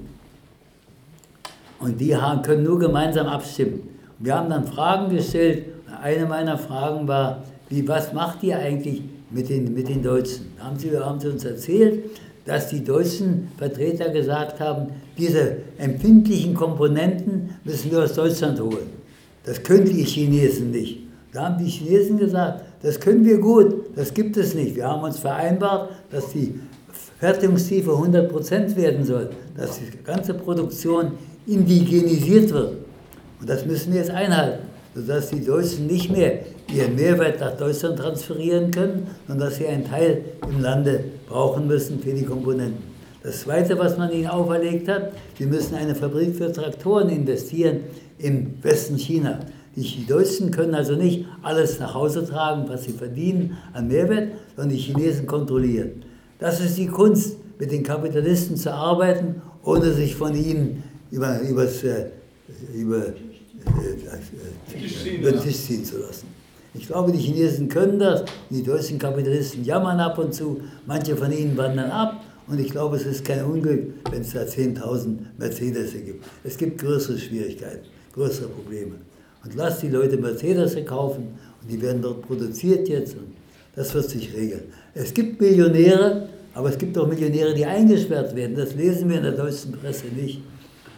Und 1.79 1.99
die 1.99 2.15
haben, 2.15 2.41
können 2.41 2.63
nur 2.63 2.77
gemeinsam 2.77 3.27
abstimmen. 3.27 3.89
Wir 4.19 4.35
haben 4.35 4.49
dann 4.49 4.67
Fragen 4.67 5.15
gestellt. 5.15 5.65
Eine 6.01 6.25
meiner 6.25 6.57
Fragen 6.57 7.07
war, 7.07 7.43
wie, 7.69 7.87
was 7.87 8.13
macht 8.13 8.43
ihr 8.43 8.59
eigentlich 8.59 9.01
mit 9.31 9.49
den, 9.49 9.73
mit 9.73 9.87
den 9.87 10.03
Deutschen? 10.03 10.47
Haben 10.59 10.77
sie, 10.77 10.95
haben 10.97 11.19
sie 11.19 11.29
uns 11.29 11.45
erzählt, 11.45 12.03
dass 12.45 12.69
die 12.69 12.83
deutschen 12.83 13.49
Vertreter 13.57 14.09
gesagt 14.09 14.59
haben, 14.59 14.87
diese 15.17 15.57
empfindlichen 15.77 16.53
Komponenten 16.53 17.51
müssen 17.63 17.91
wir 17.91 18.03
aus 18.03 18.13
Deutschland 18.13 18.59
holen. 18.59 18.89
Das 19.43 19.61
können 19.63 19.85
die 19.85 20.03
Chinesen 20.03 20.71
nicht. 20.71 20.99
Da 21.31 21.45
haben 21.45 21.63
die 21.63 21.69
Chinesen 21.69 22.17
gesagt, 22.17 22.63
das 22.81 22.99
können 22.99 23.23
wir 23.23 23.37
gut, 23.37 23.95
das 23.95 24.13
gibt 24.13 24.37
es 24.37 24.55
nicht. 24.55 24.75
Wir 24.75 24.87
haben 24.87 25.03
uns 25.03 25.19
vereinbart, 25.19 25.91
dass 26.09 26.31
die 26.31 26.59
Fertigungstiefe 27.19 27.91
100% 27.91 28.75
werden 28.75 29.05
soll, 29.05 29.29
dass 29.55 29.79
die 29.79 30.03
ganze 30.03 30.33
Produktion 30.33 31.11
indigenisiert 31.45 32.51
wird. 32.51 32.77
Und 33.39 33.49
das 33.49 33.65
müssen 33.65 33.93
wir 33.93 33.99
jetzt 33.99 34.11
einhalten, 34.11 34.68
sodass 34.95 35.29
die 35.29 35.43
Deutschen 35.43 35.87
nicht 35.87 36.11
mehr 36.11 36.39
ihren 36.73 36.95
Mehrwert 36.95 37.39
nach 37.39 37.55
Deutschland 37.57 37.99
transferieren 37.99 38.71
können, 38.71 39.07
sondern 39.27 39.49
dass 39.49 39.57
sie 39.57 39.67
einen 39.67 39.85
Teil 39.85 40.23
im 40.49 40.61
Lande 40.61 41.03
brauchen 41.27 41.67
müssen 41.67 41.99
für 41.99 42.13
die 42.13 42.25
Komponenten. 42.25 42.89
Das 43.23 43.41
Zweite, 43.41 43.77
was 43.77 43.97
man 43.97 44.11
ihnen 44.11 44.27
auferlegt 44.27 44.87
hat, 44.87 45.11
sie 45.37 45.45
müssen 45.45 45.75
eine 45.75 45.93
Fabrik 45.93 46.35
für 46.35 46.51
Traktoren 46.51 47.09
investieren 47.09 47.81
im 48.17 48.53
Westen 48.61 48.97
China. 48.97 49.39
Die 49.75 50.05
Deutschen 50.07 50.51
können 50.51 50.73
also 50.73 50.95
nicht 50.95 51.25
alles 51.41 51.79
nach 51.79 51.93
Hause 51.93 52.25
tragen, 52.25 52.65
was 52.67 52.83
sie 52.83 52.91
verdienen 52.91 53.57
an 53.73 53.87
Mehrwert, 53.87 54.29
sondern 54.55 54.75
die 54.75 54.81
Chinesen 54.81 55.25
kontrollieren. 55.25 56.03
Das 56.39 56.59
ist 56.59 56.77
die 56.77 56.87
Kunst, 56.87 57.37
mit 57.59 57.71
den 57.71 57.83
Kapitalisten 57.83 58.55
zu 58.55 58.73
arbeiten, 58.73 59.41
ohne 59.63 59.91
sich 59.91 60.15
von 60.15 60.33
ihnen 60.33 60.83
über, 61.11 61.39
übers, 61.41 61.83
äh, 61.83 62.05
über, 62.73 63.03
äh, 63.77 64.77
äh, 64.77 65.15
über 65.15 65.31
den 65.31 65.41
Tisch 65.41 65.57
ziehen 65.57 65.85
zu 65.85 65.99
lassen. 65.99 66.27
Ich 66.73 66.87
glaube, 66.87 67.11
die 67.11 67.17
Chinesen 67.17 67.67
können 67.67 67.99
das, 67.99 68.23
die 68.49 68.63
deutschen 68.63 68.99
Kapitalisten 68.99 69.63
jammern 69.65 69.99
ab 69.99 70.17
und 70.19 70.33
zu, 70.33 70.61
manche 70.85 71.15
von 71.15 71.31
ihnen 71.31 71.57
wandern 71.57 71.89
ab 71.89 72.21
und 72.47 72.59
ich 72.59 72.71
glaube, 72.71 72.95
es 72.95 73.05
ist 73.05 73.25
kein 73.25 73.43
Unglück, 73.43 73.93
wenn 74.11 74.21
es 74.21 74.33
da 74.33 74.41
10.000 74.41 75.17
Mercedes 75.37 75.93
gibt. 75.93 76.25
Es 76.43 76.57
gibt 76.57 76.79
größere 76.79 77.17
Schwierigkeiten, 77.17 77.85
größere 78.13 78.47
Probleme. 78.47 78.95
Und 79.43 79.55
lasst 79.55 79.83
die 79.83 79.89
Leute 79.89 80.17
Mercedes 80.17 80.75
kaufen 80.85 81.27
und 81.61 81.71
die 81.71 81.81
werden 81.81 82.01
dort 82.01 82.23
produziert 82.23 82.89
jetzt 82.89 83.15
und 83.15 83.33
das 83.75 83.93
wird 83.93 84.09
sich 84.09 84.33
regeln. 84.35 84.63
Es 84.93 85.13
gibt 85.13 85.39
Millionäre, 85.39 86.27
aber 86.53 86.69
es 86.69 86.77
gibt 86.77 86.97
auch 86.97 87.07
Millionäre, 87.07 87.53
die 87.53 87.65
eingesperrt 87.65 88.35
werden. 88.35 88.55
Das 88.55 88.75
lesen 88.75 89.09
wir 89.09 89.17
in 89.17 89.23
der 89.23 89.33
deutschen 89.33 89.71
Presse 89.71 90.07
nicht. 90.07 90.41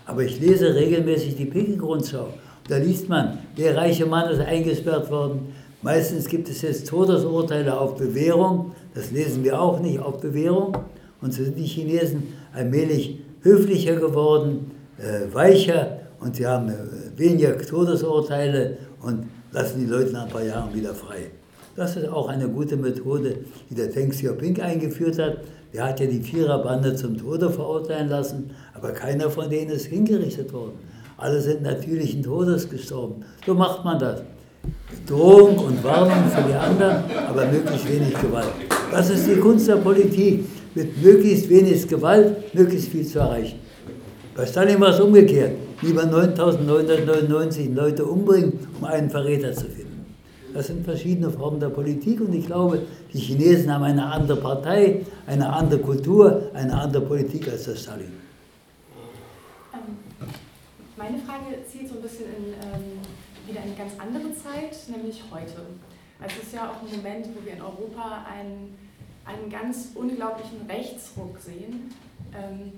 Aber 0.05 0.23
ich 0.23 0.39
lese 0.39 0.73
regelmäßig 0.73 1.35
die 1.35 1.45
Pickel-Grundschau. 1.45 2.33
Da 2.67 2.77
liest 2.77 3.09
man, 3.09 3.39
der 3.57 3.75
reiche 3.75 4.05
Mann 4.05 4.29
ist 4.31 4.39
eingesperrt 4.39 5.09
worden. 5.11 5.53
Meistens 5.81 6.27
gibt 6.27 6.47
es 6.47 6.61
jetzt 6.61 6.87
Todesurteile 6.87 7.77
auf 7.77 7.97
Bewährung. 7.97 8.73
Das 8.93 9.11
lesen 9.11 9.43
wir 9.43 9.59
auch 9.59 9.79
nicht 9.79 9.99
auf 9.99 10.19
Bewährung. 10.19 10.77
Und 11.21 11.33
so 11.33 11.43
sind 11.43 11.57
die 11.57 11.65
Chinesen 11.65 12.33
allmählich 12.53 13.19
höflicher 13.41 13.95
geworden, 13.95 14.71
äh, 14.97 15.33
weicher 15.33 15.97
und 16.19 16.35
sie 16.35 16.45
haben 16.45 16.69
äh, 16.69 16.73
weniger 17.17 17.57
Todesurteile 17.57 18.77
und 19.01 19.25
lassen 19.51 19.79
die 19.79 19.87
Leute 19.87 20.11
nach 20.13 20.25
ein 20.25 20.29
paar 20.29 20.43
Jahren 20.43 20.73
wieder 20.73 20.93
frei. 20.93 21.31
Das 21.75 21.95
ist 21.95 22.07
auch 22.09 22.27
eine 22.27 22.47
gute 22.47 22.75
Methode, 22.77 23.37
die 23.69 23.75
der 23.75 23.87
Deng 23.87 24.09
Xiaoping 24.09 24.59
eingeführt 24.61 25.17
hat. 25.19 25.37
Der 25.73 25.87
hat 25.87 25.99
ja 25.99 26.05
die 26.05 26.21
Viererbande 26.21 26.95
zum 26.95 27.17
Tode 27.17 27.49
verurteilen 27.49 28.09
lassen, 28.09 28.51
aber 28.73 28.91
keiner 28.91 29.29
von 29.29 29.49
denen 29.49 29.71
ist 29.71 29.85
hingerichtet 29.85 30.51
worden. 30.51 30.73
Alle 31.21 31.39
sind 31.39 31.61
natürlichen 31.61 32.23
Todes 32.23 32.67
gestorben. 32.67 33.23
So 33.45 33.53
macht 33.53 33.85
man 33.85 33.99
das. 33.99 34.23
Drohung 35.05 35.55
und 35.59 35.83
Warnung 35.83 36.31
für 36.35 36.41
die 36.41 36.55
anderen, 36.55 37.03
aber 37.29 37.45
möglichst 37.45 37.87
wenig 37.87 38.19
Gewalt. 38.19 38.49
Das 38.91 39.07
ist 39.11 39.27
die 39.27 39.35
Kunst 39.35 39.67
der 39.67 39.75
Politik 39.75 40.45
mit 40.73 40.99
möglichst 40.99 41.47
wenig 41.47 41.87
Gewalt 41.87 42.53
möglichst 42.55 42.89
viel 42.89 43.05
zu 43.05 43.19
erreichen. 43.19 43.59
Bei 44.35 44.47
Stalin 44.47 44.81
war 44.81 44.89
es 44.89 44.99
umgekehrt. 44.99 45.51
Lieber 45.83 46.03
9.999 46.05 47.75
Leute 47.75 48.03
umbringen, 48.03 48.53
um 48.79 48.85
einen 48.85 49.11
Verräter 49.11 49.53
zu 49.53 49.65
finden. 49.65 50.05
Das 50.55 50.67
sind 50.67 50.83
verschiedene 50.83 51.29
Formen 51.29 51.59
der 51.59 51.69
Politik 51.69 52.19
und 52.21 52.33
ich 52.33 52.47
glaube, 52.47 52.79
die 53.13 53.19
Chinesen 53.19 53.71
haben 53.71 53.83
eine 53.83 54.05
andere 54.07 54.37
Partei, 54.37 55.05
eine 55.27 55.53
andere 55.53 55.81
Kultur, 55.81 56.49
eine 56.55 56.73
andere 56.73 57.03
Politik 57.03 57.47
als 57.47 57.65
der 57.65 57.75
Stalin. 57.75 58.30
Meine 61.01 61.17
Frage 61.17 61.65
zielt 61.65 61.89
so 61.89 61.95
ein 61.95 62.01
bisschen 62.03 62.25
in, 62.25 62.53
ähm, 62.53 62.99
wieder 63.47 63.61
in 63.61 63.69
eine 63.69 63.75
ganz 63.75 63.93
andere 63.97 64.35
Zeit, 64.35 64.77
nämlich 64.87 65.23
heute. 65.31 65.65
Es 66.23 66.43
ist 66.43 66.53
ja 66.53 66.69
auch 66.69 66.83
ein 66.83 66.95
Moment, 66.95 67.27
wo 67.35 67.43
wir 67.43 67.53
in 67.53 67.61
Europa 67.61 68.23
einen 68.29 68.77
einen 69.25 69.49
ganz 69.49 69.89
unglaublichen 69.95 70.61
Rechtsruck 70.69 71.39
sehen. 71.39 71.91
Ähm, 72.33 72.73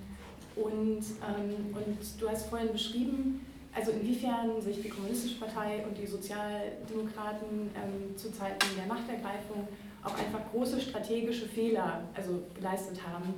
und, 0.56 1.02
ähm, 1.02 1.76
und 1.76 2.22
du 2.22 2.30
hast 2.30 2.48
vorhin 2.48 2.72
beschrieben, 2.72 3.46
also 3.76 3.92
inwiefern 3.92 4.62
sich 4.62 4.82
die 4.82 4.90
Kommunistische 4.90 5.40
Partei 5.40 5.84
und 5.86 5.98
die 5.98 6.06
Sozialdemokraten 6.06 7.72
ähm, 7.76 8.18
zu 8.18 8.32
Zeiten 8.32 8.68
der 8.78 8.86
Machtergreifung 8.86 9.68
auch 10.04 10.18
einfach 10.18 10.40
große 10.52 10.80
strategische 10.80 11.48
Fehler 11.48 12.02
also 12.14 12.44
geleistet 12.54 13.00
haben. 13.06 13.34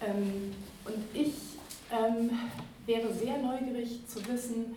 Ähm, 0.00 0.54
und 0.84 0.96
ich 1.12 1.34
ähm, 1.90 2.30
wäre 2.86 3.12
sehr 3.12 3.38
neugierig 3.38 4.06
zu 4.06 4.26
wissen, 4.28 4.74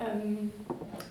ähm, 0.00 0.52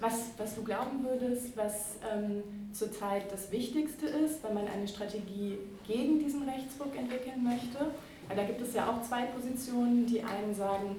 was, 0.02 0.32
was 0.38 0.56
du 0.56 0.64
glauben 0.64 1.04
würdest, 1.04 1.56
was 1.56 1.96
ähm, 2.14 2.44
zurzeit 2.74 3.32
das 3.32 3.52
Wichtigste 3.52 4.08
ist, 4.08 4.44
wenn 4.44 4.54
man 4.54 4.68
eine 4.68 4.88
Strategie 4.88 5.58
gegen 5.88 6.20
diesen 6.20 6.44
Rechtsruck 6.44 6.96
entwickeln 6.98 7.44
möchte. 7.44 7.92
Weil 8.28 8.38
da 8.38 8.44
gibt 8.44 8.62
es 8.62 8.74
ja 8.74 8.90
auch 8.90 9.02
zwei 9.04 9.24
Positionen. 9.24 10.06
Die 10.06 10.22
einen 10.22 10.54
sagen, 10.56 10.96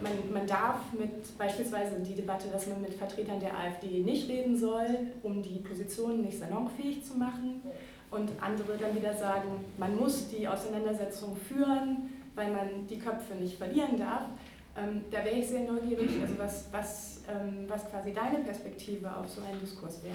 man, 0.00 0.12
man 0.32 0.46
darf 0.46 0.80
mit 0.98 1.36
beispielsweise 1.36 2.00
die 2.00 2.14
Debatte, 2.14 2.48
dass 2.48 2.66
man 2.66 2.80
mit 2.80 2.94
Vertretern 2.94 3.40
der 3.40 3.56
AfD 3.56 4.00
nicht 4.00 4.28
reden 4.28 4.56
soll, 4.56 4.86
um 5.22 5.42
die 5.42 5.58
Positionen 5.58 6.22
nicht 6.22 6.38
salonfähig 6.38 7.04
zu 7.04 7.16
machen. 7.16 7.62
Und 8.10 8.30
andere 8.40 8.78
dann 8.78 8.96
wieder 8.96 9.14
sagen, 9.14 9.64
man 9.76 9.96
muss 9.96 10.28
die 10.28 10.48
Auseinandersetzung 10.48 11.36
führen, 11.36 12.10
weil 12.34 12.50
man 12.52 12.86
die 12.88 12.98
Köpfe 12.98 13.34
nicht 13.34 13.58
verlieren 13.58 13.98
darf. 13.98 14.22
Ähm, 14.78 15.02
da 15.10 15.24
wäre 15.24 15.36
ich 15.36 15.48
sehr 15.48 15.60
neugierig, 15.60 16.10
also 16.22 16.34
was, 16.38 16.66
was, 16.70 17.20
ähm, 17.28 17.64
was 17.68 17.90
quasi 17.90 18.12
deine 18.12 18.44
Perspektive 18.44 19.08
auf 19.08 19.28
so 19.28 19.40
einen 19.40 19.60
Diskurs 19.60 20.00
wäre. 20.04 20.14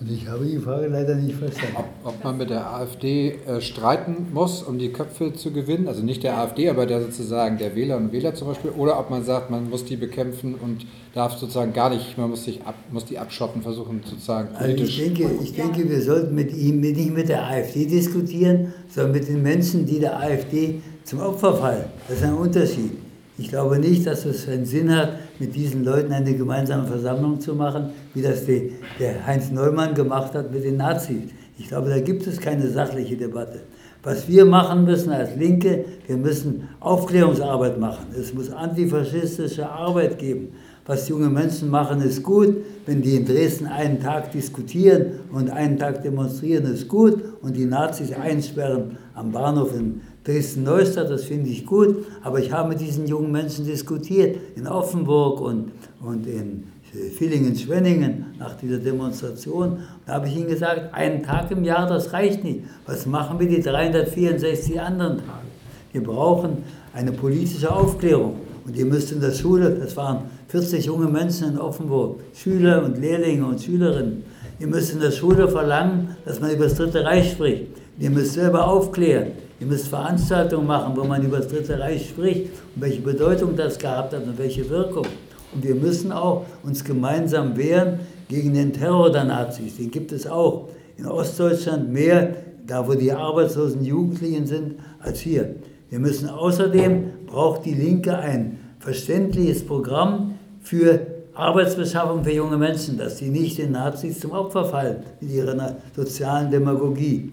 Also 0.00 0.12
ich 0.14 0.28
habe 0.28 0.44
die 0.44 0.58
Frage 0.58 0.86
leider 0.86 1.16
nicht 1.16 1.34
verstanden. 1.36 1.76
Ob, 1.76 2.14
ob 2.14 2.22
man 2.24 2.38
mit 2.38 2.50
der 2.50 2.70
AfD 2.72 3.30
äh, 3.46 3.60
streiten 3.60 4.28
muss, 4.32 4.62
um 4.62 4.78
die 4.78 4.92
Köpfe 4.92 5.32
zu 5.32 5.50
gewinnen, 5.50 5.88
also 5.88 6.04
nicht 6.04 6.22
der 6.22 6.38
AfD, 6.38 6.68
aber 6.70 6.86
der 6.86 7.00
sozusagen 7.02 7.58
der 7.58 7.74
Wähler 7.74 7.96
und 7.96 8.12
Wähler 8.12 8.32
zum 8.32 8.46
Beispiel, 8.46 8.70
oder 8.70 8.98
ob 9.00 9.10
man 9.10 9.24
sagt, 9.24 9.50
man 9.50 9.68
muss 9.68 9.84
die 9.84 9.96
bekämpfen 9.96 10.54
und 10.54 10.86
darf 11.14 11.36
sozusagen 11.36 11.72
gar 11.72 11.90
nicht, 11.90 12.16
man 12.16 12.30
muss, 12.30 12.44
sich 12.44 12.62
ab, 12.64 12.76
muss 12.92 13.06
die 13.06 13.18
abschotten, 13.18 13.60
versuchen 13.62 14.00
sozusagen 14.04 14.54
Also 14.54 14.66
politisch. 14.66 15.00
ich 15.00 15.14
denke, 15.14 15.30
ich 15.42 15.52
denke, 15.54 15.90
wir 15.90 16.00
sollten 16.00 16.32
mit 16.32 16.56
ihm 16.56 16.80
nicht 16.80 17.12
mit 17.12 17.28
der 17.28 17.44
AfD 17.44 17.84
diskutieren, 17.86 18.72
sondern 18.88 19.12
mit 19.14 19.26
den 19.26 19.42
Menschen, 19.42 19.84
die 19.84 19.98
der 19.98 20.16
AfD 20.16 20.80
zum 21.02 21.18
Opfer 21.18 21.56
fallen. 21.56 21.84
Das 22.06 22.18
ist 22.18 22.22
ein 22.24 22.34
Unterschied. 22.34 22.92
Ich 23.40 23.50
glaube 23.50 23.78
nicht, 23.78 24.04
dass 24.04 24.24
es 24.24 24.48
einen 24.48 24.66
Sinn 24.66 24.94
hat, 24.94 25.12
mit 25.38 25.54
diesen 25.54 25.84
Leuten 25.84 26.12
eine 26.12 26.34
gemeinsame 26.34 26.88
Versammlung 26.88 27.40
zu 27.40 27.54
machen, 27.54 27.90
wie 28.12 28.20
das 28.20 28.44
die, 28.44 28.72
der 28.98 29.24
Heinz 29.24 29.52
Neumann 29.52 29.94
gemacht 29.94 30.34
hat 30.34 30.52
mit 30.52 30.64
den 30.64 30.76
Nazis. 30.76 31.30
Ich 31.56 31.68
glaube, 31.68 31.88
da 31.88 32.00
gibt 32.00 32.26
es 32.26 32.40
keine 32.40 32.68
sachliche 32.68 33.16
Debatte. 33.16 33.60
Was 34.02 34.26
wir 34.26 34.44
machen 34.44 34.84
müssen 34.84 35.12
als 35.12 35.36
Linke, 35.36 35.84
wir 36.08 36.16
müssen 36.16 36.68
Aufklärungsarbeit 36.80 37.78
machen. 37.78 38.06
Es 38.18 38.34
muss 38.34 38.50
antifaschistische 38.50 39.68
Arbeit 39.68 40.18
geben. 40.18 40.48
Was 40.86 41.08
junge 41.08 41.28
Menschen 41.28 41.68
machen, 41.68 42.00
ist 42.00 42.22
gut. 42.22 42.56
Wenn 42.86 43.02
die 43.02 43.16
in 43.16 43.26
Dresden 43.26 43.66
einen 43.66 44.00
Tag 44.00 44.32
diskutieren 44.32 45.20
und 45.30 45.50
einen 45.50 45.78
Tag 45.78 46.02
demonstrieren, 46.02 46.64
ist 46.64 46.88
gut. 46.88 47.22
Und 47.42 47.56
die 47.56 47.66
Nazis 47.66 48.12
einsperren 48.12 48.96
am 49.14 49.30
Bahnhof 49.30 49.74
in 49.74 50.00
Dresden-Neustadt, 50.28 51.10
das 51.10 51.24
finde 51.24 51.48
ich 51.48 51.64
gut. 51.64 52.04
Aber 52.22 52.38
ich 52.38 52.52
habe 52.52 52.68
mit 52.68 52.80
diesen 52.80 53.06
jungen 53.06 53.32
Menschen 53.32 53.64
diskutiert, 53.64 54.36
in 54.56 54.66
Offenburg 54.66 55.40
und, 55.40 55.72
und 56.00 56.26
in 56.26 56.64
Villingen-Schwenningen 57.16 58.26
nach 58.38 58.54
dieser 58.56 58.78
Demonstration. 58.78 59.78
Da 60.06 60.14
habe 60.14 60.28
ich 60.28 60.36
ihnen 60.36 60.48
gesagt, 60.48 60.92
einen 60.92 61.22
Tag 61.22 61.50
im 61.50 61.64
Jahr, 61.64 61.88
das 61.88 62.12
reicht 62.12 62.44
nicht. 62.44 62.60
Was 62.86 63.06
machen 63.06 63.38
wir 63.38 63.48
die 63.48 63.62
364 63.62 64.80
anderen 64.80 65.18
Tage? 65.18 65.48
Wir 65.92 66.02
brauchen 66.02 66.58
eine 66.92 67.12
politische 67.12 67.74
Aufklärung. 67.74 68.36
Und 68.66 68.76
ihr 68.76 68.84
müsst 68.84 69.12
in 69.12 69.20
der 69.20 69.32
Schule, 69.32 69.70
das 69.70 69.96
waren 69.96 70.24
40 70.48 70.84
junge 70.84 71.06
Menschen 71.06 71.52
in 71.52 71.58
Offenburg, 71.58 72.20
Schüler 72.34 72.84
und 72.84 72.98
Lehrlinge 72.98 73.46
und 73.46 73.62
Schülerinnen, 73.62 74.24
ihr 74.60 74.66
müsst 74.66 74.92
in 74.92 75.00
der 75.00 75.10
Schule 75.10 75.48
verlangen, 75.48 76.16
dass 76.26 76.38
man 76.38 76.50
über 76.50 76.64
das 76.64 76.74
Dritte 76.74 77.02
Reich 77.02 77.32
spricht. 77.32 77.68
Ihr 77.98 78.10
müsst 78.10 78.34
selber 78.34 78.68
aufklären. 78.68 79.28
Ihr 79.60 79.66
müsst 79.66 79.88
Veranstaltungen 79.88 80.66
machen, 80.66 80.96
wo 80.96 81.04
man 81.04 81.22
über 81.24 81.38
das 81.38 81.48
Dritte 81.48 81.78
Reich 81.78 82.10
spricht 82.10 82.46
und 82.74 82.82
welche 82.82 83.00
Bedeutung 83.00 83.56
das 83.56 83.78
gehabt 83.78 84.12
hat 84.12 84.24
und 84.24 84.38
welche 84.38 84.68
Wirkung. 84.70 85.06
Und 85.52 85.64
wir 85.64 85.74
müssen 85.74 86.12
auch 86.12 86.44
uns 86.62 86.84
gemeinsam 86.84 87.56
wehren 87.56 88.00
gegen 88.28 88.54
den 88.54 88.72
Terror 88.72 89.10
der 89.10 89.24
Nazis. 89.24 89.76
Den 89.76 89.90
gibt 89.90 90.12
es 90.12 90.26
auch 90.26 90.68
in 90.96 91.06
Ostdeutschland 91.06 91.92
mehr, 91.92 92.36
da 92.66 92.86
wo 92.86 92.94
die 92.94 93.10
arbeitslosen 93.10 93.84
Jugendlichen 93.84 94.46
sind, 94.46 94.74
als 95.00 95.20
hier. 95.20 95.56
Wir 95.90 95.98
müssen 95.98 96.28
außerdem, 96.28 97.26
braucht 97.26 97.64
die 97.64 97.74
Linke 97.74 98.16
ein 98.16 98.58
verständliches 98.78 99.64
Programm 99.64 100.34
für 100.60 101.00
Arbeitsbeschaffung 101.34 102.24
für 102.24 102.32
junge 102.32 102.58
Menschen, 102.58 102.98
dass 102.98 103.18
sie 103.18 103.30
nicht 103.30 103.58
den 103.58 103.72
Nazis 103.72 104.20
zum 104.20 104.32
Opfer 104.32 104.64
fallen 104.66 104.98
mit 105.20 105.30
ihrer 105.30 105.76
sozialen 105.96 106.50
Demagogie. 106.50 107.32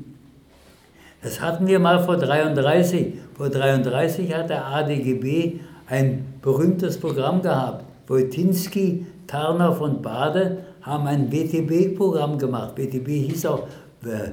Das 1.26 1.42
hatten 1.42 1.66
wir 1.66 1.80
mal 1.80 2.04
vor 2.04 2.18
33. 2.18 3.16
Vor 3.36 3.50
33 3.50 4.32
hat 4.32 4.52
der 4.52 4.68
ADGB 4.68 5.60
ein 5.88 6.24
berühmtes 6.40 7.00
Programm 7.00 7.42
gehabt. 7.42 7.84
Wojtinski, 8.08 9.08
Tarnow 9.26 9.82
und 9.82 10.04
Bade 10.04 10.60
haben 10.84 11.08
ein 11.08 11.28
BTB-Programm 11.32 12.38
gemacht. 12.38 12.76
BTB 12.76 13.08
hieß 13.08 13.48
auch 13.48 13.64
äh, 14.06 14.10
äh, 14.10 14.32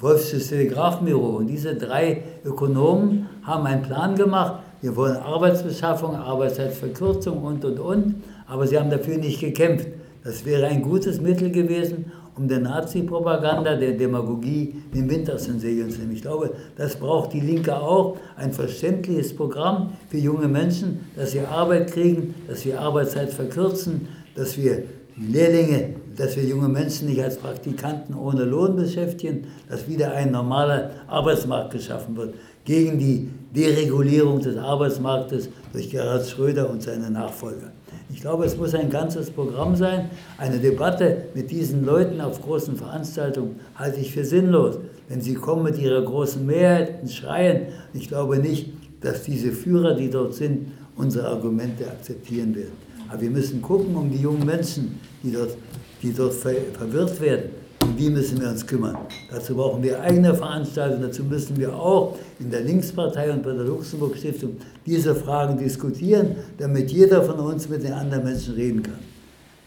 Wolfsches 0.00 0.48
Telegrafenbüro. 0.48 1.36
Und 1.36 1.46
diese 1.46 1.76
drei 1.76 2.24
Ökonomen 2.44 3.28
haben 3.44 3.64
einen 3.64 3.82
Plan 3.82 4.16
gemacht. 4.16 4.54
Wir 4.80 4.96
wollen 4.96 5.18
Arbeitsbeschaffung, 5.18 6.16
Arbeitszeitverkürzung 6.16 7.44
und, 7.44 7.64
und, 7.64 7.78
und. 7.78 8.14
Aber 8.48 8.66
sie 8.66 8.76
haben 8.76 8.90
dafür 8.90 9.18
nicht 9.18 9.38
gekämpft. 9.38 9.86
Das 10.24 10.44
wäre 10.44 10.66
ein 10.66 10.82
gutes 10.82 11.20
Mittel 11.20 11.52
gewesen, 11.52 12.10
um 12.36 12.48
der 12.48 12.60
Nazi-Propaganda, 12.60 13.76
der 13.76 13.92
Demagogie 13.92 14.74
den 14.94 15.08
Wind 15.10 15.30
aus 15.30 15.44
zu 15.44 15.52
nehmen. 15.52 16.12
Ich 16.12 16.22
glaube, 16.22 16.52
das 16.76 16.96
braucht 16.96 17.32
die 17.32 17.40
Linke 17.40 17.76
auch, 17.76 18.16
ein 18.36 18.52
verständliches 18.52 19.34
Programm 19.34 19.92
für 20.08 20.18
junge 20.18 20.48
Menschen, 20.48 21.00
dass 21.16 21.32
sie 21.32 21.40
Arbeit 21.40 21.92
kriegen, 21.92 22.34
dass 22.48 22.64
wir 22.64 22.80
Arbeitszeit 22.80 23.30
verkürzen, 23.30 24.08
dass 24.34 24.56
wir 24.56 24.84
Lehrlinge, 25.16 25.94
dass 26.16 26.36
wir 26.36 26.44
junge 26.44 26.68
Menschen 26.68 27.08
nicht 27.08 27.22
als 27.22 27.36
Praktikanten 27.36 28.14
ohne 28.14 28.44
Lohn 28.44 28.76
beschäftigen, 28.76 29.48
dass 29.68 29.86
wieder 29.86 30.12
ein 30.12 30.30
normaler 30.30 30.90
Arbeitsmarkt 31.08 31.72
geschaffen 31.72 32.16
wird, 32.16 32.34
gegen 32.64 32.98
die 32.98 33.28
Deregulierung 33.54 34.40
des 34.40 34.56
Arbeitsmarktes 34.56 35.48
durch 35.72 35.90
Gerhard 35.90 36.26
Schröder 36.26 36.70
und 36.70 36.82
seine 36.82 37.10
Nachfolger. 37.10 37.72
Ich 38.12 38.20
glaube, 38.20 38.44
es 38.44 38.56
muss 38.56 38.74
ein 38.74 38.90
ganzes 38.90 39.30
Programm 39.30 39.76
sein. 39.76 40.10
Eine 40.36 40.58
Debatte 40.58 41.24
mit 41.34 41.50
diesen 41.50 41.84
Leuten 41.84 42.20
auf 42.20 42.42
großen 42.42 42.76
Veranstaltungen 42.76 43.60
halte 43.76 44.00
ich 44.00 44.12
für 44.12 44.24
sinnlos. 44.24 44.78
Denn 45.08 45.20
sie 45.20 45.34
kommen 45.34 45.62
mit 45.62 45.78
ihrer 45.78 46.02
großen 46.02 46.44
Mehrheit 46.44 47.02
und 47.02 47.10
schreien. 47.10 47.66
Ich 47.94 48.08
glaube 48.08 48.38
nicht, 48.38 48.72
dass 49.00 49.22
diese 49.22 49.52
Führer, 49.52 49.94
die 49.94 50.10
dort 50.10 50.34
sind, 50.34 50.72
unsere 50.96 51.28
Argumente 51.28 51.86
akzeptieren 51.86 52.54
werden. 52.54 52.72
Aber 53.08 53.20
wir 53.20 53.30
müssen 53.30 53.62
gucken 53.62 53.94
um 53.96 54.10
die 54.10 54.20
jungen 54.20 54.44
Menschen, 54.44 55.00
die 55.22 55.32
dort, 55.32 55.56
die 56.02 56.12
dort 56.12 56.34
verwirrt 56.34 57.20
werden. 57.20 57.50
Um 57.90 57.96
die 57.96 58.08
müssen 58.08 58.40
wir 58.40 58.48
uns 58.48 58.64
kümmern. 58.64 58.96
Dazu 59.32 59.56
brauchen 59.56 59.82
wir 59.82 60.00
eigene 60.00 60.32
Veranstaltungen. 60.32 61.02
Dazu 61.02 61.24
müssen 61.24 61.56
wir 61.56 61.74
auch 61.74 62.16
in 62.38 62.48
der 62.48 62.60
Linkspartei 62.60 63.32
und 63.32 63.42
bei 63.42 63.52
der 63.52 63.64
Luxemburg 63.64 64.16
Stiftung 64.16 64.58
diese 64.86 65.12
Fragen 65.12 65.58
diskutieren, 65.58 66.36
damit 66.56 66.92
jeder 66.92 67.20
von 67.20 67.40
uns 67.40 67.68
mit 67.68 67.82
den 67.82 67.92
anderen 67.92 68.22
Menschen 68.22 68.54
reden 68.54 68.84
kann. 68.84 69.00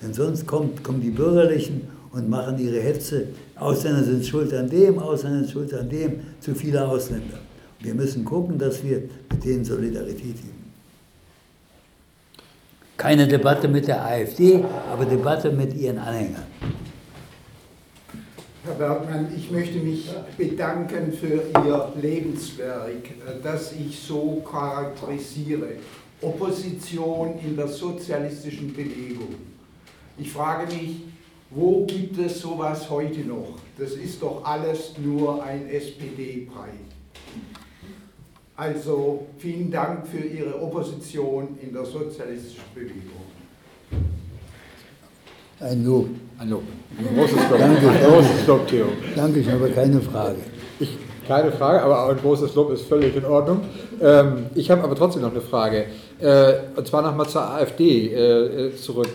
Denn 0.01 0.13
sonst 0.13 0.47
kommt, 0.47 0.81
kommen 0.85 1.01
die 1.01 1.09
Bürgerlichen 1.09 1.81
und 2.13 2.29
machen 2.29 2.57
ihre 2.59 2.79
Hetze. 2.79 3.27
Ausländer 3.57 4.05
sind 4.05 4.25
schuld 4.25 4.53
an 4.53 4.69
dem, 4.69 4.99
Ausländer 4.99 5.39
sind 5.39 5.51
schuld 5.51 5.73
an 5.73 5.89
dem, 5.89 6.21
zu 6.39 6.55
viele 6.55 6.87
Ausländer. 6.87 7.39
Wir 7.81 7.93
müssen 7.93 8.23
gucken, 8.23 8.57
dass 8.57 8.81
wir 8.85 9.03
mit 9.31 9.43
denen 9.43 9.65
Solidarität 9.65 10.21
üben. 10.23 10.63
Keine 12.95 13.27
Debatte 13.27 13.67
mit 13.67 13.85
der 13.85 14.05
AfD, 14.05 14.63
aber 14.89 15.03
Debatte 15.03 15.51
mit 15.51 15.73
ihren 15.73 15.97
Anhängern. 15.97 16.43
Herr 18.65 18.76
Bergmann, 18.76 19.27
ich 19.35 19.52
möchte 19.52 19.77
mich 19.80 20.10
bedanken 20.38 21.11
für 21.11 21.44
Ihr 21.65 21.94
Lebenswerk, 22.02 23.10
das 23.44 23.73
ich 23.73 23.99
so 23.99 24.41
charakterisiere. 24.49 25.73
Opposition 26.22 27.38
in 27.40 27.57
der 27.57 27.68
sozialistischen 27.68 28.73
Bewegung. 28.73 29.35
Ich 30.18 30.31
frage 30.31 30.73
mich, 30.73 31.02
wo 31.49 31.85
gibt 31.85 32.18
es 32.19 32.40
sowas 32.40 32.90
heute 32.90 33.19
noch? 33.27 33.60
Das 33.77 33.91
ist 33.95 34.22
doch 34.22 34.45
alles 34.45 34.94
nur 34.98 35.44
ein 35.44 35.68
SPD-Brei. 35.68 36.69
Also 38.56 39.27
vielen 39.40 39.72
Dank 39.72 40.07
für 40.07 40.26
Ihre 40.26 40.61
Opposition 40.61 41.57
in 41.61 41.73
der 41.73 41.84
sozialistischen 41.84 42.64
Bewegung. 42.73 43.32
Ein 45.64 45.85
Lob. 45.85 46.10
Ein 46.40 46.49
Lob. 46.49 46.64
Ein 46.98 47.15
großes 47.15 47.49
Lob. 47.49 47.60
Danke. 47.60 47.90
Ein 47.90 48.03
großes 48.03 48.48
Lob, 48.48 48.68
Theo. 48.68 48.85
Danke, 49.15 49.40
ich 49.40 49.49
habe 49.49 49.69
keine 49.69 50.02
Frage. 50.02 50.35
Ich, 50.80 50.98
keine 51.26 51.53
Frage, 51.53 51.81
aber 51.81 52.03
auch 52.03 52.10
ein 52.10 52.18
großes 52.18 52.53
Lob 52.56 52.72
ist 52.72 52.85
völlig 52.85 53.15
in 53.15 53.23
Ordnung. 53.23 53.61
Ähm, 54.02 54.48
ich 54.56 54.69
habe 54.69 54.84
aber 54.84 54.94
trotzdem 54.95 55.22
noch 55.22 55.31
eine 55.31 55.40
Frage. 55.40 55.85
Äh, 56.19 56.53
und 56.76 56.85
zwar 56.85 57.02
nochmal 57.02 57.30
zur 57.30 57.49
AfD 57.49 58.14
äh, 58.14 58.76
zurück. 58.76 59.07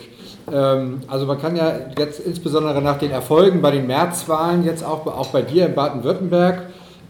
Ähm, 0.50 1.00
also 1.06 1.26
man 1.26 1.38
kann 1.38 1.54
ja 1.54 1.80
jetzt 1.98 2.20
insbesondere 2.20 2.80
nach 2.80 2.98
den 2.98 3.10
Erfolgen 3.10 3.60
bei 3.60 3.70
den 3.70 3.86
Märzwahlen, 3.86 4.64
jetzt 4.64 4.82
auch, 4.82 5.06
auch 5.06 5.28
bei 5.28 5.42
dir 5.42 5.66
in 5.66 5.74
Baden-Württemberg, 5.74 6.62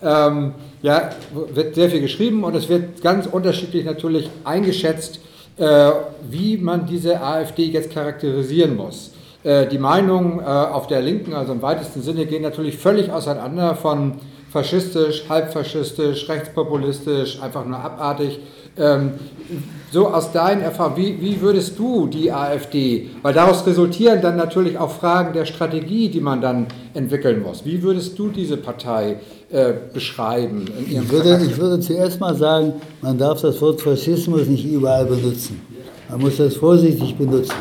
ähm, 0.03 0.55
ja, 0.83 1.11
wird 1.55 1.77
sehr 1.77 1.91
viel 1.91 2.01
geschrieben 2.01 2.43
und 2.43 2.57
es 2.57 2.69
wird 2.69 3.03
ganz 3.03 3.27
unterschiedlich 3.27 3.85
natürlich 3.85 4.31
eingeschätzt, 4.43 5.21
äh, 5.59 5.91
wie 6.29 6.57
man 6.57 6.87
diese 6.87 7.21
AfD 7.21 7.67
jetzt 7.67 7.93
charakterisieren 7.93 8.77
muss. 8.77 9.13
Äh, 9.45 9.67
die 9.67 9.79
Meinungen 9.79 10.41
äh, 10.41 10.43
auf 10.43 10.89
der 10.89 11.01
Linken, 11.01 11.33
also 11.33 11.53
im 11.53 11.63
weitesten 11.63 12.03
Sinne, 12.03 12.27
gehen 12.27 12.43
natürlich 12.43 12.77
völlig 12.77 13.13
auseinander 13.13 13.77
von 13.77 14.15
faschistisch, 14.51 15.25
halbfaschistisch, 15.29 16.29
rechtspopulistisch, 16.29 17.41
einfach 17.41 17.65
nur 17.65 17.79
abartig. 17.79 18.41
Ähm, 18.77 19.13
so 19.91 20.09
aus 20.09 20.33
deinen 20.33 20.63
Erfahrungen, 20.63 20.97
wie, 20.97 21.21
wie 21.21 21.41
würdest 21.41 21.79
du 21.79 22.07
die 22.07 22.31
AfD, 22.31 23.11
weil 23.23 23.33
daraus 23.33 23.67
resultieren 23.67 24.21
dann 24.21 24.37
natürlich 24.37 24.77
auch 24.77 24.91
Fragen 24.91 25.33
der 25.33 25.47
Strategie, 25.47 26.09
die 26.09 26.21
man 26.21 26.41
dann 26.41 26.67
entwickeln 26.95 27.43
muss. 27.43 27.65
Wie 27.65 27.83
würdest 27.83 28.19
du 28.19 28.29
diese 28.29 28.57
Partei 28.57 29.17
äh, 29.51 29.73
beschreiben? 29.93 30.67
ich, 30.87 31.11
würde, 31.11 31.41
ich 31.45 31.57
würde 31.57 31.81
zuerst 31.81 32.21
mal 32.21 32.35
sagen, 32.35 32.75
man 33.01 33.17
darf 33.17 33.41
das 33.41 33.61
Wort 33.63 33.81
Faschismus 33.81 34.47
nicht 34.47 34.67
überall 34.67 35.07
benutzen. 35.07 35.61
Man 36.09 36.21
muss 36.21 36.37
das 36.37 36.57
vorsichtig 36.57 37.17
benutzen. 37.17 37.55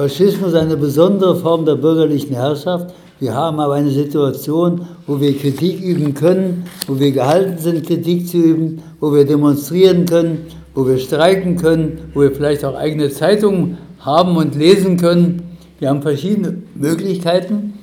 Faschismus 0.00 0.48
ist 0.48 0.54
eine 0.54 0.78
besondere 0.78 1.36
Form 1.36 1.66
der 1.66 1.74
bürgerlichen 1.74 2.34
Herrschaft. 2.34 2.94
Wir 3.18 3.34
haben 3.34 3.60
aber 3.60 3.74
eine 3.74 3.90
Situation, 3.90 4.86
wo 5.06 5.20
wir 5.20 5.36
Kritik 5.36 5.78
üben 5.82 6.14
können, 6.14 6.64
wo 6.86 6.98
wir 6.98 7.12
gehalten 7.12 7.58
sind, 7.58 7.86
Kritik 7.86 8.26
zu 8.26 8.38
üben, 8.38 8.82
wo 8.98 9.12
wir 9.12 9.26
demonstrieren 9.26 10.06
können, 10.06 10.46
wo 10.74 10.86
wir 10.86 10.96
streiken 10.96 11.56
können, 11.56 11.98
wo 12.14 12.22
wir 12.22 12.32
vielleicht 12.32 12.64
auch 12.64 12.76
eigene 12.76 13.10
Zeitungen 13.10 13.76
haben 13.98 14.38
und 14.38 14.54
lesen 14.54 14.96
können. 14.96 15.58
Wir 15.80 15.90
haben 15.90 16.00
verschiedene 16.00 16.62
Möglichkeiten 16.74 17.74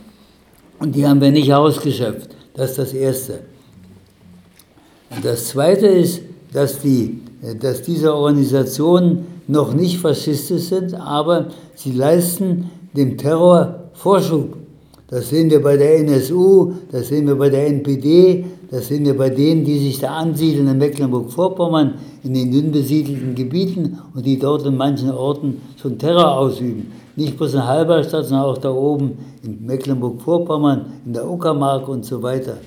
und 0.80 0.96
die 0.96 1.06
haben 1.06 1.22
wir 1.22 1.30
nicht 1.30 1.54
ausgeschöpft. 1.54 2.32
Das 2.56 2.72
ist 2.72 2.80
das 2.80 2.94
Erste. 2.94 3.42
Und 5.16 5.24
das 5.24 5.50
Zweite 5.50 5.86
ist, 5.86 6.22
dass, 6.52 6.80
die, 6.80 7.22
dass 7.62 7.84
diese 7.84 8.16
Organisationen 8.16 9.37
noch 9.48 9.74
nicht 9.74 10.00
faschistisch 10.00 10.64
sind, 10.64 10.94
aber 10.94 11.48
sie 11.76 11.92
leisten 11.92 12.70
dem 12.94 13.18
Terror 13.18 13.90
Vorschub. 13.94 14.58
Das 15.10 15.30
sehen 15.30 15.50
wir 15.50 15.62
bei 15.62 15.78
der 15.78 16.00
NSU, 16.00 16.74
das 16.92 17.08
sehen 17.08 17.28
wir 17.28 17.36
bei 17.36 17.50
der 17.50 17.68
NPD, 17.68 18.46
das 18.70 18.88
sehen 18.88 19.06
wir 19.06 19.16
bei 19.18 19.30
denen, 19.30 19.64
die 19.64 19.80
sich 19.80 20.00
da 20.00 20.10
ansiedeln 20.16 20.68
in 20.68 20.78
Mecklenburg-Vorpommern, 20.78 21.94
in 22.24 22.34
den 22.34 22.52
dünn 22.52 22.72
besiedelten 22.72 23.34
Gebieten 23.34 24.00
und 24.14 24.26
die 24.26 24.38
dort 24.38 24.66
in 24.66 24.76
manchen 24.76 25.12
Orten 25.12 25.62
schon 25.78 25.98
Terror 25.98 26.38
ausüben. 26.38 26.92
Nicht 27.16 27.38
bloß 27.38 27.54
in 27.54 27.66
Halberstadt, 27.66 28.26
sondern 28.26 28.48
auch 28.48 28.58
da 28.58 28.70
oben 28.70 29.18
in 29.44 29.66
Mecklenburg-Vorpommern, 29.66 30.88
in 31.06 31.14
der 31.14 31.30
Uckermark 31.30 31.88
und 31.88 32.04
so 32.04 32.22
weiter. 32.22 32.58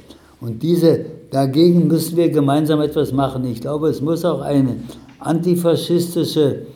Und 0.41 0.63
diese, 0.63 1.05
dagegen 1.31 1.89
müssen 1.89 2.17
wir 2.17 2.31
gemeinsam 2.31 2.81
etwas 2.81 3.13
machen. 3.13 3.45
Ich 3.45 3.61
glaube, 3.61 3.91
es 3.91 4.01
muss 4.01 4.25
auch 4.25 4.41
eine 4.41 4.77
antifaschistische 5.21 6.67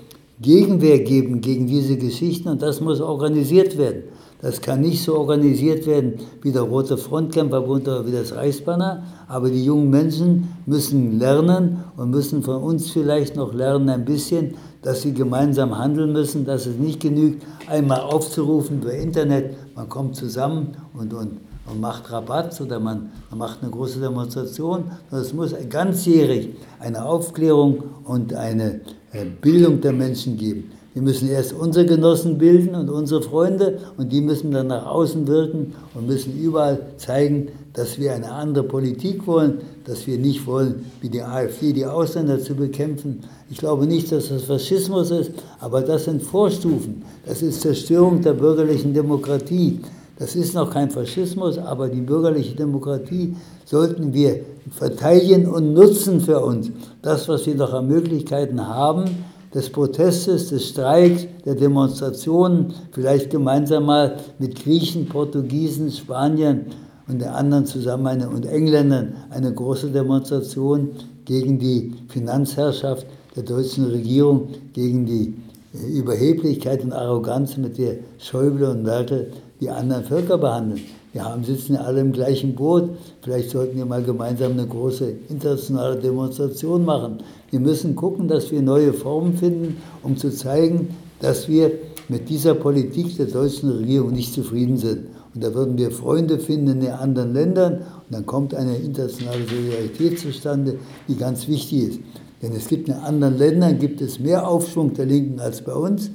Gegenwehr 0.41 1.01
geben 1.01 1.41
gegen 1.41 1.66
diese 1.66 1.97
Geschichten 1.97 2.49
und 2.49 2.62
das 2.62 2.81
muss 2.81 3.01
organisiert 3.01 3.79
werden. 3.79 4.05
Das 4.45 4.61
kann 4.61 4.83
nicht 4.83 5.03
so 5.03 5.16
organisiert 5.16 5.87
werden 5.87 6.15
wie 6.43 6.53
der 6.53 6.62
Rote 6.62 6.99
Frontkämpferbund 6.99 7.89
oder 7.89 8.07
wie 8.07 8.12
das 8.12 8.35
Reichsbanner, 8.35 9.03
aber 9.27 9.49
die 9.49 9.65
jungen 9.65 9.89
Menschen 9.89 10.49
müssen 10.66 11.19
lernen 11.19 11.85
und 11.97 12.11
müssen 12.11 12.43
von 12.43 12.62
uns 12.62 12.91
vielleicht 12.91 13.37
noch 13.37 13.55
lernen 13.55 13.89
ein 13.89 14.05
bisschen, 14.05 14.55
dass 14.83 15.01
sie 15.01 15.15
gemeinsam 15.15 15.79
handeln 15.79 16.12
müssen, 16.12 16.45
dass 16.45 16.66
es 16.66 16.77
nicht 16.77 17.01
genügt, 17.01 17.43
einmal 17.71 18.01
aufzurufen 18.01 18.83
über 18.83 18.93
Internet, 18.93 19.57
man 19.75 19.89
kommt 19.89 20.15
zusammen 20.15 20.77
und, 20.93 21.15
und, 21.15 21.39
und 21.66 21.81
macht 21.81 22.11
Rabatt 22.11 22.61
oder 22.61 22.78
man, 22.78 23.11
man 23.31 23.39
macht 23.39 23.62
eine 23.62 23.70
große 23.70 24.01
Demonstration, 24.01 24.85
es 25.11 25.32
muss 25.32 25.55
ganzjährig 25.69 26.57
eine 26.78 27.05
Aufklärung 27.05 27.82
und 28.05 28.35
eine 28.35 28.81
äh, 29.12 29.24
Bildung 29.41 29.81
der 29.81 29.93
Menschen 29.93 30.36
geben. 30.36 30.70
Wir 30.95 31.03
müssen 31.03 31.28
erst 31.28 31.53
unsere 31.53 31.86
Genossen 31.86 32.39
bilden 32.39 32.77
und 32.77 32.89
unsere 32.89 33.20
Freunde 33.20 33.81
und 33.97 34.12
die 34.12 34.20
müssen 34.20 34.53
dann 34.53 34.69
nach 34.69 34.86
außen 34.86 35.27
wirken 35.27 35.74
und 35.93 36.07
müssen 36.07 36.39
überall 36.39 36.78
zeigen, 36.99 37.49
dass 37.73 37.99
wir 37.99 38.15
eine 38.15 38.31
andere 38.31 38.65
Politik 38.65 39.27
wollen, 39.27 39.59
dass 39.85 40.07
wir 40.07 40.19
nicht 40.19 40.47
wollen, 40.47 40.86
wie 41.01 41.09
die 41.09 41.20
AfD, 41.20 41.73
die 41.73 41.85
Ausländer 41.85 42.39
zu 42.39 42.55
bekämpfen. 42.55 43.24
Ich 43.51 43.59
glaube 43.59 43.86
nicht, 43.86 44.12
dass 44.12 44.28
das 44.28 44.45
Faschismus 44.45 45.11
ist, 45.11 45.32
aber 45.59 45.81
das 45.81 46.05
sind 46.05 46.23
Vorstufen. 46.23 47.03
Das 47.27 47.43
ist 47.43 47.62
Zerstörung 47.62 48.23
der 48.23 48.35
bürgerlichen 48.35 48.95
Demokratie. 48.95 49.81
Das 50.16 50.36
ist 50.36 50.55
noch 50.55 50.70
kein 50.70 50.91
Faschismus, 50.91 51.59
aber 51.59 51.89
die 51.89 52.01
bürgerliche 52.01 52.55
Demokratie 52.55 53.35
sollten 53.65 54.15
wir 54.15 54.41
verteidigen 54.70 55.47
und 55.47 55.73
nutzen 55.73 56.20
für 56.20 56.41
uns. 56.41 56.70
Das, 57.03 57.28
was 57.28 57.47
wir 57.47 57.57
noch 57.57 57.73
an 57.73 57.89
Möglichkeiten 57.89 58.66
haben, 58.66 59.11
des 59.55 59.70
Protestes, 59.70 60.49
des 60.49 60.69
Streiks, 60.69 61.27
der 61.45 61.55
Demonstrationen, 61.55 62.74
vielleicht 62.91 63.31
gemeinsam 63.31 63.86
mal 63.86 64.16
mit 64.39 64.62
Griechen, 64.62 65.09
Portugiesen, 65.09 65.91
Spaniern 65.93 66.66
und 67.07 67.20
den 67.20 67.28
anderen 67.28 67.66
zusammen 67.66 68.07
eine, 68.07 68.28
und 68.28 68.47
Engländern 68.47 69.15
eine 69.31 69.53
große 69.53 69.91
Demonstration 69.91 70.91
gegen 71.24 71.59
die 71.59 71.93
Finanzherrschaft 72.09 73.07
der 73.36 73.45
deutschen 73.45 73.86
Regierung, 73.86 74.49
gegen 74.73 75.07
die 75.07 75.35
äh, 75.74 75.99
Überheblichkeit 75.99 76.82
und 76.82 76.93
Arroganz, 76.93 77.57
mit 77.57 77.78
der 77.78 77.97
Schäuble 78.19 78.70
und 78.70 78.82
Merkel 78.82 79.32
die 79.61 79.71
anderen 79.71 80.05
Völker 80.05 80.39
behandeln. 80.39 80.81
Wir 81.13 81.25
haben, 81.25 81.45
sitzen 81.45 81.75
ja 81.75 81.83
alle 81.83 82.01
im 82.01 82.13
gleichen 82.13 82.55
Boot. 82.57 82.91
Vielleicht 83.23 83.51
sollten 83.51 83.77
wir 83.77 83.87
mal 83.87 84.03
gemeinsam 84.03 84.53
eine 84.53 84.67
große 84.67 85.15
internationale 85.29 85.97
Demonstration 85.97 86.85
machen. 86.85 87.19
Wir 87.51 87.61
müssen 87.61 87.95
gucken, 87.95 88.27
dass 88.27 88.51
wir 88.51 88.63
neue 88.63 88.93
Formen 88.93 89.35
finden, 89.35 89.77
um 90.03 90.17
zu 90.17 90.31
zeigen, 90.31 90.89
dass 91.21 91.49
wir 91.49 91.71
mit 92.09 92.29
dieser 92.29 92.55
Politik 92.55 93.17
der 93.17 93.27
deutschen 93.27 93.71
Regierung 93.71 94.13
nicht 94.13 94.35
zufrieden 94.35 94.77
sind. 94.77 95.07
Und 95.35 95.43
da 95.43 95.55
würden 95.55 95.79
wir 95.79 95.91
Freunde 95.91 96.39
finden 96.39 96.69
in 96.69 96.81
den 96.81 96.93
anderen 96.93 97.33
Ländern 97.33 97.75
und 97.75 98.11
dann 98.11 98.27
kommt 98.27 98.55
eine 98.55 98.77
internationale 98.77 99.45
Solidarität 99.47 100.19
zustande, 100.19 100.79
die 101.09 101.17
ganz 101.17 101.49
wichtig 101.49 101.89
ist. 101.89 102.01
Denn 102.43 102.53
es 102.53 102.69
gibt 102.69 102.89
in 102.89 102.95
anderen 102.95 103.39
Ländern 103.39 103.79
gibt 103.79 104.01
es 104.01 104.19
mehr 104.19 104.47
Aufschwung 104.49 104.95
der 104.95 105.07
Linken 105.07 105.41
als 105.41 105.63
bei 105.63 105.75
uns. 105.75 106.11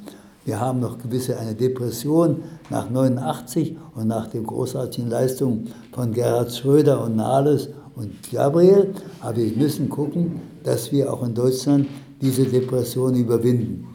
Wir 0.49 0.59
haben 0.59 0.79
noch 0.79 0.97
gewisse 0.97 1.37
eine 1.37 1.53
Depression 1.53 2.41
nach 2.71 2.89
89 2.89 3.75
und 3.93 4.07
nach 4.07 4.25
den 4.25 4.47
großartigen 4.47 5.07
Leistungen 5.07 5.71
von 5.91 6.11
Gerhard 6.11 6.51
Schröder 6.51 7.03
und 7.03 7.17
Nahles 7.17 7.69
und 7.95 8.15
Gabriel. 8.31 8.95
Aber 9.21 9.37
wir 9.37 9.51
müssen 9.55 9.89
gucken, 9.89 10.41
dass 10.63 10.91
wir 10.91 11.13
auch 11.13 11.21
in 11.21 11.35
Deutschland 11.35 11.87
diese 12.19 12.45
Depression 12.45 13.13
überwinden. 13.13 13.89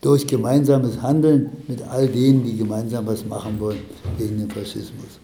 Durch 0.00 0.24
gemeinsames 0.24 1.02
Handeln 1.02 1.50
mit 1.66 1.82
all 1.82 2.06
denen, 2.06 2.44
die 2.44 2.56
gemeinsam 2.56 3.04
was 3.08 3.26
machen 3.26 3.58
wollen 3.58 3.80
gegen 4.16 4.38
den 4.38 4.48
Faschismus. 4.48 5.18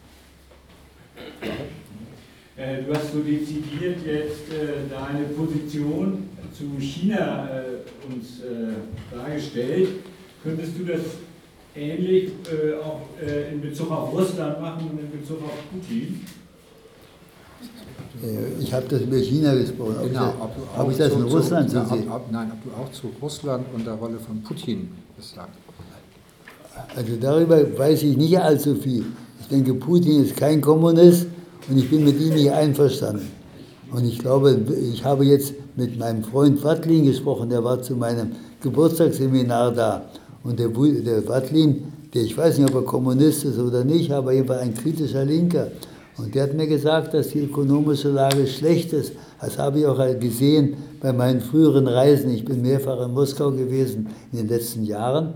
Äh, 2.57 2.83
du 2.83 2.93
hast 2.93 3.13
so 3.13 3.21
dezidiert 3.21 3.99
jetzt 4.05 4.53
äh, 4.53 4.91
deine 4.91 5.27
Position 5.37 6.30
zu 6.57 6.79
China 6.79 7.49
äh, 7.49 8.13
uns 8.13 8.41
äh, 8.41 9.15
dargestellt. 9.15 9.89
Könntest 10.43 10.73
du 10.79 10.85
das 10.85 11.01
ähnlich 11.75 12.33
äh, 12.47 12.75
auch 12.83 13.01
äh, 13.21 13.53
in 13.53 13.61
Bezug 13.61 13.91
auf 13.91 14.13
Russland 14.13 14.61
machen 14.61 14.91
und 14.91 15.01
in 15.01 15.21
Bezug 15.21 15.43
auf 15.45 15.59
Putin? 15.71 16.21
Äh, 18.23 18.63
ich 18.63 18.73
habe 18.73 18.87
das 18.89 19.03
über 19.03 19.17
China 19.19 19.55
gesprochen. 19.55 19.97
Ob 19.99 20.07
genau, 20.07 20.35
ob, 20.41 20.57
du 20.57 20.83
ob 20.83 20.91
ich 20.91 20.97
das 20.97 21.13
in 21.13 21.23
Russland 21.23 21.71
zu, 21.71 21.85
sehen? 21.87 22.11
Nein, 22.31 22.53
ob 22.53 22.65
du 22.65 22.71
auch 22.81 22.93
zu 22.93 23.11
Russland 23.21 23.67
und 23.75 23.87
der 23.87 23.95
Rolle 23.95 24.19
von 24.19 24.43
Putin 24.43 24.91
gesagt 25.17 25.57
Also 26.97 27.17
darüber 27.21 27.79
weiß 27.79 28.03
ich 28.03 28.17
nicht 28.17 28.39
allzu 28.39 28.75
viel. 28.75 29.05
Ich 29.41 29.49
denke, 29.49 29.75
Putin 29.75 30.25
ist 30.25 30.37
kein 30.37 30.61
Kommunist 30.61 31.27
und 31.69 31.79
ich 31.79 31.89
bin 31.91 32.05
mit 32.05 32.21
ihm 32.21 32.35
nicht 32.35 32.51
einverstanden. 32.51 33.40
Und 33.93 34.05
ich 34.05 34.19
glaube, 34.19 34.59
ich 34.93 35.05
habe 35.05 35.25
jetzt 35.25 35.55
mit 35.77 35.99
meinem 35.99 36.23
Freund 36.23 36.63
Watlin 36.63 37.05
gesprochen, 37.05 37.51
der 37.51 37.65
war 37.65 37.83
zu 37.83 37.97
meinem 37.97 38.33
Geburtstagsseminar 38.63 39.73
da. 39.73 40.05
Und 40.45 40.59
der, 40.59 40.69
der 40.69 41.27
Watlin, 41.29 41.93
der 42.15 42.23
ich 42.23 42.37
weiß 42.37 42.59
nicht, 42.59 42.71
ob 42.71 42.77
er 42.77 42.83
Kommunist 42.83 43.45
ist 43.45 43.59
oder 43.59 43.85
nicht, 43.85 44.11
aber 44.13 44.33
er 44.33 44.49
war 44.49 44.59
ein 44.61 44.75
kritischer 44.75 45.25
Linker. 45.25 45.69
Und 46.17 46.35
der 46.35 46.45
hat 46.45 46.55
mir 46.55 46.67
gesagt, 46.67 47.15
dass 47.15 47.29
die 47.29 47.41
ökonomische 47.41 48.11
Lage 48.11 48.47
schlecht 48.47 48.93
ist. 48.93 49.13
Das 49.41 49.59
habe 49.59 49.81
ich 49.81 49.87
auch 49.87 49.99
gesehen 50.21 50.77
bei 51.01 51.13
meinen 51.13 51.41
früheren 51.41 51.89
Reisen. 51.89 52.31
Ich 52.31 52.45
bin 52.45 52.63
mehrfach 52.63 53.01
in 53.05 53.13
Moskau 53.13 53.51
gewesen 53.51 54.09
in 54.33 54.39
den 54.39 54.49
letzten 54.49 54.85
Jahren. 54.85 55.35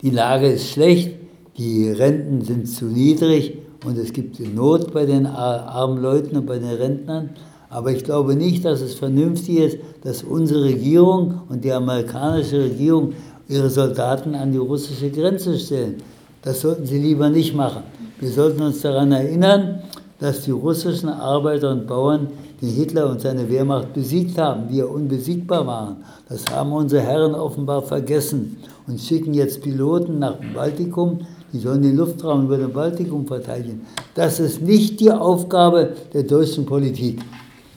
Die 0.00 0.10
Lage 0.10 0.48
ist 0.48 0.68
schlecht, 0.68 1.16
die 1.58 1.90
Renten 1.90 2.42
sind 2.42 2.66
zu 2.66 2.86
niedrig 2.86 3.58
und 3.84 3.98
es 3.98 4.12
gibt 4.12 4.38
Not 4.54 4.92
bei 4.92 5.06
den 5.06 5.26
armen 5.26 6.00
Leuten 6.00 6.36
und 6.36 6.46
bei 6.46 6.58
den 6.58 6.70
Rentnern. 6.70 7.30
Aber 7.68 7.90
ich 7.90 8.04
glaube 8.04 8.36
nicht, 8.36 8.64
dass 8.64 8.80
es 8.80 8.94
vernünftig 8.94 9.58
ist, 9.58 9.78
dass 10.04 10.22
unsere 10.22 10.64
Regierung 10.64 11.40
und 11.48 11.64
die 11.64 11.72
amerikanische 11.72 12.64
Regierung 12.64 13.14
ihre 13.48 13.70
Soldaten 13.70 14.34
an 14.34 14.52
die 14.52 14.58
russische 14.58 15.10
Grenze 15.10 15.58
stellen. 15.58 15.96
Das 16.42 16.60
sollten 16.60 16.86
sie 16.86 16.98
lieber 16.98 17.30
nicht 17.30 17.54
machen. 17.54 17.82
Wir 18.20 18.30
sollten 18.30 18.62
uns 18.62 18.82
daran 18.82 19.12
erinnern, 19.12 19.80
dass 20.18 20.42
die 20.42 20.50
russischen 20.50 21.08
Arbeiter 21.08 21.70
und 21.70 21.86
Bauern 21.86 22.28
den 22.60 22.68
Hitler 22.68 23.10
und 23.10 23.20
seine 23.20 23.48
Wehrmacht 23.50 23.92
besiegt 23.92 24.38
haben, 24.38 24.70
wir 24.70 24.88
unbesiegbar 24.88 25.66
waren. 25.66 25.96
Das 26.28 26.44
haben 26.52 26.72
unsere 26.72 27.02
Herren 27.02 27.34
offenbar 27.34 27.82
vergessen 27.82 28.58
und 28.86 29.00
schicken 29.00 29.34
jetzt 29.34 29.62
Piloten 29.62 30.20
nach 30.20 30.36
Baltikum, 30.54 31.26
Die 31.52 31.58
sollen 31.58 31.82
den 31.82 31.96
Luftraum 31.96 32.46
über 32.46 32.56
den 32.56 32.72
Baltikum 32.72 33.26
verteidigen. 33.26 33.86
Das 34.14 34.40
ist 34.40 34.62
nicht 34.62 35.00
die 35.00 35.10
Aufgabe 35.10 35.90
der 36.14 36.22
deutschen 36.22 36.64
Politik. 36.64 37.20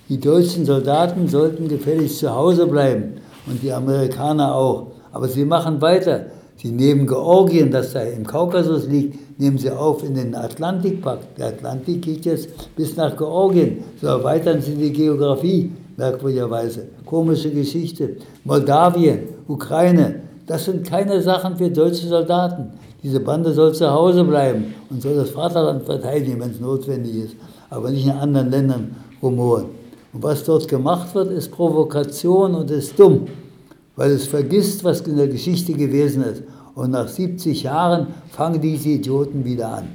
Die 0.08 0.20
deutschen 0.20 0.66
Soldaten 0.66 1.28
sollten 1.28 1.68
gefälligst 1.68 2.20
zu 2.20 2.34
Hause 2.34 2.68
bleiben 2.68 3.16
und 3.48 3.62
die 3.62 3.72
Amerikaner 3.72 4.56
auch. 4.56 4.88
Aber 5.12 5.28
sie 5.28 5.44
machen 5.44 5.82
weiter. 5.82 6.28
Sie 6.58 6.72
nehmen 6.72 7.06
Georgien, 7.06 7.70
das 7.70 7.92
da 7.92 8.02
im 8.02 8.26
Kaukasus 8.26 8.88
liegt, 8.88 9.40
nehmen 9.40 9.58
sie 9.58 9.72
auf 9.72 10.04
in 10.04 10.16
den 10.16 10.36
Atlantikpakt. 10.36 11.38
Der 11.38 11.48
Atlantik 11.48 12.02
geht 12.02 12.26
jetzt 12.26 12.50
bis 12.76 12.96
nach 12.96 13.18
Georgien. 13.18 13.84
So 14.00 14.08
erweitern 14.08 14.62
sie 14.62 14.76
die 14.76 14.94
Geografie, 14.94 15.72
merkwürdigerweise. 15.98 16.88
Komische 17.06 17.52
Geschichte. 17.52 18.18
Moldawien, 18.46 19.20
Ukraine, 19.48 20.22
das 20.48 20.66
sind 20.66 20.88
keine 20.88 21.22
Sachen 21.22 21.58
für 21.58 21.70
deutsche 21.70 22.08
Soldaten. 22.08 22.72
Diese 23.06 23.20
Bande 23.20 23.54
soll 23.54 23.72
zu 23.76 23.88
Hause 23.88 24.24
bleiben 24.24 24.74
und 24.90 25.00
soll 25.00 25.14
das 25.14 25.30
Vaterland 25.30 25.84
verteidigen, 25.84 26.40
wenn 26.40 26.50
es 26.50 26.60
notwendig 26.60 27.16
ist, 27.16 27.36
aber 27.70 27.92
nicht 27.92 28.08
in 28.08 28.12
anderen 28.14 28.50
Ländern 28.50 28.96
rumoren. 29.22 29.66
Und 30.12 30.24
was 30.24 30.44
dort 30.44 30.68
gemacht 30.68 31.14
wird, 31.14 31.32
ist 31.32 31.52
Provokation 31.52 32.56
und 32.56 32.72
ist 32.72 33.00
dumm, 33.00 33.28
weil 33.96 34.10
es 34.10 34.26
vergisst, 34.26 34.84
was 34.84 35.02
in 35.02 35.18
der 35.18 35.28
Geschichte 35.28 35.74
gewesen 35.74 36.24
ist. 36.24 36.42
Und 36.74 36.90
nach 36.90 37.08
70 37.08 37.62
Jahren 37.62 38.08
fangen 38.32 38.60
diese 38.60 38.90
Idioten 38.90 39.46
wieder 39.46 39.72
an. 39.72 39.88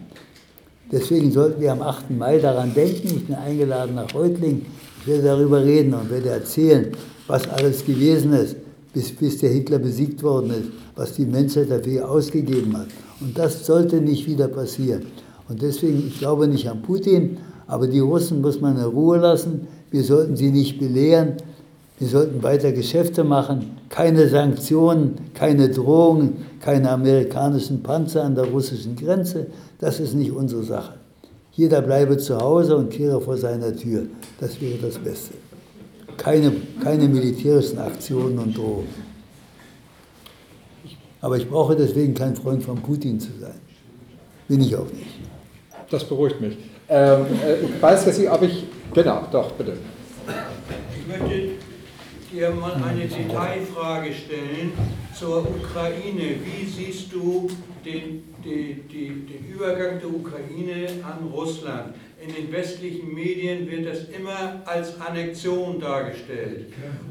Deswegen 0.92 1.32
sollten 1.32 1.60
wir 1.60 1.72
am 1.72 1.82
8. 1.82 2.12
Mai 2.12 2.38
daran 2.38 2.72
denken. 2.72 3.08
Ich 3.08 3.26
bin 3.26 3.34
eingeladen 3.34 3.96
nach 3.96 4.14
Reutlingen. 4.14 4.66
Ich 5.00 5.08
werde 5.08 5.24
darüber 5.24 5.64
reden 5.64 5.94
und 5.94 6.12
werde 6.12 6.28
erzählen, 6.28 6.92
was 7.26 7.48
alles 7.48 7.84
gewesen 7.84 8.32
ist, 8.34 8.54
bis, 8.92 9.12
bis 9.12 9.38
der 9.38 9.50
Hitler 9.50 9.78
besiegt 9.78 10.22
worden 10.22 10.50
ist, 10.50 10.70
was 10.96 11.14
die 11.14 11.26
Menschheit 11.26 11.70
dafür 11.70 12.10
ausgegeben 12.10 12.76
hat. 12.76 12.88
Und 13.20 13.38
das 13.38 13.66
sollte 13.66 14.00
nicht 14.00 14.26
wieder 14.26 14.48
passieren. 14.48 15.02
Und 15.48 15.62
deswegen, 15.62 16.04
ich 16.06 16.18
glaube 16.18 16.48
nicht 16.48 16.68
an 16.68 16.82
Putin, 16.82 17.38
aber 17.66 17.86
die 17.86 18.00
Russen 18.00 18.40
muss 18.40 18.60
man 18.60 18.76
in 18.76 18.84
Ruhe 18.84 19.18
lassen. 19.18 19.68
Wir 19.90 20.02
sollten 20.02 20.36
sie 20.36 20.50
nicht 20.50 20.78
belehren. 20.78 21.34
Wir 21.98 22.08
sollten 22.08 22.42
weiter 22.42 22.72
Geschäfte 22.72 23.24
machen. 23.24 23.76
Keine 23.88 24.28
Sanktionen, 24.28 25.16
keine 25.34 25.68
Drohungen, 25.68 26.46
keine 26.60 26.90
amerikanischen 26.90 27.82
Panzer 27.82 28.24
an 28.24 28.34
der 28.34 28.44
russischen 28.44 28.96
Grenze. 28.96 29.48
Das 29.78 30.00
ist 30.00 30.14
nicht 30.14 30.32
unsere 30.32 30.62
Sache. 30.62 30.94
Jeder 31.52 31.82
bleibe 31.82 32.16
zu 32.16 32.38
Hause 32.38 32.76
und 32.76 32.90
kehre 32.90 33.20
vor 33.20 33.36
seiner 33.36 33.74
Tür. 33.74 34.06
Das 34.40 34.60
wäre 34.60 34.78
das 34.78 34.98
Beste. 34.98 35.34
Keine, 36.22 36.52
keine 36.82 37.08
militärischen 37.08 37.78
Aktionen 37.78 38.38
und 38.38 38.56
Drohungen. 38.56 39.10
Aber 41.22 41.36
ich 41.38 41.48
brauche 41.48 41.74
deswegen 41.74 42.14
kein 42.14 42.36
Freund 42.36 42.62
von 42.62 42.76
Putin 42.76 43.18
zu 43.18 43.30
sein. 43.40 43.58
Bin 44.46 44.60
ich 44.60 44.76
auch 44.76 44.92
nicht. 44.92 45.18
Das 45.90 46.04
beruhigt 46.04 46.40
mich. 46.40 46.58
Ähm, 46.88 47.26
äh, 47.44 47.60
ich 47.64 47.82
weiß 47.82 48.04
jetzt 48.06 48.18
nicht, 48.18 48.30
ob 48.30 48.42
ich. 48.42 48.64
Genau, 48.92 49.22
doch, 49.32 49.52
bitte. 49.52 49.78
Ich 50.98 51.06
möchte 51.06 51.50
dir 52.32 52.50
mal 52.50 52.74
eine 52.74 53.06
Detailfrage 53.06 54.12
stellen 54.12 54.72
zur 55.14 55.38
Ukraine. 55.42 56.36
Wie 56.44 56.66
siehst 56.66 57.12
du 57.12 57.48
den, 57.84 58.24
die, 58.44 58.74
den 58.90 59.46
Übergang 59.54 59.98
der 59.98 60.08
Ukraine 60.08 60.86
an 61.02 61.28
Russland? 61.32 61.94
In 62.22 62.34
den 62.34 62.52
westlichen 62.52 63.14
Medien 63.14 63.70
wird 63.70 63.86
das 63.86 64.08
immer 64.14 64.60
als 64.66 65.00
Annexion 65.00 65.80
dargestellt. 65.80 66.66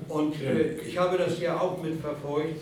Und 0.07 0.35
äh, 0.35 0.87
ich 0.87 0.97
habe 0.97 1.17
das 1.17 1.39
ja 1.39 1.59
auch 1.59 1.81
mitverfolgt. 1.81 2.61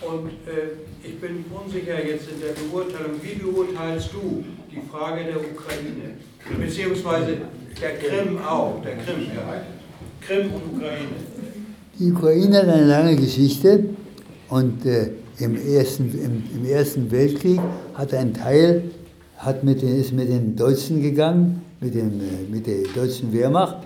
Und 0.00 0.30
äh, 0.48 1.06
ich 1.06 1.20
bin 1.20 1.44
unsicher 1.52 2.04
jetzt 2.04 2.28
in 2.30 2.40
der 2.40 2.54
Beurteilung. 2.54 3.20
Wie 3.22 3.34
beurteilst 3.34 4.10
du 4.12 4.42
die 4.70 4.80
Frage 4.90 5.24
der 5.24 5.36
Ukraine? 5.36 6.16
Beziehungsweise 6.58 7.38
der 7.80 7.96
Krim 7.98 8.38
auch, 8.38 8.82
der 8.82 8.96
Krim, 8.96 9.26
ja. 9.34 9.62
Krim 10.20 10.52
und 10.52 10.76
Ukraine. 10.76 11.08
Die 11.98 12.10
Ukraine 12.10 12.56
hat 12.58 12.68
eine 12.68 12.86
lange 12.86 13.16
Geschichte 13.16 13.84
und 14.48 14.84
äh, 14.86 15.10
im, 15.38 15.56
ersten, 15.56 16.10
im, 16.12 16.42
im, 16.56 16.70
Ersten 16.70 17.10
Weltkrieg 17.10 17.60
hat 17.94 18.14
ein 18.14 18.34
Teil 18.34 18.84
hat 19.36 19.64
mit 19.64 19.82
den, 19.82 20.00
ist 20.00 20.12
mit 20.12 20.28
den 20.28 20.56
Deutschen 20.56 21.02
gegangen, 21.02 21.62
mit, 21.82 21.94
den, 21.94 22.20
äh, 22.20 22.50
mit 22.50 22.66
der 22.66 22.82
deutschen 22.94 23.32
Wehrmacht, 23.32 23.78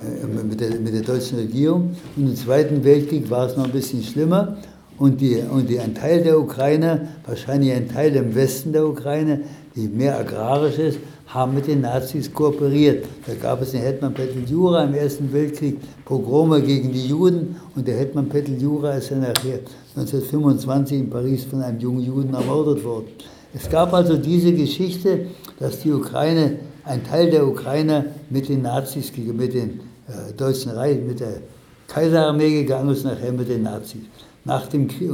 äh, 0.00 0.26
mit, 0.26 0.60
der, 0.60 0.70
mit 0.80 0.94
der 0.94 1.02
deutschen 1.02 1.38
Regierung. 1.38 1.96
Und 2.16 2.28
im 2.28 2.36
Zweiten 2.36 2.84
Weltkrieg 2.84 3.28
war 3.28 3.46
es 3.46 3.56
noch 3.56 3.64
ein 3.64 3.72
bisschen 3.72 4.02
schlimmer. 4.02 4.58
Und, 4.98 5.20
die, 5.20 5.36
und 5.50 5.68
die, 5.68 5.78
ein 5.78 5.94
Teil 5.94 6.22
der 6.22 6.38
Ukraine, 6.38 7.08
wahrscheinlich 7.26 7.72
ein 7.72 7.88
Teil 7.88 8.16
im 8.16 8.34
Westen 8.34 8.72
der 8.72 8.86
Ukraine, 8.86 9.42
die 9.74 9.88
mehr 9.88 10.18
agrarisch 10.18 10.78
ist, 10.78 10.98
haben 11.26 11.54
mit 11.54 11.66
den 11.66 11.82
Nazis 11.82 12.32
kooperiert. 12.32 13.04
Da 13.26 13.34
gab 13.34 13.60
es 13.60 13.72
den 13.72 13.82
Hetman 13.82 14.14
Petliura 14.14 14.84
im 14.84 14.94
Ersten 14.94 15.30
Weltkrieg 15.32 15.76
Pogrome 16.04 16.62
gegen 16.62 16.92
die 16.92 17.08
Juden 17.08 17.56
und 17.74 17.86
der 17.86 17.98
Hetman 17.98 18.28
Petliura 18.28 18.92
ist 18.92 19.10
ja 19.10 19.18
nachher 19.18 19.58
1925 19.96 21.00
in 21.00 21.10
Paris 21.10 21.44
von 21.44 21.62
einem 21.62 21.78
jungen 21.78 22.00
Juden 22.00 22.32
ermordet 22.32 22.82
worden. 22.82 23.08
Es 23.52 23.68
gab 23.68 23.92
also 23.92 24.16
diese 24.16 24.52
Geschichte, 24.52 25.26
dass 25.58 25.80
die 25.80 25.92
Ukraine, 25.92 26.58
ein 26.86 27.04
Teil 27.04 27.30
der 27.30 27.46
Ukrainer 27.46 28.04
mit 28.30 28.48
den 28.48 28.62
Nazis, 28.62 29.12
mit 29.16 29.54
dem 29.54 29.80
äh, 30.08 30.32
Deutschen 30.36 30.70
Reich, 30.70 30.98
mit 31.00 31.20
der 31.20 31.40
Kaiserarmee 31.88 32.62
gegangen 32.62 32.90
ist, 32.90 33.04
nachher 33.04 33.32
mit 33.32 33.48
den 33.48 33.64
Nazis. 33.64 34.02
Nach 34.44 34.66
dem 34.68 34.88
Krieg, 34.88 35.10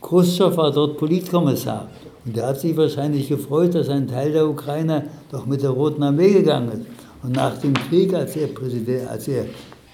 Khrushchev 0.00 0.56
war 0.56 0.72
dort 0.72 0.98
Politkommissar. 0.98 1.88
Und 2.24 2.36
er 2.36 2.48
hat 2.48 2.60
sich 2.60 2.76
wahrscheinlich 2.76 3.28
gefreut, 3.28 3.74
dass 3.74 3.88
ein 3.88 4.08
Teil 4.08 4.32
der 4.32 4.48
Ukrainer 4.48 5.04
doch 5.30 5.46
mit 5.46 5.62
der 5.62 5.70
Roten 5.70 6.02
Armee 6.02 6.32
gegangen 6.32 6.72
ist. 6.72 6.86
Und 7.22 7.36
nach 7.36 7.58
dem 7.58 7.74
Krieg, 7.74 8.14
als 8.14 8.34
er, 8.36 8.48
Präsident, 8.48 9.08
als 9.08 9.28
er 9.28 9.44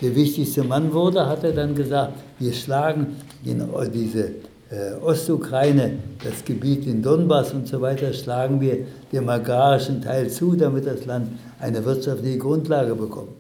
der 0.01 0.15
wichtigste 0.15 0.62
Mann 0.62 0.93
wurde, 0.93 1.27
hat 1.27 1.43
er 1.43 1.53
dann 1.53 1.74
gesagt, 1.74 2.12
wir 2.39 2.53
schlagen 2.53 3.16
in 3.45 3.62
diese 3.93 4.31
äh, 4.70 4.95
Ostukraine, 5.03 5.99
das 6.23 6.45
Gebiet 6.45 6.86
in 6.86 7.03
Donbass 7.03 7.53
und 7.53 7.66
so 7.69 7.81
weiter, 7.81 8.12
schlagen 8.12 8.61
wir 8.61 8.78
dem 9.12 9.28
agrarischen 9.28 10.03
Teil 10.03 10.28
zu, 10.28 10.55
damit 10.55 10.86
das 10.86 11.07
Land 11.07 11.28
eine 11.61 11.85
wirtschaftliche 11.85 12.39
Grundlage 12.39 12.95
bekommt. 12.95 13.31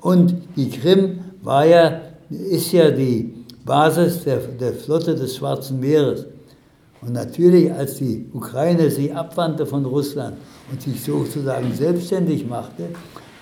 Und 0.00 0.34
die 0.56 0.68
Krim 0.70 1.20
war 1.42 1.64
ja, 1.64 2.00
ist 2.30 2.72
ja 2.72 2.90
die 2.90 3.34
Basis 3.64 4.24
der, 4.24 4.38
der 4.38 4.72
Flotte 4.72 5.14
des 5.14 5.36
Schwarzen 5.36 5.78
Meeres. 5.78 6.26
Und 7.00 7.12
natürlich, 7.12 7.72
als 7.72 7.96
die 7.96 8.26
Ukraine 8.32 8.90
sich 8.90 9.14
abwandte 9.14 9.66
von 9.66 9.84
Russland 9.84 10.36
und 10.70 10.82
sich 10.82 11.02
sozusagen 11.02 11.72
selbstständig 11.74 12.46
machte, 12.48 12.84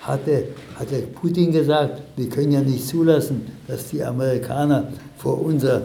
hatte, 0.02 0.44
hatte 0.76 1.02
Putin 1.14 1.52
gesagt, 1.52 2.00
wir 2.16 2.28
können 2.28 2.52
ja 2.52 2.60
nicht 2.60 2.86
zulassen, 2.86 3.46
dass 3.66 3.88
die 3.88 4.02
Amerikaner 4.02 4.88
vor 5.16 5.42
unser, 5.42 5.78
äh, 5.78 5.82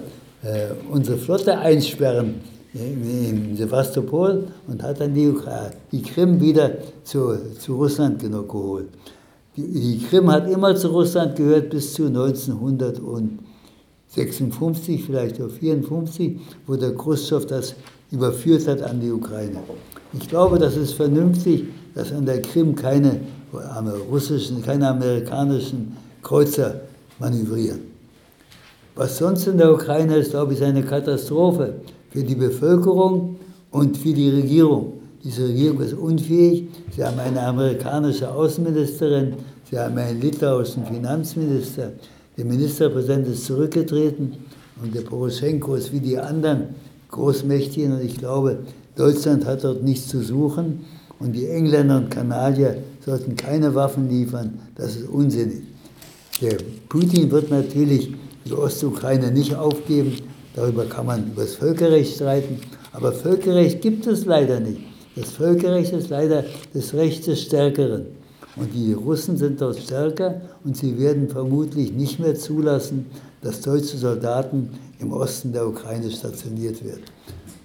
unsere 0.91 1.17
Flotte 1.17 1.57
einsperren 1.57 2.35
in 2.73 3.55
Sevastopol 3.55 4.47
und 4.67 4.83
hat 4.83 4.99
dann 4.99 5.13
die, 5.13 5.33
die 5.91 6.01
Krim 6.01 6.41
wieder 6.41 6.71
zu, 7.03 7.35
zu 7.57 7.75
Russland 7.75 8.19
geholt. 8.19 8.89
Die, 9.55 10.03
Krim 10.09 10.29
hat 10.29 10.49
immer 10.49 10.75
zu 10.75 10.89
Russland 10.89 11.37
gehört 11.37 11.69
bis 11.69 11.93
zu 11.93 12.07
1900 12.07 12.99
und 12.99 13.39
56, 14.09 15.03
vielleicht 15.05 15.41
auch 15.41 15.49
54, 15.49 16.39
wo 16.67 16.75
der 16.75 16.93
Khrushchev 16.93 17.45
das 17.45 17.75
überführt 18.11 18.67
hat 18.67 18.81
an 18.81 18.99
die 18.99 19.11
Ukraine. 19.11 19.59
Ich 20.13 20.27
glaube, 20.27 20.59
das 20.59 20.75
ist 20.75 20.93
vernünftig, 20.93 21.65
dass 21.93 22.11
an 22.11 22.25
der 22.25 22.41
Krim 22.41 22.75
keine 22.75 23.21
russischen, 24.11 24.61
keine 24.61 24.89
amerikanischen 24.89 25.95
Kreuzer 26.21 26.81
manövrieren. 27.19 27.94
Was 28.95 29.17
sonst 29.17 29.45
in 29.47 29.57
der 29.57 29.73
Ukraine 29.73 30.15
ist, 30.15 30.31
glaube 30.31 30.53
ich, 30.53 30.63
eine 30.63 30.81
Katastrophe 30.81 31.73
für 32.11 32.23
die 32.23 32.35
Bevölkerung 32.35 33.35
und 33.71 33.97
für 33.97 34.13
die 34.13 34.29
Regierung. 34.29 34.93
Diese 35.21 35.49
Regierung 35.49 35.81
ist 35.81 35.93
unfähig. 35.93 36.69
Sie 36.95 37.03
haben 37.03 37.19
eine 37.19 37.41
amerikanische 37.41 38.31
Außenministerin, 38.31 39.33
sie 39.69 39.77
haben 39.77 39.97
einen 39.97 40.21
litauischen 40.21 40.85
Finanzminister, 40.85 41.91
der 42.37 42.45
Ministerpräsident 42.45 43.27
ist 43.27 43.45
zurückgetreten 43.45 44.37
und 44.81 44.95
der 44.95 45.01
Poroschenko 45.01 45.75
ist 45.75 45.91
wie 45.91 45.99
die 45.99 46.17
anderen 46.17 46.75
Großmächtigen 47.09 47.93
und 47.93 48.01
ich 48.01 48.17
glaube, 48.17 48.59
Deutschland 48.95 49.45
hat 49.45 49.63
dort 49.63 49.83
nichts 49.83 50.07
zu 50.07 50.21
suchen 50.21 50.85
und 51.19 51.33
die 51.33 51.47
Engländer 51.47 51.97
und 51.97 52.11
Kanadier 52.11 52.77
sollten 53.05 53.35
keine 53.35 53.73
Waffen 53.73 54.09
liefern. 54.09 54.59
Das 54.75 54.95
ist 54.95 55.09
unsinnig. 55.09 55.63
Der 56.41 56.57
Putin 56.89 57.31
wird 57.31 57.49
natürlich 57.49 58.13
die 58.45 58.53
Ostukraine 58.53 59.31
nicht 59.31 59.55
aufgeben. 59.55 60.17
Darüber 60.55 60.85
kann 60.85 61.05
man 61.05 61.31
über 61.31 61.41
das 61.41 61.55
Völkerrecht 61.55 62.15
streiten. 62.15 62.59
Aber 62.93 63.11
Völkerrecht 63.11 63.81
gibt 63.81 64.07
es 64.07 64.25
leider 64.25 64.59
nicht. 64.59 64.81
Das 65.15 65.31
Völkerrecht 65.31 65.93
ist 65.93 66.09
leider 66.09 66.45
das 66.73 66.93
Recht 66.93 67.27
des 67.27 67.41
Stärkeren. 67.41 68.05
Und 68.55 68.73
die 68.73 68.93
Russen 68.93 69.37
sind 69.37 69.59
dort 69.59 69.77
stärker 69.77 70.41
und 70.63 70.77
sie 70.77 70.97
werden 70.97 71.27
vermutlich 71.27 71.91
nicht 71.91 72.19
mehr 72.19 72.35
zulassen, 72.35 73.07
dass 73.41 73.61
deutsche 73.61 73.97
Soldaten 73.97 74.69
im 74.99 75.11
Osten 75.11 75.51
der 75.51 75.67
Ukraine 75.67 76.09
stationiert 76.09 76.83
werden. 76.83 77.03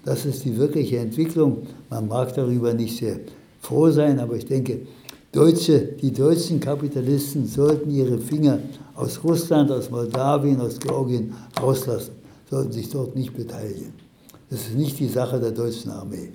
Das 0.05 0.27
ist 0.27 0.45
die 0.45 0.57
wirkliche 0.57 0.99
Entwicklung. 0.99 1.67
Man 1.91 2.09
mag 2.09 2.35
darüber 2.35 2.75
nicht 2.75 2.99
sehr 2.99 3.21
froh 3.61 3.91
sein, 3.91 4.19
aber 4.19 4.35
ich 4.35 4.47
denke, 4.47 4.81
Deutsche, 5.33 5.79
die 5.79 6.13
deutschen 6.13 6.59
Kapitalisten 6.59 7.47
sollten 7.47 7.89
ihre 7.91 8.19
Finger 8.19 8.59
aus 8.97 9.23
Russland, 9.23 9.71
aus 9.71 9.89
Moldawien, 9.89 10.61
aus 10.61 10.81
Georgien 10.81 11.33
rauslassen, 11.61 12.17
sollten 12.51 12.73
sich 12.73 12.91
dort 12.91 13.15
nicht 13.15 13.37
beteiligen. 13.37 13.95
Das 14.51 14.63
ist 14.63 14.75
nicht 14.75 14.99
die 14.99 15.07
Sache 15.07 15.39
der 15.39 15.53
deutschen 15.53 15.93
Armee. 15.93 16.33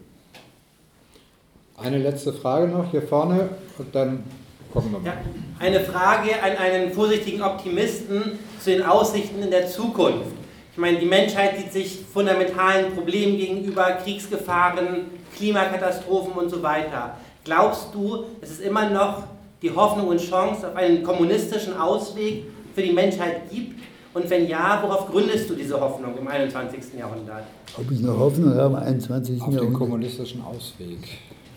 Eine 1.76 1.98
letzte 1.98 2.32
Frage 2.32 2.70
noch 2.70 2.90
hier 2.90 3.02
vorne 3.02 3.50
und 3.78 3.94
dann 3.94 4.24
gucken 4.72 4.94
wir 4.94 5.00
mal. 5.00 5.08
Ja, 5.08 5.18
eine 5.60 5.82
Frage 5.82 6.42
an 6.42 6.56
einen 6.56 6.94
vorsichtigen 6.94 7.42
Optimisten 7.42 8.40
zu 8.62 8.70
den 8.70 8.84
Aussichten 8.84 9.44
in 9.44 9.52
der 9.52 9.68
Zukunft. 9.68 10.32
Ich 10.72 10.78
meine, 10.78 11.00
die 11.00 11.06
Menschheit 11.06 11.58
sieht 11.58 11.74
sich 11.74 12.00
fundamentalen 12.14 12.94
Problemen 12.94 13.38
gegenüber, 13.38 13.92
Kriegsgefahren, 14.04 15.08
Klimakatastrophen 15.36 16.32
und 16.32 16.50
so 16.50 16.64
weiter. 16.64 17.18
Glaubst 17.46 17.90
du, 17.94 18.24
es 18.42 18.50
ist 18.54 18.62
immer 18.62 18.90
noch 18.90 19.22
die 19.62 19.70
Hoffnung 19.70 20.08
und 20.08 20.20
Chance 20.20 20.68
auf 20.68 20.76
einen 20.76 21.04
kommunistischen 21.04 21.78
Ausweg 21.78 22.46
für 22.74 22.82
die 22.82 22.92
Menschheit 22.92 23.52
gibt? 23.52 23.80
Und 24.16 24.28
wenn 24.32 24.48
ja, 24.48 24.80
worauf 24.82 25.12
gründest 25.12 25.48
du 25.52 25.54
diese 25.54 25.80
Hoffnung 25.80 26.18
im 26.18 26.28
21. 26.28 26.98
Jahrhundert? 26.98 27.44
Ob 27.78 27.92
ich 27.92 28.00
noch 28.00 28.18
Hoffnung 28.18 28.56
habe 28.56 28.78
im 28.78 28.84
21. 28.84 29.40
Auf 29.40 29.48
den 29.48 29.54
Jahrhundert? 29.54 29.80
kommunistischen 29.80 30.42
Ausweg. 30.42 30.98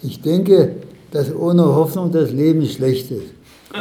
Ich 0.03 0.21
denke, 0.21 0.77
dass 1.11 1.35
ohne 1.35 1.65
Hoffnung 1.65 2.13
das 2.13 2.33
Leben 2.33 2.67
schlecht 2.67 3.11
ist. 3.11 3.33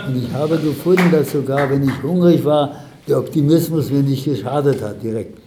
Und 0.07 0.23
ich 0.23 0.31
habe 0.31 0.57
gefunden, 0.59 1.11
dass 1.11 1.31
sogar, 1.33 1.69
wenn 1.69 1.83
ich 1.83 2.03
hungrig 2.03 2.45
war, 2.45 2.71
der 3.05 3.19
Optimismus 3.19 3.91
mir 3.91 4.03
nicht 4.03 4.23
geschadet 4.23 4.81
hat 4.81 5.03
direkt. 5.03 5.39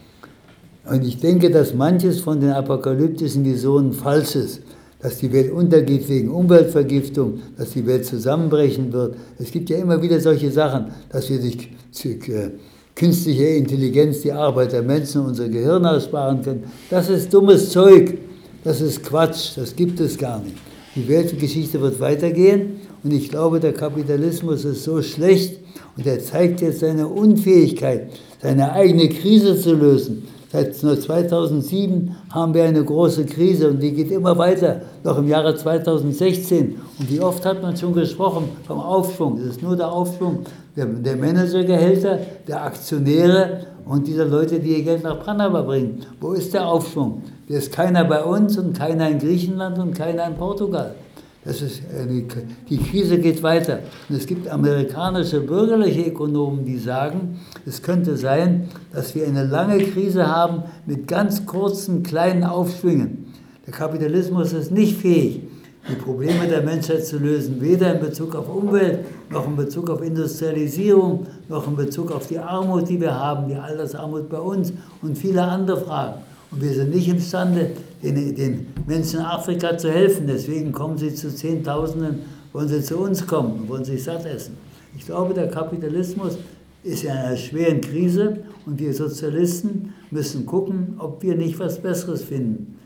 Und 0.84 1.06
ich 1.06 1.18
denke, 1.18 1.50
dass 1.50 1.72
manches 1.72 2.20
von 2.20 2.38
den 2.38 2.50
apokalyptischen 2.50 3.46
Visionen 3.46 3.94
falsch 3.94 4.34
ist. 4.34 4.60
Dass 5.02 5.18
die 5.18 5.32
Welt 5.32 5.50
untergeht 5.50 6.08
wegen 6.08 6.30
Umweltvergiftung, 6.30 7.40
dass 7.56 7.70
die 7.70 7.86
Welt 7.86 8.04
zusammenbrechen 8.04 8.92
wird. 8.92 9.16
Es 9.38 9.50
gibt 9.50 9.70
ja 9.70 9.78
immer 9.78 10.02
wieder 10.02 10.20
solche 10.20 10.50
Sachen, 10.50 10.86
dass 11.10 11.30
wir 11.30 11.38
durch 11.38 11.68
äh, 12.04 12.50
künstliche 12.94 13.44
Intelligenz 13.44 14.20
die 14.20 14.32
Arbeit 14.32 14.72
der 14.72 14.82
Menschen, 14.82 15.22
unser 15.22 15.48
Gehirn 15.48 15.86
aussparen 15.86 16.42
können. 16.42 16.64
Das 16.90 17.08
ist 17.08 17.32
dummes 17.32 17.70
Zeug. 17.70 18.18
Das 18.62 18.82
ist 18.82 19.02
Quatsch. 19.02 19.56
Das 19.56 19.74
gibt 19.74 20.00
es 20.00 20.18
gar 20.18 20.42
nicht. 20.42 20.56
Die 20.96 21.08
Weltgeschichte 21.08 21.80
wird 21.80 22.00
weitergehen 22.00 22.80
und 23.02 23.12
ich 23.12 23.30
glaube, 23.30 23.60
der 23.60 23.72
Kapitalismus 23.72 24.64
ist 24.64 24.82
so 24.82 25.00
schlecht 25.02 25.60
und 25.96 26.04
er 26.04 26.18
zeigt 26.18 26.60
jetzt 26.60 26.80
seine 26.80 27.06
Unfähigkeit, 27.06 28.10
seine 28.42 28.72
eigene 28.72 29.08
Krise 29.08 29.58
zu 29.58 29.74
lösen. 29.74 30.26
Seit 30.52 30.74
2007 30.74 32.16
haben 32.32 32.54
wir 32.54 32.64
eine 32.64 32.84
große 32.84 33.24
Krise 33.24 33.70
und 33.70 33.80
die 33.80 33.92
geht 33.92 34.10
immer 34.10 34.36
weiter, 34.36 34.80
noch 35.04 35.16
im 35.18 35.28
Jahre 35.28 35.54
2016. 35.54 36.76
Und 36.98 37.08
wie 37.08 37.20
oft 37.20 37.46
hat 37.46 37.62
man 37.62 37.76
schon 37.76 37.94
gesprochen 37.94 38.48
vom 38.66 38.80
Aufschwung? 38.80 39.36
Das 39.36 39.56
ist 39.56 39.62
nur 39.62 39.76
der 39.76 39.92
Aufschwung 39.92 40.40
der, 40.74 40.86
der 40.86 41.14
Managergehälter, 41.16 42.18
der 42.48 42.64
Aktionäre 42.64 43.66
und 43.86 44.08
dieser 44.08 44.24
Leute, 44.24 44.58
die 44.58 44.78
ihr 44.78 44.82
Geld 44.82 45.04
nach 45.04 45.22
Panama 45.24 45.62
bringen. 45.62 46.00
Wo 46.20 46.32
ist 46.32 46.52
der 46.52 46.66
Aufschwung? 46.66 47.22
Der 47.48 47.58
ist 47.58 47.70
keiner 47.72 48.04
bei 48.04 48.24
uns 48.24 48.58
und 48.58 48.76
keiner 48.76 49.08
in 49.08 49.20
Griechenland 49.20 49.78
und 49.78 49.94
keiner 49.94 50.26
in 50.26 50.34
Portugal. 50.34 50.96
Das 51.44 51.62
ist 51.62 51.82
eine, 51.98 52.22
die 52.68 52.76
Krise 52.76 53.18
geht 53.18 53.42
weiter. 53.42 53.78
Und 54.08 54.16
es 54.16 54.26
gibt 54.26 54.46
amerikanische 54.46 55.40
bürgerliche 55.40 56.02
Ökonomen, 56.02 56.66
die 56.66 56.76
sagen, 56.76 57.40
es 57.64 57.82
könnte 57.82 58.16
sein, 58.18 58.68
dass 58.92 59.14
wir 59.14 59.26
eine 59.26 59.44
lange 59.44 59.78
Krise 59.78 60.26
haben 60.26 60.64
mit 60.84 61.08
ganz 61.08 61.46
kurzen, 61.46 62.02
kleinen 62.02 62.44
Aufschwingen. 62.44 63.32
Der 63.66 63.72
Kapitalismus 63.72 64.52
ist 64.52 64.70
nicht 64.70 64.98
fähig, 64.98 65.40
die 65.88 65.94
Probleme 65.94 66.46
der 66.46 66.60
Menschheit 66.60 67.06
zu 67.06 67.18
lösen, 67.18 67.58
weder 67.60 67.94
in 67.94 68.00
Bezug 68.00 68.34
auf 68.34 68.54
Umwelt, 68.54 68.98
noch 69.30 69.46
in 69.46 69.56
Bezug 69.56 69.88
auf 69.88 70.02
Industrialisierung, 70.02 71.26
noch 71.48 71.66
in 71.66 71.76
Bezug 71.76 72.12
auf 72.12 72.26
die 72.26 72.38
Armut, 72.38 72.86
die 72.86 73.00
wir 73.00 73.14
haben, 73.14 73.48
die 73.48 73.54
Altersarmut 73.54 74.28
bei 74.28 74.38
uns 74.38 74.74
und 75.00 75.16
viele 75.16 75.42
andere 75.42 75.80
Fragen. 75.80 76.20
Und 76.50 76.60
wir 76.62 76.74
sind 76.74 76.94
nicht 76.94 77.08
imstande, 77.08 77.70
den, 78.02 78.34
den 78.34 78.66
Menschen 78.86 79.20
in 79.20 79.26
Afrika 79.26 79.76
zu 79.76 79.90
helfen. 79.90 80.26
Deswegen 80.26 80.72
kommen 80.72 80.96
sie 80.98 81.14
zu 81.14 81.34
Zehntausenden, 81.34 82.20
wollen 82.52 82.68
sie 82.68 82.82
zu 82.82 82.98
uns 82.98 83.26
kommen, 83.26 83.68
wollen 83.68 83.84
sich 83.84 84.02
satt 84.02 84.26
essen. 84.26 84.56
Ich 84.96 85.06
glaube, 85.06 85.34
der 85.34 85.48
Kapitalismus 85.48 86.38
ist 86.82 87.04
in 87.04 87.10
einer 87.10 87.36
schweren 87.36 87.80
Krise 87.80 88.38
und 88.66 88.78
wir 88.78 88.92
Sozialisten 88.94 89.94
müssen 90.10 90.46
gucken, 90.46 90.94
ob 90.98 91.22
wir 91.22 91.36
nicht 91.36 91.58
was 91.58 91.80
Besseres 91.80 92.22
finden. 92.22 92.78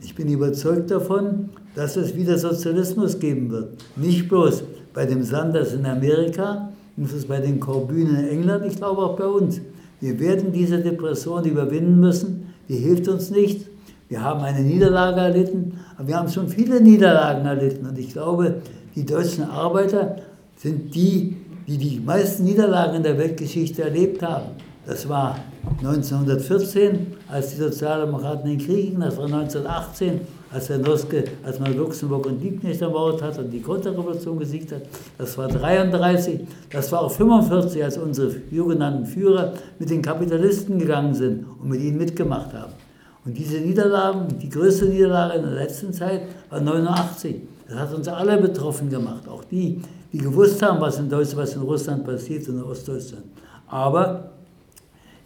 Ich 0.00 0.14
bin 0.14 0.28
überzeugt 0.28 0.90
davon, 0.90 1.50
dass 1.74 1.96
es 1.96 2.14
wieder 2.14 2.38
Sozialismus 2.38 3.18
geben 3.18 3.50
wird. 3.50 3.78
Nicht 3.96 4.28
bloß 4.28 4.64
bei 4.92 5.06
dem 5.06 5.22
Sanders 5.22 5.72
in 5.72 5.86
Amerika, 5.86 6.72
nicht 6.96 7.10
bloß 7.10 7.24
bei 7.24 7.40
den 7.40 7.58
Corbyn 7.60 8.08
in 8.08 8.28
England, 8.28 8.66
ich 8.66 8.76
glaube 8.76 9.02
auch 9.02 9.16
bei 9.16 9.26
uns. 9.26 9.60
Wir 10.00 10.18
werden 10.20 10.52
diese 10.52 10.78
Depression 10.78 11.44
überwinden 11.44 11.98
müssen 11.98 12.48
die 12.68 12.76
hilft 12.76 13.08
uns 13.08 13.30
nicht. 13.30 13.66
Wir 14.08 14.22
haben 14.22 14.40
eine 14.40 14.60
Niederlage 14.60 15.20
erlitten, 15.20 15.80
aber 15.96 16.08
wir 16.08 16.16
haben 16.16 16.28
schon 16.28 16.48
viele 16.48 16.80
Niederlagen 16.80 17.44
erlitten. 17.44 17.86
Und 17.86 17.98
ich 17.98 18.12
glaube, 18.12 18.62
die 18.94 19.04
deutschen 19.04 19.44
Arbeiter 19.44 20.16
sind 20.56 20.94
die, 20.94 21.36
die 21.66 21.76
die 21.76 22.00
meisten 22.00 22.44
Niederlagen 22.44 22.96
in 22.96 23.02
der 23.02 23.18
Weltgeschichte 23.18 23.82
erlebt 23.82 24.22
haben. 24.22 24.46
Das 24.86 25.06
war 25.06 25.36
1914, 25.82 27.08
als 27.28 27.50
die 27.50 27.56
Sozialdemokraten 27.56 28.48
den 28.48 28.58
Krieg 28.58 28.86
gingen. 28.86 29.00
Das 29.02 29.18
war 29.18 29.26
1918, 29.26 30.20
als 30.50 30.70
Herr 30.70 30.78
Noske, 30.78 31.24
als 31.44 31.60
man 31.60 31.76
Luxemburg 31.76 32.24
und 32.24 32.42
Liebknecht 32.42 32.80
ermordet 32.80 33.20
hat 33.20 33.38
und 33.38 33.50
die 33.50 33.60
Konterrevolution 33.60 34.38
gesiegt 34.38 34.72
hat. 34.72 34.82
Das 35.18 35.36
war 35.36 35.48
33. 35.48 36.40
Das 36.70 36.90
war 36.90 37.02
auch 37.02 37.10
45, 37.10 37.84
als 37.84 37.98
unsere 37.98 38.32
sogenannten 38.50 39.04
Führer 39.04 39.52
mit 39.78 39.90
den 39.90 40.00
Kapitalisten 40.00 40.78
gegangen 40.78 41.12
sind 41.12 41.44
und 41.60 41.68
mit 41.68 41.82
ihnen 41.82 41.98
mitgemacht 41.98 42.54
haben. 42.54 42.72
Und 43.24 43.36
diese 43.36 43.58
Niederlagen, 43.58 44.38
die 44.40 44.48
größte 44.48 44.86
Niederlage 44.86 45.38
in 45.38 45.42
der 45.44 45.54
letzten 45.54 45.92
Zeit 45.92 46.22
war 46.50 46.60
89. 46.60 47.36
Das 47.68 47.78
hat 47.78 47.94
uns 47.94 48.08
alle 48.08 48.38
betroffen 48.38 48.88
gemacht, 48.88 49.28
auch 49.28 49.44
die, 49.44 49.80
die 50.12 50.18
gewusst 50.18 50.62
haben, 50.62 50.80
was 50.80 50.98
in 50.98 51.08
Deutschland, 51.08 51.42
was 51.42 51.54
in 51.54 51.62
Russland 51.62 52.04
passiert 52.04 52.48
und 52.48 52.56
in 52.56 52.62
Ostdeutschland. 52.62 53.24
Aber 53.66 54.30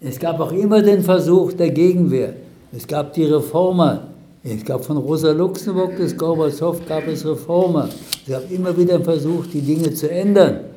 es 0.01 0.19
gab 0.19 0.39
auch 0.41 0.51
immer 0.51 0.81
den 0.81 1.01
Versuch 1.01 1.53
der 1.53 1.69
Gegenwehr. 1.69 2.33
Es 2.75 2.85
gab 2.85 3.13
die 3.13 3.25
Reformer. 3.25 4.07
Es 4.43 4.65
gab 4.65 4.83
von 4.83 4.97
Rosa 4.97 5.31
Luxemburg 5.31 5.95
bis 5.95 6.17
Gorbatschow 6.17 6.85
gab 6.85 7.07
es 7.07 7.25
Reformer. 7.25 7.87
Es 8.25 8.33
gab 8.33 8.51
immer 8.51 8.75
wieder 8.75 8.95
einen 8.95 9.05
Versuch, 9.05 9.45
die 9.45 9.61
Dinge 9.61 9.93
zu 9.93 10.11
ändern. 10.11 10.72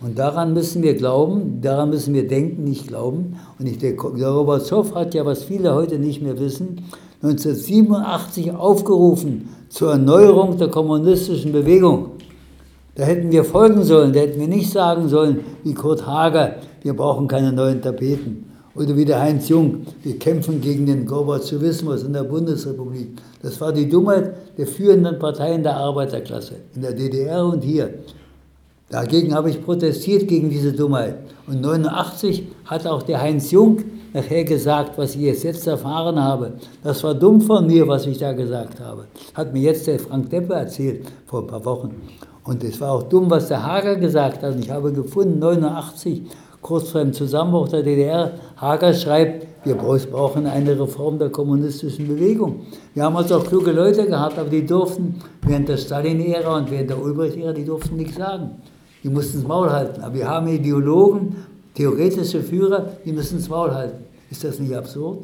Und 0.00 0.18
daran 0.18 0.52
müssen 0.52 0.82
wir 0.82 0.94
glauben, 0.94 1.60
daran 1.62 1.90
müssen 1.90 2.12
wir 2.12 2.28
denken, 2.28 2.64
nicht 2.64 2.88
glauben. 2.88 3.36
Und 3.58 3.66
ich, 3.66 3.78
der 3.78 3.94
Gorbatschow 3.94 4.94
hat 4.94 5.14
ja, 5.14 5.24
was 5.24 5.44
viele 5.44 5.74
heute 5.74 5.98
nicht 5.98 6.20
mehr 6.20 6.38
wissen, 6.38 6.82
1987 7.22 8.52
aufgerufen 8.54 9.48
zur 9.70 9.92
Erneuerung 9.92 10.58
der 10.58 10.68
kommunistischen 10.68 11.52
Bewegung. 11.52 12.10
Da 12.94 13.04
hätten 13.04 13.32
wir 13.32 13.44
folgen 13.44 13.84
sollen, 13.84 14.12
da 14.12 14.20
hätten 14.20 14.40
wir 14.40 14.48
nicht 14.48 14.70
sagen 14.70 15.08
sollen, 15.08 15.40
wie 15.64 15.74
Kurt 15.74 16.06
Hager, 16.06 16.56
wir 16.82 16.94
brauchen 16.94 17.26
keine 17.26 17.52
neuen 17.52 17.80
Tapeten. 17.80 18.44
Oder 18.74 18.94
wie 18.94 19.06
der 19.06 19.20
Heinz 19.20 19.48
Jung, 19.48 19.86
wir 20.02 20.18
kämpfen 20.18 20.60
gegen 20.60 20.84
den 20.84 21.06
Gorbatschowismus 21.06 22.02
in 22.02 22.12
der 22.12 22.24
Bundesrepublik. 22.24 23.08
Das 23.42 23.58
war 23.60 23.72
die 23.72 23.88
Dummheit 23.88 24.34
der 24.58 24.66
führenden 24.66 25.18
Parteien 25.18 25.62
der 25.62 25.76
Arbeiterklasse, 25.76 26.56
in 26.74 26.82
der 26.82 26.92
DDR 26.92 27.46
und 27.46 27.64
hier. 27.64 27.94
Dagegen 28.88 29.34
habe 29.34 29.50
ich 29.50 29.64
protestiert 29.64 30.28
gegen 30.28 30.48
diese 30.48 30.72
Dummheit. 30.72 31.16
Und 31.48 31.60
89 31.60 32.46
hat 32.64 32.86
auch 32.86 33.02
der 33.02 33.20
Heinz 33.20 33.50
Jung 33.50 33.78
nachher 34.12 34.44
gesagt, 34.44 34.96
was 34.96 35.16
ich 35.16 35.22
jetzt 35.22 35.66
erfahren 35.66 36.22
habe. 36.22 36.52
Das 36.84 37.02
war 37.02 37.14
dumm 37.14 37.40
von 37.40 37.66
mir, 37.66 37.88
was 37.88 38.06
ich 38.06 38.18
da 38.18 38.32
gesagt 38.32 38.78
habe. 38.78 39.06
Hat 39.34 39.52
mir 39.52 39.62
jetzt 39.62 39.88
der 39.88 39.98
Frank 39.98 40.30
Deppe 40.30 40.54
erzählt 40.54 41.04
vor 41.26 41.40
ein 41.40 41.46
paar 41.48 41.64
Wochen. 41.64 41.96
Und 42.44 42.62
es 42.62 42.80
war 42.80 42.92
auch 42.92 43.02
dumm, 43.02 43.28
was 43.28 43.48
der 43.48 43.66
Hager 43.66 43.96
gesagt 43.96 44.44
hat. 44.44 44.54
Und 44.54 44.60
ich 44.60 44.70
habe 44.70 44.92
gefunden, 44.92 45.40
89 45.40 46.22
kurz 46.62 46.90
vor 46.90 47.00
dem 47.00 47.12
Zusammenbruch 47.12 47.68
der 47.68 47.82
DDR, 47.82 48.32
Hager 48.56 48.92
schreibt, 48.94 49.46
wir 49.64 49.74
brauchen 49.74 50.46
eine 50.46 50.78
Reform 50.78 51.18
der 51.18 51.30
kommunistischen 51.30 52.08
Bewegung. 52.08 52.66
Wir 52.94 53.04
haben 53.04 53.16
also 53.16 53.36
auch 53.36 53.44
kluge 53.44 53.72
Leute 53.72 54.06
gehabt, 54.06 54.38
aber 54.38 54.48
die 54.48 54.64
durften 54.64 55.16
während 55.42 55.68
der 55.68 55.76
Stalin-Ära 55.76 56.56
und 56.56 56.70
während 56.70 56.90
der 56.90 57.02
Ulbricht-Ära, 57.02 57.52
die 57.52 57.64
durften 57.64 57.96
nichts 57.96 58.16
sagen. 58.16 58.62
Die 59.02 59.08
mussten 59.08 59.38
das 59.38 59.48
Maul 59.48 59.70
halten. 59.70 60.02
Aber 60.02 60.14
wir 60.14 60.28
haben 60.28 60.48
Ideologen, 60.48 61.36
theoretische 61.74 62.42
Führer, 62.42 62.90
die 63.04 63.12
müssen 63.12 63.38
das 63.38 63.48
Maul 63.48 63.72
halten. 63.72 64.04
Ist 64.30 64.42
das 64.44 64.58
nicht 64.58 64.74
absurd? 64.74 65.18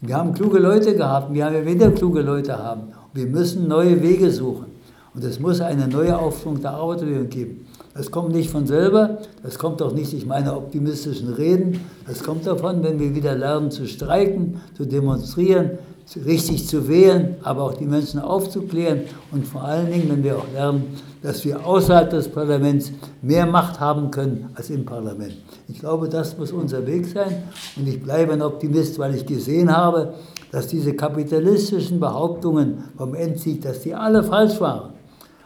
Wir 0.00 0.16
haben 0.16 0.32
kluge 0.32 0.58
Leute 0.58 0.94
gehabt, 0.94 1.34
wir 1.34 1.44
haben 1.44 1.66
wieder 1.66 1.90
kluge 1.90 2.22
Leute 2.22 2.56
haben. 2.56 2.92
Wir 3.12 3.26
müssen 3.26 3.66
neue 3.66 4.00
Wege 4.00 4.30
suchen. 4.30 4.66
Und 5.14 5.24
es 5.24 5.40
muss 5.40 5.60
eine 5.60 5.88
neue 5.88 6.16
Aufschwung 6.16 6.60
der 6.60 6.72
Arbeiterbewegung 6.72 7.28
geben. 7.28 7.66
Das 7.94 8.12
kommt 8.12 8.32
nicht 8.32 8.50
von 8.50 8.64
selber, 8.68 9.18
das 9.42 9.58
kommt 9.58 9.82
auch 9.82 9.92
nicht 9.92 10.12
durch 10.12 10.24
meine 10.24 10.54
optimistischen 10.54 11.32
Reden, 11.32 11.80
das 12.06 12.22
kommt 12.22 12.46
davon, 12.46 12.84
wenn 12.84 13.00
wir 13.00 13.12
wieder 13.12 13.34
lernen 13.34 13.72
zu 13.72 13.88
streiken, 13.88 14.60
zu 14.76 14.84
demonstrieren, 14.86 15.70
richtig 16.16 16.66
zu 16.66 16.88
wählen, 16.88 17.36
aber 17.42 17.62
auch 17.62 17.74
die 17.74 17.84
Menschen 17.84 18.20
aufzuklären 18.20 19.02
und 19.30 19.46
vor 19.46 19.62
allen 19.62 19.90
Dingen, 19.90 20.08
wenn 20.08 20.24
wir 20.24 20.38
auch 20.38 20.52
lernen, 20.52 20.96
dass 21.22 21.44
wir 21.44 21.66
außerhalb 21.66 22.08
des 22.10 22.28
Parlaments 22.28 22.92
mehr 23.20 23.46
Macht 23.46 23.78
haben 23.78 24.10
können 24.10 24.50
als 24.54 24.70
im 24.70 24.84
Parlament. 24.84 25.34
Ich 25.68 25.80
glaube, 25.80 26.08
das 26.08 26.38
muss 26.38 26.52
unser 26.52 26.86
Weg 26.86 27.06
sein 27.06 27.42
und 27.76 27.86
ich 27.86 28.02
bleibe 28.02 28.32
ein 28.32 28.42
Optimist, 28.42 28.98
weil 28.98 29.14
ich 29.14 29.26
gesehen 29.26 29.74
habe, 29.74 30.14
dass 30.50 30.66
diese 30.68 30.94
kapitalistischen 30.94 32.00
Behauptungen 32.00 32.84
vom 32.96 33.14
Endsieg, 33.14 33.60
dass 33.62 33.80
die 33.80 33.94
alle 33.94 34.22
falsch 34.22 34.60
waren. 34.60 34.94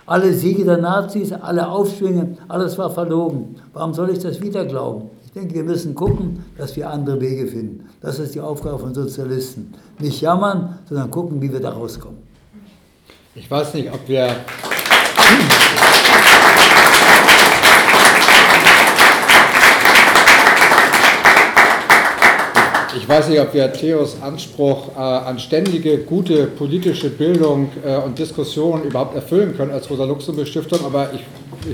Alle 0.07 0.33
Siege 0.33 0.65
der 0.65 0.79
Nazis, 0.79 1.33
alle 1.33 1.69
Aufschwünge, 1.69 2.37
alles 2.49 2.77
war 2.77 2.91
verlogen. 2.91 3.57
Warum 3.73 3.95
soll 3.95 4.11
ich 4.11 4.19
das 4.19 4.41
wieder 4.41 4.65
glauben? 4.65 5.11
Ich 5.35 5.41
denke, 5.41 5.55
wir 5.55 5.65
müssen 5.65 5.95
gucken, 5.95 6.45
dass 6.59 6.77
wir 6.77 6.91
andere 6.91 7.19
Wege 7.19 7.47
finden. 7.47 7.89
Das 8.03 8.19
ist 8.19 8.35
die 8.35 8.41
Aufgabe 8.41 8.79
von 8.79 8.93
Sozialisten. 8.93 9.73
Nicht 9.99 10.21
jammern, 10.21 10.81
sondern 10.87 11.11
gucken, 11.11 11.41
wie 11.41 11.51
wir 11.51 11.59
da 11.59 11.71
rauskommen. 11.71 12.19
Ich 13.35 13.51
weiß 13.51 13.73
nicht, 13.73 13.91
ob 13.91 14.07
wir. 14.07 14.37
Ich 22.95 23.09
weiß 23.09 23.29
nicht, 23.31 23.41
ob 23.41 23.55
wir 23.55 23.73
Theos 23.73 24.19
Anspruch 24.21 24.95
äh, 24.95 25.01
an 25.01 25.39
ständige, 25.39 25.97
gute 26.01 26.47
politische 26.47 27.09
Bildung 27.09 27.71
äh, 27.83 27.97
und 27.97 28.19
Diskussion 28.19 28.83
überhaupt 28.83 29.15
erfüllen 29.15 29.57
können 29.57 29.71
als 29.71 29.89
Rosa-Luxemburg-Stiftung, 29.89 30.85
aber 30.85 31.09
ich, 31.15 31.23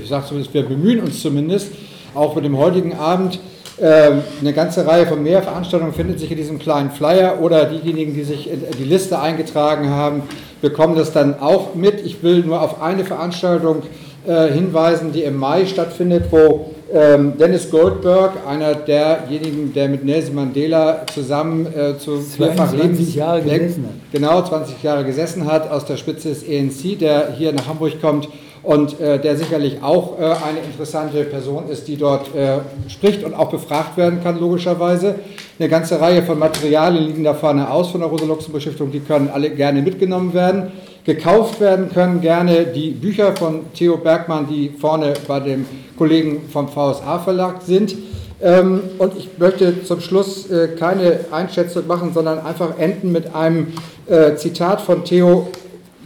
ich 0.01 0.07
sage 0.07 0.27
zumindest, 0.27 0.53
wir 0.53 0.63
bemühen 0.63 1.01
uns 1.01 1.21
zumindest, 1.21 1.73
auch 2.15 2.35
mit 2.35 2.45
dem 2.45 2.57
heutigen 2.57 2.93
Abend. 2.93 3.39
Äh, 3.79 4.11
eine 4.41 4.53
ganze 4.53 4.85
Reihe 4.85 5.07
von 5.07 5.23
mehr 5.23 5.41
Veranstaltungen 5.41 5.93
findet 5.93 6.19
sich 6.19 6.31
in 6.31 6.37
diesem 6.37 6.59
kleinen 6.59 6.91
Flyer 6.91 7.39
oder 7.41 7.65
diejenigen, 7.65 8.13
die 8.13 8.23
sich 8.23 8.51
in 8.51 8.61
die 8.77 8.83
Liste 8.83 9.19
eingetragen 9.19 9.89
haben, 9.89 10.23
bekommen 10.61 10.95
das 10.95 11.13
dann 11.13 11.39
auch 11.39 11.75
mit. 11.75 12.05
Ich 12.05 12.21
will 12.21 12.43
nur 12.43 12.61
auf 12.61 12.81
eine 12.81 13.05
Veranstaltung 13.05 13.83
äh, 14.27 14.51
hinweisen, 14.51 15.13
die 15.13 15.23
im 15.23 15.37
Mai 15.37 15.65
stattfindet, 15.65 16.25
wo 16.29 16.71
ähm, 16.93 17.37
Dennis 17.37 17.69
Goldberg, 17.69 18.33
einer 18.47 18.75
derjenigen, 18.75 19.73
der 19.73 19.87
mit 19.87 20.03
Nelson 20.03 20.35
Mandela 20.35 21.05
zusammen 21.13 21.65
äh, 21.67 21.97
zu 21.97 22.21
mehrfach 22.37 22.73
Lebens 22.73 23.15
Jahre 23.15 23.41
gesessen 23.41 23.85
hat. 23.85 24.11
Genau, 24.11 24.41
20 24.41 24.83
Jahre 24.83 25.05
gesessen 25.05 25.45
hat, 25.49 25.71
aus 25.71 25.85
der 25.85 25.97
Spitze 25.97 26.29
des 26.29 26.43
ENC, 26.43 26.99
der 26.99 27.33
hier 27.37 27.53
nach 27.53 27.67
Hamburg 27.67 28.01
kommt 28.01 28.27
und 28.63 28.99
äh, 28.99 29.19
der 29.19 29.37
sicherlich 29.37 29.81
auch 29.81 30.19
äh, 30.19 30.23
eine 30.23 30.59
interessante 30.65 31.23
Person 31.23 31.69
ist, 31.69 31.87
die 31.87 31.97
dort 31.97 32.35
äh, 32.35 32.59
spricht 32.89 33.23
und 33.23 33.33
auch 33.33 33.49
befragt 33.49 33.97
werden 33.97 34.21
kann, 34.21 34.39
logischerweise. 34.39 35.15
Eine 35.59 35.69
ganze 35.69 35.99
Reihe 35.99 36.23
von 36.23 36.39
Materialien 36.39 37.05
liegen 37.05 37.23
da 37.23 37.33
vorne 37.33 37.69
aus 37.69 37.91
von 37.91 38.01
der 38.01 38.09
Rosa-Luxemburg-Stiftung, 38.09 38.91
die 38.91 38.99
können 38.99 39.29
alle 39.29 39.49
gerne 39.49 39.81
mitgenommen 39.81 40.33
werden. 40.33 40.71
Gekauft 41.05 41.59
werden 41.59 41.89
können 41.89 42.21
gerne 42.21 42.65
die 42.65 42.91
Bücher 42.91 43.35
von 43.35 43.61
Theo 43.73 43.97
Bergmann, 43.97 44.47
die 44.47 44.69
vorne 44.69 45.13
bei 45.27 45.39
dem 45.39 45.65
Kollegen 45.97 46.41
vom 46.51 46.67
VSA 46.67 47.19
Verlag 47.19 47.61
sind. 47.61 47.95
Ähm, 48.41 48.81
und 48.97 49.17
ich 49.17 49.29
möchte 49.37 49.83
zum 49.83 49.99
Schluss 50.01 50.49
äh, 50.49 50.69
keine 50.79 51.21
Einschätzung 51.31 51.87
machen, 51.87 52.13
sondern 52.13 52.39
einfach 52.45 52.77
enden 52.77 53.11
mit 53.11 53.33
einem 53.35 53.73
äh, 54.07 54.35
Zitat 54.35 54.81
von 54.81 55.03
Theo 55.03 55.47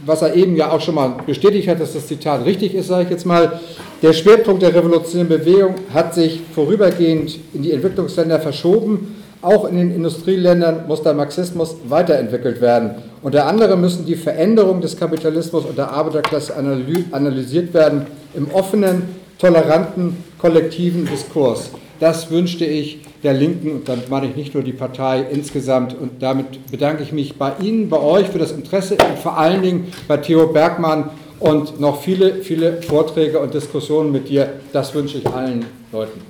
was 0.06 0.22
er 0.22 0.34
eben 0.34 0.56
ja 0.56 0.70
auch 0.70 0.80
schon 0.80 0.94
mal 0.94 1.14
bestätigt 1.26 1.68
hat, 1.68 1.80
dass 1.80 1.92
das 1.94 2.06
Zitat 2.06 2.44
richtig 2.44 2.74
ist, 2.74 2.88
sage 2.88 3.04
ich 3.04 3.10
jetzt 3.10 3.26
mal, 3.26 3.60
der 4.02 4.12
Schwerpunkt 4.12 4.62
der 4.62 4.74
revolutionären 4.74 5.28
Bewegung 5.28 5.74
hat 5.92 6.14
sich 6.14 6.40
vorübergehend 6.54 7.38
in 7.54 7.62
die 7.62 7.72
Entwicklungsländer 7.72 8.40
verschoben. 8.40 9.16
Auch 9.40 9.66
in 9.66 9.76
den 9.76 9.94
Industrieländern 9.94 10.86
muss 10.88 11.02
der 11.02 11.12
Marxismus 11.12 11.76
weiterentwickelt 11.88 12.60
werden. 12.60 12.92
Unter 13.22 13.46
anderem 13.46 13.80
müssen 13.80 14.06
die 14.06 14.16
Veränderungen 14.16 14.80
des 14.80 14.96
Kapitalismus 14.96 15.64
und 15.64 15.76
der 15.76 15.90
Arbeiterklasse 15.90 16.54
analysiert 16.56 17.74
werden 17.74 18.06
im 18.34 18.50
offenen, 18.52 19.02
toleranten, 19.38 20.16
kollektiven 20.38 21.06
Diskurs. 21.06 21.70
Das 22.00 22.30
wünschte 22.30 22.64
ich 22.64 22.98
der 23.22 23.34
Linken, 23.34 23.72
und 23.72 23.88
damit 23.88 24.10
meine 24.10 24.28
ich 24.28 24.36
nicht 24.36 24.54
nur 24.54 24.62
die 24.62 24.72
Partei 24.72 25.24
insgesamt. 25.30 25.94
Und 25.98 26.22
damit 26.22 26.70
bedanke 26.70 27.02
ich 27.02 27.12
mich 27.12 27.36
bei 27.36 27.52
Ihnen, 27.60 27.88
bei 27.88 28.00
euch 28.00 28.28
für 28.28 28.38
das 28.38 28.52
Interesse 28.52 28.94
und 28.94 29.18
vor 29.18 29.38
allen 29.38 29.62
Dingen 29.62 29.92
bei 30.08 30.16
Theo 30.18 30.48
Bergmann 30.48 31.10
und 31.40 31.80
noch 31.80 32.02
viele, 32.02 32.36
viele 32.42 32.82
Vorträge 32.82 33.38
und 33.38 33.54
Diskussionen 33.54 34.12
mit 34.12 34.28
dir. 34.28 34.54
Das 34.72 34.94
wünsche 34.94 35.18
ich 35.18 35.26
allen 35.26 35.64
Leuten. 35.92 36.20